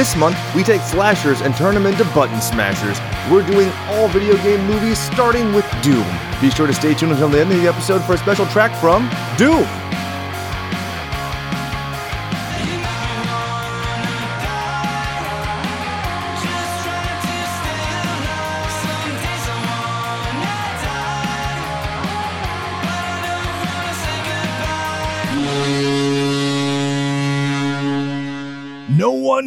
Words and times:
This 0.00 0.16
month, 0.16 0.38
we 0.54 0.62
take 0.62 0.80
slashers 0.80 1.42
and 1.42 1.54
turn 1.54 1.74
them 1.74 1.84
into 1.84 2.06
button 2.14 2.40
smashers. 2.40 2.98
We're 3.30 3.46
doing 3.46 3.68
all 3.86 4.08
video 4.08 4.34
game 4.42 4.64
movies 4.66 4.98
starting 4.98 5.52
with 5.52 5.70
Doom. 5.82 6.06
Be 6.40 6.48
sure 6.48 6.66
to 6.66 6.72
stay 6.72 6.94
tuned 6.94 7.12
until 7.12 7.28
the 7.28 7.40
end 7.40 7.52
of 7.52 7.60
the 7.60 7.68
episode 7.68 8.02
for 8.04 8.14
a 8.14 8.16
special 8.16 8.46
track 8.46 8.74
from 8.80 9.10
Doom. 9.36 9.89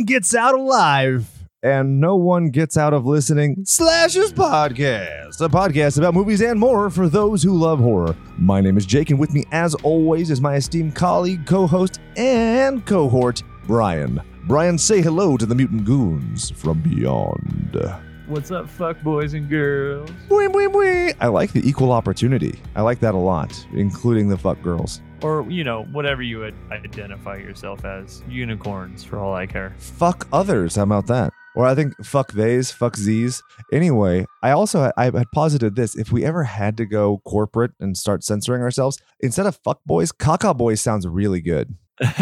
One 0.04 0.05
gets 0.05 0.35
out 0.35 0.54
alive. 0.54 1.30
And 1.62 2.02
no 2.02 2.17
one 2.17 2.49
gets 2.49 2.75
out 2.75 2.94
of 2.94 3.05
listening 3.05 3.63
Slashers 3.63 4.34
Podcast, 4.34 5.39
a 5.39 5.48
podcast 5.48 5.98
about 5.98 6.13
movies 6.13 6.41
and 6.41 6.59
more 6.59 6.89
for 6.89 7.07
those 7.07 7.41
who 7.41 7.53
love 7.53 7.80
horror. 7.80 8.13
My 8.38 8.59
name 8.59 8.75
is 8.75 8.85
Jake, 8.85 9.11
and 9.11 9.20
with 9.20 9.34
me, 9.34 9.45
as 9.53 9.75
always, 9.75 10.30
is 10.30 10.41
my 10.41 10.55
esteemed 10.55 10.94
colleague, 10.94 11.45
co 11.45 11.66
host, 11.66 12.02
and 12.17 12.85
cohort, 12.85 13.44
Brian. 13.66 14.21
Brian, 14.45 14.77
say 14.77 15.02
hello 15.02 15.38
to 15.38 15.45
the 15.45 15.55
mutant 15.55 15.85
goons 15.85 16.49
from 16.49 16.81
beyond. 16.81 17.80
What's 18.27 18.52
up, 18.52 18.70
fuck 18.70 19.02
boys 19.02 19.33
and 19.33 19.49
girls? 19.49 20.09
Wee, 20.30 20.49
wee, 20.49 20.67
wee. 20.67 21.13
I 21.22 21.27
like 21.27 21.53
the 21.53 21.66
equal 21.66 21.94
opportunity. 21.94 22.59
I 22.75 22.81
like 22.81 22.99
that 22.99 23.16
a 23.16 23.17
lot, 23.17 23.66
including 23.72 24.27
the 24.27 24.38
fuck 24.38 24.61
girls. 24.61 25.02
Or, 25.23 25.50
you 25.50 25.63
know, 25.63 25.84
whatever 25.91 26.22
you 26.22 26.40
would 26.40 26.55
identify 26.72 27.38
yourself 27.38 27.86
as. 27.86 28.22
Unicorns, 28.27 29.04
for 29.04 29.18
all 29.18 29.34
I 29.34 29.45
care. 29.48 29.73
fuck 29.77 30.27
others. 30.34 30.76
How 30.76 30.84
about 30.84 31.08
that? 31.08 31.31
Or 31.55 31.66
I 31.68 31.76
think 31.76 31.94
fuck 32.04 32.31
theys, 32.31 32.72
fuck 32.72 32.97
z's. 32.97 33.42
Anyway, 33.72 34.25
I 34.42 34.50
also 34.52 34.92
I 34.97 35.06
had 35.06 35.31
posited 35.34 35.75
this: 35.75 35.95
if 35.95 36.12
we 36.12 36.25
ever 36.25 36.44
had 36.44 36.78
to 36.78 36.86
go 36.86 37.22
corporate 37.25 37.73
and 37.80 37.95
start 37.95 38.23
censoring 38.23 38.64
ourselves, 38.64 38.97
instead 39.20 39.45
of 39.45 39.59
fuck 39.64 39.80
boys, 39.86 40.12
caca 40.12 40.58
boys 40.58 40.81
sounds 40.81 41.08
really 41.08 41.42
good. 41.42 41.75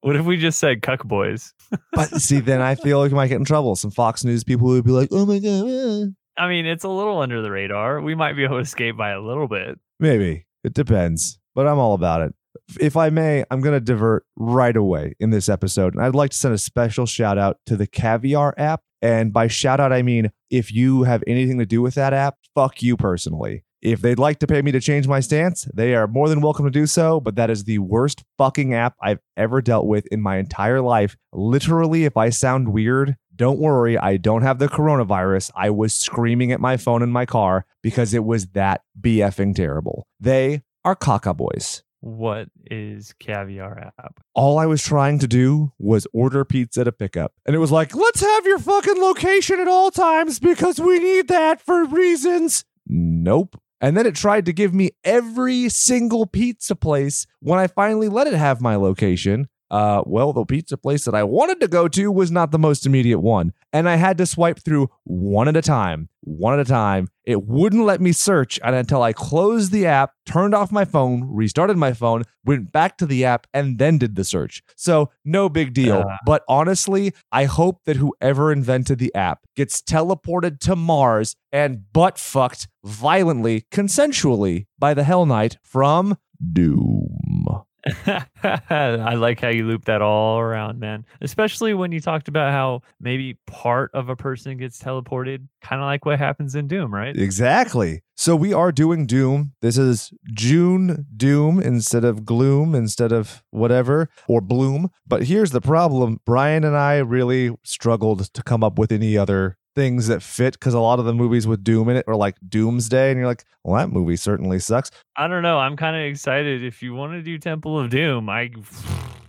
what 0.00 0.16
if 0.16 0.24
we 0.24 0.38
just 0.38 0.58
said 0.58 0.80
cuck 0.80 1.04
boys? 1.04 1.52
But 1.92 2.08
see, 2.22 2.40
then 2.40 2.62
I 2.62 2.74
feel 2.74 2.98
like 3.00 3.10
we 3.10 3.16
might 3.16 3.28
get 3.28 3.36
in 3.36 3.44
trouble. 3.44 3.76
Some 3.76 3.90
Fox 3.90 4.24
News 4.24 4.44
people 4.44 4.68
would 4.68 4.84
be 4.84 4.92
like, 4.92 5.10
"Oh 5.12 5.26
my 5.26 5.38
god, 5.38 5.68
eh." 5.68 6.06
I 6.38 6.48
mean, 6.48 6.64
it's 6.64 6.84
a 6.84 6.88
little 6.88 7.18
under 7.18 7.42
the 7.42 7.50
radar. 7.50 8.00
We 8.00 8.14
might 8.14 8.32
be 8.32 8.44
able 8.44 8.56
to 8.56 8.60
escape 8.62 8.96
by 8.96 9.10
a 9.10 9.20
little 9.20 9.46
bit. 9.46 9.78
maybe 10.00 10.46
it 10.64 10.72
depends." 10.74 11.38
But 11.56 11.66
I'm 11.66 11.78
all 11.78 11.94
about 11.94 12.20
it. 12.20 12.34
If 12.78 12.98
I 12.98 13.08
may, 13.08 13.44
I'm 13.50 13.62
going 13.62 13.74
to 13.74 13.80
divert 13.80 14.24
right 14.36 14.76
away 14.76 15.14
in 15.18 15.30
this 15.30 15.48
episode. 15.48 15.94
And 15.94 16.04
I'd 16.04 16.14
like 16.14 16.30
to 16.30 16.36
send 16.36 16.54
a 16.54 16.58
special 16.58 17.06
shout 17.06 17.38
out 17.38 17.56
to 17.64 17.76
the 17.76 17.86
Caviar 17.86 18.54
app. 18.58 18.82
And 19.00 19.32
by 19.32 19.48
shout 19.48 19.80
out, 19.80 19.92
I 19.92 20.02
mean 20.02 20.30
if 20.50 20.70
you 20.70 21.04
have 21.04 21.24
anything 21.26 21.58
to 21.58 21.66
do 21.66 21.80
with 21.80 21.94
that 21.94 22.12
app, 22.12 22.36
fuck 22.54 22.82
you 22.82 22.96
personally. 22.96 23.64
If 23.80 24.02
they'd 24.02 24.18
like 24.18 24.38
to 24.40 24.46
pay 24.46 24.60
me 24.62 24.72
to 24.72 24.80
change 24.80 25.08
my 25.08 25.20
stance, 25.20 25.66
they 25.72 25.94
are 25.94 26.06
more 26.06 26.28
than 26.28 26.40
welcome 26.42 26.66
to 26.66 26.70
do 26.70 26.86
so. 26.86 27.20
But 27.20 27.36
that 27.36 27.50
is 27.50 27.64
the 27.64 27.78
worst 27.78 28.22
fucking 28.36 28.74
app 28.74 28.94
I've 29.00 29.20
ever 29.36 29.62
dealt 29.62 29.86
with 29.86 30.06
in 30.08 30.20
my 30.20 30.36
entire 30.36 30.82
life. 30.82 31.16
Literally, 31.32 32.04
if 32.04 32.18
I 32.18 32.30
sound 32.30 32.72
weird, 32.72 33.16
don't 33.34 33.58
worry, 33.58 33.96
I 33.96 34.18
don't 34.18 34.42
have 34.42 34.58
the 34.58 34.68
coronavirus. 34.68 35.52
I 35.54 35.70
was 35.70 35.94
screaming 35.94 36.52
at 36.52 36.60
my 36.60 36.76
phone 36.76 37.02
in 37.02 37.10
my 37.10 37.24
car 37.26 37.64
because 37.82 38.12
it 38.12 38.24
was 38.24 38.48
that 38.48 38.82
BFing 39.00 39.54
terrible. 39.54 40.06
They 40.20 40.62
are 40.86 40.94
caca 40.94 41.36
boys. 41.36 41.82
What 41.98 42.48
is 42.70 43.12
Caviar 43.18 43.92
app? 43.98 44.20
All 44.34 44.56
I 44.56 44.66
was 44.66 44.84
trying 44.84 45.18
to 45.18 45.26
do 45.26 45.72
was 45.80 46.06
order 46.12 46.44
pizza 46.44 46.84
to 46.84 46.92
pick 46.92 47.16
up. 47.16 47.32
And 47.44 47.56
it 47.56 47.58
was 47.58 47.72
like, 47.72 47.96
let's 47.96 48.20
have 48.20 48.46
your 48.46 48.60
fucking 48.60 49.00
location 49.00 49.58
at 49.58 49.66
all 49.66 49.90
times 49.90 50.38
because 50.38 50.78
we 50.78 51.00
need 51.00 51.26
that 51.26 51.60
for 51.60 51.84
reasons. 51.86 52.64
Nope. 52.86 53.60
And 53.80 53.96
then 53.96 54.06
it 54.06 54.14
tried 54.14 54.46
to 54.46 54.52
give 54.52 54.72
me 54.72 54.92
every 55.02 55.68
single 55.68 56.24
pizza 56.24 56.76
place 56.76 57.26
when 57.40 57.58
I 57.58 57.66
finally 57.66 58.08
let 58.08 58.28
it 58.28 58.34
have 58.34 58.60
my 58.60 58.76
location. 58.76 59.48
Uh, 59.70 60.02
well, 60.06 60.32
the 60.32 60.44
pizza 60.44 60.76
place 60.76 61.04
that 61.04 61.14
I 61.14 61.24
wanted 61.24 61.60
to 61.60 61.68
go 61.68 61.88
to 61.88 62.12
was 62.12 62.30
not 62.30 62.50
the 62.50 62.58
most 62.58 62.86
immediate 62.86 63.18
one. 63.18 63.52
And 63.72 63.88
I 63.88 63.96
had 63.96 64.16
to 64.18 64.26
swipe 64.26 64.60
through 64.60 64.90
one 65.04 65.48
at 65.48 65.56
a 65.56 65.62
time, 65.62 66.08
one 66.20 66.54
at 66.54 66.60
a 66.60 66.64
time. 66.64 67.08
It 67.24 67.42
wouldn't 67.42 67.84
let 67.84 68.00
me 68.00 68.12
search 68.12 68.60
until 68.62 69.02
I 69.02 69.12
closed 69.12 69.72
the 69.72 69.86
app, 69.86 70.12
turned 70.24 70.54
off 70.54 70.70
my 70.70 70.84
phone, 70.84 71.24
restarted 71.28 71.76
my 71.76 71.92
phone, 71.92 72.22
went 72.44 72.70
back 72.70 72.96
to 72.98 73.06
the 73.06 73.24
app, 73.24 73.48
and 73.52 73.78
then 73.78 73.98
did 73.98 74.14
the 74.14 74.24
search. 74.24 74.62
So, 74.76 75.10
no 75.24 75.48
big 75.48 75.74
deal. 75.74 76.04
Ah. 76.06 76.18
but 76.24 76.44
honestly, 76.48 77.12
I 77.32 77.44
hope 77.44 77.82
that 77.84 77.96
whoever 77.96 78.52
invented 78.52 78.98
the 78.98 79.14
app 79.14 79.40
gets 79.56 79.82
teleported 79.82 80.60
to 80.60 80.76
Mars 80.76 81.34
and 81.50 81.92
butt 81.92 82.18
fucked 82.18 82.68
violently, 82.84 83.66
consensually 83.72 84.66
by 84.78 84.94
the 84.94 85.02
Hell 85.02 85.26
Knight 85.26 85.58
from 85.62 86.16
Doom. 86.52 87.64
I 87.86 89.14
like 89.14 89.40
how 89.40 89.48
you 89.48 89.66
loop 89.66 89.84
that 89.84 90.02
all 90.02 90.38
around, 90.38 90.80
man. 90.80 91.04
Especially 91.20 91.74
when 91.74 91.92
you 91.92 92.00
talked 92.00 92.28
about 92.28 92.52
how 92.52 92.82
maybe 93.00 93.38
part 93.46 93.90
of 93.94 94.08
a 94.08 94.16
person 94.16 94.56
gets 94.56 94.80
teleported, 94.80 95.46
kind 95.62 95.80
of 95.80 95.86
like 95.86 96.04
what 96.04 96.18
happens 96.18 96.54
in 96.54 96.68
Doom, 96.68 96.92
right? 96.92 97.16
Exactly. 97.16 98.02
So 98.16 98.34
we 98.34 98.52
are 98.52 98.72
doing 98.72 99.06
Doom. 99.06 99.52
This 99.60 99.76
is 99.76 100.12
June 100.32 101.06
Doom 101.16 101.60
instead 101.60 102.04
of 102.04 102.24
Gloom, 102.24 102.74
instead 102.74 103.12
of 103.12 103.44
whatever, 103.50 104.08
or 104.26 104.40
Bloom. 104.40 104.90
But 105.06 105.24
here's 105.24 105.50
the 105.50 105.60
problem 105.60 106.20
Brian 106.24 106.64
and 106.64 106.76
I 106.76 106.96
really 106.98 107.54
struggled 107.62 108.32
to 108.32 108.42
come 108.42 108.64
up 108.64 108.78
with 108.78 108.90
any 108.90 109.16
other 109.16 109.58
things 109.76 110.08
that 110.08 110.22
fit 110.22 110.54
because 110.54 110.74
a 110.74 110.80
lot 110.80 110.98
of 110.98 111.04
the 111.04 111.14
movies 111.14 111.46
with 111.46 111.62
Doom 111.62 111.88
in 111.90 111.96
it 111.96 112.04
are 112.08 112.16
like 112.16 112.36
Doomsday. 112.48 113.10
And 113.10 113.18
you're 113.18 113.28
like, 113.28 113.44
well, 113.62 113.76
that 113.76 113.92
movie 113.92 114.16
certainly 114.16 114.58
sucks. 114.58 114.90
I 115.16 115.28
don't 115.28 115.42
know. 115.42 115.58
I'm 115.58 115.76
kind 115.76 115.94
of 115.94 116.02
excited. 116.02 116.64
If 116.64 116.82
you 116.82 116.94
want 116.94 117.12
to 117.12 117.22
do 117.22 117.38
Temple 117.38 117.78
of 117.78 117.90
Doom, 117.90 118.28
I, 118.28 118.50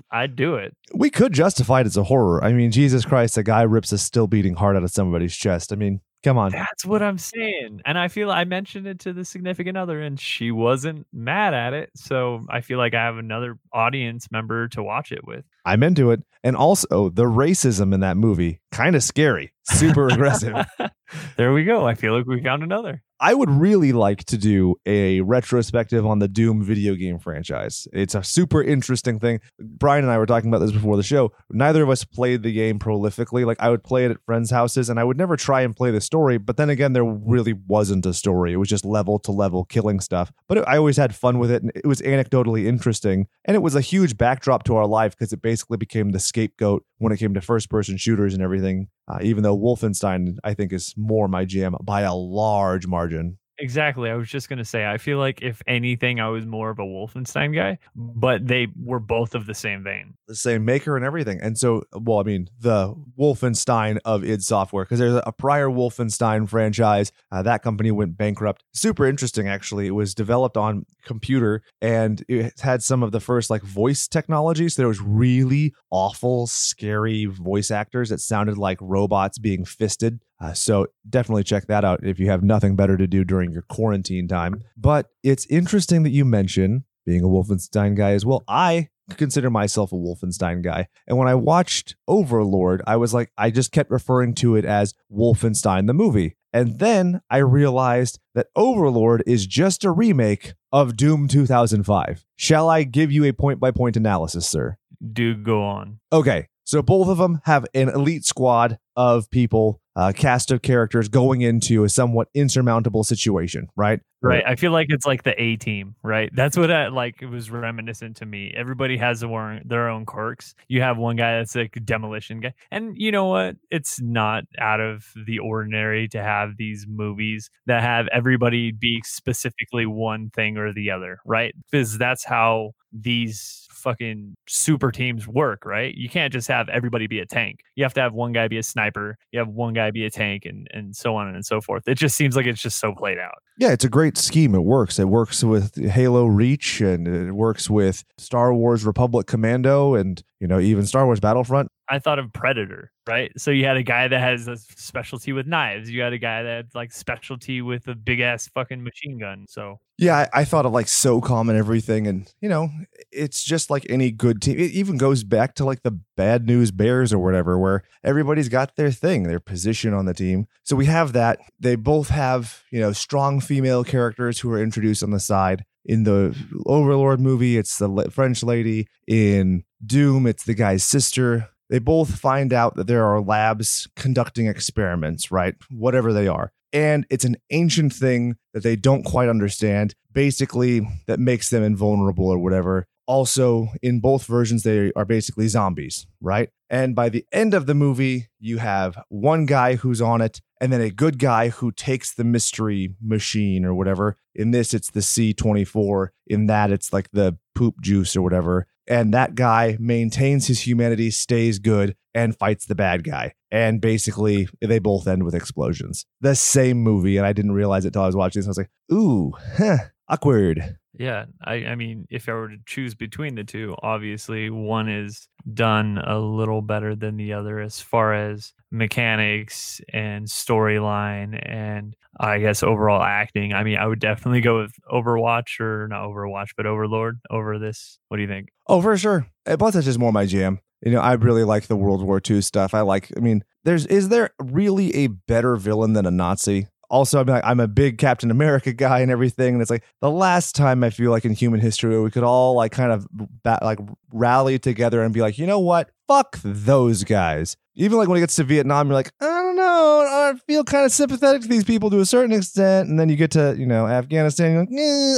I'd 0.09 0.35
do 0.35 0.55
it. 0.55 0.75
We 0.95 1.11
could 1.11 1.33
justify 1.33 1.81
it 1.81 1.85
as 1.85 1.97
a 1.97 2.03
horror. 2.03 2.43
I 2.43 2.53
mean, 2.53 2.71
Jesus 2.71 3.05
Christ, 3.05 3.37
a 3.37 3.43
guy 3.43 3.61
rips 3.61 3.91
a 3.91 3.97
still 3.99 4.25
beating 4.25 4.55
heart 4.55 4.75
out 4.75 4.83
of 4.83 4.89
somebody's 4.89 5.35
chest. 5.35 5.71
I 5.71 5.75
mean, 5.75 6.01
come 6.27 6.37
on. 6.37 6.51
That's 6.51 6.85
what 6.85 7.01
I'm 7.01 7.17
saying. 7.17 7.81
And 7.85 7.97
I 7.97 8.09
feel 8.09 8.29
I 8.31 8.43
mentioned 8.43 8.85
it 8.85 8.99
to 8.99 9.13
the 9.13 9.23
significant 9.23 9.77
other 9.77 10.01
and 10.01 10.19
she 10.19 10.51
wasn't 10.51 11.07
mad 11.13 11.53
at 11.53 11.73
it. 11.73 11.89
So 11.95 12.45
I 12.49 12.61
feel 12.61 12.77
like 12.77 12.93
I 12.93 13.03
have 13.03 13.17
another 13.17 13.57
audience 13.73 14.29
member 14.31 14.67
to 14.69 14.83
watch 14.83 15.11
it 15.11 15.25
with. 15.25 15.45
I'm 15.65 15.83
into 15.83 16.11
it. 16.11 16.23
And 16.43 16.55
also, 16.55 16.87
oh, 16.91 17.09
the 17.09 17.23
racism 17.23 17.93
in 17.93 18.01
that 18.01 18.17
movie, 18.17 18.59
kind 18.71 18.95
of 18.95 19.03
scary, 19.03 19.53
super 19.63 20.09
aggressive. 20.09 20.65
there 21.37 21.53
we 21.53 21.63
go. 21.63 21.87
I 21.87 21.95
feel 21.95 22.15
like 22.15 22.25
we 22.25 22.41
found 22.41 22.63
another. 22.63 23.03
I 23.19 23.33
would 23.33 23.49
really 23.49 23.93
like 23.93 24.25
to 24.25 24.37
do 24.37 24.75
a 24.85 25.21
retrospective 25.21 26.05
on 26.05 26.19
the 26.19 26.27
Doom 26.27 26.63
video 26.63 26.93
game 26.93 27.17
franchise. 27.17 27.87
It's 27.91 28.13
a 28.13 28.23
super 28.23 28.61
interesting 28.61 29.19
thing. 29.19 29.39
Brian 29.59 30.03
and 30.03 30.11
I 30.11 30.19
were 30.19 30.27
talking 30.27 30.49
about 30.49 30.59
this 30.59 30.71
before 30.71 30.97
the 30.97 31.03
show. 31.03 31.31
Neither 31.49 31.81
of 31.81 31.89
us 31.89 32.03
played 32.03 32.43
the 32.43 32.53
game 32.53 32.77
prolifically. 32.77 33.43
Like 33.43 33.59
I 33.59 33.71
would 33.71 33.83
play 33.83 34.05
it 34.05 34.11
at 34.11 34.23
friends' 34.23 34.51
houses 34.51 34.87
and 34.87 34.99
I 34.99 35.03
would 35.03 35.17
never 35.17 35.35
try 35.35 35.61
and 35.61 35.75
play 35.75 35.89
the 35.89 35.99
story, 35.99 36.37
but 36.37 36.57
then 36.57 36.69
again 36.69 36.93
there 36.93 37.03
really 37.03 37.53
wasn't 37.53 38.05
a 38.05 38.13
story. 38.13 38.53
It 38.53 38.57
was 38.57 38.69
just 38.69 38.85
level 38.85 39.17
to 39.19 39.31
level 39.31 39.65
killing 39.65 39.99
stuff. 39.99 40.31
But 40.47 40.59
it, 40.59 40.65
I 40.67 40.77
always 40.77 40.97
had 40.97 41.15
fun 41.15 41.39
with 41.39 41.49
it 41.49 41.63
and 41.63 41.71
it 41.73 41.87
was 41.87 42.01
anecdotally 42.01 42.67
interesting 42.67 43.27
and 43.45 43.55
it 43.55 43.61
was 43.61 43.73
a 43.73 43.81
huge 43.81 44.15
backdrop 44.17 44.63
to 44.65 44.75
our 44.75 44.85
life 44.85 45.17
because 45.17 45.33
it 45.33 45.41
basically 45.41 45.77
became 45.77 46.11
the 46.11 46.19
scapegoat 46.19 46.85
when 46.99 47.11
it 47.11 47.17
came 47.17 47.33
to 47.33 47.41
first 47.41 47.67
person 47.67 47.97
shooters 47.97 48.35
and 48.35 48.43
everything. 48.43 48.89
Uh, 49.07 49.19
even 49.21 49.43
though 49.43 49.57
Wolfenstein, 49.57 50.37
I 50.43 50.53
think, 50.53 50.73
is 50.73 50.93
more 50.97 51.27
my 51.27 51.45
jam 51.45 51.75
by 51.81 52.01
a 52.01 52.13
large 52.13 52.87
margin. 52.87 53.37
Exactly. 53.59 54.09
I 54.09 54.15
was 54.15 54.29
just 54.29 54.49
going 54.49 54.59
to 54.59 54.65
say, 54.65 54.85
I 54.85 54.97
feel 54.97 55.17
like 55.17 55.41
if 55.41 55.61
anything, 55.65 56.19
I 56.19 56.27
was 56.29 56.45
more 56.45 56.69
of 56.69 56.77
a 56.79 56.83
Wolfenstein 56.83 57.55
guy, 57.55 57.79
but 57.95 58.45
they 58.45 58.67
were 58.75 58.99
both 58.99 59.33
of 59.33 59.47
the 59.47 59.55
same 59.55 59.83
vein. 59.83 60.13
The 60.27 60.35
same 60.35 60.63
maker 60.63 60.95
and 60.95 61.03
everything. 61.03 61.39
And 61.41 61.57
so, 61.57 61.83
well, 61.93 62.19
I 62.19 62.23
mean, 62.23 62.49
the 62.59 62.93
Wolfenstein 63.19 63.97
of 64.05 64.23
id 64.23 64.43
Software, 64.43 64.85
because 64.85 64.99
there's 64.99 65.19
a 65.25 65.31
prior 65.31 65.69
Wolfenstein 65.69 66.47
franchise. 66.47 67.11
Uh, 67.31 67.41
that 67.41 67.63
company 67.63 67.89
went 67.89 68.15
bankrupt. 68.17 68.63
Super 68.73 69.07
interesting, 69.07 69.47
actually. 69.47 69.87
It 69.87 69.91
was 69.91 70.13
developed 70.13 70.57
on 70.57 70.85
computer 71.03 71.63
and 71.81 72.23
it 72.27 72.59
had 72.59 72.83
some 72.83 73.01
of 73.01 73.11
the 73.11 73.19
first 73.19 73.49
like 73.49 73.63
voice 73.63 74.07
technology. 74.07 74.69
So 74.69 74.81
there 74.81 74.87
was 74.87 75.01
really 75.01 75.73
awful, 75.89 76.45
scary 76.45 77.25
voice 77.25 77.71
actors 77.71 78.09
that 78.09 78.19
sounded 78.19 78.57
like 78.57 78.77
robots 78.81 79.39
being 79.39 79.65
fisted. 79.65 80.19
Uh, 80.39 80.53
so 80.53 80.87
definitely 81.09 81.43
check 81.43 81.67
that 81.67 81.83
out 81.83 81.99
if 82.03 82.19
you 82.19 82.29
have 82.29 82.43
nothing 82.43 82.75
better 82.75 82.97
to 82.97 83.07
do 83.07 83.23
during 83.23 83.51
your 83.51 83.63
quarantine 83.63 84.27
time. 84.27 84.63
But 84.75 85.09
it's 85.23 85.45
interesting 85.47 86.03
that 86.03 86.11
you 86.11 86.25
mention 86.25 86.85
being 87.05 87.23
a 87.23 87.27
Wolfenstein 87.27 87.95
guy 87.95 88.11
as 88.11 88.25
well. 88.25 88.43
I 88.47 88.89
consider 89.15 89.49
myself 89.49 89.91
a 89.91 89.95
Wolfenstein 89.95 90.61
guy. 90.61 90.87
And 91.07 91.17
when 91.17 91.27
I 91.27 91.35
watched 91.35 91.95
Overlord, 92.07 92.81
I 92.85 92.97
was 92.97 93.13
like, 93.13 93.31
I 93.37 93.49
just 93.49 93.71
kept 93.71 93.89
referring 93.89 94.35
to 94.35 94.55
it 94.55 94.65
as 94.65 94.93
Wolfenstein 95.11 95.87
the 95.87 95.93
movie. 95.93 96.35
And 96.53 96.79
then 96.79 97.21
I 97.29 97.37
realized 97.37 98.19
that 98.35 98.47
Overlord 98.55 99.23
is 99.25 99.47
just 99.47 99.83
a 99.85 99.91
remake 99.91 100.53
of 100.71 100.97
Doom 100.97 101.27
2005. 101.27 102.25
Shall 102.35 102.69
I 102.69 102.83
give 102.83 103.11
you 103.11 103.25
a 103.25 103.33
point 103.33 103.59
by 103.59 103.71
point 103.71 103.95
analysis, 103.95 104.47
sir? 104.47 104.77
Do 105.13 105.35
go 105.35 105.63
on. 105.63 105.99
Okay. 106.11 106.47
So 106.63 106.81
both 106.81 107.07
of 107.07 107.17
them 107.17 107.39
have 107.45 107.65
an 107.73 107.87
elite 107.87 108.25
squad 108.25 108.77
of 108.95 109.29
people, 109.29 109.81
uh, 109.97 110.13
cast 110.15 110.51
of 110.51 110.61
characters 110.61 111.09
going 111.09 111.41
into 111.41 111.83
a 111.83 111.89
somewhat 111.89 112.29
insurmountable 112.35 113.03
situation, 113.03 113.67
right? 113.75 113.99
Right. 114.21 114.43
I 114.45 114.55
feel 114.55 114.71
like 114.71 114.87
it's 114.89 115.05
like 115.05 115.23
the 115.23 115.39
A 115.41 115.57
team, 115.57 115.95
right? 116.03 116.29
That's 116.33 116.57
what 116.57 116.71
I 116.71 116.87
like. 116.87 117.21
It 117.21 117.27
was 117.27 117.51
reminiscent 117.51 118.17
to 118.17 118.25
me. 118.25 118.51
Everybody 118.55 118.97
has 118.97 119.19
their, 119.19 119.61
their 119.63 119.89
own 119.89 120.05
quirks. 120.05 120.55
You 120.67 120.81
have 120.81 120.97
one 120.97 121.15
guy 121.15 121.37
that's 121.37 121.55
like 121.55 121.77
demolition 121.85 122.39
guy. 122.39 122.53
And 122.71 122.95
you 122.95 123.11
know 123.11 123.25
what? 123.25 123.57
It's 123.69 124.01
not 124.01 124.45
out 124.59 124.79
of 124.79 125.05
the 125.25 125.39
ordinary 125.39 126.07
to 126.09 126.21
have 126.21 126.57
these 126.57 126.85
movies 126.87 127.49
that 127.67 127.83
have 127.83 128.07
everybody 128.11 128.71
be 128.71 129.01
specifically 129.05 129.85
one 129.85 130.29
thing 130.31 130.57
or 130.57 130.73
the 130.73 130.91
other, 130.91 131.19
right? 131.25 131.53
Because 131.69 131.97
that's 131.97 132.23
how 132.23 132.71
these 132.91 133.66
fucking 133.77 134.35
super 134.47 134.91
teams 134.91 135.27
work, 135.27 135.65
right? 135.65 135.93
You 135.95 136.09
can't 136.09 136.33
just 136.33 136.47
have 136.47 136.69
everybody 136.69 137.07
be 137.07 137.19
a 137.19 137.25
tank. 137.25 137.61
You 137.75 137.83
have 137.83 137.93
to 137.93 138.01
have 138.01 138.13
one 138.13 138.31
guy 138.31 138.47
be 138.47 138.57
a 138.57 138.63
sniper, 138.63 139.17
you 139.31 139.39
have 139.39 139.47
one 139.47 139.73
guy 139.73 139.91
be 139.91 140.05
a 140.05 140.09
tank, 140.09 140.45
and 140.45 140.67
and 140.71 140.95
so 140.95 141.15
on 141.15 141.27
and 141.33 141.45
so 141.45 141.61
forth. 141.61 141.87
It 141.87 141.95
just 141.95 142.15
seems 142.15 142.35
like 142.35 142.45
it's 142.45 142.61
just 142.61 142.79
so 142.79 142.93
played 142.93 143.19
out. 143.19 143.35
Yeah, 143.59 143.71
it's 143.71 143.85
a 143.85 143.89
great 143.89 144.17
scheme. 144.17 144.53
It 144.53 144.63
works. 144.63 144.99
It 144.99 145.09
works 145.09 145.43
with 145.43 145.75
Halo 145.75 146.25
Reach 146.27 146.79
and 146.79 147.07
it 147.07 147.31
works 147.31 147.69
with 147.69 148.03
Star 148.17 148.53
Wars 148.53 148.85
Republic 148.85 149.25
Commando 149.25 149.95
and 149.95 150.21
you 150.39 150.47
know 150.47 150.59
even 150.59 150.85
Star 150.85 151.05
Wars 151.05 151.19
Battlefront. 151.19 151.69
I 151.89 151.99
thought 151.99 152.19
of 152.19 152.33
Predator, 152.33 152.91
right? 153.07 153.31
So 153.37 153.51
you 153.51 153.65
had 153.65 153.77
a 153.77 153.83
guy 153.83 154.07
that 154.07 154.19
has 154.19 154.47
a 154.47 154.57
specialty 154.57 155.31
with 155.31 155.47
knives. 155.47 155.89
You 155.89 156.01
had 156.01 156.13
a 156.13 156.17
guy 156.17 156.43
that 156.43 156.49
had 156.49 156.75
like 156.75 156.91
specialty 156.91 157.61
with 157.61 157.87
a 157.87 157.95
big 157.95 158.19
ass 158.19 158.49
fucking 158.53 158.83
machine 158.83 159.17
gun. 159.17 159.45
So 159.47 159.79
yeah, 159.97 160.27
I, 160.33 160.41
I, 160.41 160.45
thought 160.45 160.65
of 160.65 160.73
like 160.73 160.85
SOCOM 160.85 161.49
and 161.49 161.57
everything, 161.57 162.05
and 162.05 162.31
you 162.39 162.49
know, 162.49 162.69
it's 163.11 163.43
just 163.43 163.69
like 163.69 163.85
any 163.89 164.11
good 164.11 164.41
team. 164.41 164.59
It 164.59 164.71
even 164.71 164.97
goes 164.97 165.23
back 165.23 165.55
to 165.55 165.65
like 165.65 165.83
the 165.83 165.99
Bad 166.15 166.45
News 166.45 166.71
Bears 166.71 167.13
or 167.13 167.19
whatever, 167.19 167.57
where 167.57 167.83
everybody's 168.03 168.49
got 168.49 168.75
their 168.75 168.91
thing, 168.91 169.23
their 169.23 169.39
position 169.39 169.93
on 169.93 170.05
the 170.05 170.13
team. 170.13 170.47
So 170.63 170.75
we 170.75 170.85
have 170.85 171.13
that. 171.13 171.39
They 171.59 171.75
both 171.75 172.09
have 172.09 172.63
you 172.71 172.79
know 172.79 172.91
strong 172.91 173.39
female 173.39 173.83
characters 173.83 174.39
who 174.39 174.51
are 174.51 174.61
introduced 174.61 175.03
on 175.03 175.11
the 175.11 175.19
side. 175.19 175.65
In 175.87 176.03
the 176.03 176.37
Overlord 176.67 177.19
movie, 177.19 177.57
it's 177.57 177.79
the 177.79 178.09
French 178.11 178.43
lady. 178.43 178.87
In 179.07 179.63
Doom, 179.83 180.27
it's 180.27 180.43
the 180.43 180.53
guy's 180.53 180.83
sister 180.83 181.49
they 181.69 181.79
both 181.79 182.17
find 182.17 182.53
out 182.53 182.75
that 182.75 182.87
there 182.87 183.05
are 183.05 183.21
labs 183.21 183.87
conducting 183.95 184.47
experiments, 184.47 185.31
right? 185.31 185.55
Whatever 185.69 186.13
they 186.13 186.27
are. 186.27 186.51
And 186.73 187.05
it's 187.09 187.25
an 187.25 187.37
ancient 187.49 187.93
thing 187.93 188.35
that 188.53 188.63
they 188.63 188.75
don't 188.75 189.03
quite 189.03 189.29
understand, 189.29 189.95
basically, 190.13 190.87
that 191.07 191.19
makes 191.19 191.49
them 191.49 191.63
invulnerable 191.63 192.27
or 192.27 192.37
whatever. 192.37 192.87
Also, 193.07 193.69
in 193.81 194.01
both 194.01 194.25
versions, 194.25 194.63
they 194.63 194.91
are 194.95 195.05
basically 195.05 195.47
zombies, 195.47 196.07
right? 196.19 196.49
And 196.69 196.93
by 196.93 197.07
the 197.07 197.25
end 197.31 197.53
of 197.53 197.65
the 197.65 197.73
movie, 197.73 198.27
you 198.37 198.57
have 198.57 199.01
one 199.07 199.45
guy 199.45 199.75
who's 199.75 200.01
on 200.01 200.19
it, 200.19 200.41
and 200.59 200.71
then 200.71 200.81
a 200.81 200.89
good 200.89 201.19
guy 201.19 201.49
who 201.49 201.71
takes 201.71 202.13
the 202.13 202.23
mystery 202.23 202.95
machine 203.01 203.65
or 203.65 203.73
whatever. 203.73 204.17
In 204.35 204.51
this, 204.51 204.73
it's 204.73 204.91
the 204.91 204.99
C24. 204.99 206.09
In 206.27 206.47
that, 206.47 206.71
it's 206.71 206.91
like 206.91 207.09
the 207.11 207.37
poop 207.55 207.81
juice 207.81 208.15
or 208.15 208.21
whatever 208.21 208.67
and 208.87 209.13
that 209.13 209.35
guy 209.35 209.77
maintains 209.79 210.47
his 210.47 210.61
humanity, 210.61 211.11
stays 211.11 211.59
good, 211.59 211.95
and 212.13 212.37
fights 212.37 212.65
the 212.65 212.75
bad 212.75 213.03
guy. 213.03 213.33
And 213.51 213.81
basically, 213.81 214.47
they 214.61 214.79
both 214.79 215.07
end 215.07 215.23
with 215.23 215.35
explosions. 215.35 216.05
The 216.21 216.35
same 216.35 216.81
movie, 216.81 217.17
and 217.17 217.25
I 217.25 217.33
didn't 217.33 217.51
realize 217.51 217.85
it 217.85 217.89
until 217.89 218.03
I 218.03 218.07
was 218.07 218.15
watching 218.15 218.39
this. 218.39 218.47
I 218.47 218.49
was 218.49 218.57
like, 218.57 218.71
ooh, 218.91 219.33
huh, 219.57 219.77
awkward. 220.09 220.77
Yeah, 220.99 221.25
I, 221.43 221.53
I 221.65 221.75
mean, 221.75 222.07
if 222.09 222.27
I 222.27 222.33
were 222.33 222.49
to 222.49 222.57
choose 222.65 222.95
between 222.95 223.35
the 223.35 223.43
two, 223.43 223.75
obviously 223.83 224.49
one 224.49 224.89
is 224.89 225.27
done 225.53 225.99
a 225.99 226.17
little 226.17 226.61
better 226.63 226.95
than 226.95 227.17
the 227.17 227.33
other 227.33 227.59
as 227.59 227.79
far 227.79 228.13
as 228.13 228.51
mechanics 228.71 229.79
and 229.93 230.25
storyline 230.25 231.39
and 231.47 231.95
I 232.19 232.39
guess 232.39 232.63
overall 232.63 233.01
acting. 233.01 233.53
I 233.53 233.63
mean, 233.63 233.77
I 233.77 233.85
would 233.85 233.99
definitely 233.99 234.41
go 234.41 234.61
with 234.61 234.73
Overwatch 234.91 235.59
or 235.59 235.87
not 235.87 236.03
Overwatch, 236.07 236.49
but 236.57 236.65
Overlord 236.65 237.19
over 237.29 237.59
this. 237.59 237.99
What 238.07 238.17
do 238.17 238.23
you 238.23 238.27
think? 238.29 238.49
Oh, 238.67 238.81
for 238.81 238.97
sure. 238.97 239.27
Eh, 239.45 239.55
Plus, 239.55 239.75
that's 239.75 239.85
just 239.85 239.99
more 239.99 240.11
my 240.11 240.25
jam. 240.25 240.59
You 240.81 240.91
know, 240.91 240.99
I 240.99 241.13
really 241.13 241.43
like 241.43 241.67
the 241.67 241.75
World 241.75 242.03
War 242.03 242.21
II 242.27 242.41
stuff. 242.41 242.73
I 242.73 242.81
like. 242.81 243.11
I 243.15 243.19
mean, 243.19 243.43
there's 243.63 243.85
is 243.87 244.09
there 244.09 244.31
really 244.39 244.93
a 244.95 245.07
better 245.07 245.55
villain 245.55 245.93
than 245.93 246.05
a 246.05 246.11
Nazi? 246.11 246.67
Also 246.89 247.19
I'm 247.21 247.27
like 247.27 247.43
I'm 247.45 247.59
a 247.59 247.67
big 247.67 247.97
Captain 247.97 248.31
America 248.31 248.73
guy 248.73 248.99
and 248.99 249.11
everything, 249.11 249.55
and 249.55 249.61
it's 249.61 249.71
like 249.71 249.83
the 250.01 250.11
last 250.11 250.55
time 250.55 250.83
I 250.83 250.89
feel 250.89 251.11
like 251.11 251.25
in 251.25 251.33
human 251.33 251.59
history 251.59 252.01
we 252.01 252.11
could 252.11 252.23
all 252.23 252.55
like 252.55 252.71
kind 252.71 252.91
of 252.91 253.07
bat, 253.43 253.63
like 253.63 253.79
rally 254.11 254.59
together 254.59 255.01
and 255.01 255.13
be 255.13 255.21
like, 255.21 255.37
you 255.37 255.47
know 255.47 255.59
what, 255.59 255.89
fuck 256.07 256.37
those 256.43 257.03
guys. 257.03 257.57
Even 257.75 257.97
like 257.97 258.07
when 258.07 258.17
it 258.17 258.21
gets 258.21 258.35
to 258.37 258.43
Vietnam, 258.43 258.87
you're 258.87 258.95
like, 258.95 259.11
I 259.21 259.25
don't 259.25 259.55
know, 259.55 260.05
I 260.07 260.33
feel 260.47 260.63
kind 260.63 260.85
of 260.85 260.91
sympathetic 260.91 261.43
to 261.43 261.47
these 261.47 261.63
people 261.63 261.89
to 261.91 261.99
a 261.99 262.05
certain 262.05 262.35
extent, 262.35 262.89
and 262.89 262.99
then 262.99 263.09
you 263.09 263.15
get 263.15 263.31
to 263.31 263.55
you 263.57 263.65
know 263.65 263.87
Afghanistan, 263.87 264.51
you're 264.51 264.61
like, 264.61 264.69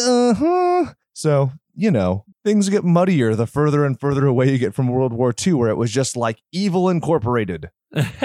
uh 0.08 0.34
huh. 0.34 0.94
So 1.14 1.52
you 1.76 1.92
know, 1.92 2.26
things 2.44 2.68
get 2.68 2.84
muddier 2.84 3.36
the 3.36 3.48
further 3.48 3.86
and 3.86 3.98
further 3.98 4.26
away 4.26 4.52
you 4.52 4.58
get 4.58 4.74
from 4.74 4.90
World 4.90 5.14
War 5.14 5.34
II, 5.46 5.54
where 5.54 5.70
it 5.70 5.78
was 5.78 5.92
just 5.92 6.18
like 6.18 6.42
evil 6.52 6.90
incorporated. 6.90 7.70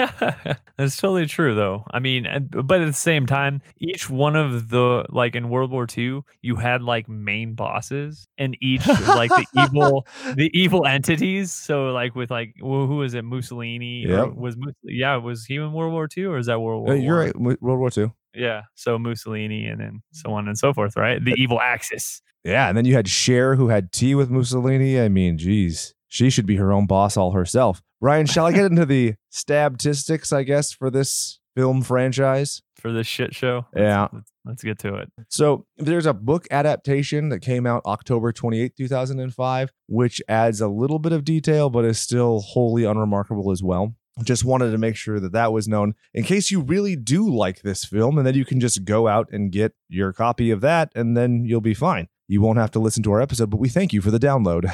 That's 0.77 0.97
totally 0.97 1.25
true, 1.25 1.55
though. 1.55 1.85
I 1.89 1.99
mean, 1.99 2.27
but 2.51 2.81
at 2.81 2.85
the 2.85 2.93
same 2.93 3.25
time, 3.25 3.61
each 3.79 4.09
one 4.09 4.35
of 4.35 4.69
the 4.69 5.05
like 5.09 5.35
in 5.35 5.49
World 5.49 5.71
War 5.71 5.87
II, 5.97 6.21
you 6.41 6.55
had 6.55 6.83
like 6.83 7.09
main 7.09 7.55
bosses, 7.55 8.27
and 8.37 8.55
each 8.61 8.85
like 8.87 9.31
the 9.31 9.45
evil, 9.63 10.05
the 10.35 10.51
evil 10.53 10.85
entities. 10.85 11.51
So, 11.51 11.87
like 11.87 12.15
with 12.15 12.29
like 12.29 12.53
who 12.59 12.97
was 12.97 13.15
it, 13.15 13.23
Mussolini? 13.23 14.05
Yeah, 14.07 14.25
was 14.25 14.55
yeah, 14.83 15.15
was 15.17 15.45
he 15.45 15.55
in 15.55 15.73
World 15.73 15.93
War 15.93 16.07
II 16.15 16.25
or 16.25 16.37
is 16.37 16.45
that 16.45 16.59
World 16.59 16.85
War? 16.85 16.93
Uh, 16.93 16.97
you're 16.97 17.17
right, 17.17 17.35
World 17.35 17.59
War 17.61 17.89
II. 17.95 18.11
Yeah, 18.35 18.63
so 18.75 18.99
Mussolini, 18.99 19.65
and 19.65 19.79
then 19.79 20.03
so 20.11 20.31
on 20.33 20.47
and 20.47 20.57
so 20.57 20.73
forth. 20.73 20.95
Right, 20.95 21.23
the 21.23 21.33
evil 21.37 21.59
Axis. 21.59 22.21
Yeah, 22.43 22.67
and 22.69 22.77
then 22.77 22.85
you 22.85 22.93
had 22.93 23.07
Cher, 23.07 23.55
who 23.55 23.69
had 23.69 23.91
tea 23.91 24.13
with 24.13 24.29
Mussolini. 24.29 24.99
I 25.01 25.09
mean, 25.09 25.39
geez, 25.39 25.95
she 26.07 26.29
should 26.29 26.45
be 26.45 26.57
her 26.57 26.71
own 26.71 26.85
boss 26.85 27.17
all 27.17 27.31
herself. 27.31 27.81
Ryan, 28.05 28.27
shall 28.27 28.45
I 28.45 28.51
get 28.51 28.65
into 28.65 28.85
the 28.85 29.15
statistics, 29.31 30.31
I 30.31 30.43
guess, 30.43 30.71
for 30.71 30.91
this 30.91 31.39
film 31.55 31.81
franchise? 31.81 32.61
For 32.75 32.91
this 32.91 33.07
shit 33.07 33.33
show? 33.33 33.65
Yeah. 33.75 34.09
Let's, 34.13 34.31
let's 34.45 34.63
get 34.63 34.77
to 34.79 34.93
it. 34.93 35.11
So 35.27 35.65
there's 35.77 36.05
a 36.05 36.13
book 36.13 36.45
adaptation 36.51 37.29
that 37.29 37.39
came 37.39 37.65
out 37.65 37.81
October 37.87 38.31
28, 38.31 38.75
2005, 38.77 39.71
which 39.87 40.21
adds 40.27 40.61
a 40.61 40.67
little 40.67 40.99
bit 40.99 41.13
of 41.13 41.25
detail, 41.25 41.71
but 41.71 41.83
is 41.83 41.97
still 41.97 42.41
wholly 42.41 42.83
unremarkable 42.83 43.49
as 43.49 43.63
well 43.63 43.95
just 44.23 44.45
wanted 44.45 44.71
to 44.71 44.77
make 44.77 44.95
sure 44.95 45.19
that 45.19 45.33
that 45.33 45.51
was 45.51 45.67
known 45.67 45.93
in 46.13 46.23
case 46.23 46.49
you 46.49 46.61
really 46.61 46.95
do 46.95 47.29
like 47.29 47.63
this 47.63 47.83
film 47.83 48.17
and 48.17 48.25
then 48.25 48.33
you 48.33 48.45
can 48.45 48.61
just 48.61 48.85
go 48.85 49.09
out 49.09 49.27
and 49.29 49.51
get 49.51 49.73
your 49.89 50.13
copy 50.13 50.51
of 50.51 50.61
that 50.61 50.89
and 50.95 51.17
then 51.17 51.43
you'll 51.43 51.59
be 51.59 51.73
fine 51.73 52.07
you 52.27 52.41
won't 52.41 52.57
have 52.57 52.71
to 52.71 52.79
listen 52.79 53.03
to 53.03 53.11
our 53.11 53.21
episode, 53.21 53.49
but 53.49 53.59
we 53.59 53.69
thank 53.69 53.93
you 53.93 54.01
for 54.01 54.11
the 54.11 54.19
download. 54.19 54.65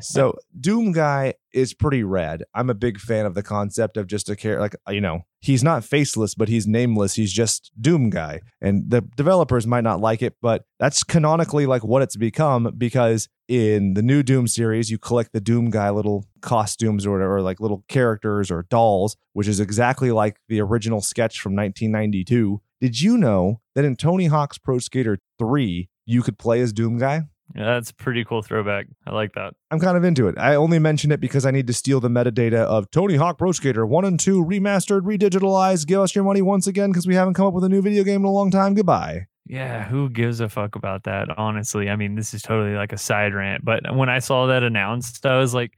so, 0.02 0.34
Doom 0.58 0.92
Guy 0.92 1.34
is 1.52 1.74
pretty 1.74 2.02
rad. 2.02 2.44
I'm 2.54 2.70
a 2.70 2.74
big 2.74 2.98
fan 2.98 3.24
of 3.24 3.34
the 3.34 3.42
concept 3.42 3.96
of 3.96 4.06
just 4.06 4.28
a 4.28 4.36
character, 4.36 4.60
like, 4.60 4.76
you 4.88 5.00
know, 5.00 5.22
he's 5.40 5.62
not 5.62 5.84
faceless, 5.84 6.34
but 6.34 6.48
he's 6.48 6.66
nameless. 6.66 7.14
He's 7.14 7.32
just 7.32 7.70
Doom 7.80 8.10
Guy. 8.10 8.40
And 8.60 8.90
the 8.90 9.02
developers 9.16 9.66
might 9.66 9.84
not 9.84 10.00
like 10.00 10.22
it, 10.22 10.36
but 10.42 10.64
that's 10.78 11.04
canonically 11.04 11.66
like 11.66 11.84
what 11.84 12.02
it's 12.02 12.16
become 12.16 12.74
because 12.76 13.28
in 13.46 13.94
the 13.94 14.02
new 14.02 14.22
Doom 14.22 14.46
series, 14.46 14.90
you 14.90 14.98
collect 14.98 15.32
the 15.32 15.40
Doom 15.40 15.70
Guy 15.70 15.90
little 15.90 16.26
costumes 16.42 17.06
or 17.06 17.12
whatever, 17.12 17.40
like 17.40 17.60
little 17.60 17.84
characters 17.88 18.50
or 18.50 18.66
dolls, 18.68 19.16
which 19.32 19.48
is 19.48 19.60
exactly 19.60 20.10
like 20.10 20.36
the 20.48 20.60
original 20.60 21.00
sketch 21.00 21.40
from 21.40 21.54
1992. 21.54 22.60
Did 22.80 23.00
you 23.00 23.16
know 23.16 23.60
that 23.74 23.84
in 23.84 23.96
Tony 23.96 24.26
Hawk's 24.26 24.58
Pro 24.58 24.78
Skater 24.78 25.18
3, 25.38 25.88
you 26.08 26.22
could 26.22 26.38
play 26.38 26.60
as 26.60 26.72
Doom 26.72 26.98
Guy. 26.98 27.22
Yeah, 27.54 27.64
that's 27.64 27.90
a 27.90 27.94
pretty 27.94 28.24
cool 28.24 28.42
throwback. 28.42 28.86
I 29.06 29.12
like 29.12 29.32
that. 29.34 29.54
I'm 29.70 29.78
kind 29.78 29.96
of 29.96 30.04
into 30.04 30.28
it. 30.28 30.36
I 30.38 30.54
only 30.54 30.78
mention 30.78 31.12
it 31.12 31.20
because 31.20 31.46
I 31.46 31.50
need 31.50 31.66
to 31.66 31.72
steal 31.72 32.00
the 32.00 32.08
metadata 32.08 32.64
of 32.64 32.90
Tony 32.90 33.16
Hawk 33.16 33.38
Pro 33.38 33.52
Skater 33.52 33.86
1 33.86 34.04
and 34.04 34.20
2 34.20 34.44
remastered, 34.44 35.02
redigitalized. 35.02 35.86
Give 35.86 36.00
us 36.00 36.14
your 36.14 36.24
money 36.24 36.42
once 36.42 36.66
again 36.66 36.90
because 36.90 37.06
we 37.06 37.14
haven't 37.14 37.34
come 37.34 37.46
up 37.46 37.54
with 37.54 37.64
a 37.64 37.68
new 37.68 37.82
video 37.82 38.04
game 38.04 38.22
in 38.22 38.26
a 38.26 38.32
long 38.32 38.50
time. 38.50 38.74
Goodbye. 38.74 39.26
Yeah, 39.46 39.84
who 39.84 40.10
gives 40.10 40.40
a 40.40 40.48
fuck 40.50 40.76
about 40.76 41.04
that? 41.04 41.28
Honestly, 41.38 41.88
I 41.88 41.96
mean, 41.96 42.16
this 42.16 42.34
is 42.34 42.42
totally 42.42 42.74
like 42.74 42.92
a 42.92 42.98
side 42.98 43.34
rant, 43.34 43.64
but 43.64 43.80
when 43.94 44.10
I 44.10 44.18
saw 44.18 44.46
that 44.48 44.62
announced, 44.62 45.24
I 45.24 45.38
was 45.38 45.54
like, 45.54 45.72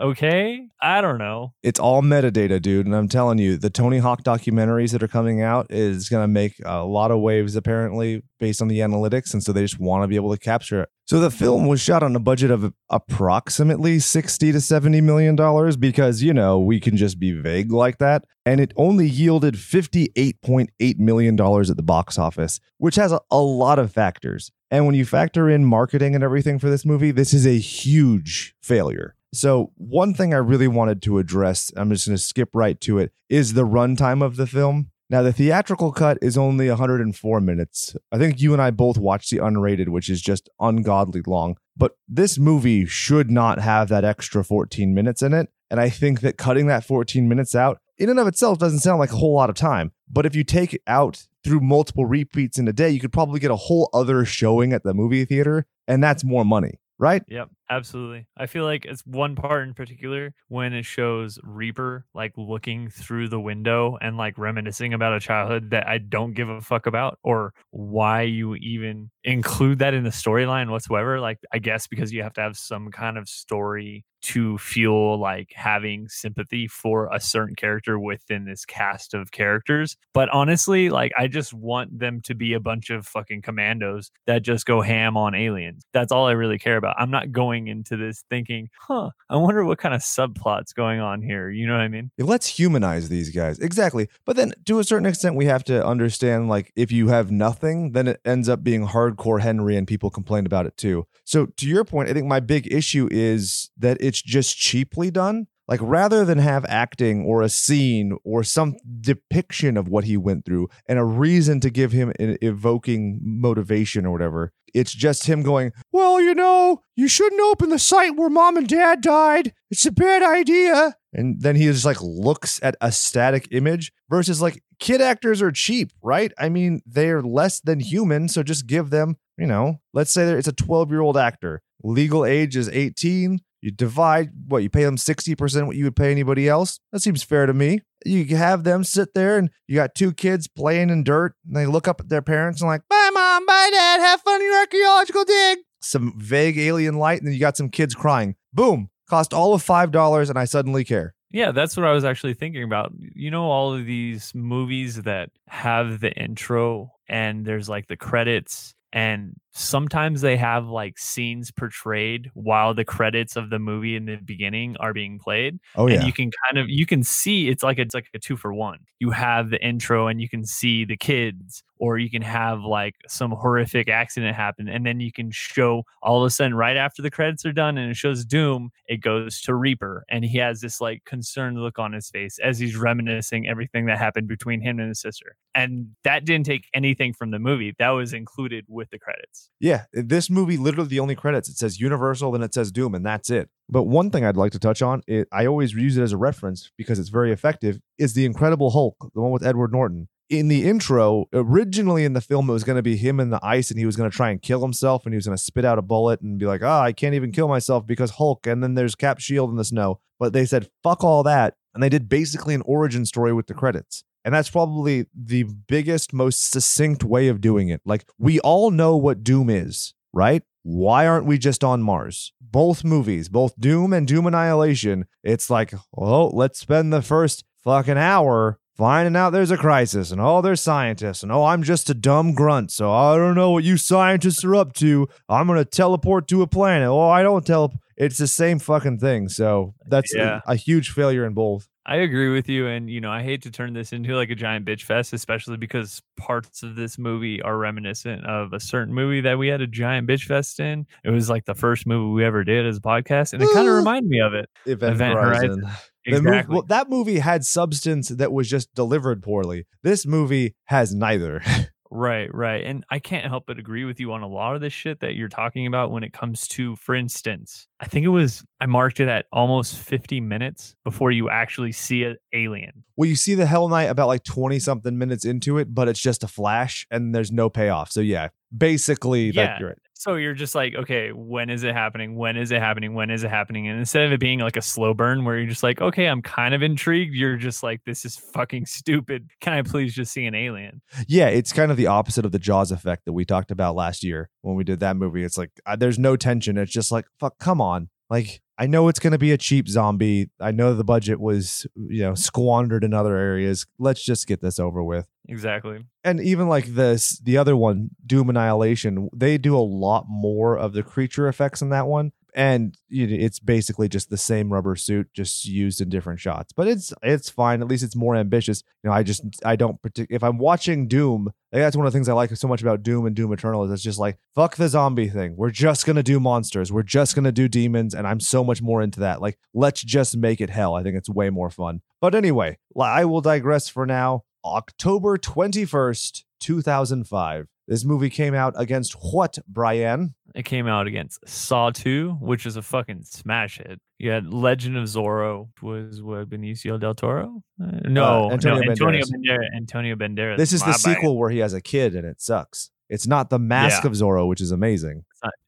okay, 0.00 0.68
I 0.80 1.00
don't 1.00 1.18
know. 1.18 1.54
It's 1.62 1.80
all 1.80 2.02
metadata, 2.02 2.60
dude, 2.60 2.86
and 2.86 2.94
I'm 2.94 3.08
telling 3.08 3.38
you, 3.38 3.56
the 3.56 3.70
Tony 3.70 3.98
Hawk 3.98 4.22
documentaries 4.22 4.92
that 4.92 5.02
are 5.02 5.08
coming 5.08 5.42
out 5.42 5.66
is 5.70 6.08
going 6.08 6.22
to 6.22 6.28
make 6.28 6.54
a 6.64 6.84
lot 6.84 7.10
of 7.10 7.20
waves 7.20 7.56
apparently 7.56 8.22
based 8.38 8.60
on 8.60 8.68
the 8.68 8.80
analytics, 8.80 9.32
and 9.32 9.42
so 9.42 9.52
they 9.52 9.62
just 9.62 9.78
want 9.78 10.02
to 10.02 10.08
be 10.08 10.16
able 10.16 10.32
to 10.32 10.38
capture 10.38 10.82
it. 10.82 10.88
So 11.06 11.20
the 11.20 11.30
film 11.30 11.66
was 11.66 11.80
shot 11.80 12.02
on 12.02 12.16
a 12.16 12.20
budget 12.20 12.50
of 12.50 12.72
approximately 12.88 13.98
60 13.98 14.52
to 14.52 14.60
70 14.60 15.00
million 15.02 15.36
dollars 15.36 15.76
because, 15.76 16.22
you 16.22 16.32
know, 16.32 16.58
we 16.58 16.80
can 16.80 16.96
just 16.96 17.18
be 17.18 17.32
vague 17.32 17.72
like 17.72 17.98
that, 17.98 18.24
and 18.46 18.60
it 18.60 18.72
only 18.76 19.08
yielded 19.08 19.54
58.8 19.54 20.98
million 20.98 21.36
dollars 21.36 21.70
at 21.70 21.76
the 21.76 21.82
box 21.82 22.18
office, 22.18 22.60
which 22.78 22.96
has 22.96 23.12
a, 23.12 23.20
a 23.30 23.40
lot 23.40 23.78
of 23.78 23.92
factors. 23.92 24.50
And 24.70 24.86
when 24.86 24.94
you 24.94 25.04
factor 25.04 25.48
in 25.48 25.64
marketing 25.64 26.14
and 26.14 26.24
everything 26.24 26.58
for 26.58 26.68
this 26.68 26.84
movie, 26.84 27.12
this 27.12 27.32
is 27.32 27.46
a 27.46 27.58
huge 27.58 28.54
failure. 28.60 29.14
So, 29.34 29.72
one 29.76 30.14
thing 30.14 30.32
I 30.32 30.38
really 30.38 30.68
wanted 30.68 31.02
to 31.02 31.18
address, 31.18 31.72
I'm 31.76 31.90
just 31.90 32.06
going 32.06 32.16
to 32.16 32.22
skip 32.22 32.50
right 32.54 32.80
to 32.82 32.98
it, 32.98 33.12
is 33.28 33.54
the 33.54 33.66
runtime 33.66 34.22
of 34.22 34.36
the 34.36 34.46
film. 34.46 34.90
Now, 35.10 35.22
the 35.22 35.32
theatrical 35.32 35.92
cut 35.92 36.18
is 36.22 36.38
only 36.38 36.68
104 36.68 37.40
minutes. 37.40 37.94
I 38.10 38.18
think 38.18 38.40
you 38.40 38.52
and 38.52 38.62
I 38.62 38.70
both 38.70 38.96
watched 38.96 39.30
the 39.30 39.38
unrated, 39.38 39.88
which 39.88 40.08
is 40.08 40.22
just 40.22 40.48
ungodly 40.60 41.20
long. 41.26 41.56
But 41.76 41.96
this 42.08 42.38
movie 42.38 42.86
should 42.86 43.30
not 43.30 43.58
have 43.58 43.88
that 43.88 44.04
extra 44.04 44.44
14 44.44 44.94
minutes 44.94 45.20
in 45.20 45.34
it. 45.34 45.50
And 45.70 45.80
I 45.80 45.88
think 45.88 46.20
that 46.20 46.38
cutting 46.38 46.68
that 46.68 46.84
14 46.84 47.28
minutes 47.28 47.54
out 47.54 47.80
in 47.98 48.08
and 48.08 48.18
of 48.18 48.26
itself 48.26 48.58
doesn't 48.58 48.80
sound 48.80 48.98
like 48.98 49.12
a 49.12 49.16
whole 49.16 49.34
lot 49.34 49.50
of 49.50 49.56
time. 49.56 49.92
But 50.10 50.26
if 50.26 50.34
you 50.34 50.44
take 50.44 50.74
it 50.74 50.82
out 50.86 51.26
through 51.42 51.60
multiple 51.60 52.06
repeats 52.06 52.58
in 52.58 52.68
a 52.68 52.72
day, 52.72 52.90
you 52.90 53.00
could 53.00 53.12
probably 53.12 53.40
get 53.40 53.50
a 53.50 53.56
whole 53.56 53.90
other 53.92 54.24
showing 54.24 54.72
at 54.72 54.82
the 54.82 54.94
movie 54.94 55.24
theater, 55.24 55.66
and 55.86 56.02
that's 56.02 56.24
more 56.24 56.44
money, 56.44 56.80
right? 56.98 57.22
Yep, 57.28 57.50
absolutely. 57.70 58.26
I 58.36 58.46
feel 58.46 58.64
like 58.64 58.84
it's 58.84 59.04
one 59.06 59.36
part 59.36 59.66
in 59.66 59.74
particular 59.74 60.34
when 60.48 60.72
it 60.72 60.84
shows 60.84 61.38
Reaper 61.42 62.06
like 62.14 62.32
looking 62.36 62.88
through 62.90 63.28
the 63.28 63.40
window 63.40 63.98
and 64.00 64.16
like 64.16 64.38
reminiscing 64.38 64.94
about 64.94 65.14
a 65.14 65.20
childhood 65.20 65.70
that 65.70 65.88
I 65.88 65.98
don't 65.98 66.34
give 66.34 66.48
a 66.48 66.60
fuck 66.60 66.86
about 66.86 67.18
or 67.22 67.52
why 67.70 68.22
you 68.22 68.54
even 68.56 69.10
include 69.24 69.78
that 69.78 69.94
in 69.94 70.04
the 70.04 70.10
storyline 70.10 70.70
whatsoever. 70.70 71.20
Like, 71.20 71.38
I 71.52 71.58
guess 71.58 71.86
because 71.86 72.12
you 72.12 72.22
have 72.22 72.34
to 72.34 72.40
have 72.42 72.56
some 72.56 72.90
kind 72.90 73.18
of 73.18 73.28
story 73.28 74.04
to 74.24 74.56
feel 74.56 75.20
like 75.20 75.52
having 75.54 76.08
sympathy 76.08 76.66
for 76.66 77.10
a 77.12 77.20
certain 77.20 77.54
character 77.54 77.98
within 77.98 78.46
this 78.46 78.64
cast 78.64 79.12
of 79.12 79.30
characters. 79.32 79.98
But 80.14 80.30
honestly, 80.30 80.88
like 80.88 81.12
I 81.16 81.26
just 81.28 81.52
want 81.52 81.98
them 81.98 82.22
to 82.22 82.34
be 82.34 82.54
a 82.54 82.60
bunch 82.60 82.88
of 82.88 83.06
fucking 83.06 83.42
commandos 83.42 84.10
that 84.26 84.40
just 84.40 84.64
go 84.64 84.80
ham 84.80 85.18
on 85.18 85.34
aliens. 85.34 85.82
That's 85.92 86.10
all 86.10 86.26
I 86.26 86.32
really 86.32 86.58
care 86.58 86.78
about. 86.78 86.96
I'm 86.98 87.10
not 87.10 87.32
going 87.32 87.53
into 87.54 87.96
this 87.96 88.24
thinking, 88.28 88.68
huh, 88.78 89.10
I 89.30 89.36
wonder 89.36 89.64
what 89.64 89.78
kind 89.78 89.94
of 89.94 90.00
subplots 90.00 90.74
going 90.74 91.00
on 91.00 91.22
here. 91.22 91.50
You 91.50 91.66
know 91.66 91.72
what 91.72 91.80
I 91.80 91.88
mean? 91.88 92.10
Let's 92.18 92.46
humanize 92.46 93.08
these 93.08 93.30
guys. 93.30 93.58
Exactly. 93.58 94.08
But 94.24 94.36
then 94.36 94.52
to 94.66 94.78
a 94.78 94.84
certain 94.84 95.06
extent, 95.06 95.36
we 95.36 95.46
have 95.46 95.64
to 95.64 95.84
understand 95.84 96.48
like 96.48 96.72
if 96.76 96.92
you 96.92 97.08
have 97.08 97.30
nothing, 97.30 97.92
then 97.92 98.08
it 98.08 98.20
ends 98.24 98.48
up 98.48 98.62
being 98.62 98.88
hardcore 98.88 99.40
Henry 99.40 99.76
and 99.76 99.86
people 99.86 100.10
complain 100.10 100.46
about 100.46 100.66
it 100.66 100.76
too. 100.76 101.06
So 101.24 101.46
to 101.46 101.66
your 101.66 101.84
point, 101.84 102.08
I 102.08 102.12
think 102.12 102.26
my 102.26 102.40
big 102.40 102.70
issue 102.72 103.08
is 103.10 103.70
that 103.78 103.96
it's 104.00 104.20
just 104.20 104.56
cheaply 104.56 105.10
done. 105.10 105.46
Like 105.66 105.80
rather 105.82 106.24
than 106.24 106.38
have 106.38 106.64
acting 106.66 107.24
or 107.24 107.42
a 107.42 107.48
scene 107.48 108.16
or 108.22 108.44
some 108.44 108.76
depiction 109.00 109.76
of 109.76 109.88
what 109.88 110.04
he 110.04 110.16
went 110.16 110.44
through 110.44 110.68
and 110.86 110.98
a 110.98 111.04
reason 111.04 111.60
to 111.60 111.70
give 111.70 111.92
him 111.92 112.12
an 112.18 112.36
evoking 112.42 113.18
motivation 113.22 114.04
or 114.04 114.12
whatever, 114.12 114.52
it's 114.74 114.92
just 114.92 115.26
him 115.26 115.42
going, 115.42 115.72
Well, 115.92 116.20
you 116.20 116.34
know, 116.34 116.82
you 116.96 117.08
shouldn't 117.08 117.40
open 117.40 117.70
the 117.70 117.78
site 117.78 118.16
where 118.16 118.28
mom 118.28 118.56
and 118.56 118.68
dad 118.68 119.00
died. 119.00 119.52
It's 119.70 119.86
a 119.86 119.92
bad 119.92 120.22
idea. 120.22 120.96
And 121.12 121.40
then 121.40 121.56
he 121.56 121.64
just 121.66 121.84
like 121.84 122.02
looks 122.02 122.60
at 122.62 122.76
a 122.80 122.90
static 122.90 123.48
image 123.52 123.92
versus 124.10 124.42
like 124.42 124.62
kid 124.80 125.00
actors 125.00 125.40
are 125.40 125.52
cheap, 125.52 125.92
right? 126.02 126.32
I 126.38 126.48
mean, 126.48 126.82
they're 126.84 127.22
less 127.22 127.60
than 127.60 127.80
human. 127.80 128.28
So 128.28 128.42
just 128.42 128.66
give 128.66 128.90
them, 128.90 129.16
you 129.38 129.46
know, 129.46 129.76
let's 129.92 130.12
say 130.12 130.24
it's 130.32 130.48
a 130.48 130.52
12 130.52 130.90
year 130.90 131.00
old 131.00 131.16
actor. 131.16 131.62
Legal 131.82 132.24
age 132.24 132.56
is 132.56 132.68
18. 132.68 133.40
You 133.64 133.70
divide 133.70 134.32
what 134.46 134.62
you 134.62 134.68
pay 134.68 134.84
them 134.84 134.96
60% 134.96 135.66
what 135.66 135.74
you 135.74 135.84
would 135.84 135.96
pay 135.96 136.10
anybody 136.10 136.50
else. 136.50 136.80
That 136.92 137.00
seems 137.00 137.22
fair 137.22 137.46
to 137.46 137.54
me. 137.54 137.80
You 138.04 138.36
have 138.36 138.62
them 138.62 138.84
sit 138.84 139.14
there 139.14 139.38
and 139.38 139.48
you 139.66 139.76
got 139.76 139.94
two 139.94 140.12
kids 140.12 140.46
playing 140.46 140.90
in 140.90 141.02
dirt 141.02 141.34
and 141.46 141.56
they 141.56 141.64
look 141.64 141.88
up 141.88 141.98
at 141.98 142.10
their 142.10 142.20
parents 142.20 142.60
and 142.60 142.68
like, 142.68 142.82
bye 142.90 143.10
mom, 143.14 143.46
bye 143.46 143.70
dad, 143.72 144.00
have 144.00 144.20
fun 144.20 144.42
in 144.42 144.46
your 144.46 144.58
archaeological 144.58 145.24
dig. 145.24 145.60
Some 145.80 146.12
vague 146.18 146.58
alien 146.58 146.96
light, 146.96 147.20
and 147.20 147.26
then 147.26 147.32
you 147.32 147.40
got 147.40 147.56
some 147.56 147.70
kids 147.70 147.94
crying. 147.94 148.36
Boom. 148.52 148.90
Cost 149.08 149.32
all 149.32 149.54
of 149.54 149.62
five 149.62 149.90
dollars 149.90 150.28
and 150.28 150.38
I 150.38 150.44
suddenly 150.44 150.84
care. 150.84 151.14
Yeah, 151.30 151.52
that's 151.52 151.74
what 151.74 151.86
I 151.86 151.92
was 151.92 152.04
actually 152.04 152.34
thinking 152.34 152.64
about. 152.64 152.92
You 152.98 153.30
know, 153.30 153.44
all 153.44 153.72
of 153.72 153.86
these 153.86 154.30
movies 154.34 155.00
that 155.04 155.30
have 155.48 156.00
the 156.00 156.12
intro 156.12 156.90
and 157.08 157.46
there's 157.46 157.70
like 157.70 157.86
the 157.86 157.96
credits 157.96 158.74
and 158.92 159.36
sometimes 159.56 160.20
they 160.20 160.36
have 160.36 160.66
like 160.66 160.98
scenes 160.98 161.52
portrayed 161.52 162.28
while 162.34 162.74
the 162.74 162.84
credits 162.84 163.36
of 163.36 163.50
the 163.50 163.58
movie 163.58 163.94
in 163.94 164.04
the 164.04 164.16
beginning 164.16 164.76
are 164.80 164.92
being 164.92 165.16
played 165.16 165.60
Oh 165.76 165.86
and 165.86 166.00
yeah. 166.00 166.06
you 166.06 166.12
can 166.12 166.30
kind 166.46 166.58
of 166.58 166.68
you 166.68 166.86
can 166.86 167.04
see 167.04 167.48
it's 167.48 167.62
like 167.62 167.78
it's 167.78 167.94
like 167.94 168.08
a 168.14 168.18
two 168.18 168.36
for 168.36 168.52
one 168.52 168.80
you 168.98 169.12
have 169.12 169.50
the 169.50 169.64
intro 169.64 170.08
and 170.08 170.20
you 170.20 170.28
can 170.28 170.44
see 170.44 170.84
the 170.84 170.96
kids 170.96 171.62
or 171.78 171.98
you 171.98 172.10
can 172.10 172.22
have 172.22 172.62
like 172.62 172.96
some 173.06 173.30
horrific 173.30 173.88
accident 173.88 174.34
happen 174.34 174.68
and 174.68 174.84
then 174.84 174.98
you 174.98 175.12
can 175.12 175.30
show 175.30 175.84
all 176.02 176.22
of 176.22 176.26
a 176.26 176.30
sudden 176.30 176.54
right 176.54 176.76
after 176.76 177.00
the 177.00 177.10
credits 177.10 177.46
are 177.46 177.52
done 177.52 177.78
and 177.78 177.90
it 177.90 177.96
shows 177.96 178.24
doom 178.24 178.70
it 178.88 179.00
goes 179.00 179.40
to 179.40 179.54
reaper 179.54 180.04
and 180.08 180.24
he 180.24 180.38
has 180.38 180.60
this 180.60 180.80
like 180.80 181.04
concerned 181.04 181.60
look 181.60 181.78
on 181.78 181.92
his 181.92 182.10
face 182.10 182.40
as 182.42 182.58
he's 182.58 182.76
reminiscing 182.76 183.46
everything 183.46 183.86
that 183.86 183.98
happened 183.98 184.26
between 184.26 184.60
him 184.60 184.80
and 184.80 184.88
his 184.88 185.00
sister 185.00 185.36
and 185.54 185.86
that 186.02 186.24
didn't 186.24 186.46
take 186.46 186.68
anything 186.74 187.12
from 187.12 187.30
the 187.30 187.38
movie 187.38 187.72
that 187.78 187.90
was 187.90 188.12
included 188.12 188.64
with 188.68 188.90
the 188.90 188.98
credits 188.98 189.43
Yeah, 189.60 189.84
this 189.92 190.28
movie 190.28 190.56
literally 190.56 190.88
the 190.88 191.00
only 191.00 191.14
credits 191.14 191.48
it 191.48 191.56
says 191.56 191.80
Universal, 191.80 192.32
then 192.32 192.42
it 192.42 192.54
says 192.54 192.72
Doom, 192.72 192.94
and 192.94 193.04
that's 193.04 193.30
it. 193.30 193.48
But 193.68 193.84
one 193.84 194.10
thing 194.10 194.24
I'd 194.24 194.36
like 194.36 194.52
to 194.52 194.58
touch 194.58 194.82
on, 194.82 195.02
it, 195.06 195.28
I 195.32 195.46
always 195.46 195.72
use 195.72 195.96
it 195.96 196.02
as 196.02 196.12
a 196.12 196.16
reference 196.16 196.70
because 196.76 196.98
it's 196.98 197.08
very 197.08 197.32
effective, 197.32 197.80
is 197.98 198.14
the 198.14 198.24
Incredible 198.24 198.70
Hulk, 198.70 199.10
the 199.14 199.20
one 199.20 199.30
with 199.30 199.44
Edward 199.44 199.72
Norton. 199.72 200.08
In 200.30 200.48
the 200.48 200.66
intro, 200.66 201.26
originally 201.32 202.04
in 202.04 202.14
the 202.14 202.20
film, 202.20 202.48
it 202.48 202.52
was 202.52 202.64
going 202.64 202.76
to 202.76 202.82
be 202.82 202.96
him 202.96 203.20
in 203.20 203.30
the 203.30 203.40
ice, 203.42 203.70
and 203.70 203.78
he 203.78 203.86
was 203.86 203.96
going 203.96 204.10
to 204.10 204.16
try 204.16 204.30
and 204.30 204.40
kill 204.40 204.62
himself, 204.62 205.04
and 205.04 205.12
he 205.12 205.16
was 205.16 205.26
going 205.26 205.36
to 205.36 205.42
spit 205.42 205.64
out 205.64 205.78
a 205.78 205.82
bullet 205.82 206.22
and 206.22 206.38
be 206.38 206.46
like, 206.46 206.62
"Ah, 206.62 206.82
I 206.82 206.92
can't 206.92 207.14
even 207.14 207.30
kill 207.30 207.46
myself 207.46 207.86
because 207.86 208.12
Hulk." 208.12 208.46
And 208.46 208.62
then 208.62 208.74
there's 208.74 208.94
Cap 208.94 209.20
Shield 209.20 209.50
in 209.50 209.56
the 209.56 209.64
snow. 209.64 210.00
But 210.18 210.32
they 210.32 210.46
said, 210.46 210.70
"Fuck 210.82 211.04
all 211.04 211.22
that," 211.24 211.56
and 211.74 211.82
they 211.82 211.90
did 211.90 212.08
basically 212.08 212.54
an 212.54 212.62
origin 212.64 213.04
story 213.04 213.34
with 213.34 213.48
the 213.48 213.54
credits. 213.54 214.02
And 214.24 214.34
that's 214.34 214.50
probably 214.50 215.06
the 215.14 215.42
biggest, 215.44 216.12
most 216.12 216.50
succinct 216.50 217.04
way 217.04 217.28
of 217.28 217.40
doing 217.40 217.68
it. 217.68 217.82
Like, 217.84 218.06
we 218.18 218.40
all 218.40 218.70
know 218.70 218.96
what 218.96 219.22
Doom 219.22 219.50
is, 219.50 219.92
right? 220.12 220.42
Why 220.62 221.06
aren't 221.06 221.26
we 221.26 221.36
just 221.36 221.62
on 221.62 221.82
Mars? 221.82 222.32
Both 222.40 222.84
movies, 222.84 223.28
both 223.28 223.58
Doom 223.60 223.92
and 223.92 224.06
Doom 224.08 224.26
Annihilation, 224.26 225.04
it's 225.22 225.50
like, 225.50 225.74
oh, 225.96 226.28
let's 226.28 226.58
spend 226.58 226.92
the 226.92 227.02
first 227.02 227.44
fucking 227.62 227.98
hour 227.98 228.58
finding 228.76 229.14
out 229.14 229.30
there's 229.30 229.50
a 229.50 229.56
crisis 229.56 230.10
and 230.10 230.20
oh, 230.20 230.40
there's 230.40 230.60
scientists 230.60 231.22
and 231.22 231.30
oh, 231.30 231.44
I'm 231.44 231.62
just 231.62 231.90
a 231.90 231.94
dumb 231.94 232.32
grunt, 232.34 232.70
so 232.72 232.90
I 232.90 233.16
don't 233.16 233.34
know 233.36 233.50
what 233.50 233.62
you 233.64 233.76
scientists 233.76 234.42
are 234.44 234.56
up 234.56 234.72
to. 234.74 235.06
I'm 235.28 235.46
going 235.46 235.58
to 235.58 235.64
teleport 235.64 236.28
to 236.28 236.42
a 236.42 236.46
planet. 236.46 236.88
Oh, 236.88 237.08
I 237.08 237.22
don't 237.22 237.46
teleport. 237.46 237.80
It's 237.96 238.18
the 238.18 238.26
same 238.26 238.58
fucking 238.58 238.98
thing. 238.98 239.28
So 239.28 239.74
that's 239.86 240.12
a- 240.14 240.18
a 240.46 240.56
huge 240.56 240.90
failure 240.90 241.24
in 241.26 241.34
both. 241.34 241.68
I 241.86 241.96
agree 241.96 242.30
with 242.30 242.48
you. 242.48 242.66
And, 242.66 242.88
you 242.88 243.00
know, 243.00 243.10
I 243.10 243.22
hate 243.22 243.42
to 243.42 243.50
turn 243.50 243.74
this 243.74 243.92
into 243.92 244.14
like 244.14 244.30
a 244.30 244.34
giant 244.34 244.66
bitch 244.66 244.82
fest, 244.82 245.12
especially 245.12 245.58
because 245.58 246.00
parts 246.16 246.62
of 246.62 246.76
this 246.76 246.98
movie 246.98 247.42
are 247.42 247.58
reminiscent 247.58 248.24
of 248.24 248.52
a 248.52 248.60
certain 248.60 248.94
movie 248.94 249.20
that 249.20 249.38
we 249.38 249.48
had 249.48 249.60
a 249.60 249.66
giant 249.66 250.08
bitch 250.08 250.24
fest 250.24 250.60
in. 250.60 250.86
It 251.04 251.10
was 251.10 251.28
like 251.28 251.44
the 251.44 251.54
first 251.54 251.86
movie 251.86 252.14
we 252.14 252.24
ever 252.24 252.42
did 252.42 252.66
as 252.66 252.78
a 252.78 252.80
podcast. 252.80 253.34
And 253.34 253.42
it 253.42 253.50
kind 253.52 253.68
of 253.68 253.74
reminded 253.74 254.08
me 254.08 254.20
of 254.20 254.32
it. 254.32 254.48
Event, 254.64 254.94
Event 254.94 255.14
Horizon. 255.14 255.60
Horizon. 255.60 255.78
Exactly. 256.06 256.52
well, 256.54 256.64
that 256.68 256.90
movie 256.90 257.18
had 257.18 257.46
substance 257.46 258.08
that 258.10 258.32
was 258.32 258.48
just 258.48 258.74
delivered 258.74 259.22
poorly. 259.22 259.66
This 259.82 260.06
movie 260.06 260.54
has 260.66 260.94
neither. 260.94 261.42
Right, 261.96 262.28
right. 262.34 262.64
And 262.64 262.84
I 262.90 262.98
can't 262.98 263.24
help 263.24 263.44
but 263.46 263.56
agree 263.56 263.84
with 263.84 264.00
you 264.00 264.12
on 264.12 264.22
a 264.22 264.26
lot 264.26 264.56
of 264.56 264.60
the 264.60 264.68
shit 264.68 264.98
that 264.98 265.14
you're 265.14 265.28
talking 265.28 265.68
about 265.68 265.92
when 265.92 266.02
it 266.02 266.12
comes 266.12 266.48
to, 266.48 266.74
for 266.74 266.92
instance, 266.94 267.68
I 267.78 267.86
think 267.86 268.04
it 268.04 268.08
was, 268.08 268.44
I 268.60 268.66
marked 268.66 268.98
it 268.98 269.06
at 269.06 269.26
almost 269.32 269.76
50 269.76 270.20
minutes 270.20 270.74
before 270.82 271.12
you 271.12 271.30
actually 271.30 271.70
see 271.70 272.02
an 272.02 272.16
alien. 272.32 272.82
well, 272.96 273.08
you 273.08 273.14
see 273.14 273.36
the 273.36 273.46
Hell 273.46 273.68
Knight 273.68 273.84
about 273.84 274.08
like 274.08 274.24
20 274.24 274.58
something 274.58 274.98
minutes 274.98 275.24
into 275.24 275.58
it, 275.58 275.72
but 275.72 275.86
it's 275.88 276.00
just 276.00 276.24
a 276.24 276.28
flash 276.28 276.84
and 276.90 277.14
there's 277.14 277.30
no 277.30 277.48
payoff. 277.48 277.92
So, 277.92 278.00
yeah, 278.00 278.28
basically, 278.56 279.30
Yeah. 279.30 279.46
that, 279.46 279.60
you're 279.60 279.68
right. 279.70 279.78
So 280.04 280.16
you're 280.16 280.34
just 280.34 280.54
like, 280.54 280.74
okay, 280.74 281.12
when 281.12 281.48
is 281.48 281.64
it 281.64 281.72
happening? 281.72 282.14
When 282.14 282.36
is 282.36 282.52
it 282.52 282.60
happening? 282.60 282.92
When 282.92 283.08
is 283.08 283.24
it 283.24 283.30
happening? 283.30 283.68
And 283.68 283.78
instead 283.78 284.04
of 284.04 284.12
it 284.12 284.20
being 284.20 284.38
like 284.38 284.58
a 284.58 284.60
slow 284.60 284.92
burn 284.92 285.24
where 285.24 285.38
you're 285.38 285.48
just 285.48 285.62
like, 285.62 285.80
okay, 285.80 286.08
I'm 286.08 286.20
kind 286.20 286.52
of 286.52 286.62
intrigued, 286.62 287.14
you're 287.14 287.38
just 287.38 287.62
like, 287.62 287.80
this 287.86 288.04
is 288.04 288.14
fucking 288.14 288.66
stupid. 288.66 289.30
Can 289.40 289.54
I 289.54 289.62
please 289.62 289.94
just 289.94 290.12
see 290.12 290.26
an 290.26 290.34
alien? 290.34 290.82
Yeah, 291.08 291.28
it's 291.28 291.54
kind 291.54 291.70
of 291.70 291.78
the 291.78 291.86
opposite 291.86 292.26
of 292.26 292.32
the 292.32 292.38
Jaws 292.38 292.70
effect 292.70 293.06
that 293.06 293.14
we 293.14 293.24
talked 293.24 293.50
about 293.50 293.76
last 293.76 294.04
year 294.04 294.28
when 294.42 294.56
we 294.56 294.62
did 294.62 294.80
that 294.80 294.94
movie. 294.98 295.24
It's 295.24 295.38
like 295.38 295.52
uh, 295.64 295.74
there's 295.74 295.98
no 295.98 296.16
tension. 296.16 296.58
It's 296.58 296.70
just 296.70 296.92
like, 296.92 297.06
fuck, 297.18 297.38
come 297.38 297.62
on. 297.62 297.88
Like, 298.10 298.40
I 298.58 298.66
know 298.66 298.88
it's 298.88 299.00
going 299.00 299.12
to 299.12 299.18
be 299.18 299.32
a 299.32 299.38
cheap 299.38 299.68
zombie. 299.68 300.30
I 300.40 300.52
know 300.52 300.74
the 300.74 300.84
budget 300.84 301.18
was, 301.20 301.66
you 301.74 302.02
know, 302.02 302.14
squandered 302.14 302.84
in 302.84 302.94
other 302.94 303.16
areas. 303.16 303.66
Let's 303.78 304.04
just 304.04 304.26
get 304.26 304.40
this 304.40 304.58
over 304.58 304.82
with. 304.82 305.06
Exactly. 305.26 305.84
and 306.04 306.20
even 306.20 306.48
like 306.50 306.66
this 306.66 307.18
the 307.18 307.38
other 307.38 307.56
one 307.56 307.88
doom 308.04 308.28
annihilation 308.28 309.08
they 309.16 309.38
do 309.38 309.56
a 309.56 309.58
lot 309.58 310.04
more 310.06 310.54
of 310.58 310.74
the 310.74 310.82
creature 310.82 311.28
effects 311.28 311.62
in 311.62 311.70
that 311.70 311.86
one 311.86 312.12
and 312.34 312.76
it's 312.90 313.38
basically 313.38 313.88
just 313.88 314.10
the 314.10 314.16
same 314.16 314.52
rubber 314.52 314.74
suit, 314.74 315.08
just 315.14 315.46
used 315.46 315.80
in 315.80 315.88
different 315.88 316.18
shots. 316.18 316.52
But 316.52 316.66
it's 316.66 316.92
it's 317.02 317.30
fine. 317.30 317.62
At 317.62 317.68
least 317.68 317.84
it's 317.84 317.94
more 317.94 318.16
ambitious. 318.16 318.62
You 318.82 318.90
know, 318.90 318.94
I 318.94 319.02
just 319.04 319.22
I 319.44 319.54
don't 319.54 319.80
partic- 319.80 320.08
if 320.10 320.24
I'm 320.24 320.38
watching 320.38 320.88
Doom. 320.88 321.32
Like 321.52 321.62
that's 321.62 321.76
one 321.76 321.86
of 321.86 321.92
the 321.92 321.96
things 321.96 322.08
I 322.08 322.12
like 322.14 322.34
so 322.34 322.48
much 322.48 322.62
about 322.62 322.82
Doom 322.82 323.06
and 323.06 323.14
Doom 323.14 323.32
Eternal 323.32 323.62
is 323.64 323.70
it's 323.70 323.82
just 323.82 324.00
like 324.00 324.18
fuck 324.34 324.56
the 324.56 324.68
zombie 324.68 325.08
thing. 325.08 325.36
We're 325.36 325.50
just 325.50 325.86
gonna 325.86 326.02
do 326.02 326.18
monsters. 326.18 326.72
We're 326.72 326.82
just 326.82 327.14
gonna 327.14 327.32
do 327.32 327.46
demons, 327.46 327.94
and 327.94 328.06
I'm 328.06 328.20
so 328.20 328.42
much 328.42 328.60
more 328.60 328.82
into 328.82 329.00
that. 329.00 329.22
Like 329.22 329.38
let's 329.54 329.82
just 329.82 330.16
make 330.16 330.40
it 330.40 330.50
hell. 330.50 330.74
I 330.74 330.82
think 330.82 330.96
it's 330.96 331.08
way 331.08 331.30
more 331.30 331.50
fun. 331.50 331.82
But 332.00 332.16
anyway, 332.16 332.58
I 332.78 333.04
will 333.04 333.20
digress 333.20 333.68
for 333.68 333.86
now. 333.86 334.24
October 334.44 335.16
21st, 335.16 336.24
2005. 336.40 337.48
This 337.66 337.84
movie 337.84 338.10
came 338.10 338.34
out 338.34 338.52
against 338.56 338.92
what, 339.00 339.38
Brian? 339.48 340.14
It 340.34 340.44
came 340.44 340.66
out 340.66 340.86
against 340.86 341.26
Saw 341.26 341.70
2, 341.70 342.18
which 342.20 342.44
is 342.44 342.56
a 342.56 342.62
fucking 342.62 343.04
smash 343.04 343.58
hit. 343.58 343.80
You 343.98 344.10
had 344.10 344.32
Legend 344.34 344.76
of 344.76 344.84
Zorro, 344.84 345.48
was 345.62 346.02
what 346.02 346.28
Benicio 346.28 346.78
del 346.78 346.94
Toro? 346.94 347.42
Uh, 347.62 347.66
no, 347.88 348.30
Antonio 348.30 348.60
no, 348.64 348.70
Antonio 348.70 349.00
Banderas. 349.00 349.10
Banderas. 349.12 349.56
Antonio 349.56 349.94
Banderas. 349.96 350.36
This 350.36 350.52
is 350.52 350.60
My 350.60 350.66
the 350.66 350.72
bad. 350.72 350.80
sequel 350.96 351.16
where 351.18 351.30
he 351.30 351.38
has 351.38 351.54
a 351.54 351.60
kid 351.62 351.94
and 351.94 352.04
it 352.06 352.20
sucks. 352.20 352.70
It's 352.90 353.06
not 353.06 353.30
the 353.30 353.38
Mask 353.38 353.84
Yeah. 353.84 353.88
of 353.90 353.94
Zorro, 353.96 354.28
which 354.28 354.42
is 354.42 354.50
amazing. 354.52 355.04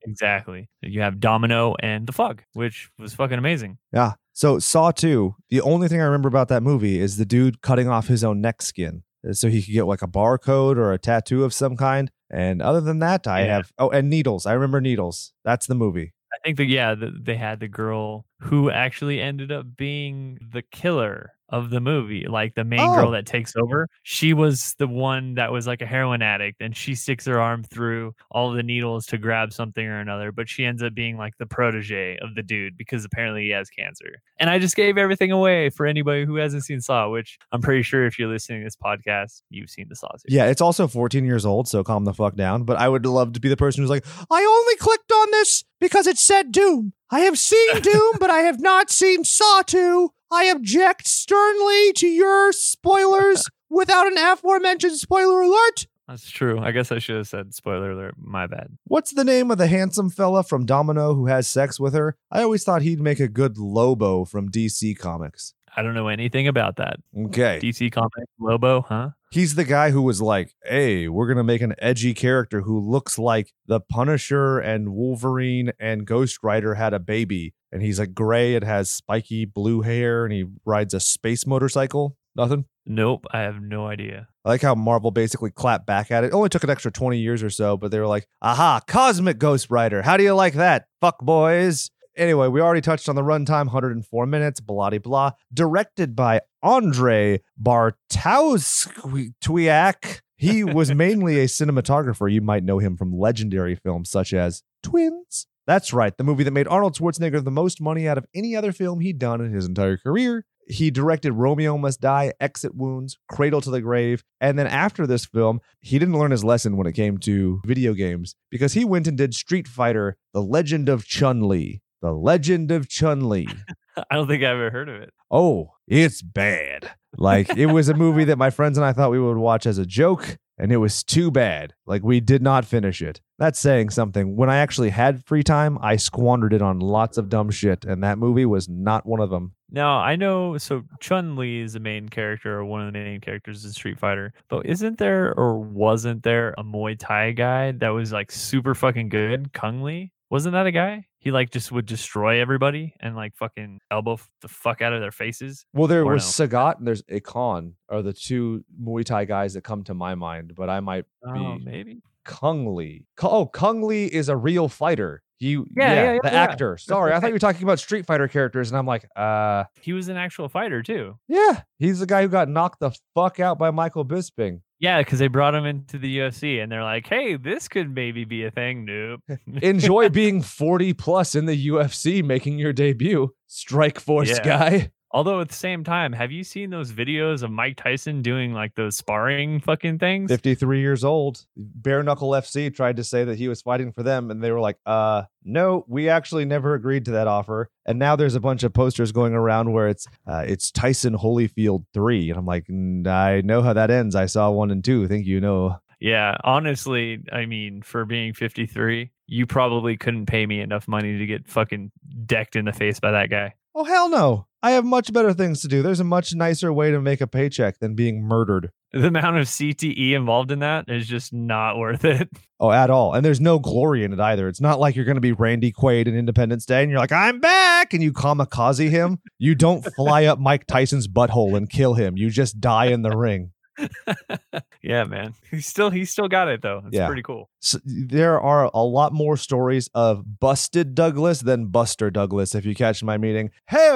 Exactly. 0.06 0.70
You 0.80 1.02
have 1.02 1.20
Domino 1.20 1.74
and 1.80 2.06
The 2.06 2.12
Fog, 2.12 2.42
which 2.54 2.88
was 2.98 3.12
fucking 3.12 3.36
amazing. 3.38 3.76
Yeah. 3.92 4.12
So 4.32 4.58
Saw 4.58 4.90
2, 4.90 5.34
the 5.50 5.60
only 5.60 5.88
thing 5.88 6.00
I 6.00 6.04
remember 6.04 6.28
about 6.28 6.48
that 6.48 6.62
movie 6.62 6.98
is 6.98 7.16
the 7.18 7.26
dude 7.26 7.60
cutting 7.60 7.88
off 7.88 8.06
his 8.06 8.22
own 8.24 8.40
neck 8.40 8.62
skin 8.62 9.02
uh, 9.02 9.05
Uh, 9.28 9.32
so 9.32 9.48
he 9.48 9.62
could 9.62 9.72
get 9.72 9.86
like 9.86 10.02
a 10.02 10.06
barcode 10.08 10.76
or 10.76 10.92
a 10.92 10.98
tattoo 10.98 11.44
of 11.44 11.52
some 11.54 11.76
kind. 11.76 12.10
And 12.30 12.60
other 12.60 12.80
than 12.80 12.98
that, 13.00 13.26
I 13.26 13.40
Yeah. 13.44 13.54
have 13.56 13.72
oh, 13.78 13.90
and 13.90 14.10
needles. 14.10 14.46
I 14.46 14.52
remember 14.54 14.80
needles. 14.80 15.32
That's 15.44 15.66
the 15.66 15.74
movie. 15.74 16.12
I 16.32 16.38
think 16.44 16.56
that 16.58 16.66
yeah, 16.66 16.94
the, 16.94 17.12
they 17.18 17.36
had 17.36 17.60
the 17.60 17.68
girl 17.68 18.26
who 18.40 18.70
actually 18.70 19.20
ended 19.20 19.50
up 19.52 19.76
being 19.76 20.38
the 20.52 20.62
killer 20.62 21.32
of 21.50 21.70
the 21.70 21.80
movie, 21.80 22.26
like 22.28 22.54
the 22.54 22.64
main 22.64 22.80
Oh. 22.80 22.94
girl 22.94 23.10
that 23.12 23.24
takes 23.26 23.54
over. 23.56 23.88
She 24.02 24.34
was 24.34 24.74
the 24.78 24.86
one 24.88 25.34
that 25.34 25.52
was 25.52 25.66
like 25.66 25.80
a 25.80 25.86
heroin 25.86 26.22
addict, 26.22 26.60
and 26.60 26.76
she 26.76 26.94
sticks 26.94 27.24
her 27.26 27.40
arm 27.40 27.62
through 27.62 28.14
all 28.30 28.50
the 28.52 28.62
needles 28.62 29.06
to 29.06 29.18
grab 29.18 29.52
something 29.52 29.86
or 29.86 30.00
another. 30.00 30.32
But 30.32 30.48
she 30.48 30.64
ends 30.64 30.82
up 30.82 30.94
being 30.94 31.16
like 31.16 31.34
the 31.38 31.46
protege 31.46 32.16
of 32.18 32.34
the 32.34 32.42
dude 32.42 32.76
because 32.76 33.04
apparently 33.04 33.44
he 33.44 33.50
has 33.50 33.70
cancer. 33.70 34.20
And 34.38 34.50
I 34.50 34.58
just 34.58 34.76
gave 34.76 34.98
everything 34.98 35.30
away 35.32 35.70
for 35.70 35.86
anybody 35.86 36.24
who 36.24 36.36
hasn't 36.36 36.64
seen 36.64 36.80
Saw, 36.80 37.08
which 37.10 37.38
I'm 37.52 37.62
pretty 37.62 37.82
sure 37.82 38.06
if 38.06 38.18
you're 38.18 38.28
listening 38.28 38.60
to 38.60 38.64
this 38.64 38.76
podcast, 38.76 39.42
you've 39.50 39.70
seen 39.70 39.86
the 39.88 39.96
Saw 39.96 40.08
series. 40.16 40.34
Yeah, 40.36 40.46
it's 40.50 40.60
also 40.60 40.86
14 40.88 41.24
years 41.24 41.46
old, 41.46 41.68
so 41.68 41.82
calm 41.84 42.04
the 42.04 42.12
fuck 42.14 42.34
down. 42.36 42.64
But 42.64 42.76
I 42.78 42.88
would 42.88 43.06
love 43.06 43.32
to 43.34 43.40
be 43.40 43.48
the 43.48 43.56
person 43.56 43.82
who's 43.82 43.90
like, 43.90 44.04
I 44.30 44.40
only 44.44 44.76
clicked 44.76 45.12
on 45.12 45.30
this 45.30 45.64
because 45.80 46.06
it 46.06 46.18
said 46.18 46.50
Doom. 46.52 46.92
I 47.10 47.20
have 47.20 47.38
seen 47.38 47.80
Doom, 47.82 48.14
but 48.18 48.30
I 48.30 48.40
have 48.40 48.60
not 48.60 48.90
seen 48.90 49.22
Saw 49.24 49.62
2. 49.62 50.10
I 50.30 50.44
object 50.44 51.06
sternly 51.06 51.92
to 51.94 52.06
your 52.06 52.52
spoilers 52.52 53.46
without 53.70 54.06
an 54.06 54.18
aforementioned 54.18 54.96
spoiler 54.96 55.42
alert. 55.42 55.86
That's 56.08 56.30
true. 56.30 56.60
I 56.60 56.70
guess 56.70 56.92
I 56.92 56.98
should 57.00 57.16
have 57.16 57.28
said 57.28 57.54
spoiler 57.54 57.90
alert. 57.90 58.14
My 58.16 58.46
bad. 58.46 58.68
What's 58.84 59.12
the 59.12 59.24
name 59.24 59.50
of 59.50 59.58
the 59.58 59.66
handsome 59.66 60.08
fella 60.08 60.44
from 60.44 60.64
Domino 60.64 61.14
who 61.14 61.26
has 61.26 61.48
sex 61.48 61.80
with 61.80 61.94
her? 61.94 62.16
I 62.30 62.42
always 62.42 62.62
thought 62.62 62.82
he'd 62.82 63.00
make 63.00 63.18
a 63.18 63.28
good 63.28 63.58
Lobo 63.58 64.24
from 64.24 64.48
DC 64.48 64.96
Comics. 64.98 65.54
I 65.76 65.82
don't 65.82 65.94
know 65.94 66.08
anything 66.08 66.48
about 66.48 66.76
that. 66.76 66.96
Okay. 67.26 67.60
DC 67.62 67.92
Comics 67.92 68.30
Lobo, 68.40 68.82
huh? 68.82 69.10
He's 69.30 69.56
the 69.56 69.64
guy 69.64 69.90
who 69.90 70.00
was 70.00 70.22
like, 70.22 70.54
hey, 70.64 71.08
we're 71.08 71.26
going 71.26 71.36
to 71.36 71.44
make 71.44 71.60
an 71.60 71.74
edgy 71.78 72.14
character 72.14 72.62
who 72.62 72.80
looks 72.80 73.18
like 73.18 73.52
the 73.66 73.80
Punisher 73.80 74.58
and 74.58 74.94
Wolverine 74.94 75.72
and 75.78 76.06
Ghost 76.06 76.38
Rider 76.42 76.74
had 76.74 76.94
a 76.94 77.00
baby. 77.00 77.52
And 77.72 77.82
he's 77.82 77.98
like 77.98 78.14
gray 78.14 78.54
and 78.54 78.64
has 78.64 78.90
spiky 78.90 79.44
blue 79.44 79.82
hair 79.82 80.24
and 80.24 80.32
he 80.32 80.44
rides 80.64 80.94
a 80.94 81.00
space 81.00 81.46
motorcycle. 81.46 82.16
Nothing. 82.36 82.66
Nope, 82.84 83.26
I 83.32 83.40
have 83.40 83.60
no 83.60 83.86
idea. 83.86 84.28
I 84.44 84.50
like 84.50 84.62
how 84.62 84.74
Marvel 84.74 85.10
basically 85.10 85.50
clapped 85.50 85.86
back 85.86 86.10
at 86.10 86.22
it. 86.22 86.28
It 86.28 86.34
only 86.34 86.48
took 86.48 86.62
an 86.62 86.70
extra 86.70 86.92
20 86.92 87.18
years 87.18 87.42
or 87.42 87.50
so, 87.50 87.76
but 87.76 87.90
they 87.90 87.98
were 87.98 88.06
like, 88.06 88.28
aha, 88.40 88.80
Cosmic 88.86 89.38
Ghost 89.38 89.70
Rider. 89.70 90.02
How 90.02 90.16
do 90.16 90.22
you 90.22 90.34
like 90.34 90.54
that? 90.54 90.86
Fuck 91.00 91.18
boys. 91.20 91.90
Anyway, 92.16 92.48
we 92.48 92.60
already 92.60 92.80
touched 92.80 93.08
on 93.08 93.14
the 93.14 93.22
runtime, 93.22 93.66
104 93.66 94.26
minutes, 94.26 94.60
blah 94.60 94.90
de 94.90 94.98
blah. 94.98 95.32
Directed 95.52 96.16
by 96.16 96.40
Andre 96.62 97.42
Bartowskiak. 97.60 100.20
He 100.36 100.64
was 100.64 100.90
mainly 100.94 101.40
a 101.40 101.46
cinematographer. 101.46 102.32
You 102.32 102.40
might 102.40 102.64
know 102.64 102.78
him 102.78 102.96
from 102.96 103.18
legendary 103.18 103.74
films 103.74 104.10
such 104.10 104.32
as 104.32 104.62
Twins. 104.82 105.46
That's 105.66 105.92
right, 105.92 106.16
the 106.16 106.24
movie 106.24 106.44
that 106.44 106.52
made 106.52 106.68
Arnold 106.68 106.94
Schwarzenegger 106.94 107.42
the 107.42 107.50
most 107.50 107.80
money 107.80 108.06
out 108.06 108.18
of 108.18 108.26
any 108.34 108.54
other 108.54 108.72
film 108.72 109.00
he'd 109.00 109.18
done 109.18 109.40
in 109.40 109.52
his 109.52 109.66
entire 109.66 109.96
career. 109.96 110.44
He 110.68 110.90
directed 110.90 111.32
Romeo 111.32 111.78
Must 111.78 112.00
Die, 112.00 112.32
Exit 112.40 112.74
Wounds, 112.74 113.18
Cradle 113.28 113.60
to 113.60 113.70
the 113.70 113.80
Grave. 113.80 114.24
And 114.40 114.58
then 114.58 114.66
after 114.66 115.06
this 115.06 115.24
film, 115.24 115.60
he 115.80 115.98
didn't 115.98 116.18
learn 116.18 116.32
his 116.32 116.44
lesson 116.44 116.76
when 116.76 116.86
it 116.86 116.92
came 116.92 117.18
to 117.18 117.60
video 117.64 117.94
games 117.94 118.34
because 118.50 118.72
he 118.72 118.84
went 118.84 119.06
and 119.06 119.16
did 119.16 119.34
Street 119.34 119.68
Fighter, 119.68 120.16
The 120.32 120.42
Legend 120.42 120.88
of 120.88 121.06
Chun 121.06 121.48
Li. 121.48 121.82
The 122.02 122.12
Legend 122.12 122.70
of 122.72 122.88
Chun 122.88 123.28
Li. 123.28 123.48
I 124.10 124.14
don't 124.14 124.26
think 124.26 124.42
I 124.42 124.50
ever 124.50 124.70
heard 124.70 124.88
of 124.88 125.02
it. 125.02 125.12
Oh, 125.30 125.70
it's 125.86 126.20
bad. 126.20 126.90
Like 127.16 127.56
it 127.56 127.66
was 127.66 127.88
a 127.88 127.94
movie 127.94 128.24
that 128.24 128.36
my 128.38 128.50
friends 128.50 128.76
and 128.76 128.84
I 128.84 128.92
thought 128.92 129.10
we 129.10 129.20
would 129.20 129.38
watch 129.38 129.66
as 129.66 129.78
a 129.78 129.86
joke, 129.86 130.36
and 130.58 130.72
it 130.72 130.78
was 130.78 131.02
too 131.02 131.30
bad. 131.30 131.74
Like 131.86 132.02
we 132.02 132.20
did 132.20 132.42
not 132.42 132.64
finish 132.64 133.02
it. 133.02 133.20
That's 133.38 133.58
saying 133.58 133.90
something. 133.90 134.36
When 134.36 134.48
I 134.48 134.58
actually 134.58 134.90
had 134.90 135.24
free 135.24 135.42
time, 135.42 135.78
I 135.80 135.96
squandered 135.96 136.52
it 136.52 136.62
on 136.62 136.78
lots 136.78 137.18
of 137.18 137.28
dumb 137.28 137.50
shit, 137.50 137.84
and 137.84 138.02
that 138.02 138.18
movie 138.18 138.46
was 138.46 138.68
not 138.68 139.04
one 139.06 139.20
of 139.20 139.30
them. 139.30 139.52
Now 139.70 139.98
I 139.98 140.16
know 140.16 140.56
so 140.58 140.84
Chun 141.00 141.36
Li 141.36 141.60
is 141.60 141.72
the 141.72 141.80
main 141.80 142.08
character 142.08 142.58
or 142.58 142.64
one 142.64 142.86
of 142.86 142.92
the 142.92 142.98
main 142.98 143.20
characters 143.20 143.64
in 143.64 143.72
Street 143.72 143.98
Fighter, 143.98 144.32
but 144.48 144.64
isn't 144.64 144.98
there 144.98 145.34
or 145.36 145.58
wasn't 145.58 146.22
there 146.22 146.54
a 146.56 146.62
Muay 146.62 146.96
Thai 146.98 147.32
guy 147.32 147.72
that 147.72 147.88
was 147.88 148.12
like 148.12 148.30
super 148.30 148.74
fucking 148.74 149.08
good? 149.08 149.52
Cung 149.52 149.82
Le? 149.82 150.06
Wasn't 150.30 150.52
that 150.54 150.66
a 150.66 150.72
guy? 150.72 151.06
He 151.18 151.30
like 151.30 151.50
just 151.50 151.70
would 151.72 151.86
destroy 151.86 152.40
everybody 152.40 152.94
and 153.00 153.14
like 153.16 153.36
fucking 153.36 153.80
elbow 153.90 154.14
f- 154.14 154.28
the 154.42 154.48
fuck 154.48 154.82
out 154.82 154.92
of 154.92 155.00
their 155.00 155.12
faces. 155.12 155.66
Well, 155.72 155.86
there 155.86 156.02
Or 156.02 156.14
was 156.14 156.38
no. 156.38 156.46
Sagat 156.46 156.78
and 156.78 156.86
there's 156.86 157.02
Ikan 157.02 157.72
are 157.88 158.02
the 158.02 158.12
two 158.12 158.64
Muay 158.80 159.04
Thai 159.04 159.24
guys 159.24 159.54
that 159.54 159.62
come 159.62 159.84
to 159.84 159.94
my 159.94 160.14
mind, 160.14 160.54
but 160.56 160.68
I 160.68 160.80
might 160.80 161.04
Oh, 161.24 161.56
be 161.58 161.64
maybe. 161.64 162.02
Cung 162.24 162.68
Le. 162.74 162.98
Ku- 163.16 163.28
Oh, 163.28 163.46
Cung 163.46 163.82
Le 163.84 163.94
is 163.94 164.28
a 164.28 164.36
real 164.36 164.68
fighter. 164.68 165.22
You, 165.38 165.66
Yeah, 165.76 165.92
yeah, 165.92 166.12
yeah, 166.14 166.18
the 166.22 166.30
yeah. 166.32 166.42
actor. 166.42 166.76
Sorry, 166.78 167.12
I 167.12 167.20
thought 167.20 167.26
you 167.28 167.34
were 167.34 167.38
talking 167.38 167.62
about 167.62 167.78
Street 167.78 168.06
Fighter 168.06 168.26
characters, 168.26 168.70
and 168.70 168.78
I'm 168.78 168.86
like, 168.86 169.06
uh, 169.16 169.64
He 169.82 169.92
was 169.92 170.08
an 170.08 170.16
actual 170.16 170.48
fighter 170.48 170.82
too. 170.82 171.18
yeah, 171.28 171.60
he's 171.78 172.00
the 172.00 172.06
guy 172.06 172.22
who 172.22 172.28
got 172.28 172.48
knocked 172.48 172.80
the 172.80 172.90
fuck 173.14 173.38
out 173.38 173.58
by 173.58 173.70
Michael 173.70 174.04
Bisping. 174.04 174.62
Yeah, 174.78 174.98
because 174.98 175.18
they 175.18 175.28
brought 175.28 175.54
him 175.54 175.64
into 175.64 175.96
the 175.98 176.18
UFC 176.18 176.62
and 176.62 176.70
they're 176.70 176.82
like, 176.82 177.06
hey, 177.06 177.36
this 177.36 177.66
could 177.66 177.94
maybe 177.94 178.24
be 178.24 178.44
a 178.44 178.50
thing. 178.50 178.84
Nope. 178.84 179.20
Enjoy 179.62 180.08
being 180.10 180.42
40 180.42 180.92
plus 180.92 181.34
in 181.34 181.46
the 181.46 181.68
UFC, 181.68 182.22
making 182.22 182.58
your 182.58 182.72
debut. 182.74 183.34
Strikeforce 183.48 184.36
Yeah. 184.38 184.42
guy. 184.44 184.90
Although 185.16 185.40
at 185.40 185.48
the 185.48 185.54
same 185.54 185.82
time, 185.82 186.12
have 186.12 186.30
you 186.30 186.44
seen 186.44 186.68
those 186.68 186.92
videos 186.92 187.42
of 187.42 187.50
Mike 187.50 187.78
Tyson 187.78 188.20
doing 188.20 188.52
like 188.52 188.74
those 188.74 188.98
sparring 188.98 189.60
fucking 189.60 189.98
things? 189.98 190.30
53 190.30 190.78
years 190.78 191.04
old. 191.04 191.46
Bare 191.56 192.02
Knuckle 192.02 192.32
FC 192.32 192.68
tried 192.74 192.96
to 192.96 193.02
say 193.02 193.24
that 193.24 193.38
he 193.38 193.48
was 193.48 193.62
fighting 193.62 193.92
for 193.92 194.02
them, 194.02 194.30
and 194.30 194.44
they 194.44 194.52
were 194.52 194.60
like, 194.60 194.76
uh, 194.84 195.22
no, 195.42 195.86
we 195.88 196.10
actually 196.10 196.44
never 196.44 196.74
agreed 196.74 197.06
to 197.06 197.12
that 197.12 197.28
offer. 197.28 197.70
And 197.86 197.98
now 197.98 198.14
there's 198.14 198.34
a 198.34 198.40
bunch 198.40 198.62
of 198.62 198.74
posters 198.74 199.10
going 199.10 199.32
around 199.32 199.72
where 199.72 199.88
it's 199.88 200.06
uh, 200.26 200.44
it's 200.46 200.70
Tyson 200.70 201.16
Holyfield 201.16 201.86
3. 201.94 202.28
And 202.28 202.38
I'm 202.38 202.44
like, 202.44 202.66
"Mm, 202.66 203.06
I 203.06 203.40
know 203.40 203.62
how 203.62 203.72
that 203.72 203.90
ends. 203.90 204.14
I 204.14 204.26
saw 204.26 204.50
one 204.50 204.70
and 204.70 204.84
two. 204.84 205.08
Think 205.08 205.24
you 205.24 205.40
know. 205.40 205.78
Yeah, 205.98 206.36
honestly, 206.44 207.24
I 207.32 207.46
mean, 207.46 207.80
for 207.80 208.04
being 208.04 208.34
53, 208.34 209.10
you 209.28 209.46
probably 209.46 209.96
couldn't 209.96 210.26
pay 210.26 210.44
me 210.44 210.60
enough 210.60 210.86
money 210.86 211.16
to 211.16 211.24
get 211.24 211.48
fucking 211.48 211.90
decked 212.26 212.54
in 212.54 212.66
the 212.66 212.74
face 212.74 213.00
by 213.00 213.12
that 213.12 213.30
guy. 213.30 213.54
Oh, 213.78 213.84
hell 213.84 214.08
no. 214.08 214.46
I 214.62 214.70
have 214.70 214.86
much 214.86 215.12
better 215.12 215.34
things 215.34 215.60
to 215.60 215.68
do. 215.68 215.82
There's 215.82 216.00
a 216.00 216.04
much 216.04 216.34
nicer 216.34 216.72
way 216.72 216.90
to 216.90 216.98
make 216.98 217.20
a 217.20 217.26
paycheck 217.26 217.78
than 217.78 217.94
being 217.94 218.22
murdered. 218.22 218.70
The 218.94 219.08
amount 219.08 219.36
of 219.36 219.46
CTE 219.48 220.12
involved 220.12 220.50
in 220.50 220.60
that 220.60 220.86
is 220.88 221.06
just 221.06 221.34
not 221.34 221.76
worth 221.76 222.04
it. 222.04 222.28
Oh, 222.58 222.72
at 222.72 222.88
all. 222.88 223.12
And 223.12 223.22
there's 223.22 223.38
no 223.38 223.58
glory 223.58 224.02
in 224.02 224.14
it 224.14 224.18
either. 224.18 224.48
It's 224.48 224.62
not 224.62 224.80
like 224.80 224.96
you're 224.96 225.04
going 225.04 225.16
to 225.16 225.20
be 225.20 225.32
Randy 225.32 225.70
Quaid 225.70 226.06
in 226.06 226.16
Independence 226.16 226.64
Day 226.64 226.80
and 226.80 226.90
you're 226.90 226.98
like, 226.98 227.12
I'm 227.12 227.38
back. 227.38 227.92
And 227.92 228.02
you 228.02 228.14
kamikaze 228.14 228.88
him. 228.88 229.18
You 229.38 229.54
don't 229.54 229.84
fly 229.94 230.24
up 230.24 230.38
Mike 230.38 230.66
Tyson's 230.66 231.06
butthole 231.06 231.54
and 231.54 231.68
kill 231.68 231.92
him. 231.92 232.16
You 232.16 232.30
just 232.30 232.58
die 232.58 232.86
in 232.86 233.02
the 233.02 233.14
ring. 233.14 233.50
yeah, 234.82 235.04
man. 235.04 235.34
He's 235.50 235.66
still 235.66 235.90
he's 235.90 236.10
still 236.10 236.28
got 236.28 236.48
it 236.48 236.62
though. 236.62 236.82
It's 236.86 236.96
Yeah. 236.96 237.06
pretty 237.06 237.22
cool. 237.22 237.50
So 237.60 237.78
there 237.84 238.40
are 238.40 238.70
a 238.72 238.82
lot 238.82 239.12
more 239.12 239.36
stories 239.36 239.88
of 239.94 240.40
busted 240.40 240.94
Douglas 240.94 241.40
than 241.40 241.66
Buster 241.66 242.10
Douglas, 242.10 242.54
if 242.54 242.64
you 242.64 242.74
catch 242.74 243.02
my 243.02 243.18
meaning. 243.18 243.50
Hey, 243.68 243.90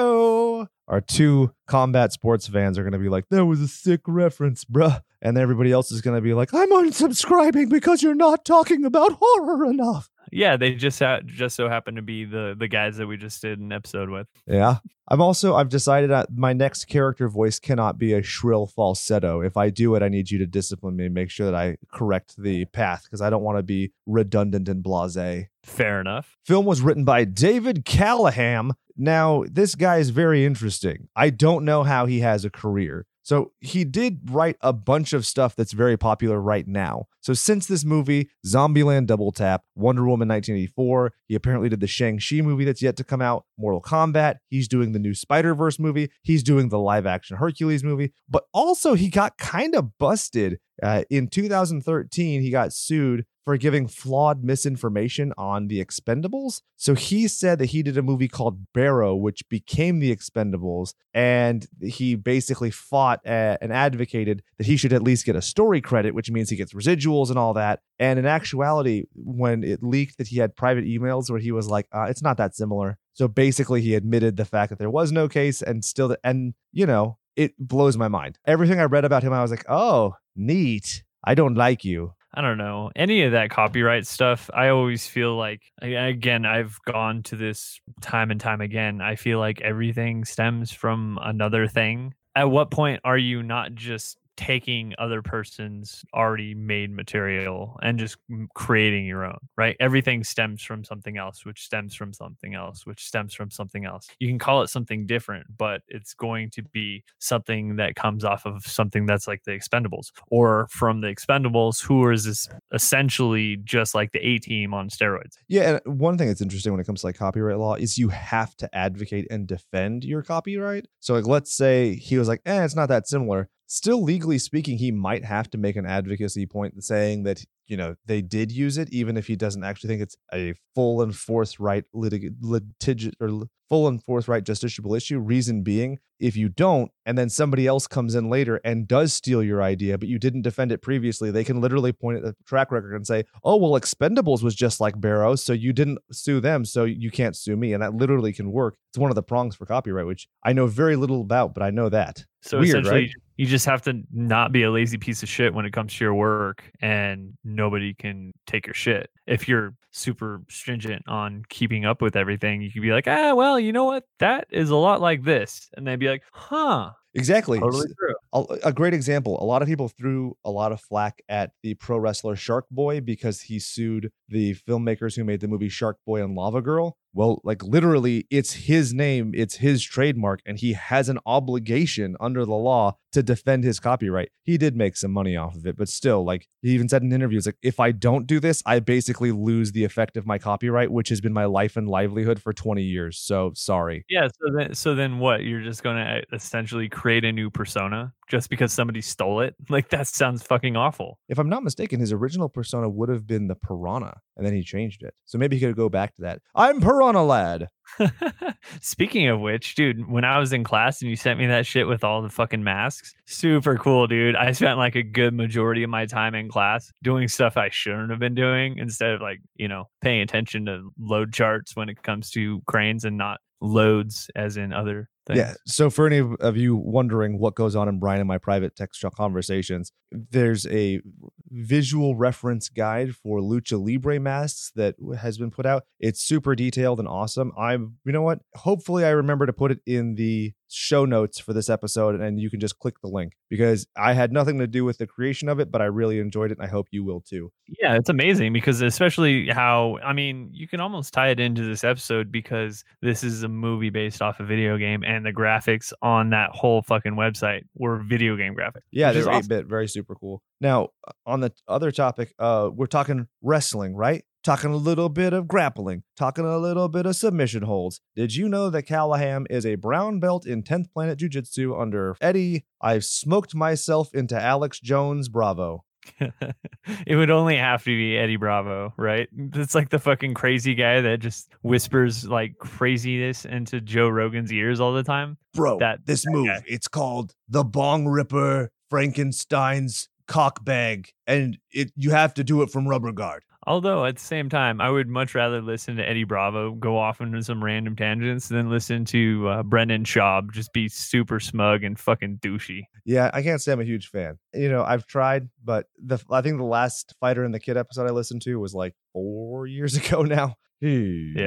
our 0.87 1.01
two 1.01 1.53
combat 1.67 2.11
sports 2.11 2.47
fans 2.47 2.77
are 2.77 2.83
going 2.83 2.91
to 2.93 2.99
be 2.99 3.09
like, 3.09 3.25
that 3.29 3.45
was 3.45 3.61
a 3.61 3.67
sick 3.67 4.01
reference, 4.07 4.65
bruh. 4.65 5.01
And 5.21 5.37
everybody 5.37 5.71
else 5.71 5.91
is 5.91 6.01
going 6.01 6.15
to 6.17 6.21
be 6.21 6.33
like, 6.33 6.53
I'm 6.53 6.71
unsubscribing 6.71 7.69
because 7.69 8.01
you're 8.03 8.15
not 8.15 8.43
talking 8.43 8.83
about 8.85 9.17
horror 9.21 9.65
enough. 9.65 10.09
Yeah, 10.31 10.57
they 10.57 10.75
just 10.75 10.99
ha- 10.99 11.19
just 11.25 11.55
so 11.55 11.67
happen 11.69 11.95
to 11.95 12.01
be 12.01 12.25
the 12.25 12.55
the 12.57 12.67
guys 12.67 12.97
that 12.97 13.07
we 13.07 13.17
just 13.17 13.41
did 13.41 13.59
an 13.59 13.71
episode 13.71 14.09
with. 14.09 14.27
Yeah. 14.47 14.77
I'm 15.07 15.19
also 15.19 15.55
I've 15.55 15.69
decided 15.69 16.09
that 16.09 16.29
my 16.33 16.53
next 16.53 16.85
character 16.85 17.27
voice 17.27 17.59
cannot 17.59 17.97
be 17.97 18.13
a 18.13 18.23
shrill 18.23 18.65
falsetto. 18.65 19.41
If 19.41 19.57
I 19.57 19.69
do 19.69 19.93
it, 19.95 20.03
I 20.03 20.07
need 20.07 20.31
you 20.31 20.37
to 20.39 20.45
discipline 20.45 20.95
me 20.95 21.05
and 21.05 21.13
make 21.13 21.29
sure 21.29 21.45
that 21.51 21.55
I 21.55 21.75
correct 21.91 22.41
the 22.41 22.63
path 22.65 23.03
because 23.03 23.21
I 23.21 23.29
don't 23.29 23.43
want 23.43 23.57
to 23.57 23.63
be 23.63 23.91
redundant 24.05 24.69
and 24.69 24.81
blasé. 24.81 25.47
Fair 25.63 25.99
enough. 25.99 26.37
Film 26.45 26.65
was 26.65 26.81
written 26.81 27.03
by 27.03 27.25
David 27.25 27.83
Callaham. 27.83 28.73
Now, 28.95 29.43
this 29.49 29.75
guy 29.75 29.97
is 29.97 30.11
very 30.11 30.45
interesting. 30.45 31.07
I 31.15 31.29
don't 31.29 31.65
know 31.65 31.83
how 31.83 32.05
he 32.05 32.19
has 32.21 32.45
a 32.45 32.49
career. 32.49 33.05
So 33.23 33.51
he 33.59 33.83
did 33.83 34.19
write 34.31 34.57
a 34.61 34.73
bunch 34.73 35.13
of 35.13 35.25
stuff 35.25 35.55
that's 35.55 35.73
very 35.73 35.97
popular 35.97 36.41
right 36.41 36.67
now. 36.67 37.05
So 37.21 37.33
since 37.33 37.67
this 37.67 37.85
movie, 37.85 38.29
Zombieland 38.45 39.05
Double 39.05 39.31
Tap, 39.31 39.63
Wonder 39.75 40.03
Woman 40.03 40.27
1984, 40.27 41.13
he 41.27 41.35
apparently 41.35 41.69
did 41.69 41.79
the 41.79 41.87
Shang-Chi 41.87 42.41
movie 42.41 42.65
that's 42.65 42.81
yet 42.81 42.97
to 42.97 43.03
come 43.03 43.21
out, 43.21 43.45
Mortal 43.59 43.81
Kombat, 43.81 44.37
he's 44.47 44.67
doing 44.67 44.91
the 44.91 44.99
new 44.99 45.13
Spider-Verse 45.13 45.77
movie, 45.77 46.09
he's 46.23 46.41
doing 46.41 46.69
the 46.69 46.79
live 46.79 47.05
action 47.05 47.37
Hercules 47.37 47.83
movie, 47.83 48.11
but 48.27 48.45
also 48.53 48.95
he 48.95 49.07
got 49.07 49.37
kind 49.37 49.75
of 49.75 49.97
busted. 49.99 50.59
Uh, 50.81 51.03
in 51.09 51.27
2013, 51.27 52.41
he 52.41 52.49
got 52.49 52.73
sued 52.73 53.25
for 53.43 53.57
giving 53.57 53.87
flawed 53.87 54.43
misinformation 54.43 55.33
on 55.37 55.67
the 55.67 55.83
Expendables. 55.83 56.61
So 56.75 56.93
he 56.93 57.27
said 57.27 57.59
that 57.59 57.67
he 57.67 57.83
did 57.83 57.97
a 57.97 58.03
movie 58.03 58.27
called 58.27 58.71
Barrow, 58.73 59.15
which 59.15 59.47
became 59.49 59.99
the 59.99 60.15
Expendables, 60.15 60.93
and 61.13 61.67
he 61.81 62.15
basically 62.15 62.71
fought 62.71 63.19
uh, 63.25 63.57
and 63.61 63.73
advocated 63.73 64.43
that 64.57 64.67
he 64.67 64.77
should 64.77 64.93
at 64.93 65.03
least 65.03 65.25
get 65.25 65.35
a 65.35 65.41
story 65.41 65.81
credit, 65.81 66.13
which 66.13 66.29
means 66.29 66.49
he 66.49 66.55
gets 66.55 66.73
residuals 66.73 67.29
and 67.29 67.39
all 67.39 67.53
that. 67.53 67.79
And 67.99 68.19
in 68.19 68.25
actuality, 68.25 69.05
when 69.15 69.63
it 69.63 69.83
leaked 69.83 70.17
that 70.17 70.27
he 70.27 70.37
had 70.37 70.55
private 70.55 70.85
emails 70.85 71.29
where 71.29 71.39
he 71.39 71.51
was 71.51 71.67
like, 71.67 71.87
uh, 71.91 72.03
"It's 72.03 72.21
not 72.21 72.37
that 72.37 72.55
similar," 72.55 72.97
so 73.13 73.27
basically 73.27 73.81
he 73.81 73.95
admitted 73.95 74.37
the 74.37 74.45
fact 74.45 74.69
that 74.69 74.79
there 74.79 74.89
was 74.89 75.11
no 75.11 75.27
case, 75.27 75.61
and 75.61 75.83
still, 75.83 76.09
that, 76.09 76.19
and 76.23 76.53
you 76.71 76.85
know, 76.85 77.17
it 77.35 77.53
blows 77.57 77.97
my 77.97 78.07
mind. 78.07 78.37
Everything 78.45 78.79
I 78.79 78.83
read 78.83 79.05
about 79.05 79.23
him, 79.23 79.33
I 79.33 79.41
was 79.41 79.51
like, 79.51 79.65
"Oh, 79.67 80.15
neat." 80.35 81.03
I 81.23 81.35
don't 81.35 81.55
like 81.55 81.85
you. 81.85 82.13
I 82.33 82.41
don't 82.41 82.57
know 82.57 82.91
any 82.95 83.23
of 83.23 83.33
that 83.33 83.49
copyright 83.49 84.07
stuff. 84.07 84.49
I 84.53 84.69
always 84.69 85.05
feel 85.05 85.35
like 85.35 85.61
again 85.81 86.45
I've 86.45 86.79
gone 86.85 87.23
to 87.23 87.35
this 87.35 87.79
time 88.01 88.31
and 88.31 88.39
time 88.39 88.61
again. 88.61 89.01
I 89.01 89.15
feel 89.15 89.39
like 89.39 89.61
everything 89.61 90.23
stems 90.23 90.71
from 90.71 91.19
another 91.21 91.67
thing. 91.67 92.13
At 92.33 92.49
what 92.49 92.71
point 92.71 93.01
are 93.03 93.17
you 93.17 93.43
not 93.43 93.75
just 93.75 94.17
taking 94.41 94.95
other 94.97 95.21
person's 95.21 96.03
already 96.15 96.55
made 96.55 96.91
material 96.91 97.77
and 97.83 97.99
just 97.99 98.17
creating 98.55 99.05
your 99.05 99.23
own, 99.23 99.37
right? 99.55 99.77
Everything 99.79 100.23
stems 100.23 100.63
from 100.63 100.83
something 100.83 101.15
else, 101.15 101.45
which 101.45 101.61
stems 101.61 101.93
from 101.93 102.11
something 102.11 102.55
else, 102.55 102.83
which 102.87 103.05
stems 103.05 103.35
from 103.35 103.51
something 103.51 103.85
else. 103.85 104.07
You 104.19 104.27
can 104.27 104.39
call 104.39 104.63
it 104.63 104.69
something 104.69 105.05
different, 105.05 105.45
but 105.55 105.81
it's 105.87 106.15
going 106.15 106.49
to 106.51 106.63
be 106.63 107.03
something 107.19 107.75
that 107.75 107.93
comes 107.93 108.25
off 108.25 108.47
of 108.47 108.65
something 108.65 109.05
that's 109.05 109.27
like 109.27 109.43
the 109.43 109.51
Expendables 109.51 110.07
or 110.31 110.67
from 110.71 111.01
the 111.01 111.07
Expendables, 111.07 111.83
who 111.83 112.09
is 112.09 112.49
essentially 112.73 113.57
just 113.63 113.93
like 113.93 114.11
the 114.11 114.25
A 114.27 114.39
team 114.39 114.73
on 114.73 114.89
steroids. 114.89 115.37
Yeah. 115.47 115.79
And 115.85 115.99
one 115.99 116.17
thing 116.17 116.29
that's 116.29 116.41
interesting 116.41 116.73
when 116.73 116.81
it 116.81 116.85
comes 116.85 117.01
to 117.01 117.07
like 117.07 117.15
copyright 117.15 117.59
law 117.59 117.75
is 117.75 117.99
you 117.99 118.09
have 118.09 118.55
to 118.57 118.75
advocate 118.75 119.27
and 119.29 119.45
defend 119.45 120.03
your 120.03 120.23
copyright. 120.23 120.87
So, 120.99 121.13
like, 121.13 121.27
let's 121.27 121.55
say 121.55 121.95
he 121.95 122.17
was 122.17 122.27
like, 122.27 122.41
eh, 122.47 122.63
it's 122.63 122.75
not 122.75 122.89
that 122.89 123.07
similar 123.07 123.49
still 123.71 124.03
legally 124.03 124.37
speaking, 124.37 124.77
he 124.77 124.91
might 124.91 125.23
have 125.23 125.49
to 125.49 125.57
make 125.57 125.77
an 125.77 125.85
advocacy 125.85 126.45
point 126.45 126.83
saying 126.83 127.23
that 127.23 127.43
you 127.67 127.77
know 127.77 127.95
they 128.05 128.21
did 128.21 128.51
use 128.51 128.77
it, 128.77 128.91
even 128.91 129.15
if 129.15 129.27
he 129.27 129.35
doesn't 129.37 129.63
actually 129.63 129.87
think 129.87 130.01
it's 130.01 130.17
a 130.33 130.53
full 130.75 131.01
and 131.01 131.15
forthright 131.15 131.85
litig- 131.95 132.37
litig- 132.41 133.13
or 133.21 133.47
full 133.69 133.87
and 133.87 134.03
forthright 134.03 134.43
justiciable 134.43 134.97
issue. 134.97 135.17
Reason 135.19 135.63
being, 135.63 135.99
if 136.19 136.35
you 136.35 136.49
don't, 136.49 136.91
and 137.05 137.17
then 137.17 137.29
somebody 137.29 137.65
else 137.65 137.87
comes 137.87 138.13
in 138.13 138.29
later 138.29 138.59
and 138.65 138.89
does 138.89 139.13
steal 139.13 139.41
your 139.41 139.63
idea, 139.63 139.97
but 139.97 140.09
you 140.09 140.19
didn't 140.19 140.41
defend 140.41 140.73
it 140.73 140.81
previously, 140.81 141.31
they 141.31 141.45
can 141.45 141.61
literally 141.61 141.93
point 141.93 142.17
at 142.17 142.23
the 142.23 142.35
track 142.45 142.71
record 142.71 142.93
and 142.93 143.07
say, 143.07 143.23
"Oh, 143.41 143.55
well, 143.55 143.79
Expendables 143.79 144.43
was 144.43 144.53
just 144.53 144.81
like 144.81 144.99
Barrows, 144.99 145.41
so 145.41 145.53
you 145.53 145.71
didn't 145.71 145.99
sue 146.11 146.41
them, 146.41 146.65
so 146.65 146.83
you 146.83 147.09
can't 147.09 147.37
sue 147.37 147.55
me," 147.55 147.71
and 147.71 147.81
that 147.81 147.93
literally 147.93 148.33
can 148.33 148.51
work. 148.51 148.75
It's 148.89 148.99
one 148.99 149.11
of 149.11 149.15
the 149.15 149.23
prongs 149.23 149.55
for 149.55 149.65
copyright, 149.65 150.07
which 150.07 150.27
I 150.43 150.51
know 150.51 150.67
very 150.67 150.97
little 150.97 151.21
about, 151.21 151.53
but 151.53 151.63
I 151.63 151.69
know 151.69 151.87
that. 151.87 152.25
So 152.41 152.57
Weird, 152.57 152.69
essentially, 152.69 153.01
right? 153.01 153.11
You 153.41 153.47
just 153.47 153.65
have 153.65 153.81
to 153.81 153.99
not 154.13 154.51
be 154.51 154.61
a 154.61 154.69
lazy 154.69 154.99
piece 154.99 155.23
of 155.23 155.29
shit 155.29 155.51
when 155.51 155.65
it 155.65 155.73
comes 155.73 155.95
to 155.95 156.05
your 156.05 156.13
work, 156.13 156.63
and 156.79 157.33
nobody 157.43 157.91
can 157.91 158.31
take 158.45 158.67
your 158.67 158.75
shit. 158.75 159.09
If 159.25 159.47
you're 159.47 159.73
super 159.89 160.43
stringent 160.47 161.01
on 161.07 161.43
keeping 161.49 161.83
up 161.83 162.03
with 162.03 162.15
everything, 162.15 162.61
you 162.61 162.71
could 162.71 162.83
be 162.83 162.91
like, 162.91 163.07
ah, 163.07 163.33
well, 163.33 163.59
you 163.59 163.73
know 163.73 163.85
what? 163.85 164.03
That 164.19 164.45
is 164.51 164.69
a 164.69 164.75
lot 164.75 165.01
like 165.01 165.23
this. 165.23 165.71
And 165.75 165.87
they'd 165.87 165.95
be 165.95 166.07
like, 166.07 166.21
huh. 166.31 166.91
Exactly. 167.15 167.59
Totally 167.59 167.87
true. 167.97 168.13
A, 168.33 168.71
great 168.71 168.93
example. 168.93 169.41
A 169.41 169.45
lot 169.45 169.61
of 169.61 169.67
people 169.67 169.89
threw 169.89 170.37
a 170.45 170.51
lot 170.51 170.71
of 170.71 170.79
flack 170.79 171.21
at 171.27 171.51
the 171.63 171.73
pro 171.73 171.97
wrestler 171.97 172.37
Shark 172.37 172.65
Boy 172.71 173.01
because 173.01 173.41
he 173.41 173.59
sued 173.59 174.11
the 174.29 174.55
filmmakers 174.55 175.15
who 175.15 175.25
made 175.25 175.41
the 175.41 175.49
movie 175.49 175.67
Shark 175.67 175.97
Boy 176.05 176.23
and 176.23 176.33
Lava 176.33 176.61
Girl. 176.61 176.97
Well, 177.13 177.41
like 177.43 177.61
literally, 177.61 178.25
it's 178.29 178.53
his 178.53 178.93
name, 178.93 179.31
it's 179.33 179.55
his 179.55 179.83
trademark, 179.83 180.39
and 180.45 180.57
he 180.57 180.73
has 180.73 181.09
an 181.09 181.19
obligation 181.25 182.15
under 182.21 182.45
the 182.45 182.53
law 182.53 182.95
to 183.11 183.21
defend 183.21 183.65
his 183.65 183.81
copyright. 183.81 184.29
He 184.43 184.57
did 184.57 184.77
make 184.77 184.95
some 184.95 185.11
money 185.11 185.35
off 185.35 185.55
of 185.55 185.65
it, 185.67 185.75
but 185.75 185.89
still, 185.89 186.23
like 186.23 186.47
he 186.61 186.69
even 186.69 186.87
said 186.87 187.01
in 187.01 187.11
interviews, 187.11 187.45
like 187.45 187.57
if 187.61 187.81
I 187.81 187.91
don't 187.91 188.27
do 188.27 188.39
this, 188.39 188.63
I 188.65 188.79
basically 188.79 189.33
lose 189.33 189.73
the 189.73 189.83
effect 189.83 190.15
of 190.15 190.25
my 190.25 190.37
copyright, 190.37 190.89
which 190.89 191.09
has 191.09 191.19
been 191.19 191.33
my 191.33 191.45
life 191.45 191.75
and 191.75 191.89
livelihood 191.89 192.41
for 192.41 192.53
20 192.53 192.81
years. 192.81 193.17
So 193.17 193.51
sorry. 193.55 194.05
Yeah. 194.07 194.27
So 194.27 194.53
then, 194.57 194.73
so 194.73 194.95
then 194.95 195.19
what? 195.19 195.43
You're 195.43 195.63
just 195.63 195.83
going 195.83 195.97
to 195.97 196.09
eh, 196.09 196.21
essentially 196.31 196.87
create 196.87 197.25
a 197.25 197.33
new 197.33 197.49
persona 197.49 198.13
just 198.31 198.49
because 198.49 198.71
somebody 198.71 199.01
stole 199.01 199.41
it? 199.41 199.55
Like 199.69 199.89
that 199.89 200.07
sounds 200.07 200.43
fucking 200.43 200.75
awful. 200.75 201.17
If 201.29 201.39
I'm 201.39 201.47
not 201.47 201.63
mistaken, 201.63 201.99
his 201.99 202.11
original 202.11 202.49
persona 202.49 202.89
would 202.89 203.07
have 203.09 203.25
been 203.25 203.47
the 203.47 203.55
piranha, 203.55 204.19
and 204.35 204.45
then 204.45 204.53
he 204.53 204.63
changed 204.63 205.01
it. 205.01 205.13
So 205.25 205.37
maybe 205.37 205.57
he 205.57 205.65
could 205.65 205.77
go 205.77 205.87
back 205.87 206.13
to 206.15 206.23
that. 206.23 206.41
I'm 206.55 206.81
Piranha 206.81 207.23
Lad. 207.23 207.69
Speaking 208.81 209.27
of 209.27 209.39
which, 209.39 209.75
dude, 209.75 210.09
when 210.09 210.23
I 210.23 210.39
was 210.39 210.53
in 210.53 210.63
class 210.63 211.01
and 211.01 211.09
you 211.09 211.15
sent 211.15 211.39
me 211.39 211.47
that 211.47 211.65
shit 211.65 211.87
with 211.87 212.03
all 212.03 212.21
the 212.21 212.29
fucking 212.29 212.63
masks, 212.63 213.13
super 213.25 213.77
cool, 213.77 214.07
dude. 214.07 214.35
I 214.35 214.51
spent 214.51 214.77
like 214.77 214.95
a 214.95 215.03
good 215.03 215.33
majority 215.33 215.83
of 215.83 215.89
my 215.89 216.05
time 216.05 216.35
in 216.35 216.49
class 216.49 216.91
doing 217.03 217.27
stuff 217.27 217.57
I 217.57 217.69
shouldn't 217.69 218.09
have 218.11 218.19
been 218.19 218.35
doing 218.35 218.77
instead 218.77 219.11
of 219.11 219.21
like, 219.21 219.39
you 219.55 219.67
know, 219.67 219.85
paying 220.01 220.21
attention 220.21 220.65
to 220.65 220.91
load 220.99 221.33
charts 221.33 221.75
when 221.75 221.89
it 221.89 222.03
comes 222.03 222.31
to 222.31 222.61
cranes 222.67 223.05
and 223.05 223.17
not 223.17 223.39
loads 223.61 224.29
as 224.35 224.57
in 224.57 224.73
other 224.73 225.07
things. 225.27 225.37
Yeah. 225.37 225.53
So 225.65 225.89
for 225.89 226.07
any 226.07 226.21
of 226.39 226.57
you 226.57 226.75
wondering 226.75 227.37
what 227.39 227.55
goes 227.55 227.75
on 227.75 227.87
in 227.87 227.99
Brian 227.99 228.19
and 228.19 228.27
my 228.27 228.37
private 228.37 228.75
text 228.75 229.03
conversations, 229.15 229.91
there's 230.11 230.65
a 230.67 231.01
visual 231.49 232.15
reference 232.15 232.69
guide 232.69 233.15
for 233.15 233.39
lucha 233.39 233.79
libre 233.79 234.19
masks 234.19 234.71
that 234.75 234.95
has 235.19 235.37
been 235.37 235.51
put 235.51 235.65
out. 235.65 235.83
It's 235.99 236.23
super 236.23 236.55
detailed 236.55 236.99
and 236.99 237.07
awesome. 237.07 237.51
I'm 237.57 237.80
you 238.05 238.11
know 238.11 238.21
what? 238.21 238.39
Hopefully 238.55 239.05
I 239.05 239.09
remember 239.09 239.45
to 239.45 239.53
put 239.53 239.71
it 239.71 239.79
in 239.85 240.15
the 240.15 240.53
show 240.73 241.03
notes 241.03 241.37
for 241.37 241.51
this 241.51 241.69
episode 241.69 242.19
and 242.19 242.39
you 242.39 242.49
can 242.49 242.59
just 242.59 242.79
click 242.79 242.95
the 243.01 243.09
link 243.09 243.33
because 243.49 243.85
I 243.97 244.13
had 244.13 244.31
nothing 244.31 244.59
to 244.59 244.67
do 244.67 244.85
with 244.85 244.97
the 244.97 245.05
creation 245.05 245.49
of 245.49 245.59
it, 245.59 245.69
but 245.69 245.81
I 245.81 245.85
really 245.85 246.19
enjoyed 246.19 246.51
it 246.51 246.57
and 246.57 246.65
I 246.65 246.69
hope 246.69 246.87
you 246.91 247.03
will 247.03 247.21
too. 247.21 247.51
Yeah, 247.67 247.95
it's 247.95 248.09
amazing 248.09 248.53
because 248.53 248.81
especially 248.81 249.49
how 249.49 249.97
I 250.03 250.13
mean, 250.13 250.49
you 250.53 250.67
can 250.67 250.79
almost 250.79 251.13
tie 251.13 251.29
it 251.29 251.39
into 251.39 251.63
this 251.63 251.83
episode 251.83 252.31
because 252.31 252.83
this 253.01 253.23
is 253.23 253.43
a 253.43 253.49
movie 253.49 253.89
based 253.89 254.21
off 254.21 254.39
a 254.39 254.45
video 254.45 254.77
game 254.77 255.03
and 255.05 255.25
the 255.25 255.33
graphics 255.33 255.91
on 256.01 256.29
that 256.29 256.51
whole 256.51 256.81
fucking 256.83 257.13
website 257.13 257.63
were 257.75 257.97
video 257.97 258.37
game 258.37 258.55
graphics. 258.55 258.81
Yeah, 258.91 259.11
they're 259.11 259.23
8 259.23 259.27
awesome. 259.27 259.47
bit, 259.49 259.65
very 259.65 259.87
super 259.87 260.15
cool. 260.15 260.41
Now, 260.61 260.89
on 261.25 261.41
the 261.41 261.51
other 261.67 261.91
topic, 261.91 262.33
uh, 262.39 262.69
we're 262.73 262.85
talking 262.85 263.27
wrestling, 263.41 263.95
right? 263.95 264.23
Talking 264.43 264.71
a 264.71 264.77
little 264.77 265.09
bit 265.09 265.33
of 265.33 265.47
grappling, 265.47 266.01
talking 266.17 266.45
a 266.45 266.57
little 266.57 266.89
bit 266.89 267.05
of 267.05 267.15
submission 267.15 267.61
holds. 267.61 268.01
Did 268.15 268.35
you 268.35 268.49
know 268.49 268.71
that 268.71 268.83
Callaham 268.83 269.45
is 269.51 269.67
a 269.67 269.75
brown 269.75 270.19
belt 270.19 270.47
in 270.47 270.63
10th 270.63 270.91
Planet 270.91 271.19
Jiu 271.19 271.29
Jitsu 271.29 271.75
under 271.75 272.15
Eddie? 272.19 272.65
I've 272.81 273.05
smoked 273.05 273.53
myself 273.53 274.15
into 274.15 274.39
Alex 274.41 274.79
Jones 274.79 275.29
Bravo. 275.29 275.83
it 276.19 277.15
would 277.15 277.29
only 277.29 277.55
have 277.57 277.83
to 277.83 277.95
be 277.95 278.17
Eddie 278.17 278.37
Bravo, 278.37 278.93
right? 278.97 279.29
It's 279.53 279.75
like 279.75 279.89
the 279.89 279.99
fucking 279.99 280.33
crazy 280.33 280.73
guy 280.73 281.01
that 281.01 281.19
just 281.19 281.51
whispers 281.61 282.27
like 282.27 282.57
craziness 282.57 283.45
into 283.45 283.79
Joe 283.79 284.09
Rogan's 284.09 284.51
ears 284.51 284.79
all 284.79 284.93
the 284.93 285.03
time. 285.03 285.37
Bro, 285.53 285.77
that 285.79 286.07
this 286.07 286.23
that 286.23 286.31
move, 286.31 286.47
guy. 286.47 286.63
it's 286.65 286.87
called 286.87 287.35
the 287.47 287.63
Bong 287.63 288.07
Ripper 288.07 288.71
Frankenstein's 288.89 290.09
cock 290.27 290.65
bag, 290.65 291.09
and 291.27 291.59
it 291.71 291.91
you 291.95 292.09
have 292.09 292.33
to 292.35 292.43
do 292.43 292.63
it 292.63 292.71
from 292.71 292.87
rubber 292.87 293.11
guard. 293.11 293.43
Although 293.67 294.05
at 294.05 294.15
the 294.15 294.21
same 294.21 294.49
time, 294.49 294.81
I 294.81 294.89
would 294.89 295.07
much 295.07 295.35
rather 295.35 295.61
listen 295.61 295.95
to 295.97 296.07
Eddie 296.07 296.23
Bravo 296.23 296.71
go 296.71 296.97
off 296.97 297.21
into 297.21 297.43
some 297.43 297.63
random 297.63 297.95
tangents 297.95 298.47
than 298.47 298.69
listen 298.71 299.05
to 299.05 299.47
uh, 299.47 299.63
Brendan 299.63 300.03
Schaub 300.03 300.51
just 300.51 300.73
be 300.73 300.89
super 300.89 301.39
smug 301.39 301.83
and 301.83 301.99
fucking 301.99 302.39
douchey. 302.39 302.81
Yeah, 303.05 303.29
I 303.33 303.43
can't 303.43 303.61
say 303.61 303.71
I'm 303.71 303.79
a 303.79 303.85
huge 303.85 304.07
fan. 304.07 304.39
You 304.53 304.69
know, 304.69 304.83
I've 304.83 305.05
tried, 305.05 305.47
but 305.63 305.85
the 306.03 306.17
I 306.31 306.41
think 306.41 306.57
the 306.57 306.63
last 306.63 307.13
Fighter 307.19 307.43
and 307.43 307.53
the 307.53 307.59
Kid 307.59 307.77
episode 307.77 308.07
I 308.07 308.11
listened 308.11 308.41
to 308.43 308.55
was 308.59 308.73
like 308.73 308.95
four 309.13 309.67
years 309.67 309.95
ago 309.95 310.23
now. 310.23 310.55
Yeah. 310.81 311.45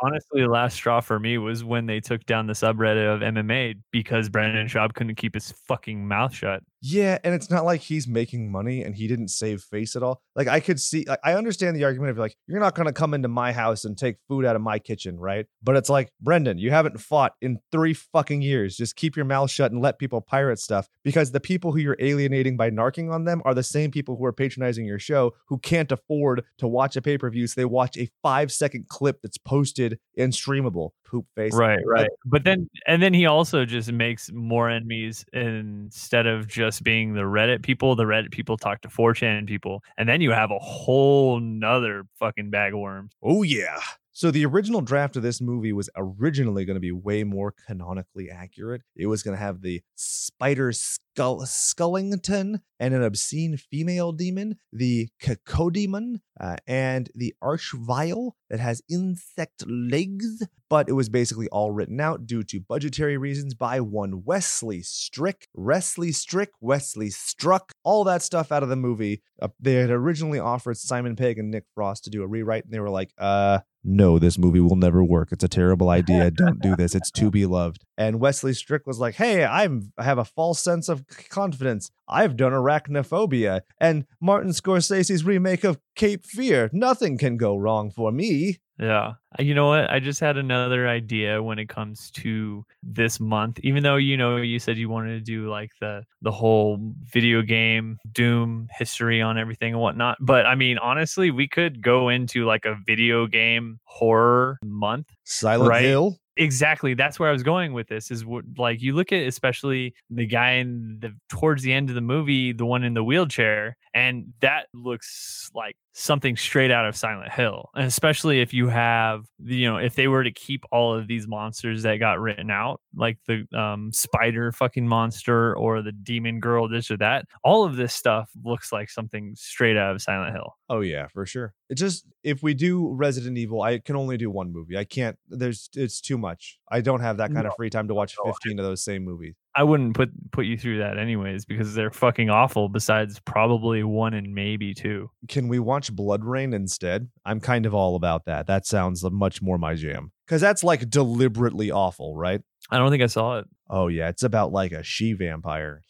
Honestly, 0.00 0.42
the 0.42 0.48
last 0.48 0.74
straw 0.74 1.00
for 1.00 1.18
me 1.18 1.38
was 1.38 1.64
when 1.64 1.86
they 1.86 2.00
took 2.00 2.26
down 2.26 2.46
the 2.46 2.52
subreddit 2.52 3.14
of 3.14 3.20
MMA 3.22 3.76
because 3.90 4.28
Brendan 4.28 4.68
Schaub 4.68 4.92
couldn't 4.92 5.14
keep 5.14 5.32
his 5.32 5.52
fucking 5.66 6.06
mouth 6.06 6.34
shut. 6.34 6.62
Yeah, 6.86 7.16
and 7.24 7.34
it's 7.34 7.48
not 7.48 7.64
like 7.64 7.80
he's 7.80 8.06
making 8.06 8.52
money 8.52 8.82
and 8.82 8.94
he 8.94 9.08
didn't 9.08 9.28
save 9.28 9.62
face 9.62 9.96
at 9.96 10.02
all. 10.02 10.20
Like 10.36 10.48
I 10.48 10.60
could 10.60 10.78
see, 10.78 11.06
like, 11.08 11.18
I 11.24 11.32
understand 11.32 11.74
the 11.74 11.84
argument 11.84 12.10
of 12.10 12.18
like 12.18 12.36
you're 12.46 12.60
not 12.60 12.74
going 12.74 12.86
to 12.86 12.92
come 12.92 13.14
into 13.14 13.26
my 13.26 13.52
house 13.52 13.86
and 13.86 13.96
take 13.96 14.16
food 14.28 14.44
out 14.44 14.54
of 14.54 14.60
my 14.60 14.78
kitchen, 14.78 15.18
right? 15.18 15.46
But 15.62 15.76
it's 15.76 15.88
like 15.88 16.10
Brendan, 16.20 16.58
you 16.58 16.72
haven't 16.72 17.00
fought 17.00 17.32
in 17.40 17.60
three 17.72 17.94
fucking 17.94 18.42
years. 18.42 18.76
Just 18.76 18.96
keep 18.96 19.16
your 19.16 19.24
mouth 19.24 19.50
shut 19.50 19.72
and 19.72 19.80
let 19.80 19.98
people 19.98 20.20
pirate 20.20 20.58
stuff 20.58 20.90
because 21.02 21.32
the 21.32 21.40
people 21.40 21.72
who 21.72 21.78
you're 21.78 21.96
alienating 22.00 22.58
by 22.58 22.70
narking 22.70 23.10
on 23.10 23.24
them 23.24 23.40
are 23.46 23.54
the 23.54 23.62
same 23.62 23.90
people 23.90 24.16
who 24.16 24.26
are 24.26 24.32
patronizing 24.34 24.84
your 24.84 24.98
show 24.98 25.32
who 25.48 25.56
can't 25.56 25.90
afford 25.90 26.44
to 26.58 26.68
watch 26.68 26.96
a 26.96 27.00
pay 27.00 27.16
per 27.16 27.30
view, 27.30 27.46
so 27.46 27.58
they 27.58 27.64
watch 27.64 27.96
a 27.96 28.10
five 28.22 28.52
second 28.52 28.88
clip 28.88 29.22
that's 29.22 29.38
posted 29.38 29.98
and 30.18 30.34
streamable. 30.34 30.90
Poop 31.14 31.26
face, 31.36 31.54
Right, 31.54 31.78
right. 31.86 32.10
But 32.24 32.42
then 32.42 32.68
and 32.88 33.00
then 33.00 33.14
he 33.14 33.26
also 33.26 33.64
just 33.64 33.92
makes 33.92 34.32
more 34.32 34.68
enemies 34.68 35.24
instead 35.32 36.26
of 36.26 36.48
just 36.48 36.82
being 36.82 37.14
the 37.14 37.20
Reddit 37.22 37.62
people. 37.62 37.94
The 37.94 38.02
Reddit 38.02 38.32
people 38.32 38.56
talk 38.56 38.80
to 38.80 38.88
4chan 38.88 39.46
people, 39.46 39.84
and 39.96 40.08
then 40.08 40.20
you 40.20 40.32
have 40.32 40.50
a 40.50 40.58
whole 40.58 41.38
nother 41.38 42.04
fucking 42.18 42.50
bag 42.50 42.74
of 42.74 42.80
worms. 42.80 43.12
Oh 43.22 43.44
yeah. 43.44 43.78
So 44.16 44.32
the 44.32 44.44
original 44.44 44.80
draft 44.80 45.16
of 45.16 45.22
this 45.22 45.40
movie 45.40 45.72
was 45.72 45.88
originally 45.96 46.64
going 46.64 46.74
to 46.74 46.80
be 46.80 46.92
way 46.92 47.24
more 47.24 47.54
canonically 47.66 48.30
accurate. 48.30 48.82
It 48.96 49.06
was 49.06 49.22
going 49.22 49.36
to 49.36 49.42
have 49.42 49.60
the 49.60 49.82
spider 49.94 50.72
skull 50.72 51.42
Skullington 51.42 52.60
and 52.78 52.94
an 52.94 53.02
obscene 53.02 53.56
female 53.56 54.12
demon, 54.12 54.56
the 54.72 55.08
Cacodemon, 55.22 56.20
uh, 56.40 56.56
and 56.66 57.10
the 57.14 57.34
Archvile 57.42 58.32
that 58.50 58.60
has 58.60 58.82
insect 58.88 59.64
legs. 59.66 60.46
But 60.68 60.88
it 60.88 60.92
was 60.92 61.08
basically 61.08 61.48
all 61.48 61.70
written 61.70 62.00
out 62.00 62.26
due 62.26 62.42
to 62.44 62.60
budgetary 62.60 63.16
reasons 63.16 63.54
by 63.54 63.80
one 63.80 64.24
Wesley 64.24 64.82
Strick. 64.82 65.46
Wesley 65.54 66.10
Strick, 66.10 66.50
Wesley 66.60 67.10
Struck, 67.10 67.72
all 67.84 68.02
that 68.04 68.22
stuff 68.22 68.50
out 68.50 68.62
of 68.62 68.68
the 68.68 68.76
movie. 68.76 69.22
Uh, 69.40 69.48
they 69.60 69.74
had 69.74 69.90
originally 69.90 70.38
offered 70.38 70.76
Simon 70.76 71.16
Pegg 71.16 71.38
and 71.38 71.50
Nick 71.50 71.64
Frost 71.74 72.04
to 72.04 72.10
do 72.10 72.22
a 72.22 72.26
rewrite, 72.26 72.64
and 72.64 72.72
they 72.72 72.80
were 72.80 72.90
like, 72.90 73.12
uh, 73.18 73.60
no, 73.84 74.18
this 74.18 74.38
movie 74.38 74.60
will 74.60 74.76
never 74.76 75.04
work. 75.04 75.28
It's 75.30 75.44
a 75.44 75.48
terrible 75.48 75.90
idea. 75.90 76.30
Don't 76.30 76.60
do 76.60 76.74
this. 76.74 76.94
It's 76.94 77.10
too 77.10 77.30
beloved. 77.30 77.82
And 77.96 78.18
Wesley 78.20 78.54
Strick 78.54 78.86
was 78.86 78.98
like, 78.98 79.14
"Hey, 79.14 79.44
I'm 79.44 79.92
I 79.96 80.04
have 80.04 80.18
a 80.18 80.24
false 80.24 80.62
sense 80.62 80.88
of 80.88 81.04
confidence. 81.30 81.90
I've 82.08 82.36
done 82.36 82.52
arachnophobia 82.52 83.62
and 83.80 84.06
Martin 84.20 84.50
Scorsese's 84.50 85.24
remake 85.24 85.64
of 85.64 85.78
Cape 85.94 86.24
Fear. 86.24 86.70
Nothing 86.72 87.18
can 87.18 87.36
go 87.36 87.56
wrong 87.56 87.90
for 87.90 88.10
me." 88.12 88.58
Yeah. 88.76 89.12
Uh, 89.38 89.42
You 89.42 89.54
know 89.54 89.68
what? 89.68 89.88
I 89.88 90.00
just 90.00 90.18
had 90.18 90.36
another 90.36 90.88
idea 90.88 91.40
when 91.40 91.60
it 91.60 91.68
comes 91.68 92.10
to 92.12 92.64
this 92.82 93.20
month. 93.20 93.60
Even 93.62 93.84
though 93.84 93.94
you 93.94 94.16
know 94.16 94.36
you 94.38 94.58
said 94.58 94.76
you 94.76 94.88
wanted 94.88 95.12
to 95.12 95.20
do 95.20 95.48
like 95.48 95.70
the 95.80 96.02
the 96.22 96.32
whole 96.32 96.78
video 97.12 97.42
game 97.42 97.98
Doom 98.10 98.66
history 98.76 99.22
on 99.22 99.38
everything 99.38 99.74
and 99.74 99.80
whatnot. 99.80 100.18
But 100.20 100.46
I 100.46 100.56
mean, 100.56 100.78
honestly, 100.78 101.30
we 101.30 101.46
could 101.46 101.82
go 101.82 102.08
into 102.08 102.44
like 102.46 102.64
a 102.64 102.76
video 102.84 103.28
game 103.28 103.78
horror 103.84 104.58
month. 104.64 105.06
Silent 105.22 105.70
Right. 105.70 105.84
Hill. 105.84 106.18
Exactly. 106.36 106.94
That's 106.94 107.20
where 107.20 107.28
I 107.28 107.32
was 107.32 107.44
going 107.44 107.72
with 107.74 107.86
this. 107.86 108.10
Is 108.10 108.24
what 108.24 108.44
like 108.58 108.82
you 108.82 108.92
look 108.94 109.12
at 109.12 109.22
especially 109.26 109.94
the 110.10 110.26
guy 110.26 110.52
in 110.52 110.98
the 111.00 111.14
towards 111.28 111.62
the 111.62 111.72
end 111.72 111.90
of 111.90 111.94
the 111.94 112.00
movie, 112.00 112.52
the 112.52 112.66
one 112.66 112.82
in 112.82 112.94
the 112.94 113.04
wheelchair, 113.04 113.76
and 113.94 114.32
that 114.40 114.66
looks 114.74 115.50
like 115.54 115.76
something 115.96 116.36
straight 116.36 116.72
out 116.72 116.86
of 116.86 116.96
Silent 116.96 117.32
Hill. 117.32 117.70
And 117.74 117.86
especially 117.86 118.40
if 118.40 118.52
you 118.52 118.68
have 118.68 119.24
you 119.42 119.70
know, 119.70 119.76
if 119.76 119.94
they 119.94 120.08
were 120.08 120.24
to 120.24 120.32
keep 120.32 120.64
all 120.72 120.92
of 120.92 121.06
these 121.06 121.26
monsters 121.26 121.84
that 121.84 121.96
got 121.96 122.20
written 122.20 122.50
out, 122.50 122.80
like 122.94 123.18
the 123.26 123.46
um 123.56 123.92
spider 123.92 124.52
fucking 124.52 124.86
monster 124.86 125.56
or 125.56 125.82
the 125.82 125.92
demon 125.92 126.40
girl, 126.40 126.68
this 126.68 126.90
or 126.90 126.96
that, 126.98 127.26
all 127.44 127.64
of 127.64 127.76
this 127.76 127.94
stuff 127.94 128.28
looks 128.44 128.72
like 128.72 128.90
something 128.90 129.34
straight 129.36 129.76
out 129.76 129.94
of 129.94 130.02
Silent 130.02 130.34
Hill. 130.34 130.56
Oh 130.68 130.80
yeah, 130.80 131.06
for 131.06 131.24
sure. 131.24 131.54
It 131.70 131.76
just 131.76 132.06
if 132.24 132.42
we 132.42 132.54
do 132.54 132.92
Resident 132.92 133.38
Evil, 133.38 133.62
I 133.62 133.78
can 133.78 133.96
only 133.96 134.16
do 134.16 134.30
one 134.30 134.52
movie. 134.52 134.76
I 134.76 134.84
can't. 134.84 135.16
There's 135.28 135.70
it's 135.74 136.00
too 136.00 136.18
much. 136.18 136.58
I 136.68 136.80
don't 136.80 137.00
have 137.00 137.18
that 137.18 137.32
kind 137.32 137.46
of 137.46 137.54
free 137.56 137.70
time 137.70 137.88
to 137.88 137.94
watch 137.94 138.16
no, 138.22 138.32
15 138.32 138.58
of 138.58 138.64
those 138.64 138.82
same 138.82 139.04
movies. 139.04 139.36
I 139.56 139.62
wouldn't 139.62 139.94
put 139.94 140.10
put 140.32 140.46
you 140.46 140.58
through 140.58 140.78
that 140.78 140.98
anyways 140.98 141.44
because 141.44 141.74
they're 141.74 141.90
fucking 141.90 142.28
awful. 142.30 142.68
Besides 142.68 143.20
probably 143.20 143.84
one 143.84 144.14
and 144.14 144.34
maybe 144.34 144.74
two. 144.74 145.10
Can 145.28 145.48
we 145.48 145.58
watch 145.58 145.94
BloodRayne 145.94 146.54
instead? 146.54 147.08
I'm 147.24 147.40
kind 147.40 147.64
of 147.66 147.74
all 147.74 147.94
about 147.96 148.24
that. 148.24 148.46
That 148.46 148.66
sounds 148.66 149.04
much 149.04 149.40
more 149.42 149.58
my 149.58 149.74
jam. 149.74 150.12
Cuz 150.26 150.40
that's 150.40 150.64
like 150.64 150.90
deliberately 150.90 151.70
awful, 151.70 152.16
right? 152.16 152.40
I 152.70 152.78
don't 152.78 152.90
think 152.90 153.02
I 153.02 153.06
saw 153.06 153.38
it. 153.38 153.46
Oh 153.70 153.88
yeah, 153.88 154.08
it's 154.08 154.22
about 154.22 154.52
like 154.52 154.72
a 154.72 154.82
she 154.82 155.12
vampire. 155.12 155.82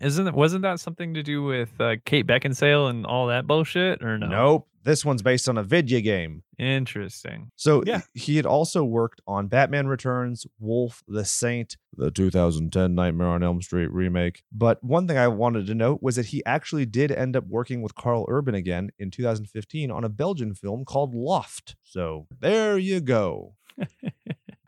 Isn't 0.00 0.26
it? 0.26 0.34
Wasn't 0.34 0.62
that 0.62 0.80
something 0.80 1.14
to 1.14 1.22
do 1.22 1.44
with 1.44 1.80
uh, 1.80 1.94
Kate 2.04 2.26
Beckinsale 2.26 2.90
and 2.90 3.06
all 3.06 3.28
that 3.28 3.46
bullshit? 3.46 4.02
Or 4.02 4.18
no? 4.18 4.26
Nope. 4.26 4.68
This 4.84 5.04
one's 5.04 5.22
based 5.22 5.48
on 5.48 5.56
a 5.58 5.62
video 5.62 6.00
game. 6.00 6.42
Interesting. 6.58 7.50
So 7.56 7.82
Yeah. 7.86 8.00
he 8.14 8.36
had 8.36 8.46
also 8.46 8.82
worked 8.84 9.20
on 9.26 9.46
Batman 9.46 9.86
Returns, 9.86 10.46
Wolf, 10.58 11.02
The 11.06 11.24
Saint, 11.24 11.76
the 11.96 12.10
2010 12.10 12.94
Nightmare 12.94 13.28
on 13.28 13.42
Elm 13.42 13.62
Street 13.62 13.92
remake. 13.92 14.42
But 14.50 14.82
one 14.82 15.06
thing 15.06 15.16
I 15.18 15.28
wanted 15.28 15.66
to 15.66 15.74
note 15.74 16.02
was 16.02 16.16
that 16.16 16.26
he 16.26 16.44
actually 16.44 16.86
did 16.86 17.12
end 17.12 17.36
up 17.36 17.46
working 17.46 17.82
with 17.82 17.94
Karl 17.94 18.24
Urban 18.28 18.54
again 18.54 18.90
in 18.98 19.10
2015 19.10 19.90
on 19.90 20.04
a 20.04 20.08
Belgian 20.08 20.54
film 20.54 20.84
called 20.84 21.14
Loft. 21.14 21.76
So 21.82 22.26
there 22.40 22.76
you 22.78 23.00
go. 23.00 23.54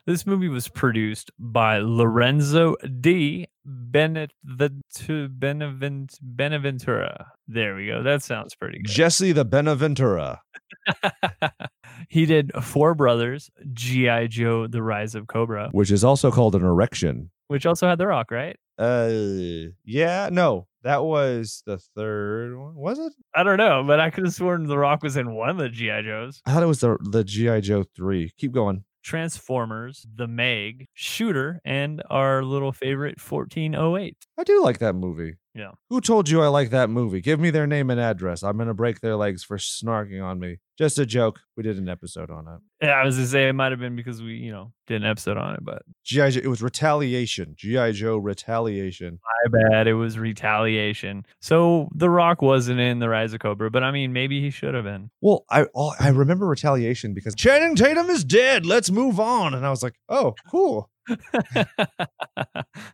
This 0.06 0.26
movie 0.26 0.48
was 0.48 0.68
produced 0.68 1.30
by 1.38 1.78
Lorenzo 1.78 2.76
D. 3.00 3.46
Beneventu- 3.66 5.28
Benevent- 5.38 6.18
Beneventura. 6.22 7.24
There 7.48 7.74
we 7.74 7.86
go. 7.86 8.02
That 8.02 8.22
sounds 8.22 8.54
pretty 8.54 8.78
good. 8.78 8.90
Jesse 8.92 9.32
the 9.32 9.44
Benaventura. 9.46 10.40
he 12.08 12.26
did 12.26 12.52
Four 12.62 12.94
Brothers, 12.94 13.50
G.I. 13.72 14.26
Joe, 14.26 14.66
The 14.66 14.82
Rise 14.82 15.14
of 15.14 15.26
Cobra, 15.26 15.70
which 15.72 15.90
is 15.90 16.04
also 16.04 16.30
called 16.30 16.54
an 16.54 16.62
erection. 16.64 17.30
which 17.48 17.64
also 17.64 17.88
had 17.88 17.98
The 17.98 18.06
Rock, 18.06 18.30
right? 18.30 18.56
Uh, 18.76 19.70
yeah, 19.84 20.28
no, 20.32 20.66
that 20.82 21.04
was 21.04 21.62
the 21.64 21.78
third 21.96 22.58
one. 22.58 22.74
Was 22.74 22.98
it? 22.98 23.12
I 23.34 23.42
don't 23.44 23.56
know, 23.58 23.84
but 23.86 24.00
I 24.00 24.10
could 24.10 24.24
have 24.24 24.34
sworn 24.34 24.66
The 24.66 24.76
Rock 24.76 25.02
was 25.02 25.16
in 25.16 25.32
one 25.34 25.48
of 25.48 25.56
the 25.56 25.68
G.I. 25.68 26.02
Joes. 26.02 26.42
I 26.44 26.52
thought 26.52 26.62
it 26.62 26.66
was 26.66 26.80
the 26.80 26.98
the 27.00 27.24
GI 27.24 27.60
Joe 27.62 27.84
three. 27.96 28.32
Keep 28.36 28.52
going. 28.52 28.84
Transformers, 29.04 30.06
The 30.16 30.26
Meg, 30.26 30.86
Shooter, 30.94 31.60
and 31.64 32.02
our 32.10 32.42
little 32.42 32.72
favorite 32.72 33.20
1408. 33.20 34.16
I 34.38 34.42
do 34.44 34.62
like 34.62 34.78
that 34.78 34.94
movie. 34.94 35.34
Yeah. 35.54 35.72
Who 35.90 36.00
told 36.00 36.28
you 36.28 36.42
I 36.42 36.48
like 36.48 36.70
that 36.70 36.90
movie? 36.90 37.20
Give 37.20 37.38
me 37.38 37.50
their 37.50 37.66
name 37.66 37.90
and 37.90 38.00
address. 38.00 38.42
I'm 38.42 38.58
gonna 38.58 38.74
break 38.74 39.00
their 39.00 39.14
legs 39.14 39.44
for 39.44 39.58
snarking 39.58 40.24
on 40.24 40.40
me. 40.40 40.58
Just 40.76 40.98
a 40.98 41.06
joke. 41.06 41.40
We 41.56 41.62
did 41.62 41.78
an 41.78 41.88
episode 41.88 42.30
on 42.30 42.48
it. 42.48 42.86
Yeah, 42.86 42.92
I 42.94 43.04
was 43.04 43.14
gonna 43.14 43.28
say 43.28 43.48
it 43.48 43.52
might 43.52 43.70
have 43.70 43.78
been 43.78 43.94
because 43.94 44.20
we, 44.20 44.34
you 44.34 44.50
know, 44.50 44.72
did 44.88 45.02
an 45.02 45.08
episode 45.08 45.36
on 45.36 45.54
it, 45.54 45.60
but 45.62 45.82
GI 46.04 46.30
Joe. 46.32 46.40
It 46.42 46.48
was 46.48 46.62
retaliation. 46.62 47.54
GI 47.56 47.92
Joe 47.92 48.16
retaliation. 48.16 49.20
my 49.52 49.58
bad. 49.70 49.86
It 49.86 49.94
was 49.94 50.18
retaliation. 50.18 51.24
So 51.40 51.88
The 51.94 52.10
Rock 52.10 52.42
wasn't 52.42 52.80
in 52.80 52.98
The 52.98 53.08
Rise 53.08 53.32
of 53.32 53.40
Cobra, 53.40 53.70
but 53.70 53.84
I 53.84 53.92
mean, 53.92 54.12
maybe 54.12 54.40
he 54.40 54.50
should 54.50 54.74
have 54.74 54.84
been. 54.84 55.10
Well, 55.20 55.44
I 55.48 55.66
I 56.00 56.08
remember 56.08 56.46
retaliation 56.46 57.14
because 57.14 57.36
Channing 57.36 57.76
Tatum 57.76 58.10
is 58.10 58.24
dead. 58.24 58.66
Let's 58.66 58.90
move 58.90 59.20
on. 59.20 59.54
And 59.54 59.64
I 59.64 59.70
was 59.70 59.82
like, 59.82 59.94
oh, 60.08 60.34
cool. 60.50 60.90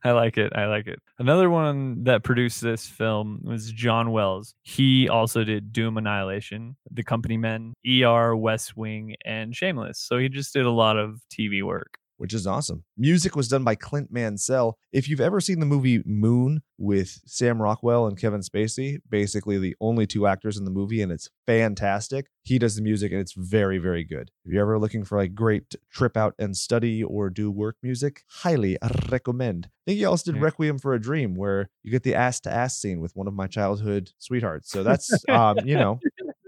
I 0.04 0.12
like 0.12 0.36
it. 0.38 0.52
I 0.54 0.66
like 0.66 0.86
it. 0.86 0.98
Another 1.18 1.48
one 1.50 2.04
that 2.04 2.22
produced 2.24 2.60
this 2.60 2.86
film 2.86 3.40
was 3.44 3.70
John 3.72 4.10
Wells. 4.12 4.54
He 4.62 5.08
also 5.08 5.44
did 5.44 5.72
Doom 5.72 5.96
Annihilation, 5.96 6.76
The 6.90 7.02
Company 7.02 7.36
Men, 7.36 7.69
ER, 7.86 8.36
West 8.36 8.76
Wing, 8.76 9.14
and 9.24 9.54
Shameless. 9.56 9.98
So 9.98 10.18
he 10.18 10.28
just 10.28 10.52
did 10.52 10.66
a 10.66 10.70
lot 10.70 10.96
of 10.98 11.20
TV 11.32 11.62
work. 11.62 11.96
which 12.16 12.34
is 12.34 12.46
awesome. 12.46 12.84
Music 12.98 13.34
was 13.34 13.48
done 13.48 13.64
by 13.64 13.74
Clint 13.74 14.12
Mansell. 14.12 14.76
If 14.92 15.08
you've 15.08 15.22
ever 15.22 15.40
seen 15.40 15.58
the 15.58 15.64
movie 15.64 16.02
Moon 16.04 16.60
with 16.76 17.18
Sam 17.24 17.62
Rockwell 17.62 18.06
and 18.06 18.18
Kevin 18.18 18.40
Spacey, 18.42 18.98
basically 19.08 19.56
the 19.58 19.74
only 19.80 20.06
two 20.06 20.26
actors 20.26 20.58
in 20.58 20.66
the 20.66 20.70
movie, 20.70 21.00
and 21.00 21.10
it's 21.10 21.30
fantastic. 21.46 22.26
He 22.42 22.58
does 22.58 22.74
the 22.76 22.82
music 22.82 23.12
and 23.12 23.20
it's 23.20 23.32
very, 23.34 23.78
very 23.78 24.04
good. 24.04 24.30
If 24.44 24.52
you're 24.52 24.62
ever 24.62 24.78
looking 24.78 25.04
for 25.04 25.16
like 25.18 25.34
great 25.34 25.74
trip 25.92 26.16
out 26.16 26.34
and 26.38 26.54
study 26.56 27.02
or 27.02 27.30
do 27.30 27.50
work 27.50 27.76
music, 27.82 28.22
highly 28.28 28.76
recommend. 29.10 29.68
I 29.68 29.90
think 29.90 29.98
he 29.98 30.04
also 30.04 30.30
did 30.32 30.38
Yeah. 30.38 30.44
Requiem 30.44 30.78
for 30.78 30.92
a 30.94 31.00
Dream, 31.00 31.34
where 31.36 31.68
you 31.82 31.90
get 31.90 32.02
the 32.02 32.14
ass 32.14 32.40
to 32.40 32.52
ass 32.52 32.76
scene 32.76 33.00
with 33.00 33.14
one 33.16 33.28
of 33.28 33.34
my 33.34 33.46
childhood 33.46 34.10
sweethearts. 34.18 34.70
So 34.70 34.82
that's, 34.82 35.10
um, 35.28 35.58
you 35.64 35.74
know, 35.76 36.00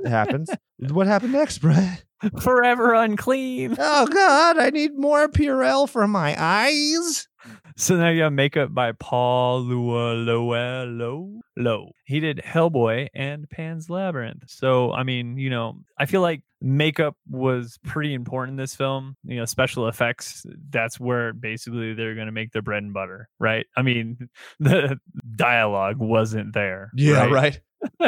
happens. 0.08 0.50
what 0.90 1.06
happened 1.06 1.32
next, 1.32 1.58
Brett? 1.58 2.04
Forever 2.40 2.94
unclean. 2.94 3.76
Oh 3.78 4.06
God, 4.06 4.58
I 4.58 4.70
need 4.70 4.96
more 4.96 5.28
Purell 5.28 5.88
for 5.88 6.06
my 6.06 6.36
eyes. 6.38 7.28
So 7.76 7.96
now 7.96 8.10
you 8.10 8.22
have 8.22 8.32
makeup 8.32 8.72
by 8.72 8.92
Paul 8.92 9.64
Luello. 9.64 11.40
Low. 11.56 11.90
He 12.04 12.20
did 12.20 12.38
Hellboy 12.38 13.08
and 13.14 13.48
Pan's 13.50 13.90
Labyrinth. 13.90 14.44
So 14.46 14.92
I 14.92 15.02
mean, 15.02 15.36
you 15.36 15.50
know, 15.50 15.78
I 15.98 16.06
feel 16.06 16.20
like 16.20 16.42
makeup 16.60 17.16
was 17.28 17.78
pretty 17.84 18.14
important 18.14 18.52
in 18.52 18.56
this 18.56 18.76
film. 18.76 19.16
You 19.24 19.36
know, 19.36 19.44
special 19.44 19.88
effects. 19.88 20.46
That's 20.70 21.00
where 21.00 21.32
basically 21.32 21.94
they're 21.94 22.14
going 22.14 22.26
to 22.26 22.32
make 22.32 22.52
their 22.52 22.62
bread 22.62 22.82
and 22.82 22.94
butter, 22.94 23.28
right? 23.40 23.66
I 23.76 23.82
mean, 23.82 24.28
the 24.60 24.98
dialogue 25.34 25.98
wasn't 25.98 26.54
there. 26.54 26.90
Yeah, 26.94 27.24
right. 27.24 27.32
right. 27.32 27.60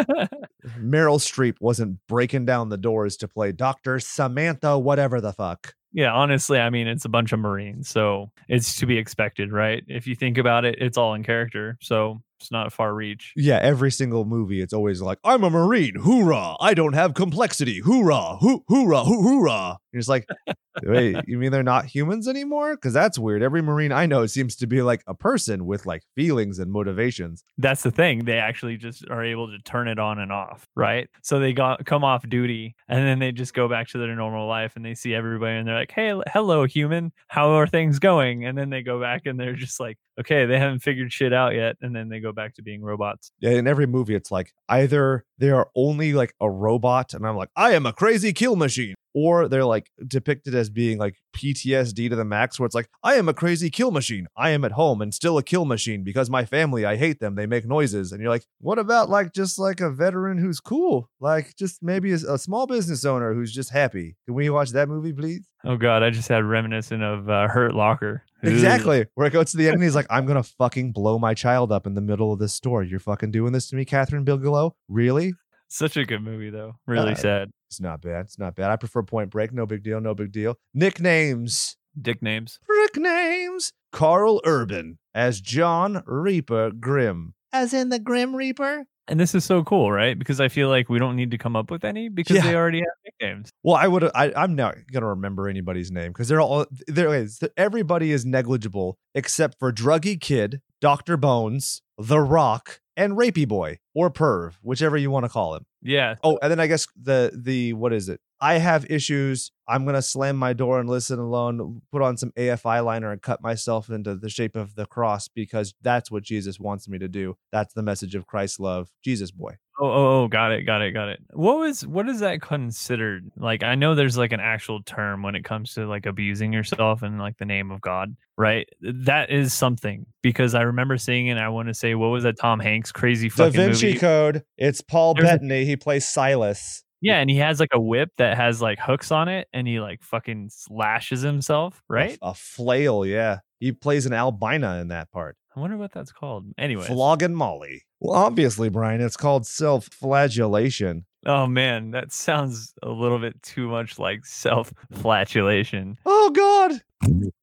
Meryl 0.78 1.20
Streep 1.20 1.56
wasn't 1.60 1.98
breaking 2.08 2.46
down 2.46 2.68
the 2.68 2.76
doors 2.76 3.16
to 3.18 3.28
play 3.28 3.52
Dr. 3.52 4.00
Samantha, 4.00 4.78
whatever 4.78 5.20
the 5.20 5.32
fuck. 5.32 5.74
Yeah, 5.92 6.12
honestly, 6.12 6.58
I 6.58 6.70
mean, 6.70 6.88
it's 6.88 7.04
a 7.04 7.08
bunch 7.08 7.32
of 7.32 7.38
Marines, 7.38 7.88
so 7.88 8.32
it's 8.48 8.76
to 8.80 8.86
be 8.86 8.98
expected, 8.98 9.52
right? 9.52 9.84
If 9.86 10.08
you 10.08 10.16
think 10.16 10.38
about 10.38 10.64
it, 10.64 10.76
it's 10.80 10.98
all 10.98 11.14
in 11.14 11.22
character, 11.22 11.78
so 11.80 12.20
it's 12.44 12.52
not 12.52 12.74
far 12.74 12.94
reach. 12.94 13.32
Yeah, 13.36 13.58
every 13.62 13.90
single 13.90 14.26
movie, 14.26 14.60
it's 14.60 14.74
always 14.74 15.00
like, 15.00 15.18
I'm 15.24 15.44
a 15.44 15.48
Marine, 15.48 15.94
hoorah! 15.98 16.56
I 16.60 16.74
don't 16.74 16.92
have 16.92 17.14
complexity, 17.14 17.80
hoorah, 17.80 18.36
hoo- 18.40 18.62
hoorah, 18.68 19.04
hoo- 19.04 19.22
hoorah. 19.22 19.78
And 19.94 19.98
it's 19.98 20.08
like, 20.08 20.28
wait, 20.82 21.16
you 21.26 21.38
mean 21.38 21.52
they're 21.52 21.62
not 21.62 21.86
humans 21.86 22.26
anymore? 22.28 22.74
Because 22.74 22.92
that's 22.92 23.18
weird. 23.18 23.42
Every 23.42 23.62
Marine 23.62 23.92
I 23.92 24.06
know 24.06 24.26
seems 24.26 24.56
to 24.56 24.66
be 24.66 24.82
like 24.82 25.02
a 25.06 25.14
person 25.14 25.66
with 25.66 25.86
like 25.86 26.02
feelings 26.16 26.58
and 26.58 26.70
motivations. 26.70 27.44
That's 27.58 27.82
the 27.82 27.92
thing; 27.92 28.24
they 28.24 28.38
actually 28.38 28.76
just 28.76 29.08
are 29.08 29.24
able 29.24 29.46
to 29.46 29.58
turn 29.60 29.88
it 29.88 29.98
on 29.98 30.18
and 30.18 30.32
off, 30.32 30.66
right? 30.74 31.08
So 31.22 31.38
they 31.38 31.52
got 31.52 31.86
come 31.86 32.04
off 32.04 32.28
duty, 32.28 32.74
and 32.88 33.06
then 33.06 33.20
they 33.20 33.32
just 33.32 33.54
go 33.54 33.68
back 33.68 33.88
to 33.88 33.98
their 33.98 34.14
normal 34.16 34.48
life, 34.48 34.72
and 34.76 34.84
they 34.84 34.94
see 34.94 35.14
everybody, 35.14 35.56
and 35.56 35.68
they're 35.68 35.78
like, 35.78 35.92
"Hey, 35.92 36.12
hello, 36.32 36.64
human, 36.64 37.12
how 37.28 37.52
are 37.52 37.66
things 37.66 37.98
going?" 38.00 38.44
And 38.44 38.58
then 38.58 38.68
they 38.70 38.82
go 38.82 39.00
back, 39.00 39.26
and 39.26 39.38
they're 39.38 39.54
just 39.54 39.78
like, 39.78 39.96
"Okay, 40.20 40.44
they 40.44 40.58
haven't 40.58 40.80
figured 40.80 41.12
shit 41.12 41.32
out 41.32 41.54
yet," 41.54 41.76
and 41.80 41.94
then 41.94 42.08
they 42.08 42.18
go 42.18 42.32
back 42.34 42.54
to 42.54 42.62
being 42.62 42.82
robots. 42.82 43.32
Yeah, 43.40 43.50
in 43.50 43.66
every 43.66 43.86
movie, 43.86 44.14
it's 44.14 44.30
like 44.30 44.52
either 44.68 45.24
they 45.38 45.50
are 45.50 45.68
only 45.74 46.12
like 46.12 46.34
a 46.40 46.50
robot, 46.50 47.14
and 47.14 47.26
I'm 47.26 47.36
like, 47.36 47.50
I 47.56 47.72
am 47.72 47.86
a 47.86 47.92
crazy 47.92 48.32
kill 48.32 48.56
machine, 48.56 48.94
or 49.14 49.48
they're 49.48 49.64
like 49.64 49.90
depicted 50.06 50.54
as 50.54 50.68
being 50.68 50.98
like 50.98 51.14
PTSD 51.36 52.10
to 52.10 52.16
the 52.16 52.24
max, 52.24 52.58
where 52.58 52.66
it's 52.66 52.74
like, 52.74 52.88
I 53.02 53.14
am 53.14 53.28
a 53.28 53.34
crazy 53.34 53.70
kill 53.70 53.90
machine. 53.90 54.26
I 54.36 54.50
am 54.50 54.64
at 54.64 54.72
home 54.72 55.00
and 55.00 55.14
still 55.14 55.38
a 55.38 55.42
kill 55.42 55.64
machine 55.64 56.02
because 56.02 56.28
my 56.28 56.44
family, 56.44 56.84
I 56.84 56.96
hate 56.96 57.20
them. 57.20 57.34
They 57.34 57.46
make 57.46 57.66
noises. 57.66 58.12
And 58.12 58.20
you're 58.20 58.30
like, 58.30 58.44
what 58.60 58.78
about 58.78 59.08
like 59.08 59.32
just 59.32 59.58
like 59.58 59.80
a 59.80 59.90
veteran 59.90 60.38
who's 60.38 60.60
cool? 60.60 61.10
Like 61.20 61.54
just 61.56 61.82
maybe 61.82 62.12
a, 62.12 62.16
a 62.16 62.38
small 62.38 62.66
business 62.66 63.04
owner 63.04 63.32
who's 63.34 63.52
just 63.52 63.70
happy. 63.70 64.16
Can 64.26 64.34
we 64.34 64.50
watch 64.50 64.70
that 64.70 64.88
movie, 64.88 65.12
please? 65.12 65.46
Oh 65.64 65.76
God, 65.76 66.02
I 66.02 66.10
just 66.10 66.28
had 66.28 66.44
reminiscent 66.44 67.02
of 67.02 67.28
uh, 67.30 67.48
Hurt 67.48 67.74
Locker. 67.74 68.22
Exactly. 68.42 69.06
Where 69.14 69.26
it 69.26 69.32
goes 69.32 69.50
to 69.52 69.56
the 69.56 69.66
end 69.66 69.74
and 69.76 69.82
he's 69.82 69.94
like, 69.94 70.06
I'm 70.10 70.26
going 70.26 70.42
to 70.42 70.48
fucking 70.58 70.92
blow 70.92 71.18
my 71.18 71.32
child 71.34 71.72
up 71.72 71.86
in 71.86 71.94
the 71.94 72.00
middle 72.02 72.32
of 72.32 72.38
this 72.38 72.52
store. 72.54 72.82
You're 72.82 73.00
fucking 73.00 73.30
doing 73.30 73.52
this 73.52 73.68
to 73.70 73.76
me, 73.76 73.84
Kathryn 73.86 74.24
Bigelow? 74.24 74.76
Really? 74.88 75.32
Such 75.68 75.96
a 75.96 76.04
good 76.04 76.20
movie, 76.22 76.50
though. 76.50 76.76
Really 76.86 77.12
Uh, 77.12 77.16
sad. 77.16 77.50
It's 77.74 77.80
not 77.80 78.02
bad. 78.02 78.26
It's 78.26 78.38
not 78.38 78.54
bad. 78.54 78.70
I 78.70 78.76
prefer 78.76 79.02
Point 79.02 79.30
Break. 79.30 79.52
No 79.52 79.66
big 79.66 79.82
deal. 79.82 80.00
No 80.00 80.14
big 80.14 80.30
deal. 80.30 80.54
Nicknames. 80.74 81.76
Dick 82.00 82.22
names. 82.22 82.60
Nicknames. 82.70 83.72
Karl 83.90 84.40
Urban 84.44 84.98
as 85.12 85.40
John 85.40 86.04
Reaper 86.06 86.70
Grimm. 86.70 87.34
As 87.52 87.74
in 87.74 87.88
the 87.88 87.98
Grim 87.98 88.36
Reaper? 88.36 88.84
And 89.08 89.18
this 89.18 89.34
is 89.34 89.44
so 89.44 89.64
cool, 89.64 89.90
right? 89.90 90.16
Because 90.16 90.40
I 90.40 90.46
feel 90.46 90.68
like 90.68 90.88
we 90.88 91.00
don't 91.00 91.16
need 91.16 91.32
to 91.32 91.38
come 91.38 91.56
up 91.56 91.68
with 91.68 91.84
any 91.84 92.08
because 92.08 92.40
they 92.40 92.54
already 92.54 92.78
have 92.78 92.86
nicknames. 93.04 93.50
Well, 93.64 93.74
I 93.74 93.88
would. 93.88 94.04
I, 94.14 94.32
I'm 94.36 94.54
not 94.54 94.76
gonna 94.92 95.08
remember 95.08 95.48
anybody's 95.48 95.90
name 95.90 96.12
because 96.12 96.28
they're 96.28 96.40
all. 96.40 96.66
There 96.86 97.12
is 97.12 97.40
everybody 97.56 98.12
is 98.12 98.24
negligible 98.24 98.98
except 99.16 99.58
for 99.58 99.72
Druggy 99.72 100.20
Kid, 100.20 100.60
Doctor 100.80 101.16
Bones, 101.16 101.82
The 101.98 102.20
Rock, 102.20 102.80
and 102.96 103.14
Rapey 103.14 103.48
Boy 103.48 103.78
or 103.94 104.10
Perv, 104.10 104.54
whichever 104.62 104.96
you 104.96 105.10
want 105.10 105.24
to 105.24 105.28
call 105.28 105.54
him. 105.54 105.66
Yeah. 105.82 106.16
Oh, 106.22 106.38
and 106.42 106.50
then 106.50 106.60
I 106.60 106.66
guess 106.66 106.86
the 107.00 107.30
the 107.34 107.72
what 107.74 107.92
is 107.92 108.08
it? 108.08 108.20
I 108.40 108.58
have 108.58 108.90
issues. 108.90 109.52
I'm 109.68 109.84
gonna 109.86 110.02
slam 110.02 110.36
my 110.36 110.52
door 110.52 110.80
and 110.80 110.88
listen 110.88 111.18
alone. 111.18 111.82
Put 111.92 112.02
on 112.02 112.16
some 112.16 112.32
AFI 112.32 112.84
liner 112.84 113.12
and 113.12 113.22
cut 113.22 113.40
myself 113.40 113.88
into 113.88 114.14
the 114.16 114.28
shape 114.28 114.56
of 114.56 114.74
the 114.74 114.86
cross 114.86 115.28
because 115.28 115.74
that's 115.80 116.10
what 116.10 116.24
Jesus 116.24 116.58
wants 116.58 116.88
me 116.88 116.98
to 116.98 117.08
do. 117.08 117.36
That's 117.52 117.72
the 117.74 117.82
message 117.82 118.14
of 118.14 118.26
Christ's 118.26 118.60
love. 118.60 118.90
Jesus 119.02 119.30
boy. 119.30 119.56
Oh, 119.80 119.86
oh, 119.86 120.22
oh, 120.22 120.28
got 120.28 120.52
it, 120.52 120.62
got 120.62 120.82
it, 120.82 120.92
got 120.92 121.08
it. 121.08 121.20
What 121.32 121.58
was 121.58 121.84
what 121.84 122.08
is 122.08 122.20
that 122.20 122.40
considered? 122.40 123.32
Like 123.36 123.64
I 123.64 123.74
know 123.74 123.96
there's 123.96 124.16
like 124.16 124.32
an 124.32 124.40
actual 124.40 124.82
term 124.82 125.22
when 125.22 125.34
it 125.34 125.44
comes 125.44 125.74
to 125.74 125.86
like 125.86 126.06
abusing 126.06 126.52
yourself 126.52 127.02
and 127.02 127.18
like 127.18 127.38
the 127.38 127.44
name 127.44 127.72
of 127.72 127.80
God, 127.80 128.14
right? 128.38 128.68
That 128.80 129.30
is 129.30 129.52
something 129.52 130.06
because 130.22 130.54
I 130.54 130.62
remember 130.62 130.96
seeing 130.96 131.26
it. 131.26 131.38
I 131.38 131.48
want 131.48 131.68
to 131.68 131.74
say 131.74 131.96
what 131.96 132.08
was 132.08 132.22
that 132.22 132.38
Tom 132.38 132.60
Hanks 132.60 132.92
crazy 132.92 133.28
fucking 133.28 133.52
Vinci 133.52 133.83
Code. 133.92 134.42
It's 134.56 134.80
Paul 134.80 135.12
There's 135.14 135.28
a- 135.28 135.32
Bettany. 135.34 135.66
He 135.66 135.76
plays 135.76 136.08
Silas. 136.08 136.82
Yeah, 137.02 137.18
and 137.18 137.28
he 137.28 137.36
has 137.36 137.60
like 137.60 137.68
a 137.74 137.80
whip 137.80 138.08
that 138.16 138.36
has 138.38 138.62
like 138.62 138.78
hooks 138.78 139.12
on 139.12 139.28
it, 139.28 139.46
and 139.52 139.68
he 139.68 139.78
like 139.78 140.02
fucking 140.02 140.48
slashes 140.50 141.20
himself, 141.20 141.82
A- 141.90 141.92
right? 141.92 142.18
A, 142.22 142.32
flail. 142.34 143.04
Yeah. 143.04 143.40
He 143.60 143.72
plays 143.72 144.06
an 144.06 144.14
albina 144.14 144.78
in 144.80 144.88
that 144.88 145.10
part. 145.10 145.36
I 145.54 145.60
wonder 145.60 145.76
what 145.76 145.92
that's 145.92 146.12
called. 146.12 146.46
Anyway, 146.58 146.84
Flogging 146.86 147.34
Molly. 147.34 147.82
Well, 148.00 148.14
obviously, 148.18 148.70
Brian, 148.70 149.00
it's 149.02 149.16
called 149.18 149.46
self 149.46 149.84
flagellation. 149.86 151.04
oh 151.26 151.46
man, 151.46 151.90
that 151.92 152.12
sounds 152.12 152.72
a 152.82 152.88
little 152.90 153.18
bit 153.18 153.40
too 153.42 153.68
much 153.68 153.98
like 153.98 154.24
self-flatulation. 154.26 155.98
Oh 156.06 156.30
God. 156.30 156.80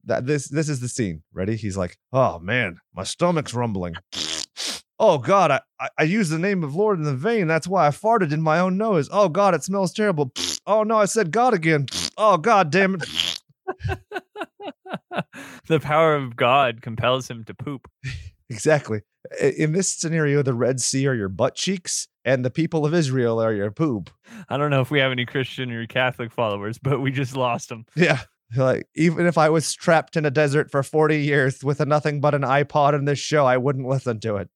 That 0.06 0.26
this 0.26 0.50
this 0.50 0.70
is 0.70 0.80
the 0.80 0.90
scene. 0.90 1.22
Ready? 1.34 1.56
He's 1.56 1.78
like, 1.78 1.98
oh 2.12 2.40
man, 2.40 2.78
my 2.96 3.04
stomach's 3.04 3.54
rumbling. 3.54 3.94
Oh 5.04 5.18
God, 5.18 5.50
I, 5.50 5.62
I, 5.80 5.90
I 5.98 6.04
used 6.04 6.32
the 6.32 6.38
name 6.38 6.64
of 6.64 6.76
Lord 6.76 7.00
in 7.00 7.06
the 7.06 7.16
vain. 7.16 7.48
That's 7.48 7.68
why 7.68 7.88
I 7.88 7.90
farted 7.90 8.32
in 8.32 8.40
my 8.40 8.60
own 8.60 8.78
nose. 8.78 9.10
Oh 9.12 9.30
God, 9.30 9.56
it 9.56 9.64
smells 9.64 9.92
terrible. 9.92 10.32
Oh 10.68 10.84
no, 10.84 10.96
I 10.96 11.06
said 11.06 11.32
God 11.32 11.56
again. 11.56 11.88
Oh 12.18 12.38
God 12.38 12.70
damn 12.70 12.94
it. 12.94 13.40
the 15.68 15.80
power 15.80 16.16
of 16.16 16.36
God 16.36 16.84
compels 16.84 17.28
him 17.28 17.44
to 17.46 17.54
poop. 17.56 17.90
Exactly. 18.52 19.00
In 19.40 19.72
this 19.72 19.90
scenario, 19.90 20.44
the 20.44 20.54
Red 20.54 20.82
Sea 20.82 21.08
are 21.08 21.16
your 21.16 21.30
butt 21.30 21.56
cheeks, 21.56 22.10
and 22.26 22.44
the 22.44 22.50
people 22.50 22.86
of 22.86 22.94
Israel 22.94 23.42
are 23.42 23.54
your 23.54 23.72
poop. 23.72 24.10
I 24.50 24.58
don't 24.58 24.72
know 24.72 24.82
if 24.82 24.92
we 24.92 25.00
have 25.00 25.14
any 25.14 25.26
Christian 25.26 25.72
or 25.72 25.88
Catholic 25.88 26.34
followers, 26.34 26.78
but 26.78 27.00
we 27.00 27.12
just 27.12 27.38
lost 27.38 27.70
them. 27.70 27.86
Yeah. 27.96 28.20
Like, 28.58 28.88
even 28.94 29.26
if 29.26 29.38
I 29.38 29.48
was 29.48 29.74
trapped 29.74 30.18
in 30.18 30.26
a 30.26 30.30
desert 30.30 30.70
for 30.70 30.84
40 30.84 31.22
years 31.22 31.64
with 31.64 31.80
a 31.80 31.86
nothing 31.86 32.20
but 32.20 32.36
an 32.36 32.42
iPod 32.42 32.94
and 32.94 33.08
this 33.08 33.20
show, 33.20 33.46
I 33.46 33.56
wouldn't 33.56 33.88
listen 33.88 34.20
to 34.20 34.36
it. 34.36 34.50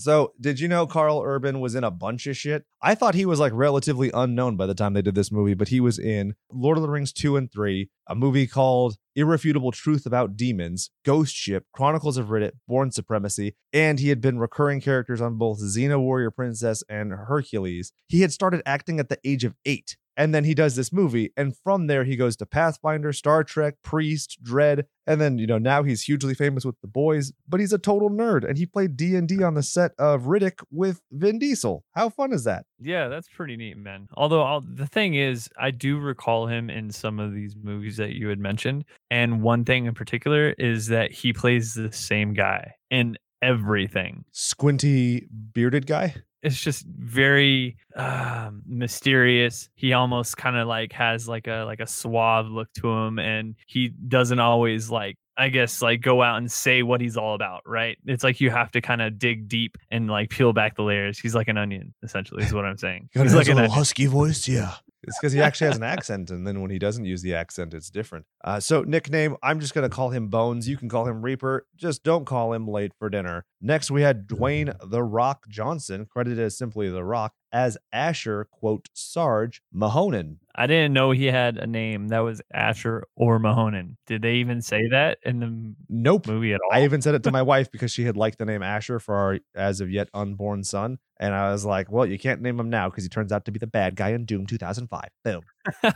So, 0.00 0.32
did 0.40 0.60
you 0.60 0.68
know 0.68 0.86
Karl 0.86 1.22
Urban 1.24 1.58
was 1.58 1.74
in 1.74 1.82
a 1.82 1.90
bunch 1.90 2.28
of 2.28 2.36
shit? 2.36 2.64
I 2.80 2.94
thought 2.94 3.16
he 3.16 3.26
was 3.26 3.40
like 3.40 3.50
relatively 3.52 4.12
unknown 4.14 4.56
by 4.56 4.66
the 4.66 4.74
time 4.74 4.92
they 4.92 5.02
did 5.02 5.16
this 5.16 5.32
movie, 5.32 5.54
but 5.54 5.68
he 5.68 5.80
was 5.80 5.98
in 5.98 6.36
Lord 6.52 6.78
of 6.78 6.82
the 6.82 6.88
Rings 6.88 7.12
2 7.12 7.36
and 7.36 7.50
3, 7.50 7.90
a 8.06 8.14
movie 8.14 8.46
called 8.46 8.96
Irrefutable 9.16 9.72
Truth 9.72 10.06
About 10.06 10.36
Demons, 10.36 10.90
Ghost 11.04 11.34
Ship, 11.34 11.64
Chronicles 11.72 12.16
of 12.16 12.28
Riddick, 12.28 12.52
Bourne 12.68 12.92
Supremacy, 12.92 13.56
and 13.72 13.98
he 13.98 14.10
had 14.10 14.20
been 14.20 14.38
recurring 14.38 14.80
characters 14.80 15.20
on 15.20 15.34
both 15.34 15.60
Xena 15.60 15.98
Warrior 16.00 16.30
Princess 16.30 16.84
and 16.88 17.10
Hercules. 17.10 17.90
He 18.06 18.20
had 18.20 18.32
started 18.32 18.62
acting 18.64 19.00
at 19.00 19.08
the 19.08 19.18
age 19.24 19.42
of 19.42 19.56
eight. 19.64 19.96
And 20.18 20.34
then 20.34 20.42
he 20.42 20.52
does 20.52 20.74
this 20.74 20.92
movie, 20.92 21.32
and 21.36 21.56
from 21.56 21.86
there 21.86 22.02
he 22.02 22.16
goes 22.16 22.36
to 22.36 22.46
Pathfinder, 22.46 23.12
Star 23.12 23.44
Trek, 23.44 23.76
Priest, 23.84 24.38
Dredd, 24.42 24.82
and 25.06 25.20
then 25.20 25.38
you 25.38 25.46
know 25.46 25.58
now 25.58 25.84
he's 25.84 26.02
hugely 26.02 26.34
famous 26.34 26.64
with 26.64 26.74
the 26.82 26.88
boys. 26.88 27.32
But 27.48 27.60
he's 27.60 27.72
a 27.72 27.78
total 27.78 28.10
nerd, 28.10 28.46
and 28.46 28.58
he 28.58 28.66
played 28.66 28.96
D 28.96 29.14
and 29.14 29.28
D 29.28 29.44
on 29.44 29.54
the 29.54 29.62
set 29.62 29.92
of 29.96 30.24
Riddick 30.24 30.60
with 30.72 31.00
Vin 31.12 31.38
Diesel. 31.38 31.84
How 31.92 32.08
fun 32.08 32.32
is 32.32 32.42
that? 32.44 32.66
Yeah, 32.80 33.06
that's 33.06 33.28
pretty 33.28 33.56
neat, 33.56 33.76
man. 33.76 34.08
Although 34.14 34.42
I'll, 34.42 34.60
the 34.60 34.88
thing 34.88 35.14
is, 35.14 35.48
I 35.56 35.70
do 35.70 35.98
recall 35.98 36.48
him 36.48 36.68
in 36.68 36.90
some 36.90 37.20
of 37.20 37.32
these 37.32 37.54
movies 37.56 37.96
that 37.98 38.16
you 38.16 38.28
had 38.28 38.40
mentioned, 38.40 38.84
and 39.12 39.40
one 39.40 39.64
thing 39.64 39.86
in 39.86 39.94
particular 39.94 40.50
is 40.58 40.88
that 40.88 41.12
he 41.12 41.32
plays 41.32 41.74
the 41.74 41.92
same 41.92 42.34
guy 42.34 42.74
in 42.90 43.16
everything. 43.40 44.24
Squinty 44.32 45.28
bearded 45.52 45.86
guy. 45.86 46.16
It's 46.42 46.60
just 46.60 46.86
very 46.86 47.76
um, 47.96 48.62
mysterious. 48.66 49.68
He 49.74 49.92
almost 49.92 50.36
kind 50.36 50.56
of 50.56 50.68
like 50.68 50.92
has 50.92 51.28
like 51.28 51.46
a 51.46 51.64
like 51.64 51.80
a 51.80 51.86
suave 51.86 52.46
look 52.46 52.72
to 52.74 52.88
him, 52.88 53.18
and 53.18 53.56
he 53.66 53.88
doesn't 53.88 54.38
always 54.38 54.90
like 54.90 55.16
I 55.38 55.50
guess 55.50 55.80
like 55.80 56.00
go 56.00 56.20
out 56.20 56.38
and 56.38 56.50
say 56.50 56.82
what 56.82 57.00
he's 57.00 57.16
all 57.16 57.34
about, 57.34 57.62
right? 57.64 57.96
It's 58.06 58.24
like 58.24 58.40
you 58.40 58.50
have 58.50 58.72
to 58.72 58.80
kind 58.80 59.00
of 59.00 59.18
dig 59.18 59.48
deep 59.48 59.78
and 59.90 60.10
like 60.10 60.30
peel 60.30 60.52
back 60.52 60.76
the 60.76 60.82
layers. 60.82 61.18
He's 61.18 61.34
like 61.34 61.46
an 61.46 61.56
onion, 61.56 61.94
essentially, 62.02 62.42
is 62.42 62.52
what 62.52 62.64
I'm 62.64 62.76
saying. 62.76 63.08
He's 63.12 63.34
like 63.34 63.46
an 63.46 63.58
onion. 63.58 63.70
husky 63.70 64.06
voice, 64.06 64.48
yeah. 64.48 64.74
It's 65.04 65.16
because 65.18 65.32
he 65.32 65.40
actually 65.40 65.68
has 65.68 65.76
an 65.76 65.84
accent, 65.84 66.30
and 66.30 66.44
then 66.44 66.60
when 66.60 66.72
he 66.72 66.78
doesn't 66.78 67.04
use 67.04 67.22
the 67.22 67.34
accent, 67.34 67.72
it's 67.72 67.88
different. 67.88 68.26
Uh, 68.42 68.58
so 68.58 68.82
nickname, 68.82 69.36
I'm 69.44 69.60
just 69.60 69.72
gonna 69.72 69.88
call 69.88 70.10
him 70.10 70.26
Bones. 70.26 70.68
You 70.68 70.76
can 70.76 70.88
call 70.88 71.06
him 71.06 71.22
Reaper. 71.22 71.66
Just 71.76 72.02
don't 72.02 72.24
call 72.24 72.52
him 72.52 72.66
late 72.66 72.92
for 72.98 73.08
dinner. 73.08 73.44
Next, 73.60 73.90
we 73.90 74.02
had 74.02 74.28
Dwayne 74.28 74.74
The 74.88 75.02
Rock 75.02 75.48
Johnson, 75.48 76.06
credited 76.06 76.38
as 76.38 76.56
simply 76.56 76.88
The 76.90 77.02
Rock, 77.02 77.34
as 77.52 77.76
Asher, 77.92 78.46
quote, 78.52 78.88
Sarge 78.92 79.62
Mahonin. 79.74 80.36
I 80.54 80.66
didn't 80.66 80.92
know 80.92 81.10
he 81.10 81.26
had 81.26 81.56
a 81.56 81.66
name 81.66 82.08
that 82.08 82.20
was 82.20 82.40
Asher 82.52 83.04
or 83.16 83.40
Mahonin. 83.40 83.96
Did 84.06 84.22
they 84.22 84.34
even 84.34 84.60
say 84.62 84.88
that 84.90 85.18
in 85.24 85.40
the 85.40 85.74
Nope. 85.88 86.26
movie 86.28 86.52
at 86.52 86.60
all? 86.60 86.76
I 86.76 86.84
even 86.84 87.02
said 87.02 87.14
it 87.14 87.22
to 87.24 87.32
my 87.32 87.42
wife 87.54 87.70
because 87.72 87.90
she 87.90 88.04
had 88.04 88.16
liked 88.16 88.38
the 88.38 88.44
name 88.44 88.62
Asher 88.62 89.00
for 89.00 89.14
our 89.16 89.38
as 89.54 89.80
of 89.80 89.90
yet 89.90 90.08
unborn 90.14 90.62
son. 90.62 90.98
And 91.18 91.34
I 91.34 91.50
was 91.50 91.64
like, 91.64 91.90
well, 91.90 92.06
you 92.06 92.18
can't 92.18 92.40
name 92.40 92.60
him 92.60 92.70
now 92.70 92.88
because 92.88 93.02
he 93.02 93.08
turns 93.08 93.32
out 93.32 93.44
to 93.46 93.50
be 93.50 93.58
the 93.58 93.66
bad 93.66 93.96
guy 93.96 94.10
in 94.10 94.24
Doom 94.24 94.46
2005. 94.46 95.02
Boom. 95.24 95.42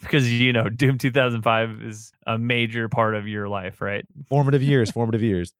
because 0.00 0.32
you 0.32 0.52
know 0.54 0.68
Doom 0.70 0.96
2005 0.96 1.82
is 1.82 2.12
a 2.26 2.38
major 2.38 2.88
part 2.88 3.14
of 3.14 3.28
your 3.28 3.48
life, 3.48 3.80
right? 3.82 4.06
Formative 4.28 4.62
years, 4.62 4.90
formative 4.90 5.22
years. 5.22 5.52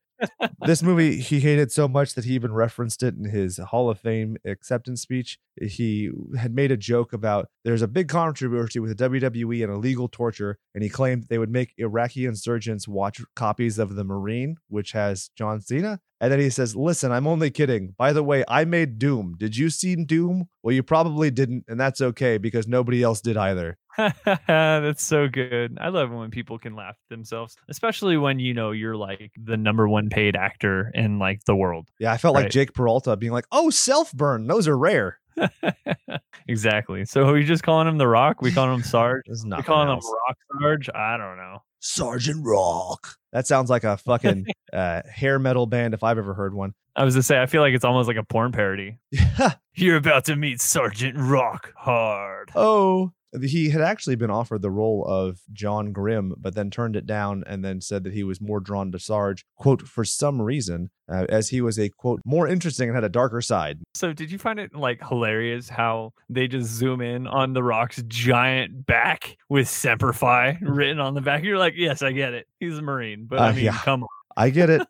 This 0.67 0.83
movie 0.83 1.21
he 1.21 1.41
hated 1.41 1.73
so 1.73 1.89
much 1.89 2.15
that 2.15 2.25
he 2.25 2.35
even 2.35 2.53
referenced 2.53 3.03
it 3.03 3.15
in 3.15 3.25
his 3.25 3.59
Hall 3.59 3.91
of 3.91 4.01
Fame 4.01 4.37
acceptance 4.45 5.03
speech. 5.03 5.39
He 5.61 6.11
had 6.37 6.55
made 6.55 6.71
a 6.71 6.77
joke 6.77 7.13
about 7.13 7.49
there's 7.65 7.83
a 7.83 7.89
big 7.89 8.09
controversy 8.09 8.79
with 8.79 8.97
the 8.97 9.09
WWE 9.09 9.65
and 9.65 9.73
illegal 9.73 10.09
torture, 10.09 10.59
and 10.75 10.83
he 10.83 10.89
claimed 10.89 11.25
they 11.25 11.39
would 11.39 11.51
make 11.51 11.75
Iraqi 11.79 12.27
insurgents 12.27 12.89
watch 12.89 13.21
copies 13.35 13.79
of 13.79 13.95
The 13.95 14.05
Marine, 14.05 14.57
which 14.69 14.93
has 14.93 15.31
John 15.37 15.61
Cena. 15.61 16.01
And 16.21 16.33
then 16.33 16.41
he 16.41 16.51
says, 16.51 16.75
Listen, 16.75 17.13
I'm 17.13 17.27
only 17.27 17.51
kidding. 17.51 17.95
By 17.97 18.13
the 18.13 18.25
way, 18.25 18.45
I 18.49 18.65
made 18.65 18.99
Doom. 18.99 19.37
Did 19.39 19.57
you 19.57 19.71
see 19.71 19.95
Doom? 19.95 20.49
Well, 20.63 20.75
you 20.75 20.83
probably 20.83 21.31
didn't, 21.31 21.65
and 21.69 21.79
that's 21.79 22.01
okay 22.01 22.39
because 22.39 22.67
nobody 22.67 23.03
else 23.03 23.21
did 23.21 23.37
either. 23.37 23.79
That's 24.47 25.03
so 25.03 25.29
good. 25.29 25.77
I 25.81 25.89
love 25.89 26.11
when 26.11 26.31
people 26.31 26.59
can 26.59 26.75
laugh 26.75 26.97
at 27.05 27.09
themselves, 27.09 27.57
especially 27.69 28.17
when 28.17 28.39
you 28.39 28.55
know 28.55 28.71
you're 28.71 28.97
like 28.97 29.33
the 29.37 29.57
number 29.57 29.89
one 29.89 30.09
paid 30.09 30.37
actor 30.37 30.91
in 30.95 31.19
like 31.19 31.45
the 31.45 31.57
world. 31.57 31.89
Yeah, 31.99 32.13
I 32.13 32.17
felt 32.17 32.35
like 32.35 32.51
Jake 32.51 32.75
Peralta 32.75 33.17
being 33.17 33.33
like, 33.33 33.47
Oh, 33.51 33.71
self 33.71 34.13
burn. 34.13 34.47
Those 34.47 34.69
are 34.69 34.79
rare. 34.79 35.19
exactly. 36.49 37.05
So 37.05 37.29
are 37.29 37.33
we 37.33 37.45
just 37.45 37.63
calling 37.63 37.89
him 37.89 37.99
the 37.99 38.09
Rock? 38.09 38.43
We 38.43 38.53
calling 38.53 38.75
him 38.75 38.83
Sarge? 38.83 39.25
We 39.29 39.63
calling 39.63 39.89
him 39.89 40.01
Rock 40.01 40.39
Sarge? 40.61 40.89
I 40.95 41.17
don't 41.17 41.37
know. 41.37 41.63
Sergeant 41.81 42.45
Rock. 42.45 43.17
That 43.33 43.47
sounds 43.47 43.71
like 43.71 43.85
a 43.85 43.97
fucking 43.99 44.47
uh, 44.73 45.03
hair 45.13 45.39
metal 45.39 45.67
band 45.67 45.95
if 45.95 46.03
I've 46.03 46.19
ever 46.19 46.35
heard 46.35 46.55
one. 46.55 46.75
I 46.97 47.05
was 47.05 47.15
to 47.15 47.23
say, 47.23 47.41
I 47.41 47.47
feel 47.47 47.63
like 47.63 47.75
it's 47.75 47.85
almost 47.85 48.09
like 48.09 48.17
a 48.17 48.25
porn 48.25 48.53
parody. 48.53 48.99
Yeah. 49.13 49.55
You're 49.75 49.97
about 49.97 50.25
to 50.25 50.35
meet 50.35 50.61
Sergeant 50.61 51.17
Rock 51.17 51.73
Hard. 51.77 52.51
Oh. 52.57 53.13
He 53.43 53.71
had 53.71 53.83
actually 53.83 54.17
been 54.17 54.31
offered 54.31 54.63
the 54.63 54.71
role 54.71 55.05
of 55.07 55.41
John 55.53 55.93
Grimm, 55.93 56.35
but 56.39 56.55
then 56.55 56.71
turned 56.71 56.97
it 56.97 57.07
down 57.07 57.45
and 57.47 57.65
then 57.65 57.81
said 57.81 58.05
that 58.05 58.13
he 58.15 58.25
was 58.25 58.41
more 58.41 58.61
drawn 58.61 58.91
to 58.93 58.99
Sarge, 58.99 59.45
quote, 59.57 59.83
for 59.83 60.05
some 60.05 60.41
reason, 60.41 60.91
uh, 61.11 61.27
as 61.29 61.51
he 61.51 61.61
was 61.61 61.79
a, 61.79 61.91
quote, 61.91 62.21
more 62.25 62.49
interesting 62.49 62.89
and 62.89 62.95
had 62.97 63.05
a 63.05 63.09
darker 63.11 63.41
side. 63.41 63.81
So 63.95 64.13
did 64.13 64.31
you 64.31 64.39
find 64.39 64.59
it 64.59 64.75
like 64.75 65.07
hilarious 65.07 65.69
how 65.69 66.13
they 66.31 66.49
just 66.49 66.71
zoom 66.71 67.01
in 67.03 67.27
on 67.27 67.53
the 67.53 67.63
Rock's 67.63 68.03
giant 68.09 68.87
back 68.87 69.37
with 69.49 69.69
Semper 69.69 70.13
Fi 70.13 70.59
written 70.63 70.99
on 70.99 71.15
the 71.15 71.21
back? 71.21 71.45
You're 71.45 71.59
like, 71.59 71.75
yes, 71.77 72.01
I 72.03 72.13
get 72.13 72.33
it. 72.35 72.47
He's 72.61 72.79
a 72.79 72.83
Marine, 72.83 73.27
but 73.29 73.41
I 73.41 73.51
Uh, 73.51 73.53
mean, 73.53 73.65
yeah. 73.67 73.79
come 73.85 74.03
on. 74.05 74.09
I 74.39 74.51
get 74.51 74.71
it. 74.71 74.87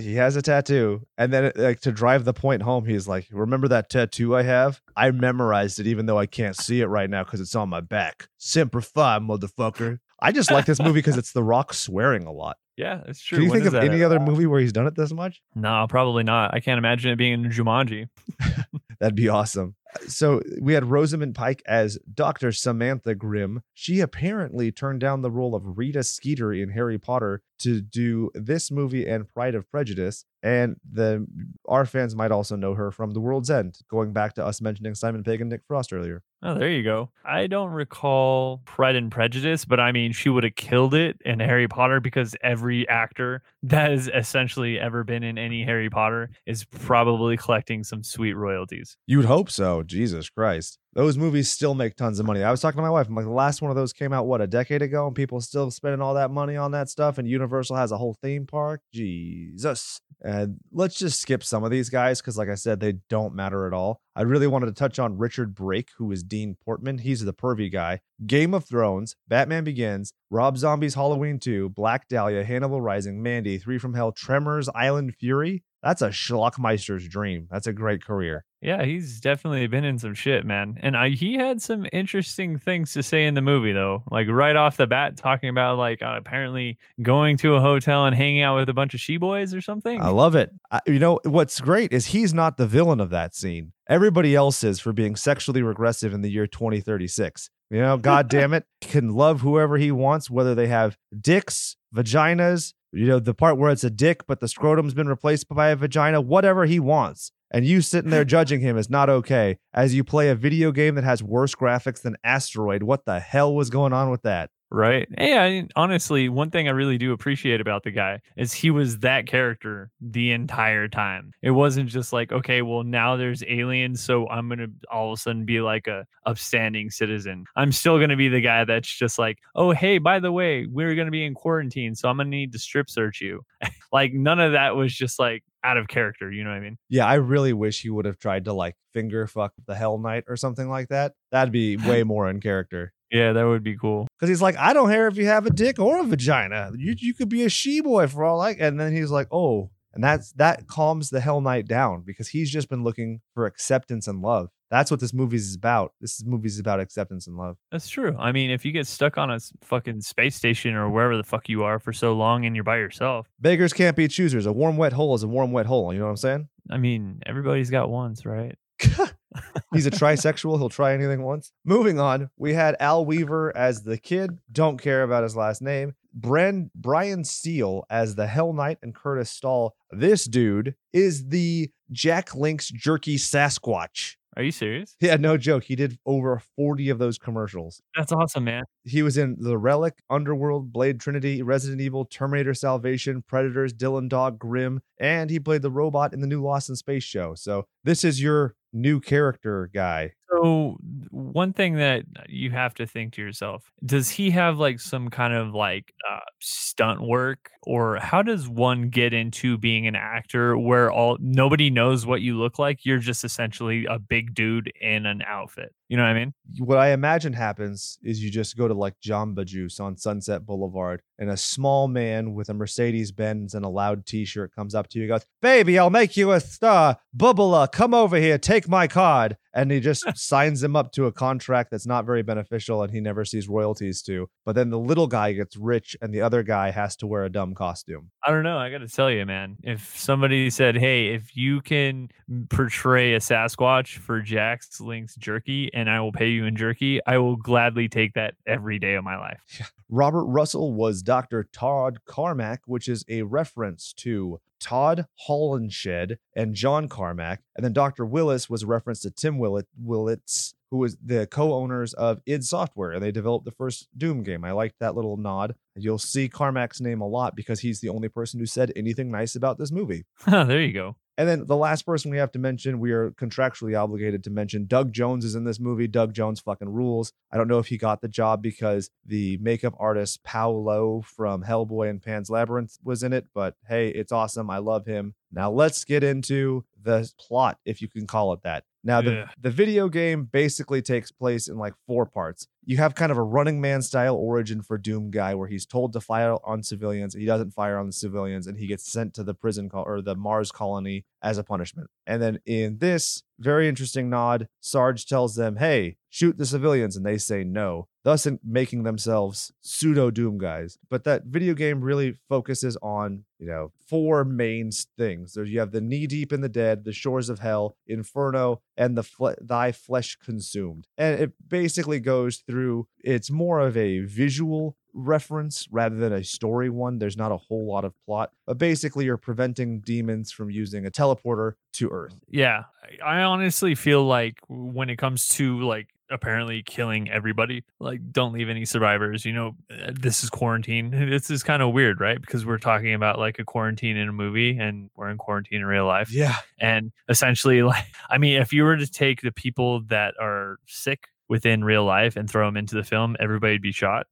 he 0.00 0.14
has 0.14 0.36
a 0.36 0.42
tattoo. 0.42 1.02
And 1.18 1.32
then, 1.32 1.50
like, 1.56 1.80
to 1.80 1.90
drive 1.92 2.24
the 2.24 2.32
point 2.32 2.62
home, 2.62 2.84
he's 2.86 3.08
like, 3.08 3.26
Remember 3.32 3.66
that 3.68 3.90
tattoo 3.90 4.36
I 4.36 4.42
have? 4.42 4.80
I 4.96 5.10
memorized 5.10 5.80
it, 5.80 5.86
even 5.88 6.06
though 6.06 6.18
I 6.18 6.26
can't 6.26 6.56
see 6.56 6.80
it 6.80 6.86
right 6.86 7.10
now 7.10 7.24
because 7.24 7.40
it's 7.40 7.54
on 7.56 7.68
my 7.68 7.80
back. 7.80 8.28
Semper 8.38 8.80
Fi, 8.80 9.18
motherfucker. 9.18 9.98
I 10.20 10.30
just 10.32 10.50
like 10.50 10.64
this 10.64 10.80
movie 10.80 11.00
because 11.00 11.18
it's 11.18 11.32
The 11.32 11.42
Rock 11.42 11.74
swearing 11.74 12.24
a 12.26 12.32
lot. 12.32 12.56
Yeah, 12.76 13.02
it's 13.06 13.20
true. 13.20 13.38
Do 13.38 13.44
you 13.44 13.50
When 13.50 13.62
think 13.62 13.74
of 13.74 13.80
any 13.80 14.02
other 14.02 14.18
movie 14.18 14.46
where 14.46 14.60
he's 14.60 14.72
done 14.72 14.86
it 14.86 14.94
this 14.94 15.12
much? 15.12 15.42
No, 15.54 15.86
probably 15.88 16.24
not. 16.24 16.54
I 16.54 16.60
can't 16.60 16.78
imagine 16.78 17.10
it 17.12 17.16
being 17.16 17.44
in 17.44 17.50
Jumanji. 17.50 18.08
That'd 19.00 19.14
be 19.14 19.28
awesome. 19.28 19.74
So 20.08 20.42
we 20.60 20.74
had 20.74 20.86
Rosamund 20.86 21.34
Pike 21.34 21.62
as 21.66 21.98
Dr. 22.12 22.52
Samantha 22.52 23.14
Grimm. 23.14 23.62
She 23.74 24.00
apparently 24.00 24.72
turned 24.72 25.00
down 25.00 25.22
the 25.22 25.30
role 25.30 25.54
of 25.54 25.78
Rita 25.78 26.02
Skeeter 26.02 26.52
in 26.52 26.70
Harry 26.70 26.98
Potter 26.98 27.42
to 27.60 27.80
do 27.80 28.30
this 28.34 28.70
movie 28.70 29.06
and 29.06 29.28
Pride 29.28 29.54
of 29.54 29.70
Prejudice. 29.70 30.24
And 30.42 30.76
the 30.90 31.26
our 31.66 31.86
fans 31.86 32.14
might 32.14 32.32
also 32.32 32.56
know 32.56 32.74
her 32.74 32.90
from 32.90 33.12
The 33.12 33.20
World's 33.20 33.50
End, 33.50 33.78
going 33.88 34.12
back 34.12 34.34
to 34.34 34.44
us 34.44 34.60
mentioning 34.60 34.94
Simon 34.94 35.22
Pegg 35.22 35.40
and 35.40 35.50
Nick 35.50 35.62
Frost 35.66 35.92
earlier. 35.92 36.22
Oh, 36.44 36.52
there 36.52 36.70
you 36.70 36.82
go. 36.82 37.08
I 37.24 37.46
don't 37.46 37.70
recall 37.70 38.60
Pride 38.66 38.96
and 38.96 39.10
Prejudice, 39.10 39.64
but 39.64 39.80
I 39.80 39.92
mean, 39.92 40.12
she 40.12 40.28
would 40.28 40.44
have 40.44 40.54
killed 40.56 40.92
it 40.92 41.16
in 41.24 41.40
Harry 41.40 41.66
Potter 41.66 42.00
because 42.00 42.36
every 42.42 42.86
actor 42.86 43.42
that 43.62 43.90
has 43.90 44.10
essentially 44.14 44.78
ever 44.78 45.04
been 45.04 45.22
in 45.22 45.38
any 45.38 45.64
Harry 45.64 45.88
Potter 45.88 46.28
is 46.44 46.66
probably 46.66 47.38
collecting 47.38 47.82
some 47.82 48.02
sweet 48.02 48.34
royalties. 48.34 48.98
You'd 49.06 49.24
hope 49.24 49.50
so. 49.50 49.82
Jesus 49.82 50.28
Christ. 50.28 50.78
Those 50.94 51.18
movies 51.18 51.50
still 51.50 51.74
make 51.74 51.96
tons 51.96 52.20
of 52.20 52.26
money. 52.26 52.42
I 52.42 52.50
was 52.50 52.60
talking 52.60 52.78
to 52.78 52.82
my 52.82 52.90
wife. 52.90 53.08
I'm 53.08 53.16
like, 53.16 53.24
the 53.24 53.30
last 53.32 53.60
one 53.60 53.70
of 53.70 53.76
those 53.76 53.92
came 53.92 54.12
out, 54.12 54.26
what, 54.26 54.40
a 54.40 54.46
decade 54.46 54.80
ago? 54.80 55.06
And 55.06 55.16
people 55.16 55.40
still 55.40 55.70
spending 55.72 56.00
all 56.00 56.14
that 56.14 56.30
money 56.30 56.56
on 56.56 56.70
that 56.70 56.88
stuff. 56.88 57.18
And 57.18 57.28
Universal 57.28 57.76
has 57.76 57.90
a 57.90 57.98
whole 57.98 58.16
theme 58.22 58.46
park. 58.46 58.80
Jesus. 58.92 60.00
And 60.22 60.58
let's 60.72 60.94
just 60.94 61.20
skip 61.20 61.42
some 61.42 61.64
of 61.64 61.70
these 61.70 61.90
guys 61.90 62.20
because, 62.20 62.38
like 62.38 62.48
I 62.48 62.54
said, 62.54 62.78
they 62.78 62.94
don't 63.10 63.34
matter 63.34 63.66
at 63.66 63.72
all. 63.72 64.00
I 64.14 64.22
really 64.22 64.46
wanted 64.46 64.66
to 64.66 64.72
touch 64.72 65.00
on 65.00 65.18
Richard 65.18 65.54
Brake, 65.54 65.90
who 65.98 66.12
is 66.12 66.22
Dean 66.22 66.56
Portman. 66.64 66.98
He's 66.98 67.24
the 67.24 67.34
pervy 67.34 67.70
guy. 67.70 68.00
Game 68.24 68.54
of 68.54 68.64
Thrones, 68.64 69.16
Batman 69.26 69.64
Begins, 69.64 70.12
Rob 70.30 70.56
Zombie's 70.56 70.94
Halloween 70.94 71.40
2, 71.40 71.70
Black 71.70 72.06
Dahlia, 72.08 72.44
Hannibal 72.44 72.80
Rising, 72.80 73.20
Mandy, 73.22 73.58
Three 73.58 73.78
from 73.78 73.94
Hell, 73.94 74.12
Tremors, 74.12 74.68
Island 74.74 75.14
Fury. 75.18 75.64
That's 75.84 76.00
a 76.00 76.08
Schlockmeister's 76.08 77.06
dream. 77.06 77.46
That's 77.50 77.66
a 77.66 77.72
great 77.72 78.02
career. 78.02 78.46
Yeah, 78.62 78.82
he's 78.86 79.20
definitely 79.20 79.66
been 79.66 79.84
in 79.84 79.98
some 79.98 80.14
shit, 80.14 80.46
man. 80.46 80.78
And 80.80 80.96
I, 80.96 81.10
he 81.10 81.34
had 81.34 81.60
some 81.60 81.86
interesting 81.92 82.56
things 82.56 82.94
to 82.94 83.02
say 83.02 83.26
in 83.26 83.34
the 83.34 83.42
movie, 83.42 83.72
though. 83.72 84.02
Like 84.10 84.26
right 84.30 84.56
off 84.56 84.78
the 84.78 84.86
bat, 84.86 85.18
talking 85.18 85.50
about 85.50 85.76
like 85.76 86.00
uh, 86.00 86.14
apparently 86.16 86.78
going 87.02 87.36
to 87.38 87.56
a 87.56 87.60
hotel 87.60 88.06
and 88.06 88.16
hanging 88.16 88.40
out 88.40 88.56
with 88.56 88.70
a 88.70 88.72
bunch 88.72 88.94
of 88.94 89.00
she 89.00 89.18
boys 89.18 89.52
or 89.52 89.60
something. 89.60 90.00
I 90.00 90.08
love 90.08 90.34
it. 90.34 90.50
I, 90.70 90.80
you 90.86 90.98
know 90.98 91.20
what's 91.24 91.60
great 91.60 91.92
is 91.92 92.06
he's 92.06 92.32
not 92.32 92.56
the 92.56 92.66
villain 92.66 93.00
of 93.00 93.10
that 93.10 93.34
scene. 93.34 93.74
Everybody 93.86 94.34
else 94.34 94.64
is 94.64 94.80
for 94.80 94.94
being 94.94 95.16
sexually 95.16 95.62
regressive 95.62 96.14
in 96.14 96.22
the 96.22 96.30
year 96.30 96.46
2036. 96.46 97.50
You 97.68 97.80
know, 97.80 97.96
god 97.98 98.28
damn 98.28 98.54
it, 98.54 98.64
can 98.80 99.10
love 99.10 99.42
whoever 99.42 99.76
he 99.76 99.92
wants, 99.92 100.30
whether 100.30 100.54
they 100.54 100.68
have 100.68 100.96
dicks, 101.20 101.76
vaginas, 101.94 102.72
you 102.94 103.06
know, 103.06 103.18
the 103.18 103.34
part 103.34 103.58
where 103.58 103.70
it's 103.70 103.84
a 103.84 103.90
dick 103.90 104.26
but 104.26 104.40
the 104.40 104.48
scrotum's 104.48 104.94
been 104.94 105.08
replaced 105.08 105.48
by 105.48 105.68
a 105.68 105.76
vagina, 105.76 106.20
whatever 106.20 106.66
he 106.66 106.80
wants. 106.80 107.32
And 107.50 107.64
you 107.64 107.82
sitting 107.82 108.10
there 108.10 108.24
judging 108.24 108.60
him 108.60 108.76
is 108.76 108.90
not 108.90 109.08
okay. 109.08 109.58
As 109.72 109.94
you 109.94 110.02
play 110.02 110.28
a 110.28 110.34
video 110.34 110.72
game 110.72 110.96
that 110.96 111.04
has 111.04 111.22
worse 111.22 111.54
graphics 111.54 112.02
than 112.02 112.16
Asteroid, 112.24 112.82
what 112.82 113.04
the 113.04 113.20
hell 113.20 113.54
was 113.54 113.70
going 113.70 113.92
on 113.92 114.10
with 114.10 114.22
that? 114.22 114.50
Right. 114.70 115.06
Yeah. 115.16 115.42
I 115.42 115.68
honestly, 115.76 116.28
one 116.28 116.50
thing 116.50 116.66
I 116.66 116.72
really 116.72 116.98
do 116.98 117.12
appreciate 117.12 117.60
about 117.60 117.84
the 117.84 117.92
guy 117.92 118.20
is 118.36 118.52
he 118.52 118.70
was 118.70 118.98
that 119.00 119.26
character 119.26 119.90
the 120.00 120.32
entire 120.32 120.88
time. 120.88 121.32
It 121.42 121.52
wasn't 121.52 121.88
just 121.90 122.12
like, 122.12 122.32
okay, 122.32 122.60
well, 122.62 122.82
now 122.82 123.16
there's 123.16 123.44
aliens, 123.46 124.02
so 124.02 124.28
I'm 124.28 124.48
gonna 124.48 124.66
all 124.90 125.12
of 125.12 125.18
a 125.18 125.20
sudden 125.20 125.44
be 125.44 125.60
like 125.60 125.86
a 125.86 126.06
upstanding 126.26 126.90
citizen. 126.90 127.44
I'm 127.54 127.70
still 127.70 128.00
gonna 128.00 128.16
be 128.16 128.28
the 128.28 128.40
guy 128.40 128.64
that's 128.64 128.88
just 128.88 129.18
like, 129.18 129.38
oh, 129.54 129.70
hey, 129.70 129.98
by 129.98 130.18
the 130.18 130.32
way, 130.32 130.66
we're 130.66 130.96
gonna 130.96 131.10
be 131.12 131.24
in 131.24 131.34
quarantine, 131.34 131.94
so 131.94 132.08
I'm 132.08 132.16
gonna 132.16 132.30
need 132.30 132.52
to 132.52 132.58
strip 132.58 132.90
search 132.90 133.20
you. 133.20 133.44
like 133.92 134.12
none 134.12 134.40
of 134.40 134.52
that 134.52 134.74
was 134.74 134.92
just 134.92 135.20
like 135.20 135.44
out 135.62 135.76
of 135.76 135.88
character. 135.88 136.32
You 136.32 136.42
know 136.42 136.50
what 136.50 136.56
I 136.56 136.60
mean? 136.60 136.78
Yeah, 136.88 137.06
I 137.06 137.14
really 137.14 137.52
wish 137.52 137.80
he 137.82 137.90
would 137.90 138.06
have 138.06 138.18
tried 138.18 138.46
to 138.46 138.52
like 138.52 138.76
finger 138.92 139.26
fuck 139.26 139.52
the 139.66 139.74
Hell 139.74 139.98
Knight 139.98 140.24
or 140.26 140.36
something 140.36 140.68
like 140.68 140.88
that. 140.88 141.12
That'd 141.30 141.52
be 141.52 141.76
way 141.88 142.02
more 142.02 142.28
in 142.28 142.40
character. 142.40 142.92
Yeah, 143.14 143.32
that 143.32 143.44
would 143.44 143.62
be 143.62 143.76
cool. 143.76 144.08
Because 144.18 144.28
he's 144.28 144.42
like, 144.42 144.56
I 144.56 144.72
don't 144.72 144.90
care 144.90 145.06
if 145.06 145.16
you 145.16 145.26
have 145.26 145.46
a 145.46 145.50
dick 145.50 145.78
or 145.78 146.00
a 146.00 146.02
vagina. 146.02 146.72
You 146.76 146.96
you 146.98 147.14
could 147.14 147.28
be 147.28 147.44
a 147.44 147.48
she 147.48 147.80
boy 147.80 148.08
for 148.08 148.24
all 148.24 148.40
I 148.40 148.46
like. 148.46 148.56
And 148.58 148.78
then 148.78 148.92
he's 148.92 149.12
like, 149.12 149.28
oh, 149.30 149.70
and 149.94 150.02
that's 150.02 150.32
that 150.32 150.66
calms 150.66 151.10
the 151.10 151.20
Hell 151.20 151.40
Knight 151.40 151.68
down 151.68 152.02
because 152.04 152.28
he's 152.28 152.50
just 152.50 152.68
been 152.68 152.82
looking 152.82 153.20
for 153.32 153.46
acceptance 153.46 154.08
and 154.08 154.20
love. 154.20 154.48
That's 154.68 154.90
what 154.90 154.98
this 154.98 155.14
movie 155.14 155.36
is 155.36 155.54
about. 155.54 155.92
This 156.00 156.24
movie 156.24 156.48
is 156.48 156.58
about 156.58 156.80
acceptance 156.80 157.28
and 157.28 157.36
love. 157.36 157.56
That's 157.70 157.88
true. 157.88 158.16
I 158.18 158.32
mean, 158.32 158.50
if 158.50 158.64
you 158.64 158.72
get 158.72 158.88
stuck 158.88 159.16
on 159.16 159.30
a 159.30 159.38
fucking 159.62 160.00
space 160.00 160.34
station 160.34 160.74
or 160.74 160.90
wherever 160.90 161.16
the 161.16 161.22
fuck 161.22 161.48
you 161.48 161.62
are 161.62 161.78
for 161.78 161.92
so 161.92 162.14
long 162.14 162.44
and 162.44 162.56
you're 162.56 162.64
by 162.64 162.78
yourself, 162.78 163.28
Beggars 163.38 163.72
can't 163.72 163.94
be 163.96 164.08
choosers. 164.08 164.46
A 164.46 164.52
warm 164.52 164.76
wet 164.76 164.92
hole 164.92 165.14
is 165.14 165.22
a 165.22 165.28
warm 165.28 165.52
wet 165.52 165.66
hole. 165.66 165.92
You 165.92 166.00
know 166.00 166.06
what 166.06 166.10
I'm 166.10 166.16
saying? 166.16 166.48
I 166.68 166.78
mean, 166.78 167.20
everybody's 167.24 167.70
got 167.70 167.88
ones, 167.88 168.26
right? 168.26 168.56
He's 169.72 169.86
a 169.86 169.90
trisexual. 169.90 170.58
He'll 170.58 170.68
try 170.68 170.94
anything 170.94 171.22
once. 171.22 171.52
Moving 171.64 171.98
on, 171.98 172.30
we 172.36 172.54
had 172.54 172.76
Al 172.80 173.04
Weaver 173.04 173.56
as 173.56 173.82
the 173.82 173.98
kid. 173.98 174.38
Don't 174.50 174.80
care 174.80 175.02
about 175.02 175.22
his 175.22 175.36
last 175.36 175.62
name. 175.62 175.94
Bren, 176.18 176.70
Brian 176.74 177.24
Steele 177.24 177.84
as 177.90 178.14
the 178.14 178.26
Hell 178.26 178.52
Knight 178.52 178.78
and 178.82 178.94
Curtis 178.94 179.30
Stahl. 179.30 179.74
This 179.90 180.24
dude 180.24 180.74
is 180.92 181.28
the 181.28 181.70
Jack 181.90 182.34
Link's 182.34 182.68
jerky 182.68 183.16
Sasquatch. 183.16 184.14
Are 184.36 184.42
you 184.42 184.50
serious? 184.50 184.96
Yeah, 185.00 185.16
no 185.16 185.36
joke. 185.36 185.64
He 185.64 185.76
did 185.76 185.98
over 186.06 186.42
40 186.56 186.88
of 186.88 186.98
those 186.98 187.18
commercials. 187.18 187.80
That's 187.96 188.10
awesome, 188.10 188.44
man. 188.44 188.64
He 188.82 189.02
was 189.02 189.16
in 189.16 189.36
The 189.38 189.56
Relic, 189.56 189.94
Underworld, 190.10 190.72
Blade 190.72 190.98
Trinity, 190.98 191.40
Resident 191.42 191.80
Evil, 191.80 192.04
Terminator 192.04 192.52
Salvation, 192.52 193.22
Predators, 193.26 193.72
Dylan 193.72 194.08
Dog, 194.08 194.38
Grimm, 194.40 194.80
and 194.98 195.30
he 195.30 195.38
played 195.38 195.62
the 195.62 195.70
robot 195.70 196.12
in 196.12 196.20
the 196.20 196.26
new 196.26 196.42
Lost 196.42 196.68
in 196.68 196.74
Space 196.74 197.04
show. 197.04 197.34
So 197.36 197.66
this 197.84 198.02
is 198.02 198.20
your 198.20 198.56
new 198.74 199.00
character 199.00 199.70
guy. 199.72 200.12
So 200.42 200.76
one 201.10 201.52
thing 201.52 201.76
that 201.76 202.04
you 202.28 202.50
have 202.50 202.74
to 202.74 202.86
think 202.86 203.14
to 203.14 203.22
yourself, 203.22 203.70
does 203.84 204.10
he 204.10 204.30
have 204.30 204.58
like 204.58 204.80
some 204.80 205.08
kind 205.08 205.34
of 205.34 205.54
like 205.54 205.92
uh, 206.10 206.20
stunt 206.40 207.00
work 207.00 207.50
or 207.62 207.96
how 207.96 208.22
does 208.22 208.48
one 208.48 208.90
get 208.90 209.12
into 209.12 209.56
being 209.56 209.86
an 209.86 209.94
actor 209.94 210.58
where 210.58 210.90
all 210.90 211.16
nobody 211.20 211.70
knows 211.70 212.04
what 212.04 212.20
you 212.20 212.38
look 212.38 212.58
like? 212.58 212.84
You're 212.84 212.98
just 212.98 213.24
essentially 213.24 213.86
a 213.86 213.98
big 213.98 214.34
dude 214.34 214.72
in 214.80 215.06
an 215.06 215.22
outfit. 215.26 215.74
You 215.88 215.96
know 215.96 216.02
what 216.02 216.10
I 216.10 216.14
mean? 216.14 216.34
What 216.58 216.78
I 216.78 216.92
imagine 216.92 217.32
happens 217.32 217.98
is 218.02 218.22
you 218.22 218.30
just 218.30 218.56
go 218.56 218.66
to 218.66 218.74
like 218.74 218.94
Jamba 219.04 219.44
Juice 219.44 219.78
on 219.78 219.96
Sunset 219.96 220.44
Boulevard 220.44 221.02
and 221.18 221.30
a 221.30 221.36
small 221.36 221.88
man 221.88 222.34
with 222.34 222.48
a 222.48 222.54
Mercedes 222.54 223.12
Benz 223.12 223.54
and 223.54 223.64
a 223.64 223.68
loud 223.68 224.06
t-shirt 224.06 224.54
comes 224.54 224.74
up 224.74 224.88
to 224.88 224.98
you 224.98 225.04
and 225.04 225.10
goes, 225.10 225.26
Baby, 225.40 225.78
I'll 225.78 225.90
make 225.90 226.16
you 226.16 226.32
a 226.32 226.40
star. 226.40 226.98
Bubba, 227.16 227.70
come 227.70 227.94
over 227.94 228.16
here, 228.16 228.38
take 228.38 228.68
my 228.68 228.88
card. 228.88 229.36
And 229.54 229.70
he 229.70 229.80
just 229.80 230.04
signs 230.16 230.62
him 230.62 230.76
up 230.76 230.92
to 230.92 231.06
a 231.06 231.12
contract 231.12 231.70
that's 231.70 231.86
not 231.86 232.04
very 232.04 232.22
beneficial 232.22 232.82
and 232.82 232.92
he 232.92 233.00
never 233.00 233.24
sees 233.24 233.48
royalties 233.48 234.02
to. 234.02 234.28
But 234.44 234.54
then 234.54 234.70
the 234.70 234.78
little 234.78 235.06
guy 235.06 235.32
gets 235.32 235.56
rich 235.56 235.96
and 236.02 236.12
the 236.12 236.20
other 236.20 236.42
guy 236.42 236.70
has 236.70 236.96
to 236.96 237.06
wear 237.06 237.24
a 237.24 237.30
dumb 237.30 237.54
costume. 237.54 238.10
I 238.24 238.30
don't 238.30 238.42
know. 238.42 238.58
I 238.58 238.70
got 238.70 238.78
to 238.78 238.88
tell 238.88 239.10
you, 239.10 239.24
man. 239.26 239.56
If 239.62 239.98
somebody 239.98 240.50
said, 240.50 240.76
"Hey, 240.76 241.08
if 241.08 241.36
you 241.36 241.60
can 241.60 242.08
portray 242.50 243.14
a 243.14 243.20
Sasquatch 243.20 243.98
for 243.98 244.20
Jack's 244.20 244.80
Link's 244.80 245.14
jerky, 245.16 245.72
and 245.72 245.88
I 245.88 246.00
will 246.00 246.12
pay 246.12 246.28
you 246.28 246.46
in 246.46 246.56
jerky," 246.56 247.00
I 247.06 247.18
will 247.18 247.36
gladly 247.36 247.88
take 247.88 248.14
that 248.14 248.34
every 248.46 248.78
day 248.78 248.94
of 248.94 249.04
my 249.04 249.18
life. 249.18 249.72
Robert 249.94 250.24
Russell 250.24 250.72
was 250.72 251.02
Dr. 251.04 251.48
Todd 251.52 251.98
Carmack, 252.04 252.62
which 252.66 252.88
is 252.88 253.04
a 253.08 253.22
reference 253.22 253.92
to 253.98 254.40
Todd 254.58 255.06
Hollenshead 255.28 256.16
and 256.34 256.52
John 256.52 256.88
Carmack. 256.88 257.42
And 257.54 257.64
then 257.64 257.72
Dr. 257.72 258.04
Willis 258.04 258.50
was 258.50 258.64
a 258.64 258.66
reference 258.66 258.98
to 259.02 259.12
Tim 259.12 259.38
Willett, 259.38 259.68
Willits, 259.80 260.54
who 260.72 260.78
was 260.78 260.96
the 260.96 261.28
co-owners 261.28 261.94
of 261.94 262.20
id 262.26 262.42
Software, 262.42 262.90
and 262.90 263.04
they 263.04 263.12
developed 263.12 263.44
the 263.44 263.52
first 263.52 263.86
Doom 263.96 264.24
game. 264.24 264.44
I 264.44 264.50
liked 264.50 264.80
that 264.80 264.96
little 264.96 265.16
nod. 265.16 265.54
You'll 265.76 265.98
see 265.98 266.28
Carmack's 266.28 266.80
name 266.80 267.00
a 267.00 267.06
lot 267.06 267.36
because 267.36 267.60
he's 267.60 267.78
the 267.78 267.90
only 267.90 268.08
person 268.08 268.40
who 268.40 268.46
said 268.46 268.72
anything 268.74 269.12
nice 269.12 269.36
about 269.36 269.58
this 269.58 269.70
movie. 269.70 270.06
there 270.26 270.60
you 270.60 270.72
go. 270.72 270.96
And 271.16 271.28
then 271.28 271.46
the 271.46 271.56
last 271.56 271.82
person 271.86 272.10
we 272.10 272.16
have 272.18 272.32
to 272.32 272.38
mention, 272.38 272.80
we 272.80 272.90
are 272.92 273.12
contractually 273.12 273.80
obligated 273.80 274.24
to 274.24 274.30
mention 274.30 274.66
Doug 274.66 274.92
Jones 274.92 275.24
is 275.24 275.34
in 275.36 275.44
this 275.44 275.60
movie. 275.60 275.86
Doug 275.86 276.12
Jones 276.12 276.40
fucking 276.40 276.68
rules. 276.68 277.12
I 277.32 277.36
don't 277.36 277.46
know 277.46 277.60
if 277.60 277.68
he 277.68 277.78
got 277.78 278.00
the 278.00 278.08
job 278.08 278.42
because 278.42 278.90
the 279.06 279.38
makeup 279.38 279.74
artist 279.78 280.24
Paolo 280.24 281.02
from 281.02 281.44
Hellboy 281.44 281.88
and 281.88 282.02
Pan's 282.02 282.30
Labyrinth 282.30 282.78
was 282.82 283.02
in 283.02 283.12
it, 283.12 283.26
but 283.32 283.54
hey, 283.68 283.88
it's 283.90 284.12
awesome. 284.12 284.50
I 284.50 284.58
love 284.58 284.86
him. 284.86 285.14
Now 285.32 285.50
let's 285.50 285.84
get 285.84 286.02
into 286.02 286.64
the 286.82 287.10
plot, 287.18 287.58
if 287.64 287.80
you 287.80 287.88
can 287.88 288.06
call 288.06 288.32
it 288.32 288.42
that. 288.42 288.64
Now, 288.86 289.00
the, 289.00 289.12
Yeah. 289.12 289.28
the 289.40 289.50
video 289.50 289.88
game 289.88 290.24
basically 290.24 290.82
takes 290.82 291.10
place 291.10 291.48
in 291.48 291.56
like 291.56 291.72
four 291.86 292.04
parts. 292.04 292.46
You 292.66 292.76
have 292.76 292.94
kind 292.94 293.10
of 293.10 293.16
a 293.18 293.22
running 293.22 293.60
man 293.60 293.80
style 293.82 294.14
origin 294.14 294.60
for 294.62 294.76
Doom 294.78 295.10
Guy 295.10 295.34
where 295.34 295.48
he's 295.48 295.64
told 295.66 295.92
to 295.94 296.00
fire 296.00 296.36
on 296.44 296.62
civilians. 296.62 297.14
He 297.14 297.24
doesn't 297.24 297.52
fire 297.52 297.78
on 297.78 297.86
the 297.86 297.92
civilians 297.92 298.46
and 298.46 298.58
he 298.58 298.66
gets 298.66 298.90
sent 298.90 299.14
to 299.14 299.24
the 299.24 299.34
prison 299.34 299.68
col- 299.70 299.84
or 299.86 300.02
the 300.02 300.14
Mars 300.14 300.52
colony 300.52 301.04
as 301.22 301.38
a 301.38 301.44
punishment. 301.44 301.88
And 302.06 302.20
then 302.22 302.40
in 302.46 302.78
this 302.78 303.22
very 303.38 303.68
interesting 303.68 304.10
nod, 304.10 304.48
Sarge 304.60 305.06
tells 305.06 305.34
them, 305.34 305.56
hey, 305.56 305.96
shoot 306.10 306.36
the 306.36 306.46
civilians. 306.46 306.96
And 306.96 307.04
they 307.06 307.18
say 307.18 307.42
no, 307.42 307.88
thus 308.04 308.28
making 308.44 308.84
themselves 308.84 309.52
pseudo 309.60 310.10
Doom 310.10 310.38
guys. 310.38 310.78
But 310.88 311.04
that 311.04 311.24
video 311.24 311.54
game 311.54 311.80
really 311.82 312.16
focuses 312.28 312.76
on, 312.82 313.24
you 313.38 313.46
know, 313.46 313.72
four 313.88 314.24
main 314.24 314.70
things. 314.96 315.34
There's 315.34 315.50
you 315.50 315.58
have 315.58 315.72
the 315.72 315.80
knee 315.80 316.06
deep 316.06 316.32
in 316.32 316.40
the 316.40 316.48
dead, 316.48 316.84
the 316.84 316.92
shores 316.92 317.28
of 317.28 317.40
hell, 317.40 317.76
Inferno, 317.86 318.60
and 318.76 318.96
the 318.96 319.02
fle- 319.02 319.40
thy 319.40 319.72
flesh 319.72 320.16
consumed. 320.22 320.86
And 320.96 321.18
it 321.20 321.32
basically 321.48 321.98
goes 321.98 322.38
through, 322.46 322.86
it's 323.00 323.30
more 323.30 323.60
of 323.60 323.76
a 323.76 324.00
visual 324.00 324.76
reference 324.94 325.66
rather 325.70 325.96
than 325.96 326.12
a 326.12 326.22
story 326.22 326.70
one. 326.70 326.98
There's 326.98 327.16
not 327.16 327.32
a 327.32 327.36
whole 327.36 327.66
lot 327.66 327.84
of 327.84 327.94
plot, 328.06 328.30
but 328.46 328.58
basically 328.58 329.06
you're 329.06 329.16
preventing 329.16 329.80
demons 329.80 330.30
from 330.30 330.50
using 330.50 330.86
a 330.86 330.90
teleporter 330.90 331.54
to 331.74 331.90
Earth. 331.90 332.18
Yeah, 332.28 332.64
I 333.02 333.20
I 333.20 333.22
honestly 333.22 333.74
feel 333.74 334.04
like 334.04 334.38
when 334.48 334.88
it 334.90 334.96
comes 334.96 335.28
to 335.30 335.60
like 335.60 335.88
apparently 336.14 336.62
killing 336.62 337.10
everybody, 337.10 337.64
like 337.80 338.00
don't 338.12 338.32
leave 338.32 338.48
any 338.48 338.64
survivors. 338.64 339.24
You 339.24 339.32
know, 339.32 339.56
uh, 339.70 339.92
this 339.92 340.24
is 340.24 340.30
quarantine. 340.30 340.92
This 341.14 341.30
is 341.30 341.42
kind 341.42 341.62
of 341.62 341.72
weird, 341.72 342.00
right? 342.00 342.20
Because 342.20 342.46
we're 342.46 342.58
talking 342.58 342.94
about 342.94 343.18
like 343.18 343.38
a 343.38 343.44
quarantine 343.44 343.96
in 343.96 344.08
a 344.08 344.12
movie, 344.12 344.58
and 344.58 344.90
we're 344.96 345.10
in 345.10 345.18
quarantine 345.18 345.60
in 345.60 345.66
real 345.66 345.86
life. 345.86 346.10
Yeah. 346.12 346.36
And 346.58 346.92
essentially, 347.08 347.62
like, 347.74 347.84
I 348.08 348.18
mean, 348.18 348.40
if 348.40 348.52
you 348.52 348.64
were 348.64 348.76
to 348.76 348.86
take 348.86 349.20
the 349.20 349.32
people 349.32 349.82
that 349.88 350.14
are 350.20 350.58
sick 350.66 351.08
within 351.28 351.64
real 351.64 351.84
life 351.84 352.16
and 352.16 352.30
throw 352.30 352.46
them 352.46 352.56
into 352.56 352.74
the 352.74 352.84
film, 352.84 353.16
everybody'd 353.18 353.62
be 353.62 353.72
shot. 353.72 354.06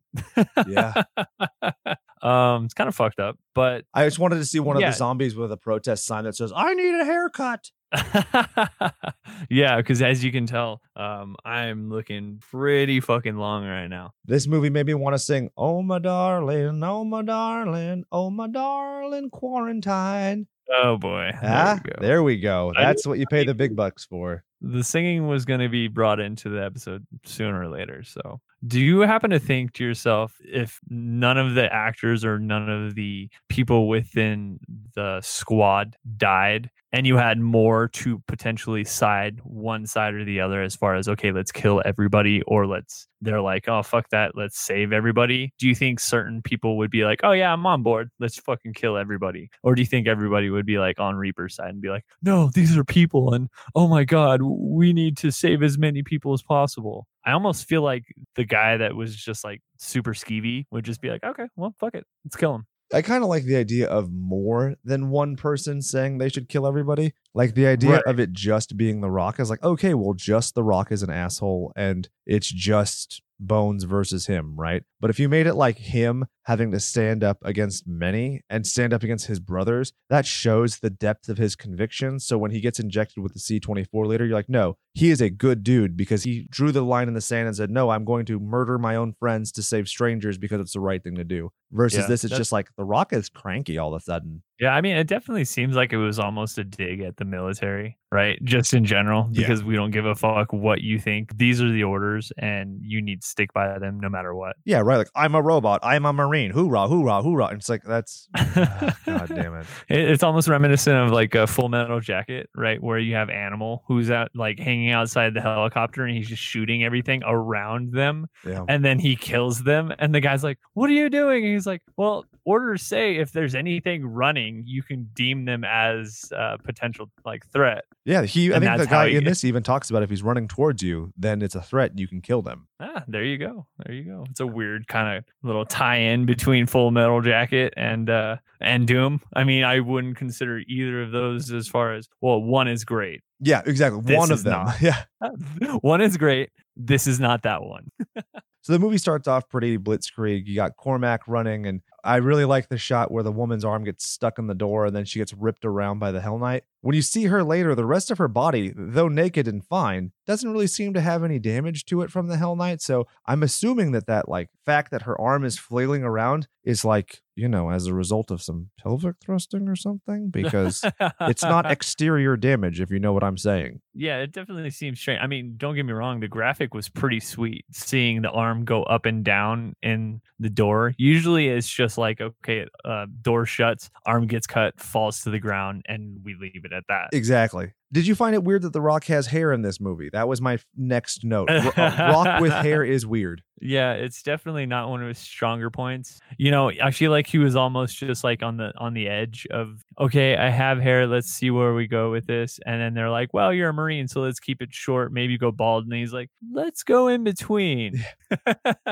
Yeah. 0.67 1.03
um, 2.23 2.65
it's 2.65 2.75
kind 2.75 2.89
of 2.89 2.95
fucked 2.95 3.21
up, 3.21 3.39
but 3.55 3.85
I 3.93 4.07
just 4.07 4.19
wanted 4.19 4.37
to 4.37 4.45
see 4.45 4.61
one 4.61 4.77
of 4.77 4.83
the 4.83 4.93
zombies 4.93 5.35
with 5.35 5.53
a 5.53 5.57
protest 5.57 6.07
sign 6.07 6.25
that 6.25 6.37
says, 6.37 6.53
I 6.55 6.75
need 6.75 7.01
a 7.01 7.05
haircut. 7.05 7.71
yeah, 9.51 9.77
because 9.77 10.03
as 10.03 10.25
you 10.25 10.33
can 10.33 10.47
tell, 10.47 10.81
um, 10.97 11.37
I'm 11.45 11.91
looking 11.91 12.43
pretty 12.51 13.01
fucking 13.01 13.37
long 13.37 13.67
right 13.67 13.87
now. 13.89 14.13
This 14.25 14.47
movie 14.47 14.71
made 14.71 14.87
me 14.87 14.95
want 14.95 15.15
to 15.15 15.19
sing, 15.19 15.51
Oh, 15.57 15.83
my 15.83 15.99
darling, 15.99 16.83
oh, 16.83 17.05
my 17.05 17.23
darling, 17.23 18.05
oh, 18.13 18.31
my 18.31 18.49
darling, 18.49 19.31
quarantine. 19.31 20.47
Oh 20.73 20.97
boy, 20.97 21.33
Ah, 21.43 21.75
there 21.75 21.83
we 21.85 21.91
go. 21.91 22.01
there 22.01 22.23
we 22.23 22.37
go. 22.41 22.73
That's 22.75 23.07
what 23.07 23.19
you 23.19 23.27
pay 23.27 23.45
the 23.45 23.55
big 23.55 23.77
bucks 23.77 24.05
for. 24.07 24.43
the 24.61 24.83
singing 24.85 25.27
was 25.27 25.45
going 25.45 25.61
to 25.61 25.69
be 25.69 25.89
brought 25.89 26.21
into 26.21 26.49
the 26.49 26.65
episode 26.65 27.05
sooner 27.25 27.61
or 27.63 27.69
later. 27.69 28.03
So, 28.05 28.41
do 28.67 28.81
you 28.81 29.01
happen 29.01 29.31
to 29.31 29.39
think 29.39 29.73
to 29.75 29.85
yourself 29.85 30.37
if 30.45 30.81
none 30.89 31.39
of 31.39 31.55
the 31.55 31.73
actors 31.73 32.25
or 32.25 32.39
none 32.39 32.69
of 32.69 32.95
the 32.95 33.29
people 33.49 33.89
within 33.89 34.61
the 34.95 35.21
squad 35.21 35.97
died 36.17 36.71
and 36.93 37.07
you 37.07 37.17
had 37.17 37.41
more 37.41 37.89
to 37.89 38.23
potentially 38.29 38.85
side 38.85 39.41
one 39.45 39.87
side 39.87 40.15
or 40.15 40.25
the 40.25 40.41
other 40.41 40.63
as 40.63 40.77
far 40.77 40.95
as, 40.95 41.09
okay, 41.09 41.33
let's 41.33 41.51
kill 41.51 41.81
everybody 41.87 42.43
or 42.43 42.67
let's, 42.67 43.09
they're 43.23 43.41
like, 43.41 43.67
oh, 43.67 43.83
fuck 43.83 44.11
that, 44.11 44.37
let's 44.37 44.61
save 44.61 44.93
everybody? 44.93 45.55
Do 45.59 45.67
you 45.67 45.75
think 45.75 46.01
certain 46.01 46.43
people 46.43 46.77
would 46.77 46.91
be 46.91 47.05
like, 47.07 47.21
oh, 47.23 47.33
yeah, 47.33 47.53
I'm 47.53 47.65
on 47.67 47.83
board, 47.83 48.11
let's 48.21 48.39
fucking 48.39 48.75
kill 48.75 48.99
everybody? 48.99 49.51
Or 49.63 49.75
do 49.75 49.81
you 49.81 49.87
think 49.87 50.07
everybody 50.07 50.51
would 50.51 50.67
be 50.67 50.79
like 50.79 51.01
on 51.01 51.17
Reaper's 51.17 51.55
side 51.55 51.71
and 51.71 51.81
be 51.81 51.89
like, 51.89 52.05
no, 52.23 52.51
these 52.55 52.77
are 52.77 52.85
people 52.85 53.33
and 53.33 53.49
oh 53.75 53.89
my 53.89 54.05
god 54.05 54.43
we 54.43 54.93
need 54.93 55.17
to 55.17 55.31
save 55.31 55.63
as 55.63 55.79
many 55.79 56.03
people 56.03 56.33
as 56.33 56.43
possible 56.43 57.07
i 57.25 57.33
almost 57.33 57.69
feel 57.69 57.83
like 57.83 58.05
the 58.37 58.45
guy 58.45 58.77
that 58.77 58.95
was 58.95 59.17
just 59.17 59.45
like 59.45 59.61
super 59.79 60.13
skeevy 60.13 60.67
would 60.71 60.85
just 60.85 61.01
be 61.01 61.11
like 61.11 61.25
okay 61.25 61.47
well 61.57 61.75
fuck 61.79 61.95
it 61.95 62.05
let's 62.25 62.37
kill 62.37 62.55
him 62.55 62.67
I 62.95 63.01
kind 63.01 63.23
of 63.23 63.31
like 63.31 63.45
the 63.45 63.57
idea 63.57 63.89
of 63.89 64.13
more 64.13 64.75
than 64.85 65.09
one 65.09 65.37
person 65.37 65.81
saying 65.81 66.19
they 66.19 66.29
should 66.29 66.49
kill 66.49 66.67
everybody. 66.67 67.15
Like 67.35 67.55
the 67.55 67.67
idea 67.67 67.93
Right. 67.95 68.05
of 68.07 68.21
it 68.21 68.33
just 68.33 68.77
being 68.77 69.01
The 69.01 69.11
Rock 69.11 69.41
is 69.41 69.49
like, 69.51 69.63
okay, 69.63 69.95
well, 69.95 70.15
just 70.15 70.55
The 70.55 70.63
Rock 70.65 70.93
is 70.93 71.03
an 71.03 71.11
asshole 71.11 71.73
and 71.77 72.09
it's 72.27 72.49
just 72.51 73.23
Bones 73.45 73.83
versus 73.83 74.27
him, 74.27 74.55
right? 74.55 74.85
But 75.01 75.11
if 75.11 75.19
you 75.19 75.29
made 75.29 75.49
it 75.49 75.55
like 75.55 75.77
him 75.77 76.27
having 76.45 76.71
to 76.71 76.79
stand 76.79 77.25
up 77.25 77.39
against 77.43 77.89
many 77.89 78.43
and 78.49 78.65
stand 78.65 78.93
up 78.93 79.03
against 79.03 79.27
his 79.27 79.41
brothers, 79.41 79.93
that 80.11 80.27
shows 80.27 80.79
the 80.79 80.91
depth 80.91 81.29
of 81.29 81.39
his 81.39 81.57
conviction. 81.57 82.21
So 82.21 82.39
when 82.39 82.53
he 82.53 82.61
gets 82.61 82.79
injected 82.79 83.21
with 83.21 83.33
the 83.33 83.41
C24 83.41 84.07
later, 84.07 84.25
you're 84.27 84.37
like, 84.37 84.49
no, 84.49 84.77
he 84.95 85.11
is 85.11 85.21
a 85.21 85.29
good 85.29 85.65
dude 85.65 85.97
because 85.97 86.23
he 86.23 86.47
drew 86.51 86.71
the 86.71 86.83
line 86.83 87.09
in 87.09 87.15
the 87.15 87.21
sand 87.21 87.49
and 87.49 87.57
said, 87.57 87.69
no, 87.71 87.91
I'm 87.91 88.05
going 88.05 88.27
to 88.27 88.39
murder 88.39 88.79
my 88.79 88.95
own 88.95 89.13
friends 89.13 89.51
to 89.53 89.63
save 89.63 89.89
strangers 89.89 90.39
because 90.39 90.61
it's 90.61 90.75
the 90.75 90.81
right 90.81 91.03
thing 91.03 91.17
to 91.17 91.25
do. 91.25 91.51
Versus 91.73 92.01
Yeah, 92.01 92.07
this, 92.07 92.23
it's 92.23 92.37
just 92.37 92.53
like 92.53 92.69
The 92.77 92.85
Rock 92.85 93.13
is 93.13 93.29
cranky 93.29 93.77
all 93.77 93.93
of 93.93 94.01
a 94.01 94.05
sudden. 94.05 94.43
Yeah 94.63 94.75
i 94.75 94.81
mean 94.81 94.97
it 94.97 95.07
definitely 95.07 95.45
seems 95.45 95.77
like 95.77 95.93
it 95.93 95.99
was 95.99 96.19
almost 96.19 96.57
a 96.57 96.65
dig 96.65 97.01
at 97.01 97.17
the 97.19 97.25
military 97.27 97.99
right 98.11 98.39
just 98.45 98.73
in 98.75 98.85
general 98.85 99.29
Yeah. 99.33 99.43
because 99.43 99.63
we 99.65 99.75
don't 99.75 99.91
give 99.91 100.07
a 100.07 100.15
fuck 100.15 100.53
what 100.53 100.81
you 100.81 100.99
think 100.99 101.37
these 101.37 101.61
are 101.61 101.71
the 101.71 101.83
orders 101.85 102.31
and 102.39 102.79
you 102.83 103.03
need 103.03 103.21
to 103.23 103.27
stick 103.27 103.53
by 103.53 103.79
them 103.79 103.99
no 104.01 104.09
matter 104.09 104.35
what 104.35 104.57
Yeah, 104.65 104.81
right. 104.81 104.99
Like, 104.99 105.09
I'm 105.17 105.35
a 105.35 105.41
robot. 105.43 105.81
I'm 105.83 106.05
a 106.05 106.13
Marine. 106.13 106.51
Hoorah, 106.53 106.89
hoorah, 106.89 107.23
hoorah. 107.23 107.47
And 107.47 107.59
it's 107.59 107.69
like, 107.71 107.83
that's, 107.85 108.29
ah, 108.37 108.97
God 109.07 109.29
damn 109.29 109.55
it. 109.55 109.67
It- 109.89 110.11
It's 110.11 110.23
almost 110.23 110.47
reminiscent 110.49 110.95
of 110.97 111.11
like 111.11 111.35
a 111.35 111.47
Full 111.47 111.69
Metal 111.71 112.01
Jacket, 112.01 112.49
right? 112.55 112.81
Where 112.83 112.99
you 112.99 113.15
have 113.15 113.31
Animal 113.31 113.83
who's 113.89 114.11
out 114.11 114.29
like 114.35 114.59
hanging 114.59 114.91
outside 114.91 115.33
the 115.35 115.41
helicopter 115.41 116.05
and 116.05 116.15
he's 116.17 116.29
just 116.29 116.43
shooting 116.43 116.85
everything 116.85 117.23
around 117.25 117.93
them, 117.95 118.27
Yeah. 118.47 118.65
and 118.69 118.85
then 118.85 118.99
he 118.99 119.17
kills 119.17 119.63
them, 119.65 119.91
and 119.99 120.15
the 120.15 120.21
guy's 120.21 120.45
like, 120.45 120.59
"What 120.75 120.91
are 120.91 120.95
you 120.95 121.09
doing?" 121.09 121.45
And 121.45 121.53
he's 121.55 121.67
like, 121.67 121.81
"Well, 121.97 122.25
orders 122.45 122.83
say 122.83 123.17
if 123.17 123.33
there's 123.33 123.55
anything 123.55 124.05
running, 124.05 124.65
you 124.67 124.83
can 124.83 125.09
deem 125.15 125.45
them 125.45 125.65
as 125.65 126.31
a 126.33 126.59
potential 126.59 127.11
like 127.25 127.47
threat. 127.53 127.85
Yeah, 128.05 128.23
he. 128.23 128.53
I 128.53 128.59
think 128.59 128.79
the 128.79 128.87
guy 128.87 129.07
in 129.07 129.25
this 129.25 129.45
even 129.45 129.63
talks 129.63 129.91
about 129.91 130.03
if 130.03 130.11
he's 130.11 130.23
running 130.23 130.49
towards 130.49 130.83
you, 130.83 131.13
then 131.17 131.43
it's 131.43 131.55
a 131.55 131.63
threat. 131.63 131.99
You 131.99 132.09
can 132.09 132.21
kill 132.21 132.43
them. 132.43 132.67
Ah, 132.81 133.05
there 133.07 133.25
you 133.25 133.39
go. 133.39 133.67
There 133.85 133.95
you 133.95 134.05
go. 134.05 134.25
It's 134.31 134.41
a 134.41 134.47
weird 134.47 134.89
kind 134.89 135.19
of 135.19 135.25
little 135.43 135.65
tie-in 135.65 136.27
between 136.27 136.67
Full 136.67 136.91
Metal 136.91 137.21
Jacket 137.21 137.75
and 137.77 138.11
uh 138.11 138.37
and 138.61 138.87
Doom. 138.87 139.21
I 139.35 139.45
mean, 139.45 139.65
I 139.65 139.81
wouldn't 139.81 140.17
consider 140.17 140.59
either 140.67 141.03
of 141.03 141.13
those 141.13 141.53
as 141.53 141.69
far 141.69 141.95
as 141.95 142.09
well. 142.21 142.41
One 142.43 142.69
is 142.69 142.85
great. 142.85 143.23
Yeah, 143.41 143.63
exactly. 143.67 144.01
This 144.03 144.17
one 144.17 144.31
of 144.33 144.43
them. 144.45 144.65
not. 144.65 144.81
Yeah. 144.81 145.05
one 145.81 146.01
is 146.01 146.17
great. 146.17 146.51
This 146.77 147.07
is 147.07 147.21
not 147.21 147.43
that 147.43 147.63
one. 147.63 147.91
So 148.65 148.73
the 148.73 148.79
movie 148.79 148.99
starts 148.99 149.27
off 149.27 149.49
pretty 149.49 149.77
blitzkrieg. 149.77 150.47
You 150.47 150.55
got 150.55 150.77
Carmack 150.77 151.19
running, 151.27 151.67
and 151.67 151.81
I 152.05 152.17
really 152.17 152.45
like 152.45 152.69
the 152.69 152.79
shot 152.79 153.11
where 153.13 153.23
the 153.23 153.31
woman's 153.31 153.65
arm 153.65 153.85
gets 153.85 154.07
stuck 154.07 154.39
in 154.39 154.47
the 154.49 154.55
door 154.55 154.87
and 154.87 154.97
then 154.97 155.05
she 155.05 155.21
gets 155.21 155.33
ripped 155.33 155.65
around 155.65 156.01
by 156.01 156.11
the 156.11 156.21
Hell 156.21 156.39
Knight. 156.39 156.65
When 156.81 156.97
you 156.97 157.03
see 157.03 157.27
her 157.27 157.45
later, 157.45 157.75
the 157.75 157.85
rest 157.85 158.11
of 158.11 158.19
her 158.19 158.27
body, 158.27 158.73
though 158.75 159.09
naked 159.09 159.47
and 159.47 159.65
fine, 159.65 160.11
doesn't 160.27 160.51
really 160.51 160.67
seem 160.67 160.95
to 160.95 161.01
have 161.01 161.23
any 161.23 161.39
damage 161.39 161.85
to 161.87 162.03
it 162.03 162.11
from 162.11 162.27
the 162.27 162.37
Hell 162.37 162.57
Knight. 162.57 162.83
So 162.83 163.07
I'm 163.27 163.43
assuming 163.43 163.93
that 163.93 164.07
that 164.07 164.29
like 164.29 164.49
fact 164.67 164.91
that 164.91 165.03
her 165.03 165.21
arm 165.21 165.45
is 165.45 165.59
flailing 165.59 166.03
around 166.03 166.49
is 166.65 166.85
like 166.85 167.23
you 167.35 167.49
know 167.49 167.71
as 167.71 167.87
a 167.87 167.95
result 167.95 168.31
of 168.31 168.43
some 168.43 168.69
pelvic 168.79 169.17
thrusting 169.21 169.69
or 169.69 169.75
something 169.75 170.29
because 170.29 170.85
it's 171.23 171.43
not 171.43 171.69
exterior 171.71 172.37
damage 172.37 172.81
if 172.81 172.91
you 172.91 172.99
know 173.01 173.13
what 173.13 173.25
I'm 173.25 173.39
saying. 173.39 173.81
yeah, 173.95 174.19
it 174.19 174.33
definitely 174.33 174.71
seems 174.71 175.01
strange. 175.01 175.21
I 175.23 175.27
mean, 175.27 175.55
don't 175.57 175.75
get 175.75 175.85
me 175.85 175.93
wrong, 175.93 176.21
the 176.21 176.29
graphic 176.29 176.75
was 176.75 176.89
pretty 176.89 177.21
sweet. 177.21 177.65
Seeing 177.73 178.23
the 178.23 178.31
arm 178.31 178.65
go 178.65 178.83
up 178.85 179.07
and 179.07 179.25
down 179.25 179.75
in 179.83 180.21
the 180.39 180.51
door. 180.51 180.95
Usually 180.99 181.49
it's 181.49 181.69
just 181.69 181.99
like, 181.99 182.21
okay, 182.21 182.67
uh, 182.85 183.07
door 183.23 183.47
shuts, 183.47 183.91
arm 184.07 184.27
gets 184.27 184.47
cut, 184.47 184.79
falls 184.81 185.23
to 185.23 185.31
the 185.31 185.39
ground, 185.39 185.83
and 185.89 186.19
we 186.25 186.35
leave 186.35 186.65
it 186.65 186.73
at 186.73 186.85
that. 186.89 187.09
Exactly. 187.13 187.73
Did 187.93 188.07
you 188.07 188.15
find 188.15 188.35
it 188.35 188.43
weird 188.43 188.63
that 188.63 188.73
The 188.73 188.81
Rock 188.81 189.05
has 189.05 189.27
hair 189.27 189.53
in 189.53 189.61
this 189.61 189.79
movie? 189.81 190.09
That 190.11 190.27
was 190.27 190.41
my 190.41 190.59
next 190.77 191.25
note. 191.25 191.51
R- 191.51 191.73
uh, 191.77 192.13
Rock 192.13 192.41
with 192.41 192.53
hair 192.53 192.83
is 192.83 193.05
weird. 193.05 193.43
Yeah, 193.61 193.93
it's 193.93 194.23
definitely 194.23 194.67
not 194.67 194.89
one 194.89 195.03
of 195.03 195.09
his 195.09 195.19
stronger 195.19 195.71
points. 195.71 196.19
You 196.39 196.51
know, 196.51 196.73
I 196.83 196.91
feel 196.91 197.11
like 197.11 197.27
he 197.27 197.39
was 197.39 197.55
almost 197.55 197.99
just 197.99 198.25
like 198.25 198.43
on 198.43 198.57
the 198.57 198.73
on 198.79 198.95
the 198.95 199.09
edge 199.09 199.47
of 199.51 199.85
okay, 200.01 200.37
I 200.37 200.51
have 200.51 200.79
hair, 200.79 201.07
let's 201.07 201.29
see 201.29 201.51
where 201.51 201.75
we 201.75 201.87
go 201.87 202.11
with 202.11 202.27
this. 202.27 202.59
And 202.67 202.81
then 202.81 202.95
they're 202.95 203.11
like, 203.11 203.33
Well, 203.33 203.53
you're 203.53 203.71
a 203.71 203.75
Marine, 203.75 204.09
so 204.09 204.21
let's 204.21 204.41
keep 204.41 204.63
it 204.63 204.73
short, 204.73 205.13
maybe 205.13 205.39
go 205.39 205.51
bald. 205.51 205.85
And 205.85 205.93
he's 205.93 206.13
like, 206.13 206.31
Let's 206.53 206.83
go 206.83 207.09
in 207.09 207.25
between. 207.25 208.05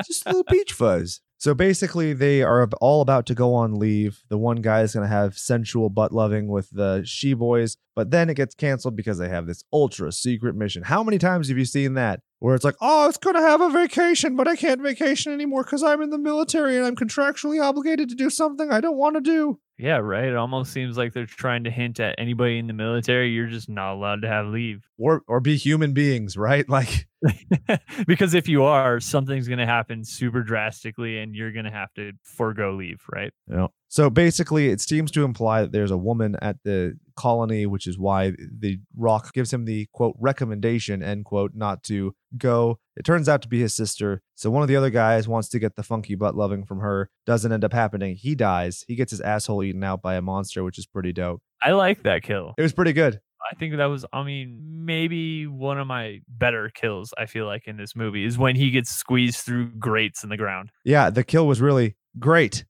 Just 0.05 0.25
a 0.25 0.29
little 0.29 0.43
peach 0.43 0.73
fuzz. 0.73 1.21
So 1.41 1.55
basically, 1.55 2.13
they 2.13 2.43
are 2.43 2.69
all 2.81 3.01
about 3.01 3.25
to 3.25 3.33
go 3.33 3.55
on 3.55 3.79
leave. 3.79 4.21
The 4.29 4.37
one 4.37 4.57
guy 4.57 4.81
is 4.81 4.93
going 4.93 5.09
to 5.09 5.13
have 5.13 5.39
sensual 5.39 5.89
butt 5.89 6.11
loving 6.11 6.47
with 6.47 6.69
the 6.69 7.01
she 7.03 7.33
boys, 7.33 7.77
but 7.95 8.11
then 8.11 8.29
it 8.29 8.35
gets 8.35 8.53
canceled 8.53 8.95
because 8.95 9.17
they 9.17 9.27
have 9.29 9.47
this 9.47 9.63
ultra 9.73 10.11
secret 10.11 10.55
mission. 10.55 10.83
How 10.83 11.03
many 11.03 11.17
times 11.17 11.49
have 11.49 11.57
you 11.57 11.65
seen 11.65 11.95
that? 11.95 12.19
Where 12.41 12.55
it's 12.55 12.65
like, 12.65 12.75
oh, 12.81 13.07
it's 13.07 13.19
going 13.19 13.35
to 13.35 13.41
have 13.41 13.61
a 13.61 13.69
vacation, 13.69 14.35
but 14.35 14.47
I 14.47 14.55
can't 14.55 14.81
vacation 14.81 15.31
anymore 15.31 15.63
because 15.63 15.83
I'm 15.83 16.01
in 16.01 16.09
the 16.09 16.17
military 16.17 16.75
and 16.75 16.83
I'm 16.83 16.95
contractually 16.95 17.63
obligated 17.63 18.09
to 18.09 18.15
do 18.15 18.31
something 18.31 18.71
I 18.71 18.81
don't 18.81 18.97
want 18.97 19.15
to 19.15 19.21
do. 19.21 19.59
yeah, 19.77 19.97
right. 19.97 20.25
It 20.25 20.35
almost 20.35 20.73
seems 20.73 20.97
like 20.97 21.13
they're 21.13 21.27
trying 21.27 21.65
to 21.65 21.69
hint 21.69 21.99
at 21.99 22.15
anybody 22.17 22.57
in 22.57 22.65
the 22.65 22.73
military, 22.73 23.29
you're 23.29 23.45
just 23.45 23.69
not 23.69 23.93
allowed 23.93 24.23
to 24.23 24.27
have 24.27 24.47
leave. 24.47 24.87
Or, 24.97 25.21
or 25.27 25.39
be 25.39 25.55
human 25.55 25.93
beings, 25.93 26.35
right? 26.35 26.65
Like, 26.71 27.07
because 28.07 28.33
if 28.33 28.47
you 28.47 28.63
are, 28.63 28.99
something's 28.99 29.47
going 29.47 29.59
to 29.59 29.67
happen 29.67 30.03
super 30.03 30.41
drastically 30.41 31.19
and 31.19 31.35
you're 31.35 31.51
going 31.51 31.65
to 31.65 31.71
have 31.71 31.93
to 31.93 32.13
forego 32.23 32.73
leave, 32.73 33.03
right? 33.13 33.31
Know, 33.47 33.71
so 33.87 34.09
basically, 34.09 34.69
it 34.69 34.81
seems 34.81 35.11
to 35.11 35.23
imply 35.23 35.61
that 35.61 35.71
there's 35.71 35.91
a 35.91 35.97
woman 35.97 36.37
at 36.41 36.57
the 36.63 36.97
colony, 37.21 37.67
which 37.67 37.85
is 37.85 37.99
why 37.99 38.31
the 38.31 38.79
Rock 38.97 39.31
gives 39.33 39.53
him 39.53 39.65
the 39.65 39.87
quote 39.93 40.15
recommendation 40.19 41.03
end 41.03 41.25
quote 41.25 41.51
not 41.53 41.83
to 41.83 42.15
go. 42.35 42.79
It 42.95 43.05
turns 43.05 43.29
out 43.29 43.43
to 43.43 43.47
be 43.47 43.61
his 43.61 43.75
sister. 43.75 44.23
So 44.33 44.49
one 44.49 44.63
of 44.63 44.67
the 44.67 44.75
other 44.75 44.89
guys 44.89 45.27
wants 45.27 45.47
to 45.49 45.59
get 45.59 45.75
the 45.75 45.83
funky 45.83 46.15
butt 46.15 46.35
loving 46.35 46.65
from 46.65 46.79
her. 46.79 47.11
Doesn't 47.27 47.51
end 47.51 47.63
up 47.63 47.73
happening. 47.73 48.15
He 48.15 48.33
dies. 48.33 48.83
He 48.87 48.95
gets 48.95 49.11
his 49.11 49.21
asshole 49.21 49.63
eaten 49.63 49.83
out 49.83 50.01
by 50.01 50.15
a 50.15 50.21
monster, 50.21 50.63
which 50.63 50.79
is 50.79 50.87
pretty 50.87 51.13
dope. 51.13 51.43
I 51.61 51.73
like 51.73 52.01
that 52.03 52.23
kill. 52.23 52.55
It 52.57 52.63
was 52.63 52.73
pretty 52.73 52.93
good. 52.93 53.21
I 53.51 53.55
think 53.55 53.75
that 53.77 53.85
was, 53.85 54.05
I 54.13 54.23
mean, 54.23 54.59
maybe 54.85 55.45
one 55.45 55.79
of 55.79 55.85
my 55.85 56.21
better 56.27 56.71
kills, 56.73 57.13
I 57.17 57.25
feel 57.25 57.45
like, 57.45 57.67
in 57.67 57.77
this 57.77 57.95
movie 57.95 58.25
is 58.25 58.37
when 58.37 58.55
he 58.55 58.71
gets 58.71 58.91
squeezed 58.91 59.39
through 59.39 59.71
grates 59.71 60.23
in 60.23 60.29
the 60.29 60.37
ground. 60.37 60.71
Yeah, 60.85 61.09
the 61.09 61.23
kill 61.23 61.45
was 61.47 61.59
really 61.59 61.95
great. 62.19 62.65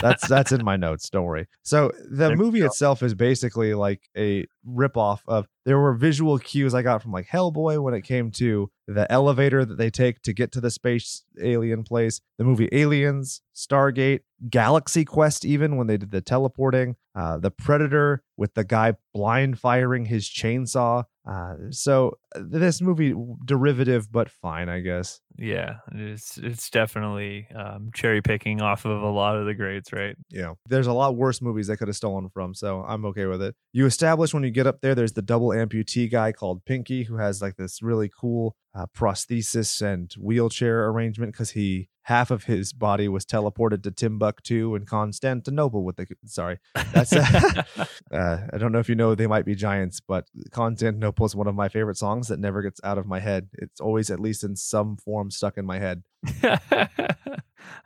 That's 0.00 0.28
that's 0.28 0.52
in 0.52 0.64
my 0.64 0.76
notes. 0.76 1.10
Don't 1.10 1.24
worry. 1.24 1.46
So 1.62 1.90
the 2.10 2.28
There 2.28 2.36
movie 2.36 2.62
itself 2.62 3.02
is 3.02 3.14
basically 3.14 3.74
like 3.74 4.02
a 4.16 4.46
ripoff 4.68 5.20
of. 5.26 5.46
There 5.64 5.78
were 5.78 5.94
visual 5.94 6.38
cues 6.38 6.74
I 6.74 6.82
got 6.82 7.02
from 7.02 7.12
like 7.12 7.28
Hellboy 7.28 7.82
when 7.82 7.94
it 7.94 8.02
came 8.02 8.30
to 8.32 8.70
the 8.86 9.10
elevator 9.12 9.64
that 9.64 9.76
they 9.76 9.90
take 9.90 10.22
to 10.22 10.32
get 10.32 10.50
to 10.52 10.60
the 10.60 10.70
space 10.70 11.24
alien 11.40 11.82
place. 11.82 12.20
The 12.38 12.44
movie 12.44 12.68
Aliens, 12.72 13.42
Stargate, 13.54 14.20
Galaxy 14.48 15.04
Quest, 15.04 15.44
even 15.44 15.76
when 15.76 15.86
they 15.86 15.96
did 15.98 16.10
the 16.10 16.20
teleporting. 16.20 16.96
Uh, 17.14 17.36
the 17.36 17.50
Predator 17.50 18.22
with 18.36 18.54
the 18.54 18.64
guy 18.64 18.94
blind 19.12 19.58
firing 19.58 20.06
his 20.06 20.26
chainsaw. 20.28 21.04
Uh, 21.28 21.54
so 21.70 22.16
uh, 22.34 22.40
this 22.42 22.80
movie 22.80 23.14
derivative, 23.44 24.10
but 24.10 24.30
fine, 24.30 24.68
I 24.70 24.80
guess. 24.80 25.20
yeah, 25.36 25.78
it's 25.92 26.38
it's 26.38 26.70
definitely 26.70 27.46
um, 27.54 27.90
cherry 27.92 28.22
picking 28.22 28.62
off 28.62 28.86
of 28.86 29.02
a 29.02 29.10
lot 29.10 29.36
of 29.36 29.44
the 29.44 29.52
greats, 29.54 29.92
right? 29.92 30.16
Yeah, 30.30 30.54
there's 30.68 30.86
a 30.86 30.92
lot 30.92 31.16
worse 31.16 31.42
movies 31.42 31.66
they 31.66 31.76
could 31.76 31.88
have 31.88 31.96
stolen 31.96 32.30
from, 32.30 32.54
so 32.54 32.82
I'm 32.86 33.04
okay 33.06 33.26
with 33.26 33.42
it. 33.42 33.54
You 33.72 33.84
establish 33.84 34.32
when 34.32 34.42
you 34.42 34.50
get 34.58 34.66
up 34.66 34.80
there, 34.80 34.94
there's 34.94 35.12
the 35.12 35.22
double 35.22 35.50
amputee 35.50 36.10
guy 36.10 36.32
called 36.32 36.64
Pinky 36.64 37.04
who 37.04 37.16
has 37.16 37.40
like 37.40 37.56
this 37.56 37.80
really 37.80 38.08
cool 38.08 38.56
uh, 38.74 38.86
prosthesis 38.92 39.80
and 39.80 40.12
wheelchair 40.14 40.88
arrangement 40.88 41.32
because 41.32 41.50
he 41.50 41.88
half 42.02 42.32
of 42.32 42.44
his 42.44 42.72
body 42.72 43.06
was 43.06 43.24
teleported 43.24 43.84
to 43.84 43.92
Timbuktu 43.92 44.74
and 44.74 44.84
Constantinople 44.84 45.84
with 45.84 45.94
the 45.96 46.06
sorry. 46.24 46.58
That's 46.92 47.12
uh, 47.12 47.66
I 48.10 48.58
don't 48.58 48.72
know 48.72 48.80
if 48.80 48.88
you 48.88 48.96
know 48.96 49.14
they 49.14 49.28
might 49.28 49.44
be 49.44 49.54
giants, 49.54 50.00
but 50.00 50.26
Constantinople 50.50 51.24
is 51.26 51.36
one 51.36 51.46
of 51.46 51.54
my 51.54 51.68
favorite 51.68 51.96
songs 51.96 52.26
that 52.28 52.40
never 52.40 52.60
gets 52.60 52.80
out 52.82 52.98
of 52.98 53.06
my 53.06 53.20
head. 53.20 53.48
It's 53.52 53.80
always 53.80 54.10
at 54.10 54.18
least 54.18 54.42
in 54.42 54.56
some 54.56 54.96
form 54.96 55.30
stuck 55.30 55.56
in 55.56 55.66
my 55.66 55.78
head. 55.78 56.02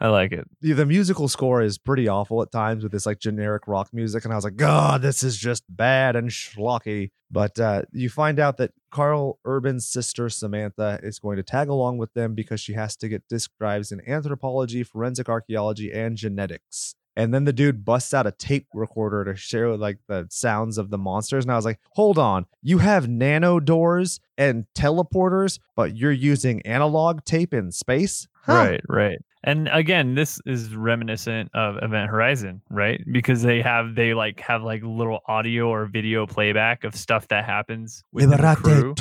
I 0.03 0.09
like 0.09 0.33
it. 0.33 0.49
the, 0.61 0.73
the 0.73 0.85
musical 0.85 1.29
score 1.29 1.63
is 1.63 1.79
pretty 1.79 2.09
awful 2.09 2.43
at 2.43 2.51
times 2.51 2.83
with 2.83 2.91
this 2.91 3.07
like 3.07 3.21
generic 3.21 3.69
rock 3.69 3.91
music 3.93 4.25
and 4.25 4.33
i 4.33 4.37
was 4.37 4.43
like 4.45 4.57
god 4.57 5.01
this 5.01 5.23
is 5.23 5.37
just 5.39 5.63
bad 5.69 6.17
and 6.17 6.29
schlocky 6.29 7.11
but 7.31 7.59
uh, 7.59 7.83
you 7.93 8.11
find 8.11 8.41
out 8.41 8.57
that 8.57 8.73
karl 8.91 9.39
urban's 9.45 9.87
sister 9.87 10.29
samantha 10.29 10.99
is 11.05 11.21
going 11.21 11.37
to 11.37 11.43
tag 11.45 11.69
along 11.69 11.99
with 11.99 12.13
them 12.15 12.35
because 12.35 12.61
she 12.61 12.73
has 12.73 12.97
to 12.97 13.09
get 13.09 13.23
disc 13.29 13.51
drives 13.61 13.93
in 13.93 14.01
anthropology 14.09 14.83
forensic 14.83 15.29
archaeology 15.29 15.93
and 15.93 16.17
genetics 16.17 16.97
and 17.15 17.33
then 17.33 17.45
the 17.45 17.53
dude 17.53 17.85
busts 17.85 18.13
out 18.13 18.27
a 18.27 18.33
tape 18.33 18.67
recorder 18.75 19.23
to 19.25 19.37
share 19.37 19.77
like 19.77 19.99
the 20.09 20.27
sounds 20.31 20.79
of 20.79 20.91
the 20.91 20.99
monsters 20.99 21.45
and 21.45 21.53
i 21.53 21.57
was 21.57 21.65
like 21.65 21.79
hold 21.93 22.19
on 22.19 22.45
you 22.61 22.79
have 22.79 23.09
nano 23.09 23.61
doors 23.61 24.19
and 24.37 24.65
teleporters 24.75 25.61
but 25.77 25.97
you're 25.97 26.11
using 26.11 26.61
analog 26.63 27.25
tape 27.25 27.55
in 27.55 27.71
space 27.71 28.27
Huh. 28.45 28.55
Right, 28.55 28.81
right. 28.89 29.19
And 29.45 29.69
again, 29.73 30.15
this 30.15 30.41
is 30.47 30.75
reminiscent 30.75 31.51
of 31.55 31.77
Event 31.83 32.11
Horizon, 32.11 32.63
right? 32.71 33.03
Because 33.11 33.43
they 33.43 33.61
have 33.61 33.95
they 33.95 34.15
like 34.15 34.41
have 34.41 34.63
like 34.63 34.83
little 34.85 35.21
audio 35.27 35.69
or 35.69 35.87
video 35.87 36.27
playback 36.27 36.85
of 36.85 36.95
stuff 36.95 37.29
that 37.29 37.45
happens 37.45 38.05
with 38.13 38.31
the 38.31 38.37
crew. 38.63 38.95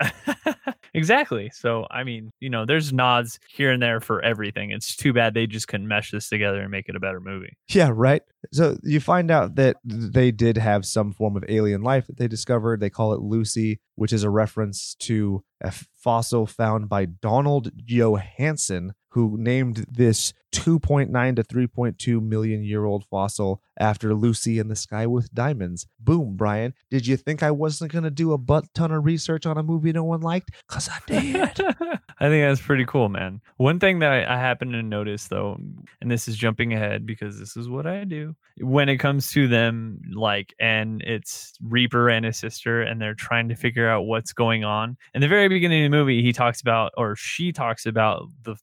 exactly. 0.94 1.50
So 1.52 1.86
I 1.90 2.04
mean, 2.04 2.30
you 2.40 2.50
know, 2.50 2.66
there's 2.66 2.92
nods 2.92 3.38
here 3.48 3.72
and 3.72 3.82
there 3.82 4.00
for 4.00 4.22
everything. 4.22 4.70
It's 4.70 4.96
too 4.96 5.12
bad 5.12 5.34
they 5.34 5.46
just 5.46 5.68
couldn't 5.68 5.88
mesh 5.88 6.10
this 6.10 6.28
together 6.28 6.60
and 6.60 6.70
make 6.70 6.88
it 6.88 6.96
a 6.96 7.00
better 7.00 7.20
movie. 7.20 7.56
Yeah, 7.68 7.90
right. 7.92 8.22
So 8.52 8.76
you 8.82 9.00
find 9.00 9.30
out 9.30 9.56
that 9.56 9.76
they 9.84 10.30
did 10.30 10.56
have 10.58 10.84
some 10.84 11.12
form 11.12 11.36
of 11.36 11.44
alien 11.48 11.82
life 11.82 12.06
that 12.06 12.18
they 12.18 12.28
discovered. 12.28 12.80
They 12.80 12.90
call 12.90 13.12
it 13.12 13.20
Lucy, 13.20 13.80
which 13.94 14.12
is 14.12 14.22
a 14.22 14.30
reference 14.30 14.94
to 15.00 15.42
a 15.60 15.72
fossil 15.72 16.46
found 16.46 16.88
by 16.88 17.06
Donald 17.06 17.72
Johanson, 17.84 18.92
who 19.16 19.34
named 19.38 19.86
this 19.90 20.34
2.9 20.52 21.36
to 21.36 21.42
3.2 21.42 22.22
million 22.22 22.62
year 22.62 22.84
old 22.84 23.06
fossil 23.06 23.62
after 23.80 24.14
Lucy 24.14 24.58
in 24.58 24.68
the 24.68 24.76
Sky 24.76 25.06
with 25.06 25.32
Diamonds. 25.32 25.86
Boom, 25.98 26.36
Brian. 26.36 26.74
Did 26.90 27.06
you 27.06 27.16
think 27.16 27.42
I 27.42 27.50
wasn't 27.50 27.92
going 27.92 28.04
to 28.04 28.10
do 28.10 28.34
a 28.34 28.38
butt 28.38 28.66
ton 28.74 28.92
of 28.92 29.06
research 29.06 29.46
on 29.46 29.56
a 29.56 29.62
movie 29.62 29.90
no 29.90 30.04
one 30.04 30.20
liked? 30.20 30.50
Because 30.68 30.90
I 30.90 30.98
did. 31.06 31.60
I 32.18 32.28
think 32.28 32.44
that's 32.44 32.60
pretty 32.60 32.84
cool, 32.84 33.08
man. 33.08 33.40
One 33.56 33.80
thing 33.80 34.00
that 34.00 34.12
I, 34.12 34.34
I 34.34 34.38
happen 34.38 34.72
to 34.72 34.82
notice 34.82 35.28
though, 35.28 35.58
and 36.02 36.10
this 36.10 36.28
is 36.28 36.36
jumping 36.36 36.74
ahead 36.74 37.06
because 37.06 37.38
this 37.38 37.56
is 37.56 37.70
what 37.70 37.86
I 37.86 38.04
do 38.04 38.36
when 38.58 38.88
it 38.88 38.96
comes 38.96 39.30
to 39.32 39.48
them, 39.48 40.00
like, 40.14 40.54
and 40.58 41.02
it's 41.02 41.54
Reaper 41.62 42.08
and 42.08 42.24
his 42.24 42.38
sister, 42.38 42.82
and 42.82 43.00
they're 43.00 43.14
trying 43.14 43.48
to 43.50 43.54
figure 43.54 43.88
out 43.88 44.02
what's 44.02 44.32
going 44.32 44.64
on. 44.64 44.96
In 45.14 45.20
the 45.20 45.28
very 45.28 45.48
beginning 45.48 45.84
of 45.84 45.90
the 45.90 45.96
movie, 45.96 46.22
he 46.22 46.32
talks 46.32 46.60
about, 46.60 46.92
or 46.96 47.16
she 47.16 47.52
talks 47.52 47.84
about 47.84 48.28
the 48.44 48.56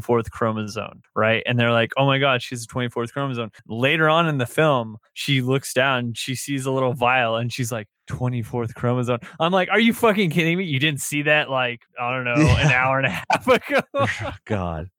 24th 0.00 0.30
chromosome, 0.30 1.02
right? 1.14 1.42
And 1.46 1.58
they're 1.58 1.72
like, 1.72 1.92
oh 1.96 2.06
my 2.06 2.18
God, 2.18 2.42
she's 2.42 2.64
a 2.64 2.66
24th 2.68 3.12
chromosome. 3.12 3.50
Later 3.66 4.08
on 4.08 4.28
in 4.28 4.38
the 4.38 4.46
film, 4.46 4.98
she 5.14 5.40
looks 5.40 5.72
down, 5.72 6.14
she 6.14 6.34
sees 6.34 6.66
a 6.66 6.70
little 6.70 6.92
vial, 6.92 7.36
and 7.36 7.52
she's 7.52 7.72
like, 7.72 7.88
24th 8.08 8.74
chromosome. 8.74 9.20
I'm 9.38 9.52
like, 9.52 9.68
are 9.70 9.80
you 9.80 9.92
fucking 9.92 10.30
kidding 10.30 10.58
me? 10.58 10.64
You 10.64 10.80
didn't 10.80 11.00
see 11.00 11.22
that 11.22 11.50
like, 11.50 11.82
I 12.00 12.10
don't 12.10 12.24
know, 12.24 12.36
yeah. 12.36 12.66
an 12.66 12.72
hour 12.72 12.98
and 12.98 13.06
a 13.06 13.10
half 13.10 13.46
ago. 13.94 14.30
God. 14.46 14.90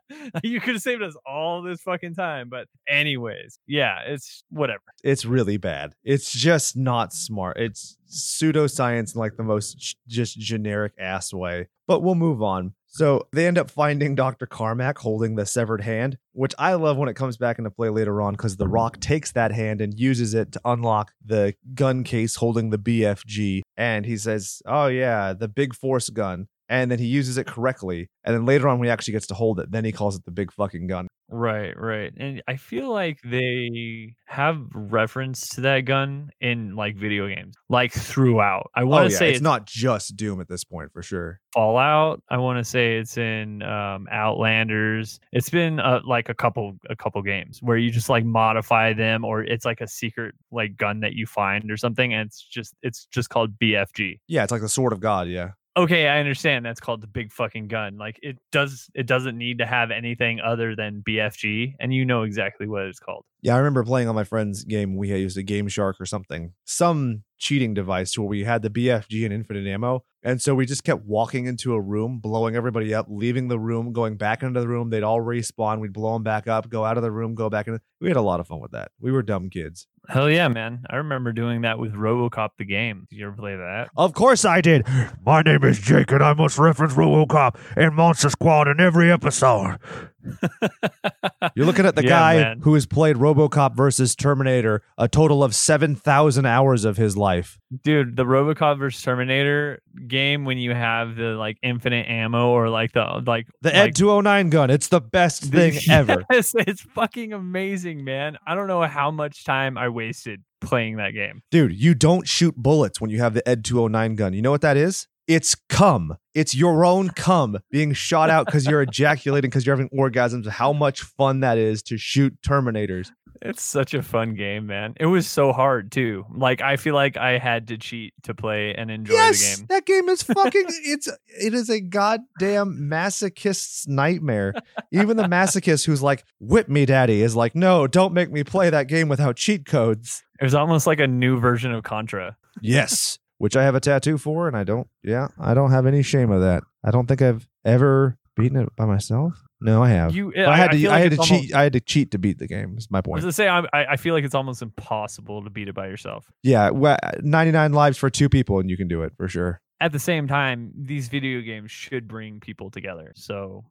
you 0.42 0.60
could 0.60 0.74
have 0.74 0.82
saved 0.82 1.02
us 1.02 1.16
all 1.26 1.62
this 1.62 1.80
fucking 1.80 2.14
time. 2.14 2.48
But 2.48 2.68
anyways, 2.88 3.58
yeah, 3.66 3.98
it's 4.06 4.44
whatever. 4.50 4.82
It's 5.02 5.24
really 5.24 5.56
bad. 5.56 5.94
It's 6.04 6.32
just 6.32 6.76
not 6.76 7.12
smart. 7.12 7.58
It's 7.58 7.96
pseudoscience 8.08 9.14
in 9.14 9.20
like 9.20 9.36
the 9.36 9.44
most 9.44 9.96
just 10.06 10.38
generic 10.38 10.92
ass 10.98 11.32
way. 11.32 11.68
But 11.86 12.02
we'll 12.02 12.14
move 12.14 12.42
on. 12.42 12.74
So 12.92 13.26
they 13.32 13.46
end 13.46 13.56
up 13.56 13.70
finding 13.70 14.14
Dr. 14.14 14.44
Carmack 14.46 14.98
holding 14.98 15.34
the 15.34 15.46
severed 15.46 15.80
hand, 15.80 16.18
which 16.32 16.54
I 16.58 16.74
love 16.74 16.98
when 16.98 17.08
it 17.08 17.14
comes 17.14 17.38
back 17.38 17.56
into 17.58 17.70
play 17.70 17.88
later 17.88 18.20
on 18.20 18.34
because 18.34 18.58
The 18.58 18.68
Rock 18.68 19.00
takes 19.00 19.32
that 19.32 19.50
hand 19.50 19.80
and 19.80 19.98
uses 19.98 20.34
it 20.34 20.52
to 20.52 20.60
unlock 20.66 21.12
the 21.24 21.54
gun 21.74 22.04
case 22.04 22.36
holding 22.36 22.68
the 22.68 22.78
BFG. 22.78 23.62
And 23.78 24.04
he 24.04 24.18
says, 24.18 24.60
Oh, 24.66 24.88
yeah, 24.88 25.32
the 25.32 25.48
big 25.48 25.74
force 25.74 26.10
gun 26.10 26.48
and 26.72 26.90
then 26.90 26.98
he 26.98 27.06
uses 27.06 27.36
it 27.36 27.46
correctly. 27.46 28.08
And 28.24 28.34
then 28.34 28.46
later 28.46 28.66
on, 28.66 28.78
when 28.78 28.86
he 28.86 28.90
actually 28.90 29.12
gets 29.12 29.26
to 29.26 29.34
hold 29.34 29.60
it, 29.60 29.70
then 29.70 29.84
he 29.84 29.92
calls 29.92 30.16
it 30.16 30.24
the 30.24 30.30
big 30.30 30.50
fucking 30.50 30.86
gun. 30.86 31.06
Right, 31.32 31.78
right. 31.80 32.12
And 32.14 32.42
I 32.46 32.56
feel 32.56 32.92
like 32.92 33.18
they 33.24 34.16
have 34.26 34.60
reference 34.74 35.48
to 35.50 35.62
that 35.62 35.80
gun 35.80 36.30
in 36.42 36.76
like 36.76 36.94
video 36.96 37.26
games, 37.26 37.54
like 37.70 37.90
throughout. 37.90 38.70
I 38.74 38.84
want 38.84 39.04
to 39.04 39.06
oh, 39.06 39.12
yeah. 39.12 39.18
say 39.18 39.28
it's, 39.30 39.36
it's, 39.36 39.42
not 39.42 39.64
just 39.66 40.14
Doom 40.14 40.42
at 40.42 40.48
this 40.48 40.62
point 40.62 40.92
for 40.92 41.02
sure. 41.02 41.40
Fallout. 41.54 42.22
I 42.28 42.36
want 42.36 42.58
to 42.58 42.64
say 42.64 42.98
it's 42.98 43.16
in 43.16 43.62
um, 43.62 44.08
Outlanders. 44.10 45.20
It's 45.32 45.48
been 45.48 45.80
uh, 45.80 46.00
like 46.04 46.28
a 46.28 46.34
couple 46.34 46.76
a 46.90 46.96
couple 46.96 47.22
games 47.22 47.60
where 47.62 47.78
you 47.78 47.90
just 47.90 48.10
like 48.10 48.26
modify 48.26 48.92
them, 48.92 49.24
or 49.24 49.42
it's 49.42 49.64
like 49.64 49.80
a 49.80 49.88
secret 49.88 50.34
like 50.50 50.76
gun 50.76 51.00
that 51.00 51.14
you 51.14 51.26
find 51.26 51.70
or 51.70 51.78
something, 51.78 52.12
and 52.12 52.26
it's 52.26 52.42
just 52.42 52.74
it's 52.82 53.06
just 53.06 53.30
called 53.30 53.58
BFG. 53.58 54.20
Yeah, 54.28 54.42
it's 54.42 54.52
like 54.52 54.60
the 54.60 54.68
Sword 54.68 54.92
of 54.92 55.00
God. 55.00 55.28
Yeah 55.28 55.52
okay 55.76 56.08
i 56.08 56.18
understand 56.18 56.64
that's 56.64 56.80
called 56.80 57.00
the 57.00 57.06
big 57.06 57.32
fucking 57.32 57.68
gun 57.68 57.96
like 57.96 58.18
it 58.22 58.38
does 58.50 58.90
it 58.94 59.06
doesn't 59.06 59.38
need 59.38 59.58
to 59.58 59.66
have 59.66 59.90
anything 59.90 60.40
other 60.40 60.76
than 60.76 61.02
bfg 61.02 61.74
and 61.80 61.94
you 61.94 62.04
know 62.04 62.22
exactly 62.22 62.66
what 62.66 62.82
it's 62.82 62.98
called. 62.98 63.24
Yeah 63.40 63.54
i 63.54 63.58
remember 63.58 63.84
playing 63.84 64.08
on 64.08 64.14
my 64.14 64.24
friend's 64.24 64.64
game 64.64 64.96
we 64.96 65.08
had 65.08 65.20
used 65.20 65.38
a 65.38 65.42
game 65.42 65.68
shark 65.68 66.00
or 66.00 66.06
something 66.06 66.52
some 66.64 67.22
cheating 67.42 67.74
device 67.74 68.12
to 68.12 68.22
where 68.22 68.28
we 68.28 68.44
had 68.44 68.62
the 68.62 68.70
bfg 68.70 69.24
and 69.24 69.34
infinite 69.34 69.66
ammo 69.66 70.04
and 70.22 70.40
so 70.40 70.54
we 70.54 70.64
just 70.64 70.84
kept 70.84 71.04
walking 71.04 71.46
into 71.46 71.74
a 71.74 71.80
room 71.80 72.20
blowing 72.20 72.54
everybody 72.54 72.94
up 72.94 73.06
leaving 73.08 73.48
the 73.48 73.58
room 73.58 73.92
going 73.92 74.16
back 74.16 74.42
into 74.42 74.60
the 74.60 74.68
room 74.68 74.90
they'd 74.90 75.02
all 75.02 75.20
respawn 75.20 75.80
we'd 75.80 75.92
blow 75.92 76.12
them 76.12 76.22
back 76.22 76.46
up 76.46 76.68
go 76.68 76.84
out 76.84 76.96
of 76.96 77.02
the 77.02 77.10
room 77.10 77.34
go 77.34 77.50
back 77.50 77.66
in 77.66 77.80
we 78.00 78.06
had 78.06 78.16
a 78.16 78.22
lot 78.22 78.38
of 78.38 78.46
fun 78.46 78.60
with 78.60 78.70
that 78.70 78.92
we 79.00 79.10
were 79.10 79.22
dumb 79.22 79.50
kids 79.50 79.88
Hell 80.08 80.28
yeah, 80.28 80.48
man. 80.48 80.84
I 80.90 80.96
remember 80.96 81.32
doing 81.32 81.60
that 81.60 81.78
with 81.78 81.92
Robocop 81.92 82.50
the 82.58 82.64
game. 82.64 83.06
Did 83.08 83.20
you 83.20 83.26
ever 83.28 83.36
play 83.36 83.54
that? 83.54 83.90
Of 83.96 84.14
course 84.14 84.44
I 84.44 84.60
did. 84.60 84.84
My 85.24 85.42
name 85.42 85.62
is 85.62 85.78
Jake 85.78 86.10
and 86.10 86.24
I 86.24 86.32
must 86.34 86.58
reference 86.58 86.94
Robocop 86.94 87.56
and 87.76 87.94
Monster 87.94 88.30
Squad 88.30 88.66
in 88.66 88.80
every 88.80 89.12
episode. 89.12 89.78
You're 91.54 91.66
looking 91.66 91.86
at 91.86 91.96
the 91.96 92.04
yeah, 92.04 92.08
guy 92.08 92.36
man. 92.36 92.60
who 92.60 92.74
has 92.74 92.86
played 92.86 93.16
RoboCop 93.16 93.74
versus 93.74 94.14
Terminator 94.14 94.82
a 94.96 95.08
total 95.08 95.42
of 95.42 95.54
7,000 95.54 96.46
hours 96.46 96.84
of 96.84 96.96
his 96.96 97.16
life. 97.16 97.58
Dude, 97.82 98.16
the 98.16 98.24
RoboCop 98.24 98.78
versus 98.78 99.02
Terminator 99.02 99.80
game 100.06 100.44
when 100.44 100.58
you 100.58 100.74
have 100.74 101.16
the 101.16 101.34
like 101.34 101.58
infinite 101.62 102.08
ammo 102.08 102.50
or 102.50 102.68
like 102.68 102.92
the 102.92 103.22
like 103.26 103.46
the 103.60 103.70
like, 103.70 103.76
Ed 103.76 103.96
209 103.96 104.50
gun, 104.50 104.70
it's 104.70 104.88
the 104.88 105.00
best 105.00 105.42
thing 105.52 105.74
yes, 105.74 105.88
ever. 105.88 106.24
It's 106.30 106.82
fucking 106.82 107.32
amazing, 107.32 108.04
man. 108.04 108.38
I 108.46 108.54
don't 108.54 108.68
know 108.68 108.82
how 108.82 109.10
much 109.10 109.44
time 109.44 109.76
I 109.76 109.88
wasted 109.88 110.42
playing 110.60 110.96
that 110.96 111.10
game. 111.10 111.42
Dude, 111.50 111.74
you 111.74 111.94
don't 111.94 112.26
shoot 112.26 112.54
bullets 112.56 113.00
when 113.00 113.10
you 113.10 113.18
have 113.18 113.34
the 113.34 113.46
Ed 113.48 113.64
209 113.64 114.14
gun. 114.14 114.32
You 114.32 114.42
know 114.42 114.50
what 114.50 114.62
that 114.62 114.76
is? 114.76 115.08
It's 115.26 115.54
cum. 115.68 116.16
It's 116.34 116.54
your 116.54 116.84
own 116.84 117.10
cum 117.10 117.58
being 117.70 117.92
shot 117.92 118.30
out 118.30 118.46
because 118.46 118.66
you're 118.66 118.82
ejaculating 118.88 119.50
because 119.50 119.66
you're 119.66 119.76
having 119.76 119.90
orgasms. 119.90 120.46
How 120.46 120.72
much 120.72 121.02
fun 121.02 121.40
that 121.40 121.58
is 121.58 121.82
to 121.84 121.98
shoot 121.98 122.36
Terminators. 122.42 123.10
It's 123.44 123.62
such 123.62 123.92
a 123.92 124.02
fun 124.02 124.34
game, 124.34 124.66
man. 124.66 124.94
It 125.00 125.06
was 125.06 125.26
so 125.26 125.52
hard 125.52 125.90
too. 125.90 126.24
Like 126.32 126.60
I 126.60 126.76
feel 126.76 126.94
like 126.94 127.16
I 127.16 127.38
had 127.38 127.68
to 127.68 127.76
cheat 127.76 128.14
to 128.22 128.34
play 128.34 128.72
and 128.72 128.88
enjoy 128.88 129.14
yes, 129.14 129.40
the 129.40 129.56
game. 129.56 129.66
That 129.68 129.84
game 129.84 130.08
is 130.08 130.22
fucking 130.22 130.64
it's 130.68 131.08
it 131.26 131.52
is 131.52 131.68
a 131.68 131.80
goddamn 131.80 132.88
masochist's 132.88 133.88
nightmare. 133.88 134.54
Even 134.92 135.16
the 135.16 135.24
masochist 135.24 135.86
who's 135.86 136.02
like, 136.02 136.24
whip 136.38 136.68
me, 136.68 136.86
daddy, 136.86 137.20
is 137.20 137.34
like, 137.34 137.56
no, 137.56 137.88
don't 137.88 138.14
make 138.14 138.30
me 138.30 138.44
play 138.44 138.70
that 138.70 138.86
game 138.86 139.08
without 139.08 139.36
cheat 139.36 139.66
codes. 139.66 140.22
It 140.40 140.44
was 140.44 140.54
almost 140.54 140.86
like 140.86 141.00
a 141.00 141.08
new 141.08 141.40
version 141.40 141.72
of 141.72 141.82
Contra. 141.82 142.36
Yes 142.60 143.18
which 143.42 143.56
I 143.56 143.64
have 143.64 143.74
a 143.74 143.80
tattoo 143.80 144.18
for, 144.18 144.46
and 144.46 144.56
I 144.56 144.62
don't. 144.62 144.86
Yeah, 145.02 145.26
I 145.36 145.52
don't 145.52 145.72
have 145.72 145.84
any 145.84 146.04
shame 146.04 146.30
of 146.30 146.42
that. 146.42 146.62
I 146.84 146.92
don't 146.92 147.08
think 147.08 147.20
I've 147.20 147.48
ever 147.64 148.16
beaten 148.36 148.56
it 148.56 148.68
by 148.76 148.84
myself. 148.84 149.34
No, 149.60 149.82
I 149.82 149.88
have. 149.88 150.14
You, 150.14 150.32
I, 150.36 150.44
I 150.44 150.56
had 150.56 150.70
to. 150.70 150.86
I, 150.86 150.90
like 150.90 151.02
had 151.02 151.10
to 151.10 151.16
almost, 151.18 151.28
cheat. 151.28 151.52
I 151.52 151.64
had 151.64 151.72
to 151.72 151.80
cheat 151.80 152.12
to 152.12 152.18
beat 152.18 152.38
the 152.38 152.46
game. 152.46 152.76
Is 152.78 152.88
my 152.88 153.00
point. 153.00 153.20
I 153.20 153.26
was 153.26 153.34
to 153.34 153.36
say, 153.36 153.48
I, 153.48 153.64
I 153.72 153.96
feel 153.96 154.14
like 154.14 154.22
it's 154.22 154.36
almost 154.36 154.62
impossible 154.62 155.42
to 155.42 155.50
beat 155.50 155.66
it 155.66 155.74
by 155.74 155.88
yourself. 155.88 156.30
Yeah, 156.44 156.70
well, 156.70 156.96
ninety 157.20 157.50
nine 157.50 157.72
lives 157.72 157.98
for 157.98 158.10
two 158.10 158.28
people, 158.28 158.60
and 158.60 158.70
you 158.70 158.76
can 158.76 158.86
do 158.86 159.02
it 159.02 159.12
for 159.16 159.26
sure. 159.26 159.60
At 159.80 159.90
the 159.90 159.98
same 159.98 160.28
time, 160.28 160.70
these 160.76 161.08
video 161.08 161.40
games 161.40 161.72
should 161.72 162.06
bring 162.06 162.38
people 162.38 162.70
together. 162.70 163.10
So 163.16 163.64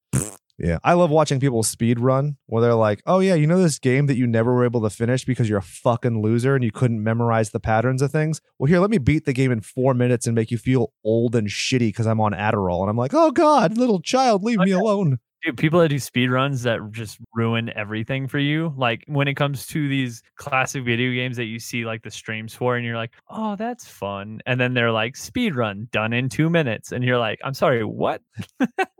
yeah, 0.64 0.78
I 0.84 0.94
love 0.94 1.10
watching 1.10 1.40
people 1.40 1.64
speed 1.64 2.00
run 2.00 2.38
where 2.46 2.62
they're 2.62 2.76
like, 2.76 3.02
"Oh 3.08 3.20
yeah, 3.20 3.34
you 3.34 3.48
know 3.48 3.60
this 3.60 3.80
game 3.80 4.06
that 4.06 4.16
you 4.16 4.28
never 4.28 4.54
were 4.54 4.64
able 4.64 4.82
to 4.82 4.92
finish 4.92 5.26
because 5.26 5.50
you're 5.50 5.58
a 5.58 5.64
fucking 5.64 6.22
loser 6.22 6.54
and 6.54 6.64
you 6.64 6.72
couldn't 6.72 7.04
memorize 7.04 7.50
the 7.50 7.60
patterns 7.60 8.02
of 8.04 8.12
things. 8.12 8.42
Well, 8.60 8.68
here, 8.68 8.80
let 8.80 8.92
me 8.92 9.00
beat 9.00 9.26
the 9.26 9.34
game 9.34 9.52
in 9.52 9.62
four 9.62 9.96
minutes 9.96 10.28
and 10.28 10.36
make 10.36 10.52
you 10.52 10.60
feel 10.60 10.94
old 11.04 11.36
and 11.36 11.48
shitty 11.48 11.90
because 11.90 12.06
I'm 12.06 12.22
on 12.22 12.34
Adderall." 12.34 12.82
And 12.82 12.92
I'm 12.92 12.98
like, 12.98 13.14
"Oh 13.14 13.32
God, 13.32 13.76
little 13.76 14.02
child, 14.02 14.44
leave 14.44 14.60
oh, 14.60 14.64
me 14.64 14.72
alone." 14.72 15.18
Dude, 15.44 15.58
people 15.58 15.80
that 15.80 15.90
do 15.90 15.98
speed 15.98 16.30
runs 16.30 16.64
that 16.64 16.80
just 16.92 17.18
ruin 17.34 17.72
everything 17.76 18.28
for 18.28 18.38
you. 18.38 18.74
Like 18.78 19.04
when 19.08 19.28
it 19.28 19.34
comes 19.34 19.66
to 19.68 19.88
these 19.88 20.22
classic 20.36 20.84
video 20.84 21.12
games 21.14 21.38
that 21.38 21.46
you 21.46 21.58
see 21.60 21.84
like 21.84 22.04
the 22.04 22.12
streams 22.12 22.54
for, 22.54 22.76
and 22.76 22.86
you're 22.86 22.96
like, 22.96 23.12
oh, 23.28 23.56
that's 23.56 23.88
fun. 23.88 24.42
And 24.46 24.60
then 24.60 24.76
they're 24.76 24.92
like, 24.92 25.16
speed 25.18 25.56
run 25.56 25.88
done 25.92 26.14
in 26.14 26.30
two 26.30 26.50
minutes. 26.50 26.92
And 26.92 27.04
you're 27.04 27.18
like, 27.18 27.40
I'm 27.44 27.56
sorry, 27.56 27.84
what? 27.84 28.22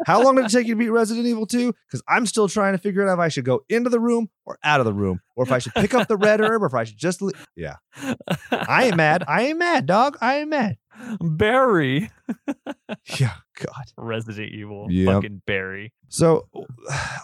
How 0.08 0.24
long 0.24 0.36
did 0.36 0.46
it 0.46 0.52
take 0.52 0.66
you 0.66 0.74
to 0.74 0.80
beat 0.80 0.90
Resident 0.90 1.28
Evil 1.28 1.46
2? 1.46 1.74
Because 1.88 2.02
I'm 2.08 2.26
still 2.26 2.48
trying 2.48 2.74
to 2.74 2.80
figure 2.80 3.08
out 3.08 3.14
if 3.14 3.20
I 3.20 3.28
should 3.28 3.46
go 3.46 3.64
into 3.70 3.92
the 3.92 4.00
room 4.00 4.30
or 4.46 4.58
out 4.64 4.80
of 4.80 4.88
the 4.88 4.94
room, 4.94 5.22
or 5.36 5.44
if 5.44 5.52
I 5.52 5.60
should 5.60 5.76
pick 5.76 5.94
up 5.94 6.08
the 6.08 6.18
red 6.18 6.42
herb, 6.42 6.64
or 6.64 6.66
if 6.66 6.74
I 6.74 6.86
should 6.86 6.98
just. 6.98 7.22
Le- 7.22 7.34
yeah. 7.56 7.76
I 8.52 8.86
ain't 8.86 8.98
mad. 8.98 9.24
I 9.28 9.44
ain't 9.44 9.60
mad, 9.60 9.86
dog. 9.86 10.18
I 10.22 10.40
ain't 10.40 10.50
mad. 10.50 10.78
Barry. 11.20 12.10
yeah, 13.20 13.36
God. 13.60 13.86
Resident 13.98 14.52
Evil. 14.54 14.88
Yep. 14.90 15.14
Fucking 15.14 15.42
Barry. 15.46 15.94
So 16.10 16.48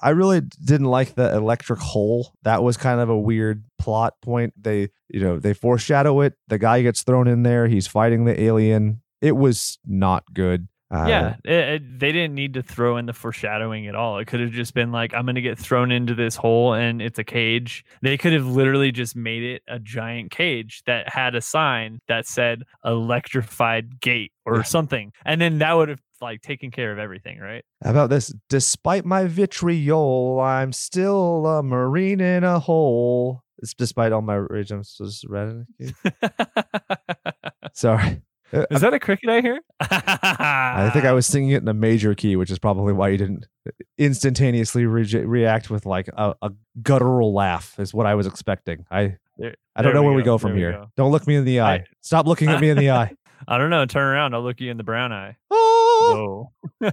I 0.01 0.09
really 0.09 0.41
didn't 0.41 0.88
like 0.88 1.15
the 1.15 1.36
electric 1.36 1.80
hole. 1.80 2.34
That 2.43 2.63
was 2.63 2.78
kind 2.78 2.99
of 2.99 3.09
a 3.09 3.17
weird 3.17 3.63
plot 3.80 4.13
point. 4.21 4.53
They, 4.61 4.89
you 5.09 5.19
know, 5.19 5.39
they 5.39 5.53
foreshadow 5.53 6.21
it. 6.21 6.34
The 6.47 6.57
guy 6.57 6.82
gets 6.82 7.03
thrown 7.03 7.28
in 7.28 7.43
there. 7.43 7.67
He's 7.67 7.88
fighting 7.88 8.25
the 8.25 8.39
alien. 8.41 9.01
It 9.21 9.36
was 9.36 9.80
not 9.86 10.23
good. 10.34 10.67
Uh, 10.89 11.05
yeah, 11.07 11.35
it, 11.43 11.51
it, 11.51 11.99
they 11.99 12.11
didn't 12.11 12.33
need 12.33 12.53
to 12.53 12.63
throw 12.63 12.97
in 12.97 13.05
the 13.05 13.13
foreshadowing 13.13 13.88
at 13.88 13.95
all. 13.95 14.19
It 14.19 14.25
could 14.25 14.39
have 14.39 14.51
just 14.51 14.73
been 14.73 14.91
like, 14.91 15.13
I'm 15.13 15.25
going 15.25 15.35
to 15.35 15.41
get 15.41 15.59
thrown 15.59 15.91
into 15.91 16.15
this 16.15 16.35
hole 16.35 16.73
and 16.73 17.01
it's 17.01 17.19
a 17.19 17.25
cage. 17.25 17.83
They 18.01 18.17
could 18.17 18.33
have 18.33 18.47
literally 18.47 18.91
just 18.91 19.15
made 19.15 19.43
it 19.43 19.63
a 19.67 19.79
giant 19.79 20.31
cage 20.31 20.83
that 20.85 21.09
had 21.09 21.35
a 21.35 21.41
sign 21.41 21.99
that 22.07 22.25
said 22.25 22.63
electrified 22.85 23.99
gate 23.99 24.31
or 24.45 24.63
something. 24.63 25.11
And 25.25 25.41
then 25.41 25.57
that 25.59 25.73
would 25.73 25.89
have 25.89 25.99
like 26.21 26.41
taken 26.41 26.71
care 26.71 26.91
of 26.91 26.99
everything, 26.99 27.39
right? 27.39 27.65
How 27.83 27.91
about 27.91 28.09
this? 28.09 28.33
Despite 28.49 29.05
my 29.05 29.27
vitriol, 29.27 30.39
I'm 30.39 30.71
still 30.71 31.45
a 31.45 31.61
marine 31.63 32.21
in 32.21 32.43
a 32.43 32.59
hole. 32.59 33.43
It's 33.59 33.73
despite 33.73 34.11
all 34.11 34.21
my 34.21 34.35
rage, 34.35 34.71
I'm 34.71 34.83
just 34.83 35.25
red. 35.27 35.65
Sorry. 37.73 38.21
Uh, 38.54 38.66
is 38.72 38.82
that 38.82 38.93
a 38.93 39.00
cricket 39.00 39.30
I 39.30 39.41
hear? 39.41 39.60
I 39.80 40.89
think 40.93 41.06
I 41.06 41.12
was 41.12 41.26
singing 41.26 41.52
it 41.52 41.62
in 41.62 41.68
a 41.68 41.74
major 41.74 42.16
key, 42.16 42.36
which 42.36 42.50
is 42.50 42.60
probably 42.60 42.93
why 42.93 43.10
you 43.10 43.18
didn't 43.18 43.45
instantaneously 43.98 44.86
re- 44.86 45.26
react 45.26 45.70
with 45.70 45.86
like 45.86 46.08
a, 46.10 46.34
a, 46.41 46.52
guttural 46.82 47.34
laugh. 47.34 47.78
Is 47.80 47.93
what 47.93 48.06
I 48.06 48.16
was 48.16 48.26
expecting. 48.26 48.86
I 48.89 49.18
there, 49.38 49.56
I 49.76 49.82
don't 49.82 49.93
know 49.93 50.04
where 50.04 50.14
we 50.14 50.24
go, 50.24 50.34
we 50.34 50.36
go 50.36 50.38
from 50.38 50.56
here. 50.56 50.72
Go. 50.72 50.91
Don't 50.95 51.12
look 51.12 51.28
me 51.28 51.36
in 51.36 51.45
the 51.45 51.60
eye. 51.60 51.74
I, 51.74 51.86
Stop 52.02 52.26
looking 52.26 52.50
at 52.50 52.62
me 52.62 52.70
in 52.70 52.78
the 52.78 52.91
eye. 52.91 53.12
I 53.48 53.58
don't 53.58 53.70
know. 53.70 53.86
Turn 53.86 54.04
around. 54.04 54.34
I'll 54.34 54.41
look 54.41 54.60
you 54.60 54.72
in 54.72 54.78
the 54.78 54.84
brown 54.84 55.12
eye. 55.12 55.38
Whoa. 56.00 56.52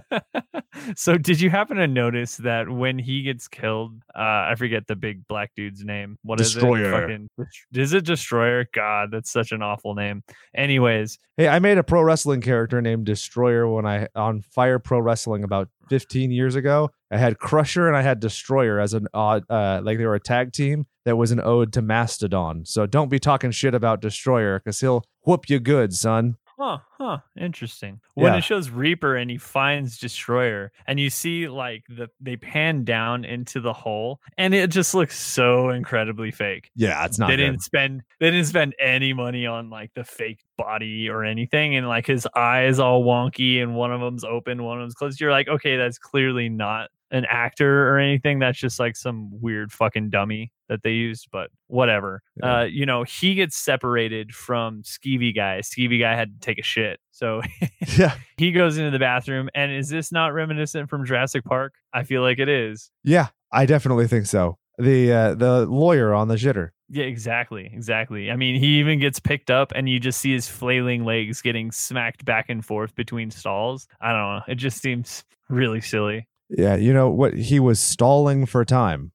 so 0.95 1.17
did 1.17 1.39
you 1.39 1.49
happen 1.49 1.77
to 1.77 1.87
notice 1.87 2.37
that 2.37 2.69
when 2.69 2.99
he 2.99 3.23
gets 3.23 3.47
killed, 3.47 3.93
uh, 4.15 4.49
I 4.49 4.55
forget 4.57 4.87
the 4.87 4.95
big 4.95 5.27
black 5.27 5.51
dude's 5.55 5.83
name. 5.83 6.17
What 6.23 6.37
Destroyer. 6.37 6.81
is 6.81 6.87
it? 6.87 6.91
Fucking, 6.91 7.29
is 7.73 7.93
it 7.93 8.05
Destroyer? 8.05 8.65
God, 8.73 9.09
that's 9.11 9.31
such 9.31 9.51
an 9.51 9.61
awful 9.61 9.95
name. 9.95 10.23
Anyways. 10.55 11.19
Hey, 11.37 11.47
I 11.47 11.59
made 11.59 11.77
a 11.77 11.83
pro 11.83 12.01
wrestling 12.01 12.41
character 12.41 12.81
named 12.81 13.05
Destroyer 13.05 13.67
when 13.67 13.85
I 13.85 14.07
on 14.15 14.41
Fire 14.41 14.79
Pro 14.79 14.99
Wrestling 14.99 15.43
about 15.43 15.69
15 15.89 16.31
years 16.31 16.55
ago. 16.55 16.91
I 17.11 17.17
had 17.17 17.39
Crusher 17.39 17.87
and 17.87 17.95
I 17.95 18.01
had 18.01 18.19
Destroyer 18.19 18.79
as 18.79 18.93
an 18.93 19.07
odd, 19.13 19.43
uh, 19.49 19.81
like 19.83 19.97
they 19.97 20.05
were 20.05 20.15
a 20.15 20.19
tag 20.19 20.53
team 20.53 20.85
that 21.05 21.17
was 21.17 21.31
an 21.31 21.39
ode 21.39 21.71
to 21.73 21.81
Mastodon. 21.81 22.65
So 22.65 22.85
don't 22.85 23.09
be 23.09 23.19
talking 23.19 23.51
shit 23.51 23.75
about 23.75 24.01
Destroyer 24.01 24.59
because 24.59 24.79
he'll 24.79 25.03
whoop 25.25 25.49
you 25.49 25.59
good, 25.59 25.93
son. 25.93 26.37
Huh, 26.57 26.77
huh. 26.97 27.17
Interesting. 27.37 27.99
When 28.13 28.31
Yeah. 28.31 28.37
it 28.37 28.43
shows 28.45 28.69
Reaper 28.69 29.17
and 29.17 29.29
he 29.29 29.37
finds 29.37 29.97
Destroyer, 29.97 30.71
and 30.87 30.97
you 31.01 31.09
see 31.09 31.49
like 31.49 31.83
the 31.89 32.09
they 32.21 32.37
pan 32.37 32.85
down 32.85 33.25
into 33.25 33.59
the 33.59 33.73
hole, 33.73 34.21
and 34.37 34.53
it 34.53 34.69
just 34.69 34.93
looks 34.93 35.19
so 35.19 35.69
incredibly 35.71 36.31
fake. 36.31 36.71
Yeah, 36.73 37.03
it's 37.05 37.19
not 37.19 37.27
they 37.27 37.35
good. 37.35 37.43
didn't 37.43 37.61
spend 37.61 38.03
they 38.21 38.31
didn't 38.31 38.47
spend 38.47 38.73
any 38.79 39.11
money 39.11 39.45
on 39.45 39.69
like 39.69 39.93
the 39.95 40.05
fake 40.05 40.39
body 40.57 41.09
or 41.09 41.25
anything, 41.25 41.75
and 41.75 41.89
like 41.89 42.07
his 42.07 42.25
eyes 42.37 42.79
all 42.79 43.03
wonky, 43.03 43.61
and 43.61 43.75
one 43.75 43.91
of 43.91 43.99
them's 43.99 44.23
open, 44.23 44.63
one 44.63 44.77
of 44.77 44.83
them's 44.83 44.95
closed. 44.95 45.19
You're 45.19 45.31
like, 45.31 45.49
okay, 45.49 45.75
that's 45.75 45.97
clearly 45.97 46.47
not 46.47 46.89
an 47.11 47.25
actor 47.29 47.89
or 47.89 47.99
anything. 47.99 48.39
That's 48.39 48.57
just 48.57 48.79
like 48.79 48.95
some 48.95 49.29
weird 49.41 49.71
fucking 49.71 50.09
dummy 50.09 50.51
that 50.69 50.81
they 50.83 50.91
used, 50.91 51.27
but 51.31 51.49
whatever. 51.67 52.21
Yeah. 52.37 52.59
Uh, 52.59 52.63
you 52.63 52.85
know, 52.85 53.03
he 53.03 53.35
gets 53.35 53.55
separated 53.55 54.33
from 54.33 54.81
Skeevy 54.83 55.35
guy. 55.35 55.59
Skeevy 55.59 55.99
guy 55.99 56.15
had 56.15 56.33
to 56.33 56.45
take 56.45 56.57
a 56.57 56.63
shit. 56.63 56.99
So 57.11 57.41
Yeah, 57.97 58.15
he 58.37 58.51
goes 58.51 58.77
into 58.77 58.91
the 58.91 58.99
bathroom. 58.99 59.49
And 59.53 59.71
is 59.71 59.89
this 59.89 60.11
not 60.11 60.33
reminiscent 60.33 60.89
from 60.89 61.05
Jurassic 61.05 61.43
Park? 61.45 61.73
I 61.93 62.03
feel 62.03 62.21
like 62.21 62.39
it 62.39 62.49
is. 62.49 62.89
yeah, 63.03 63.27
I 63.51 63.65
definitely 63.65 64.07
think 64.07 64.25
so. 64.25 64.57
The 64.77 65.11
uh, 65.13 65.35
the 65.35 65.65
lawyer 65.67 66.13
on 66.13 66.27
the 66.27 66.35
shitter. 66.35 66.71
Yeah, 66.89 67.05
exactly. 67.05 67.71
Exactly. 67.73 68.29
I 68.29 68.35
mean, 68.35 68.59
he 68.59 68.79
even 68.79 68.99
gets 68.99 69.19
picked 69.19 69.49
up 69.49 69.71
and 69.73 69.87
you 69.87 69.99
just 69.99 70.19
see 70.19 70.33
his 70.33 70.47
flailing 70.47 71.05
legs 71.05 71.41
getting 71.41 71.71
smacked 71.71 72.25
back 72.25 72.49
and 72.49 72.63
forth 72.63 72.93
between 72.95 73.31
stalls. 73.31 73.87
I 74.01 74.11
don't 74.11 74.19
know. 74.35 74.41
It 74.47 74.55
just 74.55 74.81
seems 74.81 75.23
really 75.49 75.81
silly. 75.81 76.27
Yeah, 76.49 76.75
you 76.75 76.93
know 76.93 77.09
what? 77.09 77.33
He 77.33 77.59
was 77.59 77.79
stalling 77.79 78.45
for 78.45 78.63
time. 78.63 79.11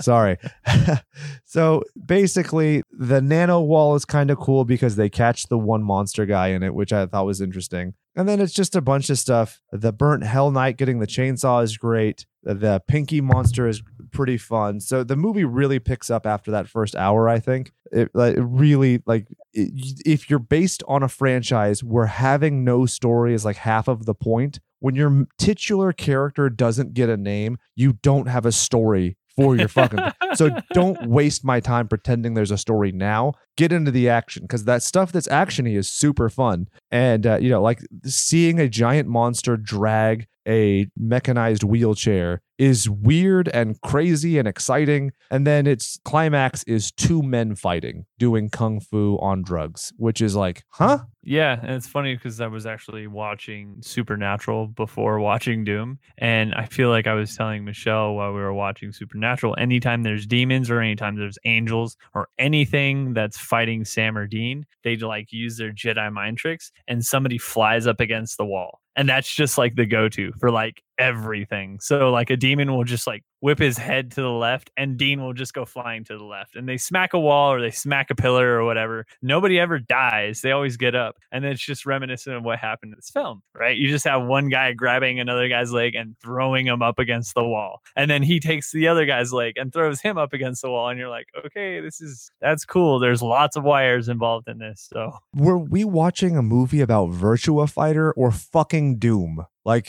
Sorry. 0.00 0.36
so 1.44 1.82
basically, 2.04 2.82
the 2.90 3.20
nano 3.20 3.60
wall 3.60 3.94
is 3.94 4.04
kind 4.04 4.30
of 4.30 4.38
cool 4.38 4.64
because 4.64 4.96
they 4.96 5.08
catch 5.08 5.48
the 5.48 5.58
one 5.58 5.82
monster 5.82 6.26
guy 6.26 6.48
in 6.48 6.62
it, 6.62 6.74
which 6.74 6.92
I 6.92 7.06
thought 7.06 7.26
was 7.26 7.40
interesting. 7.40 7.94
And 8.16 8.28
then 8.28 8.40
it's 8.40 8.52
just 8.52 8.76
a 8.76 8.80
bunch 8.80 9.10
of 9.10 9.18
stuff. 9.18 9.60
The 9.72 9.92
burnt 9.92 10.24
Hell 10.24 10.50
Knight 10.50 10.76
getting 10.76 11.00
the 11.00 11.06
chainsaw 11.06 11.64
is 11.64 11.76
great. 11.76 12.26
The 12.44 12.80
Pinky 12.86 13.20
monster 13.20 13.66
is 13.66 13.82
pretty 14.12 14.38
fun. 14.38 14.80
So 14.80 15.02
the 15.02 15.16
movie 15.16 15.44
really 15.44 15.80
picks 15.80 16.10
up 16.10 16.24
after 16.24 16.52
that 16.52 16.68
first 16.68 16.94
hour. 16.94 17.28
I 17.28 17.40
think 17.40 17.72
it, 17.90 18.10
like, 18.14 18.36
it 18.36 18.42
really 18.42 19.02
like 19.06 19.26
it, 19.52 20.00
if 20.06 20.30
you're 20.30 20.38
based 20.38 20.82
on 20.86 21.02
a 21.02 21.08
franchise 21.08 21.82
where 21.82 22.06
having 22.06 22.64
no 22.64 22.86
story 22.86 23.34
is 23.34 23.44
like 23.44 23.56
half 23.56 23.88
of 23.88 24.06
the 24.06 24.14
point. 24.14 24.60
When 24.84 24.96
your 24.96 25.24
titular 25.38 25.94
character 25.94 26.50
doesn't 26.50 26.92
get 26.92 27.08
a 27.08 27.16
name, 27.16 27.56
you 27.74 27.94
don't 28.02 28.26
have 28.26 28.44
a 28.44 28.52
story 28.52 29.16
for 29.34 29.56
your 29.56 29.66
fucking 29.66 29.98
so 30.34 30.50
don't 30.74 31.08
waste 31.08 31.42
my 31.42 31.58
time 31.58 31.88
pretending 31.88 32.34
there's 32.34 32.50
a 32.50 32.58
story 32.58 32.92
now. 32.92 33.32
Get 33.56 33.72
into 33.72 33.90
the 33.90 34.10
action 34.10 34.42
because 34.42 34.66
that 34.66 34.82
stuff 34.82 35.10
that's 35.10 35.26
actiony 35.28 35.78
is 35.78 35.88
super 35.88 36.28
fun. 36.28 36.68
And 36.90 37.26
uh, 37.26 37.38
you 37.40 37.48
know, 37.48 37.62
like 37.62 37.80
seeing 38.04 38.60
a 38.60 38.68
giant 38.68 39.08
monster 39.08 39.56
drag 39.56 40.26
a 40.46 40.86
mechanized 40.96 41.62
wheelchair 41.62 42.42
is 42.58 42.88
weird 42.88 43.48
and 43.48 43.80
crazy 43.80 44.38
and 44.38 44.46
exciting. 44.46 45.12
And 45.30 45.46
then 45.46 45.66
its 45.66 45.98
climax 46.04 46.62
is 46.64 46.92
two 46.92 47.22
men 47.22 47.56
fighting, 47.56 48.06
doing 48.18 48.48
kung 48.48 48.80
fu 48.80 49.18
on 49.20 49.42
drugs, 49.42 49.92
which 49.96 50.20
is 50.20 50.36
like, 50.36 50.64
huh? 50.70 51.00
Yeah, 51.26 51.58
and 51.60 51.70
it's 51.70 51.88
funny 51.88 52.14
because 52.14 52.40
I 52.40 52.46
was 52.48 52.66
actually 52.66 53.06
watching 53.06 53.78
Supernatural 53.80 54.68
before 54.68 55.18
watching 55.20 55.64
Doom, 55.64 55.98
and 56.18 56.54
I 56.54 56.66
feel 56.66 56.90
like 56.90 57.06
I 57.06 57.14
was 57.14 57.34
telling 57.34 57.64
Michelle 57.64 58.14
while 58.14 58.32
we 58.32 58.40
were 58.40 58.52
watching 58.52 58.92
Supernatural, 58.92 59.56
anytime 59.58 60.02
there's 60.02 60.26
demons 60.26 60.70
or 60.70 60.80
anytime 60.80 61.16
there's 61.16 61.38
angels 61.46 61.96
or 62.14 62.28
anything 62.38 63.14
that's 63.14 63.38
fighting 63.38 63.86
Sam 63.86 64.18
or 64.18 64.26
Dean, 64.26 64.66
they 64.82 64.96
like 64.96 65.32
use 65.32 65.56
their 65.56 65.72
Jedi 65.72 66.12
mind 66.12 66.36
tricks, 66.36 66.70
and 66.86 67.02
somebody 67.02 67.38
flies 67.38 67.86
up 67.86 68.00
against 68.00 68.36
the 68.36 68.44
wall, 68.44 68.82
and 68.96 69.08
that's 69.08 69.32
just 69.32 69.58
like 69.58 69.74
the 69.74 69.86
go-to 69.86 70.32
for 70.38 70.50
like 70.50 70.82
everything. 70.98 71.80
So 71.80 72.10
like 72.10 72.30
a 72.30 72.36
demon 72.36 72.72
will 72.72 72.84
just 72.84 73.06
like 73.06 73.24
whip 73.40 73.58
his 73.58 73.76
head 73.76 74.10
to 74.12 74.22
the 74.22 74.30
left 74.30 74.70
and 74.74 74.96
Dean 74.96 75.20
will 75.20 75.34
just 75.34 75.52
go 75.52 75.66
flying 75.66 76.02
to 76.04 76.16
the 76.16 76.24
left 76.24 76.56
and 76.56 76.66
they 76.66 76.78
smack 76.78 77.12
a 77.12 77.20
wall 77.20 77.52
or 77.52 77.60
they 77.60 77.70
smack 77.70 78.08
a 78.10 78.14
pillar 78.14 78.58
or 78.58 78.64
whatever. 78.64 79.04
Nobody 79.20 79.60
ever 79.60 79.78
dies. 79.78 80.40
They 80.40 80.50
always 80.50 80.78
get 80.78 80.94
up. 80.94 81.16
And 81.30 81.44
it's 81.44 81.60
just 81.64 81.84
reminiscent 81.84 82.34
of 82.36 82.42
what 82.42 82.58
happened 82.58 82.92
in 82.94 82.96
this 82.96 83.10
film, 83.10 83.42
right? 83.54 83.76
You 83.76 83.88
just 83.88 84.06
have 84.06 84.22
one 84.24 84.48
guy 84.48 84.72
grabbing 84.72 85.20
another 85.20 85.48
guy's 85.48 85.72
leg 85.72 85.94
and 85.94 86.16
throwing 86.22 86.66
him 86.66 86.80
up 86.80 86.98
against 86.98 87.34
the 87.34 87.44
wall. 87.44 87.82
And 87.96 88.10
then 88.10 88.22
he 88.22 88.40
takes 88.40 88.72
the 88.72 88.88
other 88.88 89.04
guy's 89.04 89.32
leg 89.32 89.54
and 89.56 89.72
throws 89.72 90.00
him 90.00 90.16
up 90.16 90.32
against 90.32 90.62
the 90.62 90.70
wall 90.70 90.88
and 90.88 90.98
you're 90.98 91.10
like, 91.10 91.26
"Okay, 91.44 91.80
this 91.80 92.00
is 92.00 92.30
that's 92.40 92.64
cool. 92.64 92.98
There's 92.98 93.20
lots 93.20 93.56
of 93.56 93.64
wires 93.64 94.08
involved 94.08 94.48
in 94.48 94.58
this." 94.58 94.88
So 94.90 95.18
Were 95.34 95.58
we 95.58 95.84
watching 95.84 96.36
a 96.36 96.42
movie 96.42 96.80
about 96.80 97.10
Virtua 97.10 97.68
Fighter 97.68 98.12
or 98.12 98.30
fucking 98.30 98.98
Doom? 98.98 99.44
Like, 99.64 99.88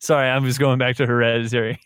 Sorry, 0.00 0.28
I'm 0.28 0.44
just 0.44 0.58
going 0.58 0.78
back 0.78 0.96
to 0.96 1.06
hereditary. 1.06 1.78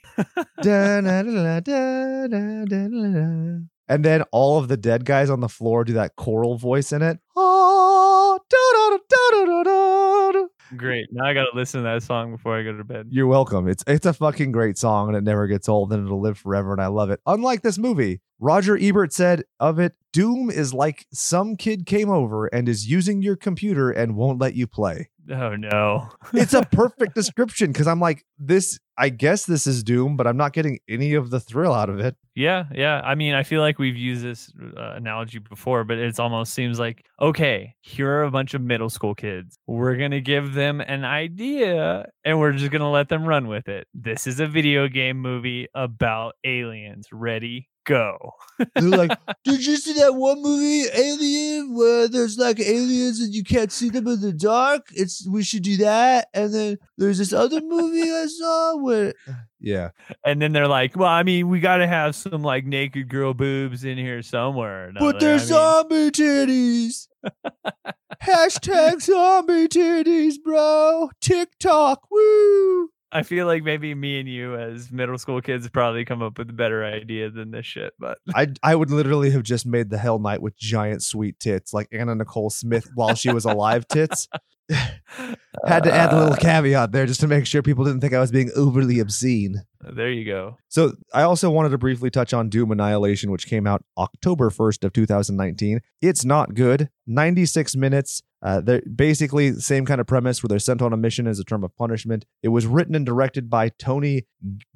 Da-na-da-da-da-da-da-da-da. 0.62 3.58
And 3.88 4.04
then 4.04 4.22
all 4.32 4.58
of 4.58 4.68
the 4.68 4.76
dead 4.76 5.04
guys 5.04 5.30
on 5.30 5.40
the 5.40 5.48
floor 5.48 5.84
do 5.84 5.94
that 5.94 6.16
choral 6.16 6.56
voice 6.56 6.92
in 6.92 7.02
it. 7.02 7.18
Ah, 7.36 8.38
da-da-da-da-da-da-da. 8.48 10.46
Great. 10.76 11.06
Now 11.12 11.26
I 11.26 11.34
gotta 11.34 11.54
listen 11.54 11.80
to 11.80 11.84
that 11.84 12.02
song 12.02 12.32
before 12.32 12.58
I 12.58 12.62
go 12.62 12.74
to 12.76 12.84
bed. 12.84 13.08
You're 13.10 13.26
welcome. 13.26 13.68
It's 13.68 13.84
it's 13.86 14.06
a 14.06 14.12
fucking 14.12 14.52
great 14.52 14.78
song 14.78 15.08
and 15.08 15.16
it 15.16 15.22
never 15.22 15.46
gets 15.46 15.68
old 15.68 15.92
and 15.92 16.06
it'll 16.06 16.20
live 16.20 16.38
forever 16.38 16.72
and 16.72 16.80
I 16.80 16.86
love 16.86 17.10
it. 17.10 17.20
Unlike 17.26 17.60
this 17.62 17.76
movie, 17.76 18.22
Roger 18.40 18.78
Ebert 18.80 19.12
said 19.12 19.44
of 19.60 19.78
it, 19.78 19.94
Doom 20.12 20.50
is 20.50 20.72
like 20.72 21.06
some 21.12 21.56
kid 21.56 21.84
came 21.84 22.08
over 22.08 22.46
and 22.46 22.68
is 22.68 22.88
using 22.88 23.20
your 23.20 23.36
computer 23.36 23.90
and 23.90 24.16
won't 24.16 24.40
let 24.40 24.54
you 24.54 24.66
play. 24.66 25.10
Oh 25.30 25.54
no. 25.54 26.08
it's 26.32 26.54
a 26.54 26.62
perfect 26.72 27.14
description 27.14 27.72
because 27.72 27.86
I'm 27.86 28.00
like, 28.00 28.24
this, 28.38 28.78
I 28.98 29.08
guess 29.08 29.44
this 29.44 29.66
is 29.66 29.82
Doom, 29.82 30.16
but 30.16 30.26
I'm 30.26 30.36
not 30.36 30.52
getting 30.52 30.78
any 30.88 31.14
of 31.14 31.30
the 31.30 31.40
thrill 31.40 31.72
out 31.72 31.88
of 31.88 32.00
it. 32.00 32.16
Yeah, 32.34 32.64
yeah. 32.74 33.00
I 33.04 33.14
mean, 33.14 33.34
I 33.34 33.42
feel 33.42 33.60
like 33.60 33.78
we've 33.78 33.96
used 33.96 34.22
this 34.24 34.52
uh, 34.76 34.94
analogy 34.94 35.38
before, 35.38 35.84
but 35.84 35.98
it 35.98 36.18
almost 36.18 36.54
seems 36.54 36.78
like 36.78 37.04
okay, 37.20 37.74
here 37.82 38.10
are 38.10 38.24
a 38.24 38.30
bunch 38.30 38.54
of 38.54 38.62
middle 38.62 38.90
school 38.90 39.14
kids. 39.14 39.58
We're 39.66 39.96
going 39.96 40.10
to 40.10 40.20
give 40.20 40.54
them 40.54 40.80
an 40.80 41.04
idea 41.04 42.06
and 42.24 42.38
we're 42.38 42.52
just 42.52 42.70
going 42.70 42.80
to 42.80 42.88
let 42.88 43.08
them 43.08 43.24
run 43.24 43.48
with 43.48 43.68
it. 43.68 43.86
This 43.94 44.26
is 44.26 44.40
a 44.40 44.46
video 44.46 44.88
game 44.88 45.20
movie 45.20 45.68
about 45.74 46.34
aliens. 46.44 47.08
Ready? 47.12 47.68
Go. 47.84 48.34
They're 48.76 48.82
like, 48.88 49.18
did 49.44 49.66
you 49.66 49.76
see 49.76 49.94
that 49.94 50.14
one 50.14 50.40
movie, 50.40 50.88
Alien, 50.94 51.74
where 51.74 52.08
there's 52.08 52.38
like 52.38 52.60
aliens 52.60 53.18
and 53.20 53.34
you 53.34 53.42
can't 53.42 53.72
see 53.72 53.88
them 53.90 54.06
in 54.06 54.20
the 54.20 54.32
dark? 54.32 54.86
It's 54.92 55.26
we 55.28 55.42
should 55.42 55.62
do 55.64 55.76
that. 55.78 56.28
And 56.32 56.54
then 56.54 56.78
there's 56.96 57.18
this 57.18 57.32
other 57.32 57.60
movie 57.60 58.02
I 58.10 58.26
saw 58.26 58.76
where 58.76 59.14
Yeah. 59.60 59.90
And 60.24 60.40
then 60.42 60.52
they're 60.52 60.66
like, 60.68 60.96
well, 60.96 61.08
I 61.08 61.22
mean, 61.22 61.48
we 61.48 61.60
got 61.60 61.76
to 61.78 61.86
have 61.86 62.14
some 62.16 62.42
like 62.42 62.64
naked 62.66 63.08
girl 63.08 63.32
boobs 63.34 63.84
in 63.84 63.96
here 63.98 64.22
somewhere. 64.22 64.88
or 64.88 64.92
But 64.98 65.20
they're 65.20 65.34
I 65.34 65.38
mean- 65.38 65.46
zombie 65.46 66.10
titties. 66.10 67.06
Hashtag 68.22 69.00
zombie 69.02 69.68
titties, 69.68 70.34
bro. 70.42 71.10
TikTok, 71.20 72.08
woo. 72.10 72.90
I 73.12 73.22
feel 73.22 73.46
like 73.46 73.62
maybe 73.62 73.94
me 73.94 74.18
and 74.18 74.28
you 74.28 74.56
as 74.56 74.90
middle 74.90 75.18
school 75.18 75.42
kids 75.42 75.68
probably 75.68 76.04
come 76.04 76.22
up 76.22 76.38
with 76.38 76.48
a 76.48 76.54
better 76.54 76.82
idea 76.82 77.30
than 77.30 77.50
this 77.50 77.66
shit, 77.66 77.92
but 77.98 78.18
I 78.34 78.48
I 78.62 78.74
would 78.74 78.90
literally 78.90 79.30
have 79.32 79.42
just 79.42 79.66
made 79.66 79.90
the 79.90 79.98
Hell 79.98 80.18
Knight 80.18 80.40
with 80.40 80.56
giant 80.56 81.02
sweet 81.02 81.38
tits, 81.38 81.74
like 81.74 81.88
Anna 81.92 82.14
Nicole 82.14 82.50
Smith 82.50 82.88
while 82.94 83.14
she 83.14 83.30
was 83.30 83.44
alive 83.44 83.86
tits. 83.86 84.28
Had 85.66 85.84
to 85.84 85.92
add 85.92 86.12
a 86.12 86.16
little 86.16 86.32
Uh, 86.32 86.36
caveat 86.36 86.92
there 86.92 87.06
just 87.06 87.20
to 87.20 87.28
make 87.28 87.46
sure 87.46 87.62
people 87.62 87.84
didn't 87.84 88.00
think 88.00 88.14
I 88.14 88.20
was 88.20 88.30
being 88.32 88.50
overly 88.56 89.00
obscene. 89.00 89.62
There 89.80 90.10
you 90.10 90.24
go. 90.24 90.56
So 90.68 90.94
I 91.12 91.22
also 91.22 91.50
wanted 91.50 91.70
to 91.70 91.78
briefly 91.78 92.10
touch 92.10 92.32
on 92.32 92.48
Doom 92.48 92.70
Annihilation, 92.70 93.30
which 93.30 93.46
came 93.46 93.66
out 93.66 93.84
October 93.98 94.50
1st 94.50 94.84
of 94.84 94.92
2019. 94.92 95.80
It's 96.00 96.24
not 96.24 96.54
good. 96.54 96.88
96 97.06 97.76
minutes. 97.76 98.22
Uh, 98.40 98.60
they're 98.60 98.82
basically 98.82 99.52
same 99.52 99.84
kind 99.84 100.00
of 100.00 100.06
premise 100.06 100.42
where 100.42 100.48
they're 100.48 100.58
sent 100.58 100.82
on 100.82 100.92
a 100.92 100.96
mission 100.96 101.26
as 101.26 101.38
a 101.38 101.44
term 101.44 101.62
of 101.62 101.76
punishment. 101.76 102.24
It 102.42 102.48
was 102.48 102.66
written 102.66 102.94
and 102.94 103.06
directed 103.06 103.50
by 103.50 103.68
Tony 103.68 104.26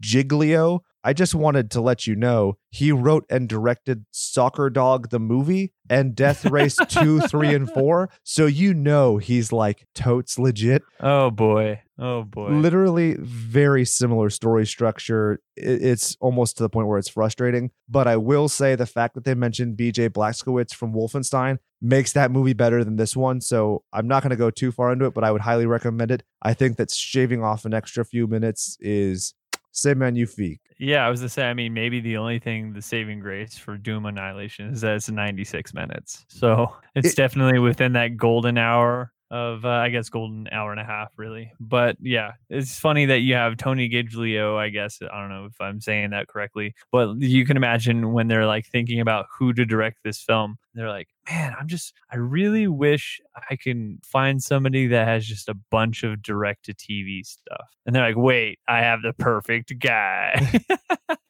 Giglio. 0.01 0.83
I 1.07 1.13
just 1.13 1.37
wanted 1.37 1.71
to 1.71 1.81
let 1.81 2.09
you 2.09 2.17
know 2.17 2.59
he 2.69 2.91
wrote 2.91 3.27
and 3.31 3.49
directed 3.49 4.07
Soccer 4.11 4.69
Dog 4.69 5.11
the 5.11 5.21
movie 5.21 5.73
and 5.89 6.17
Death 6.17 6.45
Race 6.51 6.77
2, 6.89 7.21
3, 7.21 7.55
and 7.55 7.71
4. 7.71 8.11
So 8.25 8.47
you 8.47 8.75
know 8.75 9.19
he's 9.19 9.53
like 9.53 9.87
totes 9.95 10.37
legit 10.37 10.83
Oh 10.99 11.31
boy. 11.31 11.81
Oh 11.97 12.25
boy. 12.25 12.49
literally 12.49 13.15
very 13.21 13.85
similar 13.85 14.31
story 14.31 14.67
structure. 14.67 15.41
It's 15.57 16.17
almost 16.21 16.57
to 16.57 16.65
the 16.65 16.69
point 16.69 16.89
where 16.89 16.99
it's 16.99 17.09
frustrating. 17.09 17.71
But 17.89 18.09
I 18.09 18.17
will 18.17 18.49
say 18.49 18.75
the 18.75 18.85
fact 18.85 19.15
that 19.15 19.25
they 19.25 19.35
mentioned 19.35 19.77
BJ 19.77 20.11
Blazkowicz 20.11 20.75
from 20.75 20.93
Wolfenstein 20.93 21.59
makes 21.81 22.13
that 22.15 22.33
movie 22.33 22.53
better 22.53 22.83
than 22.83 22.97
this 22.97 23.15
one. 23.15 23.41
So 23.41 23.85
I'm 23.93 24.09
not 24.09 24.25
going 24.25 24.31
to 24.31 24.37
go 24.37 24.51
too 24.51 24.73
far 24.73 24.93
into 24.93 25.05
it, 25.05 25.15
but 25.15 25.23
I 25.23 25.31
would 25.31 25.43
highly 25.43 25.67
recommend 25.67 26.11
it. 26.11 26.25
I 26.43 26.53
think 26.53 26.79
that 26.79 26.91
shaving 26.91 27.45
off 27.45 27.65
an 27.65 27.75
extra 27.75 28.05
few 28.05 28.27
minutes 28.27 28.77
is 28.81 29.35
c'est 29.77 29.95
magnifique. 29.95 30.61
Yeah, 30.79 31.07
I 31.07 31.11
was 31.11 31.21
to 31.21 31.29
say. 31.29 31.49
I 31.49 31.55
mean, 31.55 31.73
maybe 31.75 32.01
the 32.01 32.17
only 32.19 32.39
thing, 32.39 32.73
the 32.73 32.83
saving 32.83 33.21
grace 33.21 33.57
for 33.57 33.77
Doom 33.79 34.05
Annihilation 34.07 34.69
is 34.73 34.81
that 34.83 34.97
it's 34.97 35.09
96 35.11 35.73
minutes. 35.75 36.25
So 36.29 36.75
it's 36.95 37.11
It- 37.13 37.17
definitely 37.17 37.59
within 37.59 37.93
that 37.95 38.17
golden 38.17 38.59
hour 38.59 39.13
of, 39.31 39.65
uh, 39.65 39.69
I 39.69 39.89
guess, 39.89 40.09
golden 40.09 40.49
hour 40.53 40.71
and 40.71 40.81
a 40.81 40.85
half, 40.85 41.13
really. 41.17 41.53
But 41.59 41.97
yeah, 42.01 42.33
it's 42.49 42.79
funny 42.79 43.07
that 43.07 43.21
you 43.21 43.35
have 43.35 43.57
Tony 43.57 43.89
Giglio. 43.89 44.57
I 44.57 44.69
guess 44.69 44.99
I 45.03 45.21
don't 45.21 45.31
know 45.31 45.47
if 45.47 45.61
I'm 45.61 45.81
saying 45.81 46.11
that 46.11 46.29
correctly, 46.29 46.75
but 46.93 47.17
you 47.19 47.45
can 47.45 47.57
imagine 47.57 48.13
when 48.13 48.29
they're 48.29 48.47
like 48.47 48.67
thinking 48.67 49.01
about 49.01 49.27
who 49.39 49.53
to 49.55 49.65
direct 49.65 49.99
this 50.05 50.21
film. 50.21 50.59
They're 50.75 50.89
like, 50.89 51.09
man, 51.29 51.55
I'm 51.59 51.69
just, 51.69 51.95
I 52.13 52.17
really 52.17 52.69
wish 52.69 53.21
I 53.51 53.57
can 53.57 53.99
find 54.05 54.43
somebody 54.43 54.87
that 54.89 55.09
has 55.09 55.27
just 55.27 55.49
a 55.49 55.55
bunch 55.71 56.05
of 56.05 56.23
direct 56.23 56.67
to 56.67 56.75
TV 56.75 57.25
stuff. 57.25 57.71
And 57.87 57.95
they're 57.95 58.07
like, 58.07 58.17
wait, 58.17 58.59
I 58.69 58.81
have 58.81 59.01
the 59.03 59.13
perfect 59.15 59.79
guy. 59.79 60.61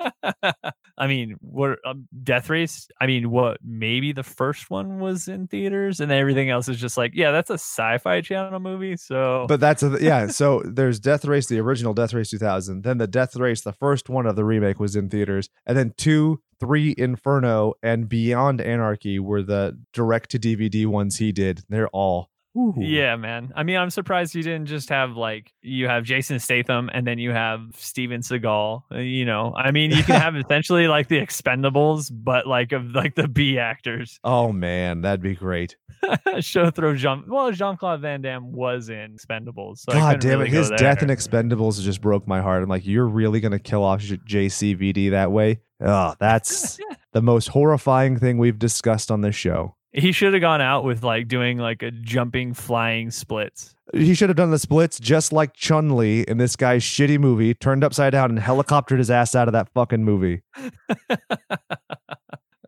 I 0.98 1.06
mean, 1.06 1.36
what 1.40 1.78
um, 1.84 2.08
Death 2.22 2.48
Race? 2.48 2.88
I 3.00 3.06
mean, 3.06 3.30
what? 3.30 3.58
Maybe 3.62 4.12
the 4.12 4.22
first 4.22 4.70
one 4.70 4.98
was 4.98 5.28
in 5.28 5.46
theaters, 5.46 6.00
and 6.00 6.10
everything 6.10 6.48
else 6.48 6.68
is 6.68 6.78
just 6.78 6.96
like, 6.96 7.12
yeah, 7.14 7.32
that's 7.32 7.50
a 7.50 7.54
sci-fi 7.54 8.22
channel 8.22 8.60
movie. 8.60 8.96
So, 8.96 9.46
But 9.48 9.60
that's 9.60 9.82
a, 9.82 9.98
yeah. 10.00 10.28
So 10.28 10.62
there's 10.64 10.98
Death 10.98 11.24
Race, 11.24 11.46
the 11.46 11.60
original 11.60 11.92
Death 11.92 12.14
Race 12.14 12.30
2000. 12.30 12.82
Then 12.82 12.98
the 12.98 13.06
Death 13.06 13.36
Race, 13.36 13.60
the 13.62 13.72
first 13.72 14.08
one 14.08 14.26
of 14.26 14.36
the 14.36 14.44
remake 14.44 14.80
was 14.80 14.96
in 14.96 15.10
theaters, 15.10 15.50
and 15.66 15.76
then 15.76 15.92
two, 15.96 16.40
three, 16.58 16.94
Inferno, 16.96 17.74
and 17.82 18.08
Beyond 18.08 18.60
Anarchy 18.60 19.18
were 19.18 19.42
the 19.42 19.78
direct 19.92 20.30
to 20.30 20.38
DVD 20.38 20.86
ones 20.86 21.16
he 21.16 21.32
did. 21.32 21.62
They're 21.68 21.88
all 21.88 22.30
ooh. 22.56 22.74
yeah, 22.78 23.16
man. 23.16 23.52
I 23.54 23.62
mean, 23.62 23.76
I'm 23.76 23.90
surprised 23.90 24.34
you 24.34 24.42
didn't 24.42 24.66
just 24.66 24.88
have 24.88 25.16
like 25.16 25.52
you 25.62 25.86
have 25.88 26.04
Jason 26.04 26.38
Statham 26.38 26.88
and 26.92 27.06
then 27.06 27.18
you 27.18 27.30
have 27.32 27.60
Steven 27.76 28.20
Seagal. 28.22 28.82
uh, 28.92 28.98
You 28.98 29.24
know, 29.24 29.52
I 29.56 29.70
mean, 29.70 29.90
you 29.90 30.02
can 30.02 30.20
have 30.20 30.36
essentially 30.36 30.88
like 30.88 31.08
the 31.08 31.20
Expendables, 31.20 32.10
but 32.12 32.46
like 32.46 32.72
of 32.72 32.92
like 32.92 33.14
the 33.14 33.28
B 33.28 33.58
actors. 33.58 34.18
Oh 34.24 34.52
man, 34.52 35.02
that'd 35.02 35.22
be 35.22 35.34
great. 35.34 35.76
Show 36.40 36.70
throw 36.70 36.94
Jean. 36.94 37.24
Well, 37.26 37.50
Jean 37.52 37.76
Claude 37.76 38.00
Van 38.00 38.20
Damme 38.22 38.52
was 38.52 38.88
in 38.88 39.16
Expendables. 39.16 39.78
So 39.78 39.92
God 39.92 40.20
damn 40.20 40.38
really 40.40 40.50
it, 40.50 40.54
his 40.54 40.70
death 40.70 41.02
in. 41.02 41.08
Expendables 41.08 41.80
just 41.82 42.00
broke 42.00 42.26
my 42.26 42.40
heart. 42.40 42.62
I'm 42.62 42.68
like, 42.68 42.86
you're 42.86 43.06
really 43.06 43.40
gonna 43.40 43.58
kill 43.58 43.82
off 43.84 44.00
J- 44.00 44.16
JCVD 44.18 45.10
that 45.12 45.30
way? 45.32 45.60
Oh, 45.80 46.14
that's 46.18 46.78
the 47.12 47.22
most 47.22 47.48
horrifying 47.48 48.18
thing 48.18 48.38
we've 48.38 48.58
discussed 48.58 49.10
on 49.10 49.20
this 49.20 49.34
show. 49.36 49.75
He 49.96 50.12
should 50.12 50.34
have 50.34 50.42
gone 50.42 50.60
out 50.60 50.84
with 50.84 51.02
like 51.02 51.26
doing 51.26 51.56
like 51.56 51.82
a 51.82 51.90
jumping 51.90 52.52
flying 52.52 53.10
splits. 53.10 53.74
He 53.94 54.14
should 54.14 54.28
have 54.28 54.36
done 54.36 54.50
the 54.50 54.58
splits 54.58 54.98
just 54.98 55.32
like 55.32 55.54
Chun 55.54 55.96
Li 55.96 56.20
in 56.22 56.36
this 56.36 56.54
guy's 56.54 56.82
shitty 56.82 57.18
movie, 57.18 57.54
turned 57.54 57.82
upside 57.82 58.12
down 58.12 58.30
and 58.30 58.38
helicoptered 58.38 58.98
his 58.98 59.10
ass 59.10 59.34
out 59.34 59.48
of 59.48 59.52
that 59.52 59.70
fucking 59.72 60.04
movie. 60.04 60.42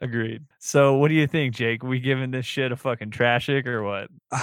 Agreed. 0.01 0.45
So, 0.59 0.97
what 0.97 1.09
do 1.09 1.15
you 1.15 1.27
think, 1.27 1.55
Jake? 1.55 1.83
We 1.83 2.01
giving 2.01 2.31
this 2.31 2.47
shit 2.47 2.73
a 2.73 2.77
fucking 2.77 3.11
trashic 3.11 3.67
or 3.67 3.83
what? 3.83 4.09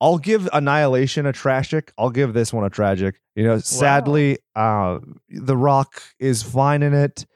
I'll 0.00 0.18
give 0.18 0.48
Annihilation 0.52 1.26
a 1.26 1.32
tragic. 1.32 1.92
I'll 1.98 2.10
give 2.10 2.32
this 2.32 2.52
one 2.52 2.64
a 2.64 2.70
tragic. 2.70 3.20
You 3.34 3.44
know, 3.44 3.58
sadly, 3.58 4.38
uh, 4.54 4.98
The 5.28 5.56
Rock 5.56 6.02
is 6.18 6.42
fine 6.42 6.82
in 6.82 6.94
it, 6.94 7.26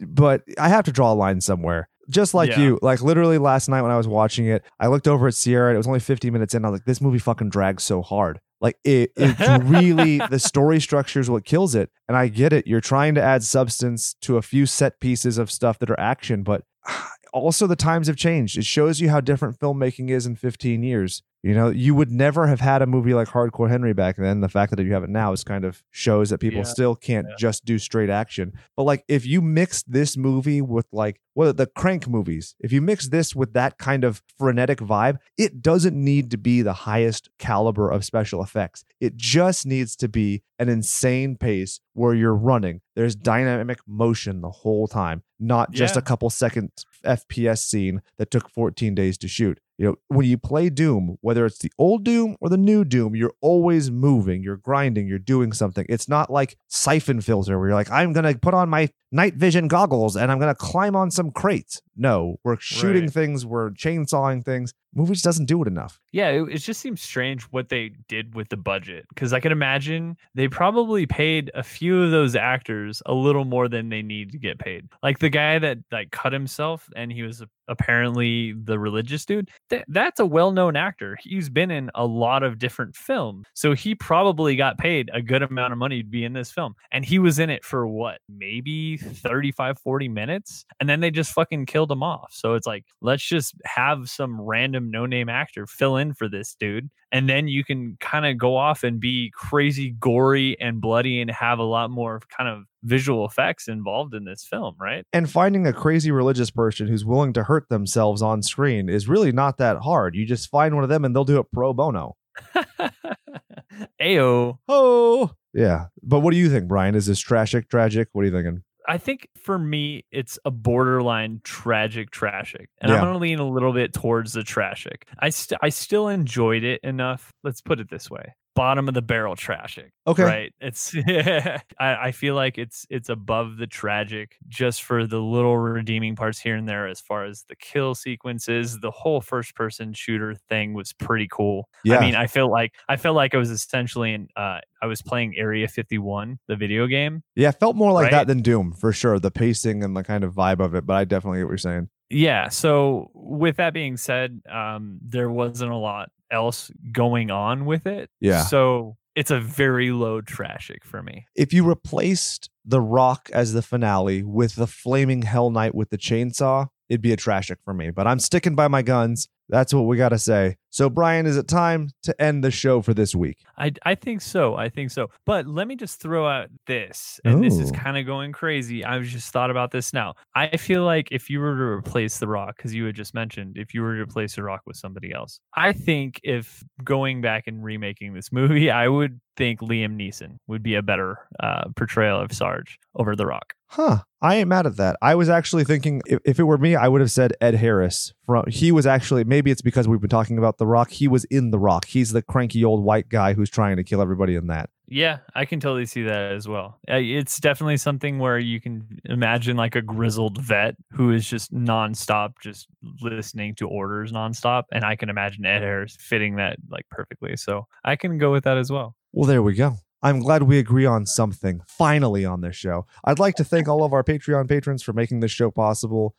but 0.00 0.42
I 0.58 0.68
have 0.68 0.84
to 0.86 0.92
draw 0.92 1.12
a 1.12 1.14
line 1.14 1.40
somewhere. 1.40 1.88
Just 2.10 2.34
like 2.34 2.50
Yeah. 2.50 2.60
you, 2.60 2.78
like 2.82 3.00
literally 3.02 3.38
last 3.38 3.68
night 3.68 3.82
when 3.82 3.90
I 3.90 3.96
was 3.96 4.08
watching 4.08 4.46
it, 4.46 4.62
I 4.78 4.88
looked 4.88 5.08
over 5.08 5.28
at 5.28 5.34
Sierra 5.34 5.68
and 5.70 5.76
it 5.76 5.78
was 5.78 5.86
only 5.86 6.00
50 6.00 6.30
minutes 6.30 6.54
in. 6.54 6.64
I 6.64 6.68
was 6.68 6.80
like, 6.80 6.84
this 6.86 7.00
movie 7.00 7.18
fucking 7.18 7.48
drags 7.50 7.82
so 7.84 8.02
hard. 8.02 8.40
Like 8.60 8.76
it, 8.84 9.12
it 9.16 9.38
really, 9.64 10.18
the 10.18 10.38
story 10.38 10.80
structure 10.80 11.20
is 11.20 11.30
what 11.30 11.44
kills 11.44 11.74
it. 11.74 11.90
And 12.08 12.16
I 12.16 12.28
get 12.28 12.52
it. 12.52 12.66
You're 12.66 12.80
trying 12.82 13.14
to 13.14 13.22
add 13.22 13.42
substance 13.42 14.14
to 14.22 14.36
a 14.36 14.42
few 14.42 14.66
set 14.66 15.00
pieces 15.00 15.38
of 15.38 15.50
stuff 15.50 15.78
that 15.78 15.90
are 15.90 15.98
action, 16.00 16.42
but 16.42 16.64
also 17.32 17.66
the 17.66 17.76
times 17.76 18.06
have 18.08 18.16
changed. 18.16 18.58
It 18.58 18.64
shows 18.66 19.00
you 19.00 19.08
how 19.08 19.20
different 19.20 19.58
filmmaking 19.58 20.10
is 20.10 20.26
in 20.26 20.36
15 20.36 20.82
years. 20.82 21.22
You 21.42 21.54
know, 21.54 21.70
you 21.70 21.94
would 21.94 22.10
never 22.10 22.46
have 22.48 22.60
had 22.60 22.82
a 22.82 22.86
movie 22.86 23.14
like 23.14 23.28
Hardcore 23.28 23.70
Henry 23.70 23.94
back 23.94 24.16
then. 24.16 24.40
The 24.42 24.48
fact 24.48 24.76
that 24.76 24.82
you 24.84 24.92
have 24.92 25.04
it 25.04 25.08
now 25.10 25.32
is 25.32 25.42
kind 25.42 25.64
of 25.64 25.82
shows 25.90 26.28
that 26.28 26.38
people 26.38 26.58
Yeah. 26.58 26.64
still 26.64 26.94
can't 26.94 27.26
Yeah. 27.30 27.34
just 27.38 27.64
do 27.64 27.78
straight 27.78 28.10
action. 28.10 28.52
But 28.76 28.82
like 28.82 29.04
if 29.08 29.24
you 29.26 29.40
mix 29.40 29.82
this 29.84 30.18
movie 30.18 30.60
with 30.60 30.86
like 30.92 31.18
what 31.32 31.56
the 31.56 31.66
crank 31.66 32.06
movies, 32.06 32.56
if 32.60 32.72
you 32.72 32.82
mix 32.82 33.08
this 33.08 33.34
with 33.34 33.54
that 33.54 33.78
kind 33.78 34.04
of 34.04 34.22
frenetic 34.38 34.80
vibe, 34.80 35.16
it 35.38 35.62
doesn't 35.62 35.96
need 35.96 36.30
to 36.32 36.36
be 36.36 36.60
the 36.60 36.74
highest 36.74 37.30
caliber 37.38 37.90
of 37.90 38.04
special 38.04 38.42
effects. 38.42 38.84
It 39.00 39.16
just 39.16 39.64
needs 39.64 39.96
to 39.96 40.08
be 40.08 40.42
an 40.58 40.68
insane 40.68 41.36
pace 41.36 41.80
where 41.94 42.12
you're 42.12 42.34
running. 42.34 42.82
There's 42.96 43.16
dynamic 43.16 43.78
motion 43.86 44.42
the 44.42 44.50
whole 44.50 44.86
time, 44.88 45.22
not 45.38 45.70
just 45.72 45.94
Yeah. 45.94 46.00
a 46.00 46.02
couple 46.02 46.28
second 46.28 46.70
FPS 47.02 47.62
scene 47.64 48.02
that 48.18 48.30
took 48.30 48.50
14 48.50 48.94
days 48.94 49.16
to 49.18 49.28
shoot. 49.28 49.58
You 49.80 49.86
know, 49.86 49.96
when 50.08 50.26
you 50.26 50.36
play 50.36 50.68
Doom, 50.68 51.16
whether 51.22 51.46
it's 51.46 51.58
the 51.60 51.72
old 51.78 52.04
Doom 52.04 52.36
or 52.38 52.50
the 52.50 52.58
new 52.58 52.84
Doom, 52.84 53.16
you're 53.16 53.32
always 53.40 53.90
moving, 53.90 54.42
you're 54.42 54.58
grinding, 54.58 55.08
you're 55.08 55.18
doing 55.18 55.54
something. 55.54 55.86
It's 55.88 56.06
not 56.06 56.28
like 56.28 56.58
Siphon 56.68 57.22
Filter 57.22 57.58
where 57.58 57.68
you're 57.68 57.78
like, 57.78 57.90
I'm 57.90 58.12
going 58.12 58.30
to 58.30 58.38
put 58.38 58.52
on 58.52 58.68
my 58.68 58.90
night 59.12 59.34
vision 59.34 59.68
goggles 59.68 60.16
and 60.16 60.30
I'm 60.30 60.38
going 60.38 60.52
to 60.54 60.58
climb 60.58 60.94
on 60.96 61.10
some 61.10 61.30
crates. 61.30 61.80
No, 61.96 62.36
we're 62.44 62.58
shooting 62.58 63.02
Right. 63.04 63.12
things, 63.12 63.44
we're 63.44 63.70
chainsawing 63.70 64.44
things. 64.44 64.72
Movie 64.94 65.12
just 65.12 65.24
doesn't 65.24 65.44
do 65.46 65.62
it 65.62 65.68
enough. 65.68 66.00
Yeah, 66.12 66.28
it, 66.30 66.42
it 66.48 66.58
just 66.58 66.80
seems 66.80 67.00
strange 67.00 67.42
what 67.44 67.68
they 67.68 67.92
did 68.08 68.34
with 68.34 68.48
the 68.48 68.56
budget 68.56 69.06
because 69.10 69.32
I 69.32 69.38
can 69.38 69.52
imagine 69.52 70.16
they 70.34 70.48
probably 70.48 71.06
paid 71.06 71.50
a 71.54 71.62
few 71.62 72.02
of 72.02 72.10
those 72.10 72.34
actors 72.34 73.00
a 73.06 73.12
little 73.14 73.44
more 73.44 73.68
than 73.68 73.88
they 73.88 74.02
need 74.02 74.32
to 74.32 74.38
get 74.38 74.58
paid. 74.58 74.88
Like 75.02 75.18
the 75.20 75.28
guy 75.28 75.58
that 75.60 75.78
like 75.92 76.10
cut 76.10 76.32
himself 76.32 76.88
and 76.96 77.12
he 77.12 77.22
was 77.22 77.42
apparently 77.68 78.52
the 78.52 78.78
religious 78.78 79.24
dude. 79.24 79.48
Th- 79.68 79.84
that's 79.88 80.18
a 80.20 80.26
well-known 80.26 80.74
actor. 80.76 81.16
He's 81.20 81.48
been 81.48 81.70
in 81.70 81.90
a 81.94 82.04
lot 82.04 82.42
of 82.42 82.58
different 82.58 82.96
films, 82.96 83.46
so 83.54 83.74
he 83.74 83.94
probably 83.94 84.56
got 84.56 84.76
paid 84.78 85.08
a 85.12 85.22
good 85.22 85.42
amount 85.42 85.72
of 85.72 85.78
money 85.78 86.02
to 86.02 86.08
be 86.08 86.24
in 86.24 86.32
this 86.32 86.50
film. 86.50 86.74
And 86.90 87.04
he 87.04 87.18
was 87.18 87.38
in 87.38 87.48
it 87.50 87.64
for 87.64 87.86
what, 87.86 88.18
maybe 88.28 88.96
35, 89.00 89.78
40 89.78 90.08
minutes, 90.08 90.64
and 90.78 90.88
then 90.88 91.00
they 91.00 91.10
just 91.10 91.32
fucking 91.32 91.66
killed 91.66 91.90
him 91.90 92.02
off. 92.02 92.30
So 92.32 92.54
it's 92.54 92.66
like 92.66 92.84
let's 93.00 93.24
just 93.24 93.54
have 93.64 94.08
some 94.08 94.40
random 94.40 94.90
no-name 94.90 95.28
actor 95.28 95.66
fill 95.66 95.96
in 95.96 96.14
for 96.14 96.28
this 96.28 96.54
dude 96.58 96.90
and 97.12 97.28
then 97.28 97.48
you 97.48 97.64
can 97.64 97.96
kind 98.00 98.26
of 98.26 98.38
go 98.38 98.56
off 98.56 98.84
and 98.84 99.00
be 99.00 99.30
crazy 99.34 99.90
gory 99.98 100.58
and 100.60 100.80
bloody 100.80 101.20
and 101.20 101.30
have 101.30 101.58
a 101.58 101.64
lot 101.64 101.90
more 101.90 102.20
kind 102.36 102.48
of 102.48 102.64
visual 102.82 103.26
effects 103.26 103.68
involved 103.68 104.14
in 104.14 104.24
this 104.24 104.44
film 104.44 104.74
right 104.80 105.04
And 105.12 105.30
finding 105.30 105.66
a 105.66 105.72
crazy 105.72 106.10
religious 106.10 106.50
person 106.50 106.86
who's 106.86 107.04
willing 107.04 107.32
to 107.34 107.44
hurt 107.44 107.68
themselves 107.68 108.22
on 108.22 108.42
screen 108.42 108.88
is 108.88 109.08
really 109.08 109.32
not 109.32 109.58
that 109.58 109.78
hard. 109.78 110.14
You 110.14 110.24
just 110.26 110.48
find 110.48 110.74
one 110.74 110.84
of 110.84 110.90
them 110.90 111.04
and 111.04 111.14
they'll 111.14 111.24
do 111.24 111.38
it 111.38 111.46
pro 111.52 111.72
bono. 111.72 112.16
Ayo. 114.00 114.58
Oh, 114.68 115.30
yeah. 115.52 115.86
But 116.02 116.20
what 116.20 116.32
do 116.32 116.36
you 116.36 116.50
think, 116.50 116.68
Brian? 116.68 116.94
Is 116.94 117.06
this 117.06 117.18
tragic, 117.18 117.68
tragic? 117.68 118.08
What 118.12 118.22
are 118.22 118.26
you 118.26 118.32
thinking? 118.32 118.62
I 118.88 118.98
think 118.98 119.28
for 119.36 119.58
me, 119.58 120.04
it's 120.10 120.38
a 120.44 120.50
borderline 120.50 121.40
tragic, 121.44 122.10
tragic, 122.10 122.68
and 122.80 122.90
I'm 122.92 123.00
going 123.00 123.12
to 123.14 123.18
lean 123.18 123.38
a 123.38 123.48
little 123.48 123.72
bit 123.72 123.92
towards 123.92 124.32
the 124.32 124.42
tragic. 124.42 125.06
I 125.18 125.30
st- 125.30 125.60
I 125.62 125.68
still 125.68 126.08
enjoyed 126.08 126.64
it 126.64 126.80
enough. 126.82 127.32
Let's 127.44 127.60
put 127.60 127.80
it 127.80 127.90
this 127.90 128.10
way: 128.10 128.34
bottom 128.54 128.88
of 128.88 128.94
the 128.94 129.02
barrel 129.02 129.36
tragic. 129.36 129.92
Okay. 130.06 130.22
Right. 130.22 130.52
It's 130.60 130.94
I, 131.06 131.62
I 131.80 132.12
feel 132.12 132.34
like 132.34 132.58
it's 132.58 132.86
it's 132.90 133.08
above 133.08 133.56
the 133.58 133.66
tragic 133.66 134.36
just 134.48 134.82
for 134.82 135.06
the 135.06 135.18
little 135.18 135.56
redeeming 135.56 136.16
parts 136.16 136.38
here 136.38 136.56
and 136.56 136.68
there 136.68 136.86
as 136.86 137.00
far 137.00 137.24
as 137.24 137.44
the 137.48 137.56
kill 137.56 137.94
sequences. 137.94 138.78
The 138.80 138.90
whole 138.90 139.20
first 139.20 139.54
person 139.54 139.92
shooter 139.92 140.34
thing 140.48 140.74
was 140.74 140.92
pretty 140.92 141.28
cool. 141.30 141.68
Yeah. 141.84 141.98
I 141.98 142.00
mean, 142.00 142.14
I 142.14 142.26
feel 142.26 142.50
like 142.50 142.72
I 142.88 142.96
felt 142.96 143.16
like 143.16 143.34
I 143.34 143.38
was 143.38 143.50
essentially 143.50 144.14
in 144.14 144.28
uh 144.36 144.60
I 144.82 144.86
was 144.86 145.02
playing 145.02 145.34
Area 145.36 145.68
51, 145.68 146.38
the 146.46 146.56
video 146.56 146.86
game. 146.86 147.22
Yeah, 147.36 147.50
felt 147.50 147.76
more 147.76 147.92
like 147.92 148.10
that 148.10 148.26
than 148.26 148.40
Doom 148.40 148.72
for 148.72 148.92
sure. 148.92 149.18
The 149.18 149.30
pacing 149.30 149.84
and 149.84 149.96
the 149.96 150.02
kind 150.02 150.24
of 150.24 150.34
vibe 150.34 150.60
of 150.60 150.74
it, 150.74 150.86
but 150.86 150.94
I 150.94 151.04
definitely 151.04 151.40
get 151.40 151.44
what 151.44 151.50
you're 151.50 151.58
saying. 151.58 151.88
Yeah. 152.08 152.48
So 152.48 153.10
with 153.14 153.56
that 153.56 153.72
being 153.72 153.96
said, 153.96 154.40
um, 154.50 154.98
there 155.02 155.30
wasn't 155.30 155.70
a 155.70 155.76
lot 155.76 156.10
else 156.30 156.70
going 156.92 157.30
on 157.30 157.64
with 157.64 157.86
it. 157.86 158.10
Yeah. 158.20 158.44
So 158.44 158.96
it's 159.16 159.30
a 159.30 159.40
very 159.40 159.90
low 159.90 160.20
tragic 160.20 160.84
for 160.84 161.02
me. 161.02 161.26
If 161.34 161.52
you 161.52 161.64
replaced 161.64 162.50
The 162.64 162.80
Rock 162.80 163.28
as 163.32 163.52
the 163.52 163.62
finale 163.62 164.22
with 164.22 164.54
the 164.54 164.66
flaming 164.66 165.22
Hell 165.22 165.50
Knight 165.50 165.74
with 165.74 165.90
the 165.90 165.98
chainsaw, 165.98 166.68
it'd 166.88 167.02
be 167.02 167.12
a 167.12 167.16
tragic 167.16 167.58
for 167.64 167.74
me. 167.74 167.90
But 167.90 168.06
I'm 168.06 168.18
sticking 168.20 168.54
by 168.54 168.68
my 168.68 168.82
guns. 168.82 169.28
That's 169.48 169.74
what 169.74 169.82
we 169.82 169.96
got 169.96 170.10
to 170.10 170.18
say. 170.18 170.56
So, 170.70 170.88
Brian, 170.88 171.26
is 171.26 171.36
it 171.36 171.48
time 171.48 171.90
to 172.04 172.22
end 172.22 172.44
the 172.44 172.50
show 172.50 172.80
for 172.80 172.94
this 172.94 173.14
week? 173.14 173.38
I, 173.58 173.72
I 173.84 173.96
think 173.96 174.20
so. 174.20 174.54
I 174.54 174.68
think 174.68 174.92
so. 174.92 175.10
But 175.26 175.46
let 175.46 175.66
me 175.66 175.74
just 175.74 176.00
throw 176.00 176.28
out 176.28 176.48
this, 176.66 177.20
and 177.24 177.42
this 177.42 177.58
is 177.58 177.72
kind 177.72 177.98
of 177.98 178.06
going 178.06 178.30
crazy. 178.32 178.84
I've 178.84 179.04
just 179.04 179.32
thought 179.32 179.50
about 179.50 179.72
this 179.72 179.92
now. 179.92 180.14
I 180.34 180.56
feel 180.56 180.84
like 180.84 181.08
if 181.10 181.28
you 181.28 181.40
were 181.40 181.56
to 181.56 181.62
replace 181.62 182.18
The 182.18 182.28
Rock, 182.28 182.56
because 182.56 182.72
you 182.72 182.84
had 182.84 182.94
just 182.94 183.14
mentioned, 183.14 183.58
if 183.58 183.74
you 183.74 183.82
were 183.82 183.96
to 183.96 184.02
replace 184.02 184.36
The 184.36 184.44
Rock 184.44 184.62
with 184.64 184.76
somebody 184.76 185.12
else, 185.12 185.40
I 185.54 185.72
think 185.72 186.20
if 186.22 186.62
going 186.84 187.20
back 187.20 187.48
and 187.48 187.62
remaking 187.62 188.14
this 188.14 188.30
movie, 188.30 188.70
I 188.70 188.86
would 188.86 189.20
think 189.36 189.60
Liam 189.60 189.96
Neeson 189.96 190.36
would 190.46 190.62
be 190.62 190.74
a 190.74 190.82
better 190.82 191.18
uh, 191.40 191.64
portrayal 191.74 192.20
of 192.20 192.32
Sarge 192.32 192.78
over 192.94 193.16
The 193.16 193.26
Rock. 193.26 193.54
Huh. 193.68 194.00
I 194.20 194.36
ain't 194.36 194.48
mad 194.48 194.66
at 194.66 194.76
that. 194.76 194.96
I 195.00 195.14
was 195.14 195.28
actually 195.28 195.64
thinking 195.64 196.02
if, 196.04 196.18
if 196.24 196.38
it 196.38 196.42
were 196.42 196.58
me, 196.58 196.76
I 196.76 196.88
would 196.88 197.00
have 197.00 197.10
said 197.10 197.32
Ed 197.40 197.54
Harris. 197.54 198.12
From 198.26 198.44
he 198.48 198.72
was 198.72 198.84
actually 198.84 199.24
maybe 199.24 199.50
it's 199.50 199.62
because 199.62 199.88
we've 199.88 200.00
been 200.00 200.10
talking 200.10 200.38
about 200.38 200.58
The 200.60 200.66
Rock. 200.66 200.90
He 200.90 201.08
was 201.08 201.24
in 201.24 201.50
The 201.50 201.58
Rock. 201.58 201.86
He's 201.86 202.12
the 202.12 202.22
cranky 202.22 202.64
old 202.64 202.84
white 202.84 203.08
guy 203.08 203.32
who's 203.32 203.50
trying 203.50 203.78
to 203.78 203.82
kill 203.82 204.00
everybody 204.00 204.36
in 204.36 204.46
that. 204.46 204.70
Yeah, 204.86 205.18
I 205.34 205.44
can 205.44 205.60
totally 205.60 205.86
see 205.86 206.02
that 206.02 206.32
as 206.32 206.46
well. 206.46 206.78
It's 206.86 207.38
definitely 207.40 207.76
something 207.76 208.18
where 208.18 208.38
you 208.38 208.60
can 208.60 209.00
imagine 209.04 209.56
like 209.56 209.76
a 209.76 209.82
grizzled 209.82 210.40
vet 210.40 210.76
who 210.92 211.12
is 211.12 211.28
just 211.28 211.54
nonstop, 211.54 212.34
just 212.42 212.66
listening 213.00 213.54
to 213.56 213.68
orders 213.68 214.12
nonstop. 214.12 214.64
And 214.72 214.84
I 214.84 214.96
can 214.96 215.08
imagine 215.08 215.46
Ed 215.46 215.62
Harris 215.62 215.96
fitting 215.98 216.36
that 216.36 216.56
like 216.68 216.88
perfectly. 216.90 217.36
So 217.36 217.66
I 217.84 217.96
can 217.96 218.18
go 218.18 218.32
with 218.32 218.44
that 218.44 218.58
as 218.58 218.70
well. 218.70 218.96
Well, 219.12 219.28
there 219.28 219.42
we 219.42 219.54
go. 219.54 219.76
I'm 220.02 220.20
glad 220.20 220.44
we 220.44 220.58
agree 220.58 220.86
on 220.86 221.04
something 221.04 221.60
finally 221.68 222.24
on 222.24 222.40
this 222.40 222.56
show. 222.56 222.86
I'd 223.04 223.18
like 223.18 223.34
to 223.34 223.44
thank 223.44 223.68
all 223.68 223.84
of 223.84 223.92
our 223.92 224.02
Patreon 224.02 224.48
patrons 224.48 224.82
for 224.82 224.94
making 224.94 225.20
this 225.20 225.30
show 225.30 225.50
possible. 225.50 226.14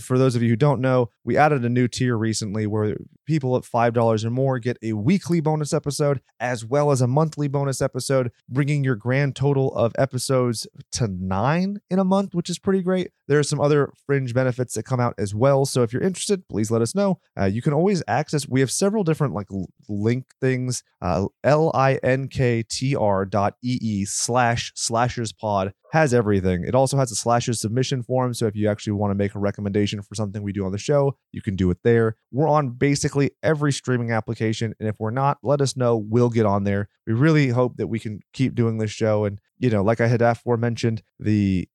For 0.00 0.18
those 0.18 0.34
of 0.34 0.42
you 0.42 0.48
who 0.48 0.56
don't 0.56 0.80
know, 0.80 1.08
we 1.22 1.36
added 1.36 1.64
a 1.64 1.68
new 1.68 1.86
tier 1.86 2.18
recently 2.18 2.66
where 2.66 2.96
people 3.32 3.56
at 3.56 3.62
$5 3.62 4.24
or 4.26 4.30
more 4.30 4.58
get 4.58 4.76
a 4.82 4.92
weekly 4.92 5.40
bonus 5.40 5.72
episode 5.72 6.20
as 6.38 6.66
well 6.66 6.90
as 6.90 7.00
a 7.00 7.06
monthly 7.06 7.48
bonus 7.48 7.80
episode, 7.80 8.30
bringing 8.46 8.84
your 8.84 8.94
grand 8.94 9.34
total 9.34 9.74
of 9.74 9.94
episodes 9.96 10.66
to 10.90 11.08
nine 11.08 11.80
in 11.88 11.98
a 11.98 12.04
month, 12.04 12.34
which 12.34 12.50
is 12.50 12.58
pretty 12.58 12.82
great. 12.82 13.08
There 13.28 13.38
are 13.38 13.42
some 13.42 13.58
other 13.58 13.90
fringe 14.06 14.34
benefits 14.34 14.74
that 14.74 14.82
come 14.82 15.00
out 15.00 15.14
as 15.16 15.34
well. 15.34 15.64
So 15.64 15.82
if 15.82 15.94
you're 15.94 16.02
interested, 16.02 16.46
please 16.46 16.70
let 16.70 16.82
us 16.82 16.94
know. 16.94 17.20
Uh, 17.40 17.46
you 17.46 17.62
can 17.62 17.72
always 17.72 18.02
access, 18.06 18.46
we 18.46 18.60
have 18.60 18.70
several 18.70 19.02
different 19.02 19.32
like 19.32 19.48
link 19.88 20.26
things, 20.38 20.82
uh, 21.00 21.28
L-I-N-K-T-R 21.42 23.24
dot 23.24 23.54
E-E 23.62 24.04
slash 24.04 24.72
slashers 24.74 25.32
pod 25.32 25.72
has 25.92 26.14
everything. 26.14 26.64
It 26.64 26.74
also 26.74 26.96
has 26.96 27.12
a 27.12 27.14
slashers 27.14 27.60
submission 27.60 28.02
form. 28.02 28.32
So 28.32 28.46
if 28.46 28.56
you 28.56 28.68
actually 28.70 28.94
want 28.94 29.10
to 29.10 29.14
make 29.14 29.34
a 29.34 29.38
recommendation 29.38 30.00
for 30.00 30.14
something 30.14 30.42
we 30.42 30.52
do 30.52 30.64
on 30.64 30.72
the 30.72 30.78
show, 30.78 31.16
you 31.32 31.42
can 31.42 31.54
do 31.54 31.70
it 31.70 31.76
there. 31.84 32.16
We're 32.30 32.48
on 32.48 32.70
basically 32.70 33.21
every 33.42 33.72
streaming 33.72 34.10
application. 34.10 34.74
And 34.78 34.88
if 34.88 34.96
we're 34.98 35.10
not, 35.10 35.38
let 35.42 35.60
us 35.60 35.76
know. 35.76 35.96
We'll 35.96 36.30
get 36.30 36.46
on 36.46 36.64
there. 36.64 36.88
We 37.06 37.12
really 37.12 37.48
hope 37.48 37.76
that 37.76 37.86
we 37.86 37.98
can 37.98 38.20
keep 38.32 38.54
doing 38.54 38.78
this 38.78 38.90
show. 38.90 39.24
And, 39.24 39.40
you 39.58 39.70
know, 39.70 39.82
like 39.82 40.00
I 40.00 40.08
had 40.08 40.22
aforementioned, 40.22 41.02
the 41.18 41.68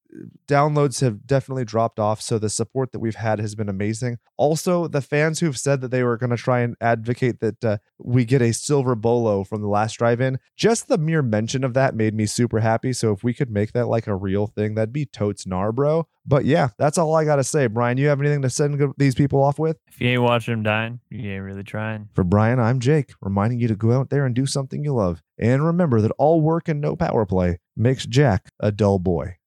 downloads 0.47 1.01
have 1.01 1.27
definitely 1.27 1.65
dropped 1.65 1.99
off. 1.99 2.21
So 2.21 2.39
the 2.39 2.49
support 2.49 2.91
that 2.91 2.99
we've 2.99 3.15
had 3.15 3.39
has 3.39 3.55
been 3.55 3.69
amazing. 3.69 4.17
Also, 4.37 4.87
the 4.87 5.01
fans 5.01 5.39
who've 5.39 5.57
said 5.57 5.81
that 5.81 5.91
they 5.91 6.03
were 6.03 6.17
going 6.17 6.29
to 6.29 6.37
try 6.37 6.61
and 6.61 6.75
advocate 6.81 7.39
that 7.39 7.63
uh, 7.63 7.77
we 7.97 8.25
get 8.25 8.41
a 8.41 8.53
silver 8.53 8.95
bolo 8.95 9.43
from 9.43 9.61
the 9.61 9.67
last 9.67 9.93
drive 9.93 10.21
in, 10.21 10.39
just 10.55 10.87
the 10.87 10.97
mere 10.97 11.21
mention 11.21 11.63
of 11.63 11.73
that 11.73 11.95
made 11.95 12.13
me 12.13 12.25
super 12.25 12.59
happy. 12.59 12.93
So 12.93 13.11
if 13.11 13.23
we 13.23 13.33
could 13.33 13.51
make 13.51 13.73
that 13.73 13.87
like 13.87 14.07
a 14.07 14.15
real 14.15 14.47
thing, 14.47 14.75
that'd 14.75 14.93
be 14.93 15.05
totes 15.05 15.45
gnar, 15.45 15.73
bro. 15.73 16.07
But 16.25 16.45
yeah, 16.45 16.69
that's 16.77 16.97
all 16.97 17.15
I 17.15 17.23
got 17.23 17.37
to 17.37 17.43
say. 17.43 17.67
Brian, 17.67 17.97
you 17.97 18.09
have 18.09 18.19
anything 18.19 18.41
to 18.41 18.49
send 18.49 18.81
these 18.97 19.15
people 19.15 19.41
off 19.41 19.57
with? 19.57 19.77
If 19.87 20.01
you 20.01 20.09
ain't 20.09 20.21
watching 20.21 20.55
them 20.55 20.63
dying, 20.63 20.99
you 21.09 21.31
ain't 21.31 21.43
really 21.43 21.63
trying. 21.63 22.09
For 22.13 22.25
Brian, 22.25 22.59
I'm 22.59 22.79
Jake, 22.79 23.13
reminding 23.21 23.59
you 23.59 23.69
to 23.69 23.75
go 23.75 23.93
out 23.93 24.09
there 24.09 24.25
and 24.25 24.35
do 24.35 24.45
something 24.45 24.83
you 24.83 24.93
love. 24.93 25.21
And 25.39 25.65
remember 25.65 26.01
that 26.01 26.11
all 26.17 26.41
work 26.41 26.67
and 26.67 26.81
no 26.81 26.95
power 26.95 27.25
play 27.25 27.59
makes 27.77 28.05
Jack 28.05 28.49
a 28.59 28.71
dull 28.71 28.99
boy. 28.99 29.37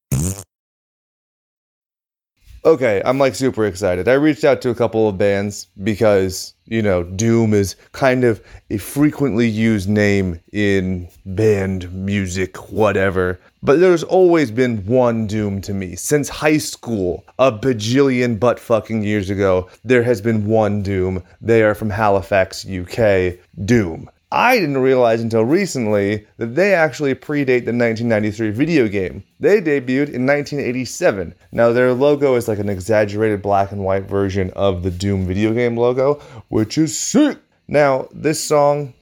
Okay, 2.63 3.01
I'm 3.03 3.17
like 3.17 3.33
super 3.33 3.65
excited. 3.65 4.07
I 4.07 4.13
reached 4.13 4.43
out 4.43 4.61
to 4.61 4.69
a 4.69 4.75
couple 4.75 5.09
of 5.09 5.17
bands 5.17 5.65
because, 5.81 6.53
you 6.65 6.83
know, 6.83 7.01
Doom 7.01 7.55
is 7.55 7.75
kind 7.91 8.23
of 8.23 8.39
a 8.69 8.77
frequently 8.77 9.47
used 9.47 9.89
name 9.89 10.39
in 10.53 11.09
band 11.25 11.91
music, 11.91 12.71
whatever. 12.71 13.39
But 13.63 13.79
there's 13.79 14.03
always 14.03 14.51
been 14.51 14.85
one 14.85 15.25
Doom 15.25 15.61
to 15.61 15.73
me. 15.73 15.95
Since 15.95 16.29
high 16.29 16.59
school, 16.59 17.25
a 17.39 17.51
bajillion 17.51 18.39
butt 18.39 18.59
fucking 18.59 19.01
years 19.01 19.31
ago, 19.31 19.67
there 19.83 20.03
has 20.03 20.21
been 20.21 20.45
one 20.45 20.83
Doom. 20.83 21.23
They 21.41 21.63
are 21.63 21.73
from 21.73 21.89
Halifax, 21.89 22.63
UK. 22.63 23.39
Doom. 23.65 24.07
I 24.31 24.59
didn't 24.59 24.77
realize 24.77 25.21
until 25.21 25.43
recently 25.43 26.25
that 26.37 26.55
they 26.55 26.73
actually 26.73 27.13
predate 27.15 27.65
the 27.65 27.73
1993 27.73 28.51
video 28.51 28.87
game. 28.87 29.23
They 29.41 29.59
debuted 29.59 30.13
in 30.13 30.25
1987. 30.25 31.35
Now, 31.51 31.73
their 31.73 31.93
logo 31.93 32.35
is 32.35 32.47
like 32.47 32.59
an 32.59 32.69
exaggerated 32.69 33.41
black 33.41 33.73
and 33.73 33.83
white 33.83 34.05
version 34.05 34.51
of 34.55 34.83
the 34.83 34.91
Doom 34.91 35.25
video 35.25 35.53
game 35.53 35.75
logo, 35.75 36.21
which 36.47 36.77
is 36.77 36.97
sick. 36.97 37.39
Now, 37.67 38.07
this 38.13 38.41
song 38.41 38.93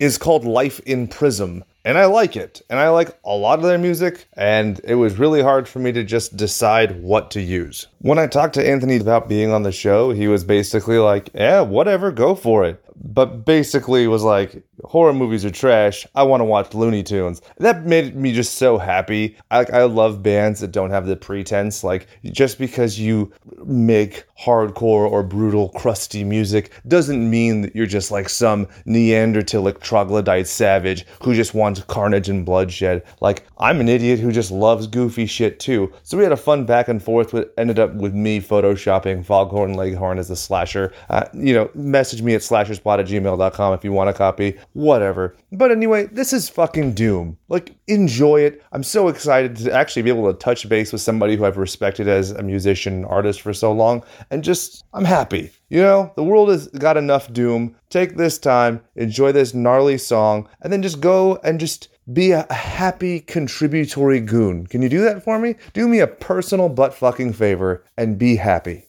is 0.00 0.18
called 0.18 0.44
Life 0.44 0.80
in 0.80 1.06
Prism. 1.06 1.62
And 1.86 1.98
I 1.98 2.06
like 2.06 2.34
it. 2.34 2.62
And 2.70 2.78
I 2.80 2.88
like 2.88 3.16
a 3.24 3.34
lot 3.34 3.58
of 3.58 3.64
their 3.66 3.78
music. 3.78 4.26
And 4.36 4.80
it 4.84 4.94
was 4.94 5.18
really 5.18 5.42
hard 5.42 5.68
for 5.68 5.78
me 5.78 5.92
to 5.92 6.02
just 6.02 6.36
decide 6.36 7.02
what 7.02 7.30
to 7.32 7.42
use. 7.42 7.86
When 7.98 8.18
I 8.18 8.26
talked 8.26 8.54
to 8.54 8.66
Anthony 8.66 8.96
about 8.96 9.28
being 9.28 9.50
on 9.52 9.64
the 9.64 9.72
show, 9.72 10.10
he 10.10 10.26
was 10.26 10.44
basically 10.44 10.98
like, 10.98 11.28
yeah, 11.34 11.60
whatever, 11.60 12.10
go 12.10 12.34
for 12.34 12.64
it. 12.64 12.83
But 12.96 13.44
basically 13.44 14.06
was 14.06 14.22
like 14.22 14.64
horror 14.84 15.12
movies 15.12 15.44
are 15.44 15.50
trash. 15.50 16.06
I 16.14 16.22
want 16.22 16.40
to 16.40 16.44
watch 16.44 16.74
Looney 16.74 17.02
Tunes. 17.02 17.40
That 17.58 17.84
made 17.84 18.14
me 18.16 18.32
just 18.32 18.54
so 18.54 18.78
happy. 18.78 19.36
I, 19.50 19.64
I 19.72 19.82
love 19.84 20.22
bands 20.22 20.60
that 20.60 20.72
don't 20.72 20.90
have 20.90 21.06
the 21.06 21.16
pretense. 21.16 21.84
Like 21.84 22.06
just 22.24 22.58
because 22.58 22.98
you 22.98 23.32
make 23.64 24.24
hardcore 24.38 25.10
or 25.10 25.22
brutal, 25.22 25.70
crusty 25.70 26.24
music 26.24 26.72
doesn't 26.88 27.28
mean 27.28 27.62
that 27.62 27.74
you're 27.74 27.86
just 27.86 28.10
like 28.10 28.28
some 28.28 28.66
Neanderthalic 28.86 29.80
troglodyte 29.80 30.48
savage 30.48 31.06
who 31.22 31.34
just 31.34 31.54
wants 31.54 31.82
carnage 31.84 32.28
and 32.28 32.44
bloodshed. 32.44 33.02
Like 33.20 33.44
I'm 33.58 33.80
an 33.80 33.88
idiot 33.88 34.18
who 34.18 34.32
just 34.32 34.50
loves 34.50 34.86
goofy 34.86 35.26
shit 35.26 35.60
too. 35.60 35.92
So 36.02 36.16
we 36.16 36.22
had 36.22 36.32
a 36.32 36.36
fun 36.36 36.64
back 36.64 36.88
and 36.88 37.02
forth. 37.02 37.32
With 37.32 37.48
ended 37.58 37.78
up 37.78 37.94
with 37.94 38.14
me 38.14 38.40
photoshopping 38.40 39.24
Foghorn 39.24 39.74
Leghorn 39.74 40.18
as 40.18 40.30
a 40.30 40.36
slasher. 40.36 40.92
Uh, 41.10 41.24
you 41.32 41.54
know, 41.54 41.70
message 41.74 42.22
me 42.22 42.34
at 42.34 42.42
slasherspot 42.84 43.00
at 43.00 43.06
gmail.com 43.06 43.74
if 43.74 43.84
you 43.84 43.92
want 43.92 44.10
a 44.10 44.12
copy. 44.12 44.58
Whatever. 44.72 45.36
But 45.52 45.70
anyway, 45.70 46.06
this 46.06 46.32
is 46.32 46.48
fucking 46.48 46.94
Doom. 46.94 47.38
Like, 47.48 47.74
enjoy 47.86 48.40
it. 48.40 48.62
I'm 48.72 48.82
so 48.82 49.08
excited 49.08 49.56
to 49.56 49.72
actually 49.72 50.02
be 50.02 50.10
able 50.10 50.32
to 50.32 50.38
touch 50.38 50.68
base 50.68 50.92
with 50.92 51.00
somebody 51.00 51.36
who 51.36 51.44
I've 51.44 51.56
respected 51.56 52.08
as 52.08 52.30
a 52.32 52.42
musician, 52.42 53.04
artist 53.06 53.40
for 53.40 53.52
so 53.52 53.72
long, 53.72 54.04
and 54.30 54.44
just, 54.44 54.84
I'm 54.92 55.04
happy. 55.04 55.50
You 55.68 55.82
know, 55.82 56.12
the 56.16 56.24
world 56.24 56.50
has 56.50 56.68
got 56.68 56.96
enough 56.96 57.32
Doom. 57.32 57.74
Take 57.90 58.16
this 58.16 58.38
time, 58.38 58.80
enjoy 58.96 59.32
this 59.32 59.54
gnarly 59.54 59.98
song, 59.98 60.48
and 60.60 60.72
then 60.72 60.82
just 60.82 61.00
go 61.00 61.36
and 61.42 61.58
just 61.58 61.88
be 62.12 62.32
a 62.32 62.52
happy 62.52 63.20
contributory 63.20 64.20
goon. 64.20 64.66
Can 64.66 64.82
you 64.82 64.90
do 64.90 65.00
that 65.02 65.24
for 65.24 65.38
me? 65.38 65.56
Do 65.72 65.88
me 65.88 66.00
a 66.00 66.06
personal 66.06 66.68
butt 66.68 66.92
fucking 66.92 67.32
favor 67.32 67.82
and 67.96 68.18
be 68.18 68.36
happy. 68.36 68.88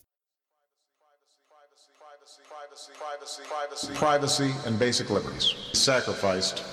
Privacy 3.76 4.53
and 4.65 4.80
basic 4.80 5.10
liberties 5.10 5.53
sacrificed 5.73 6.64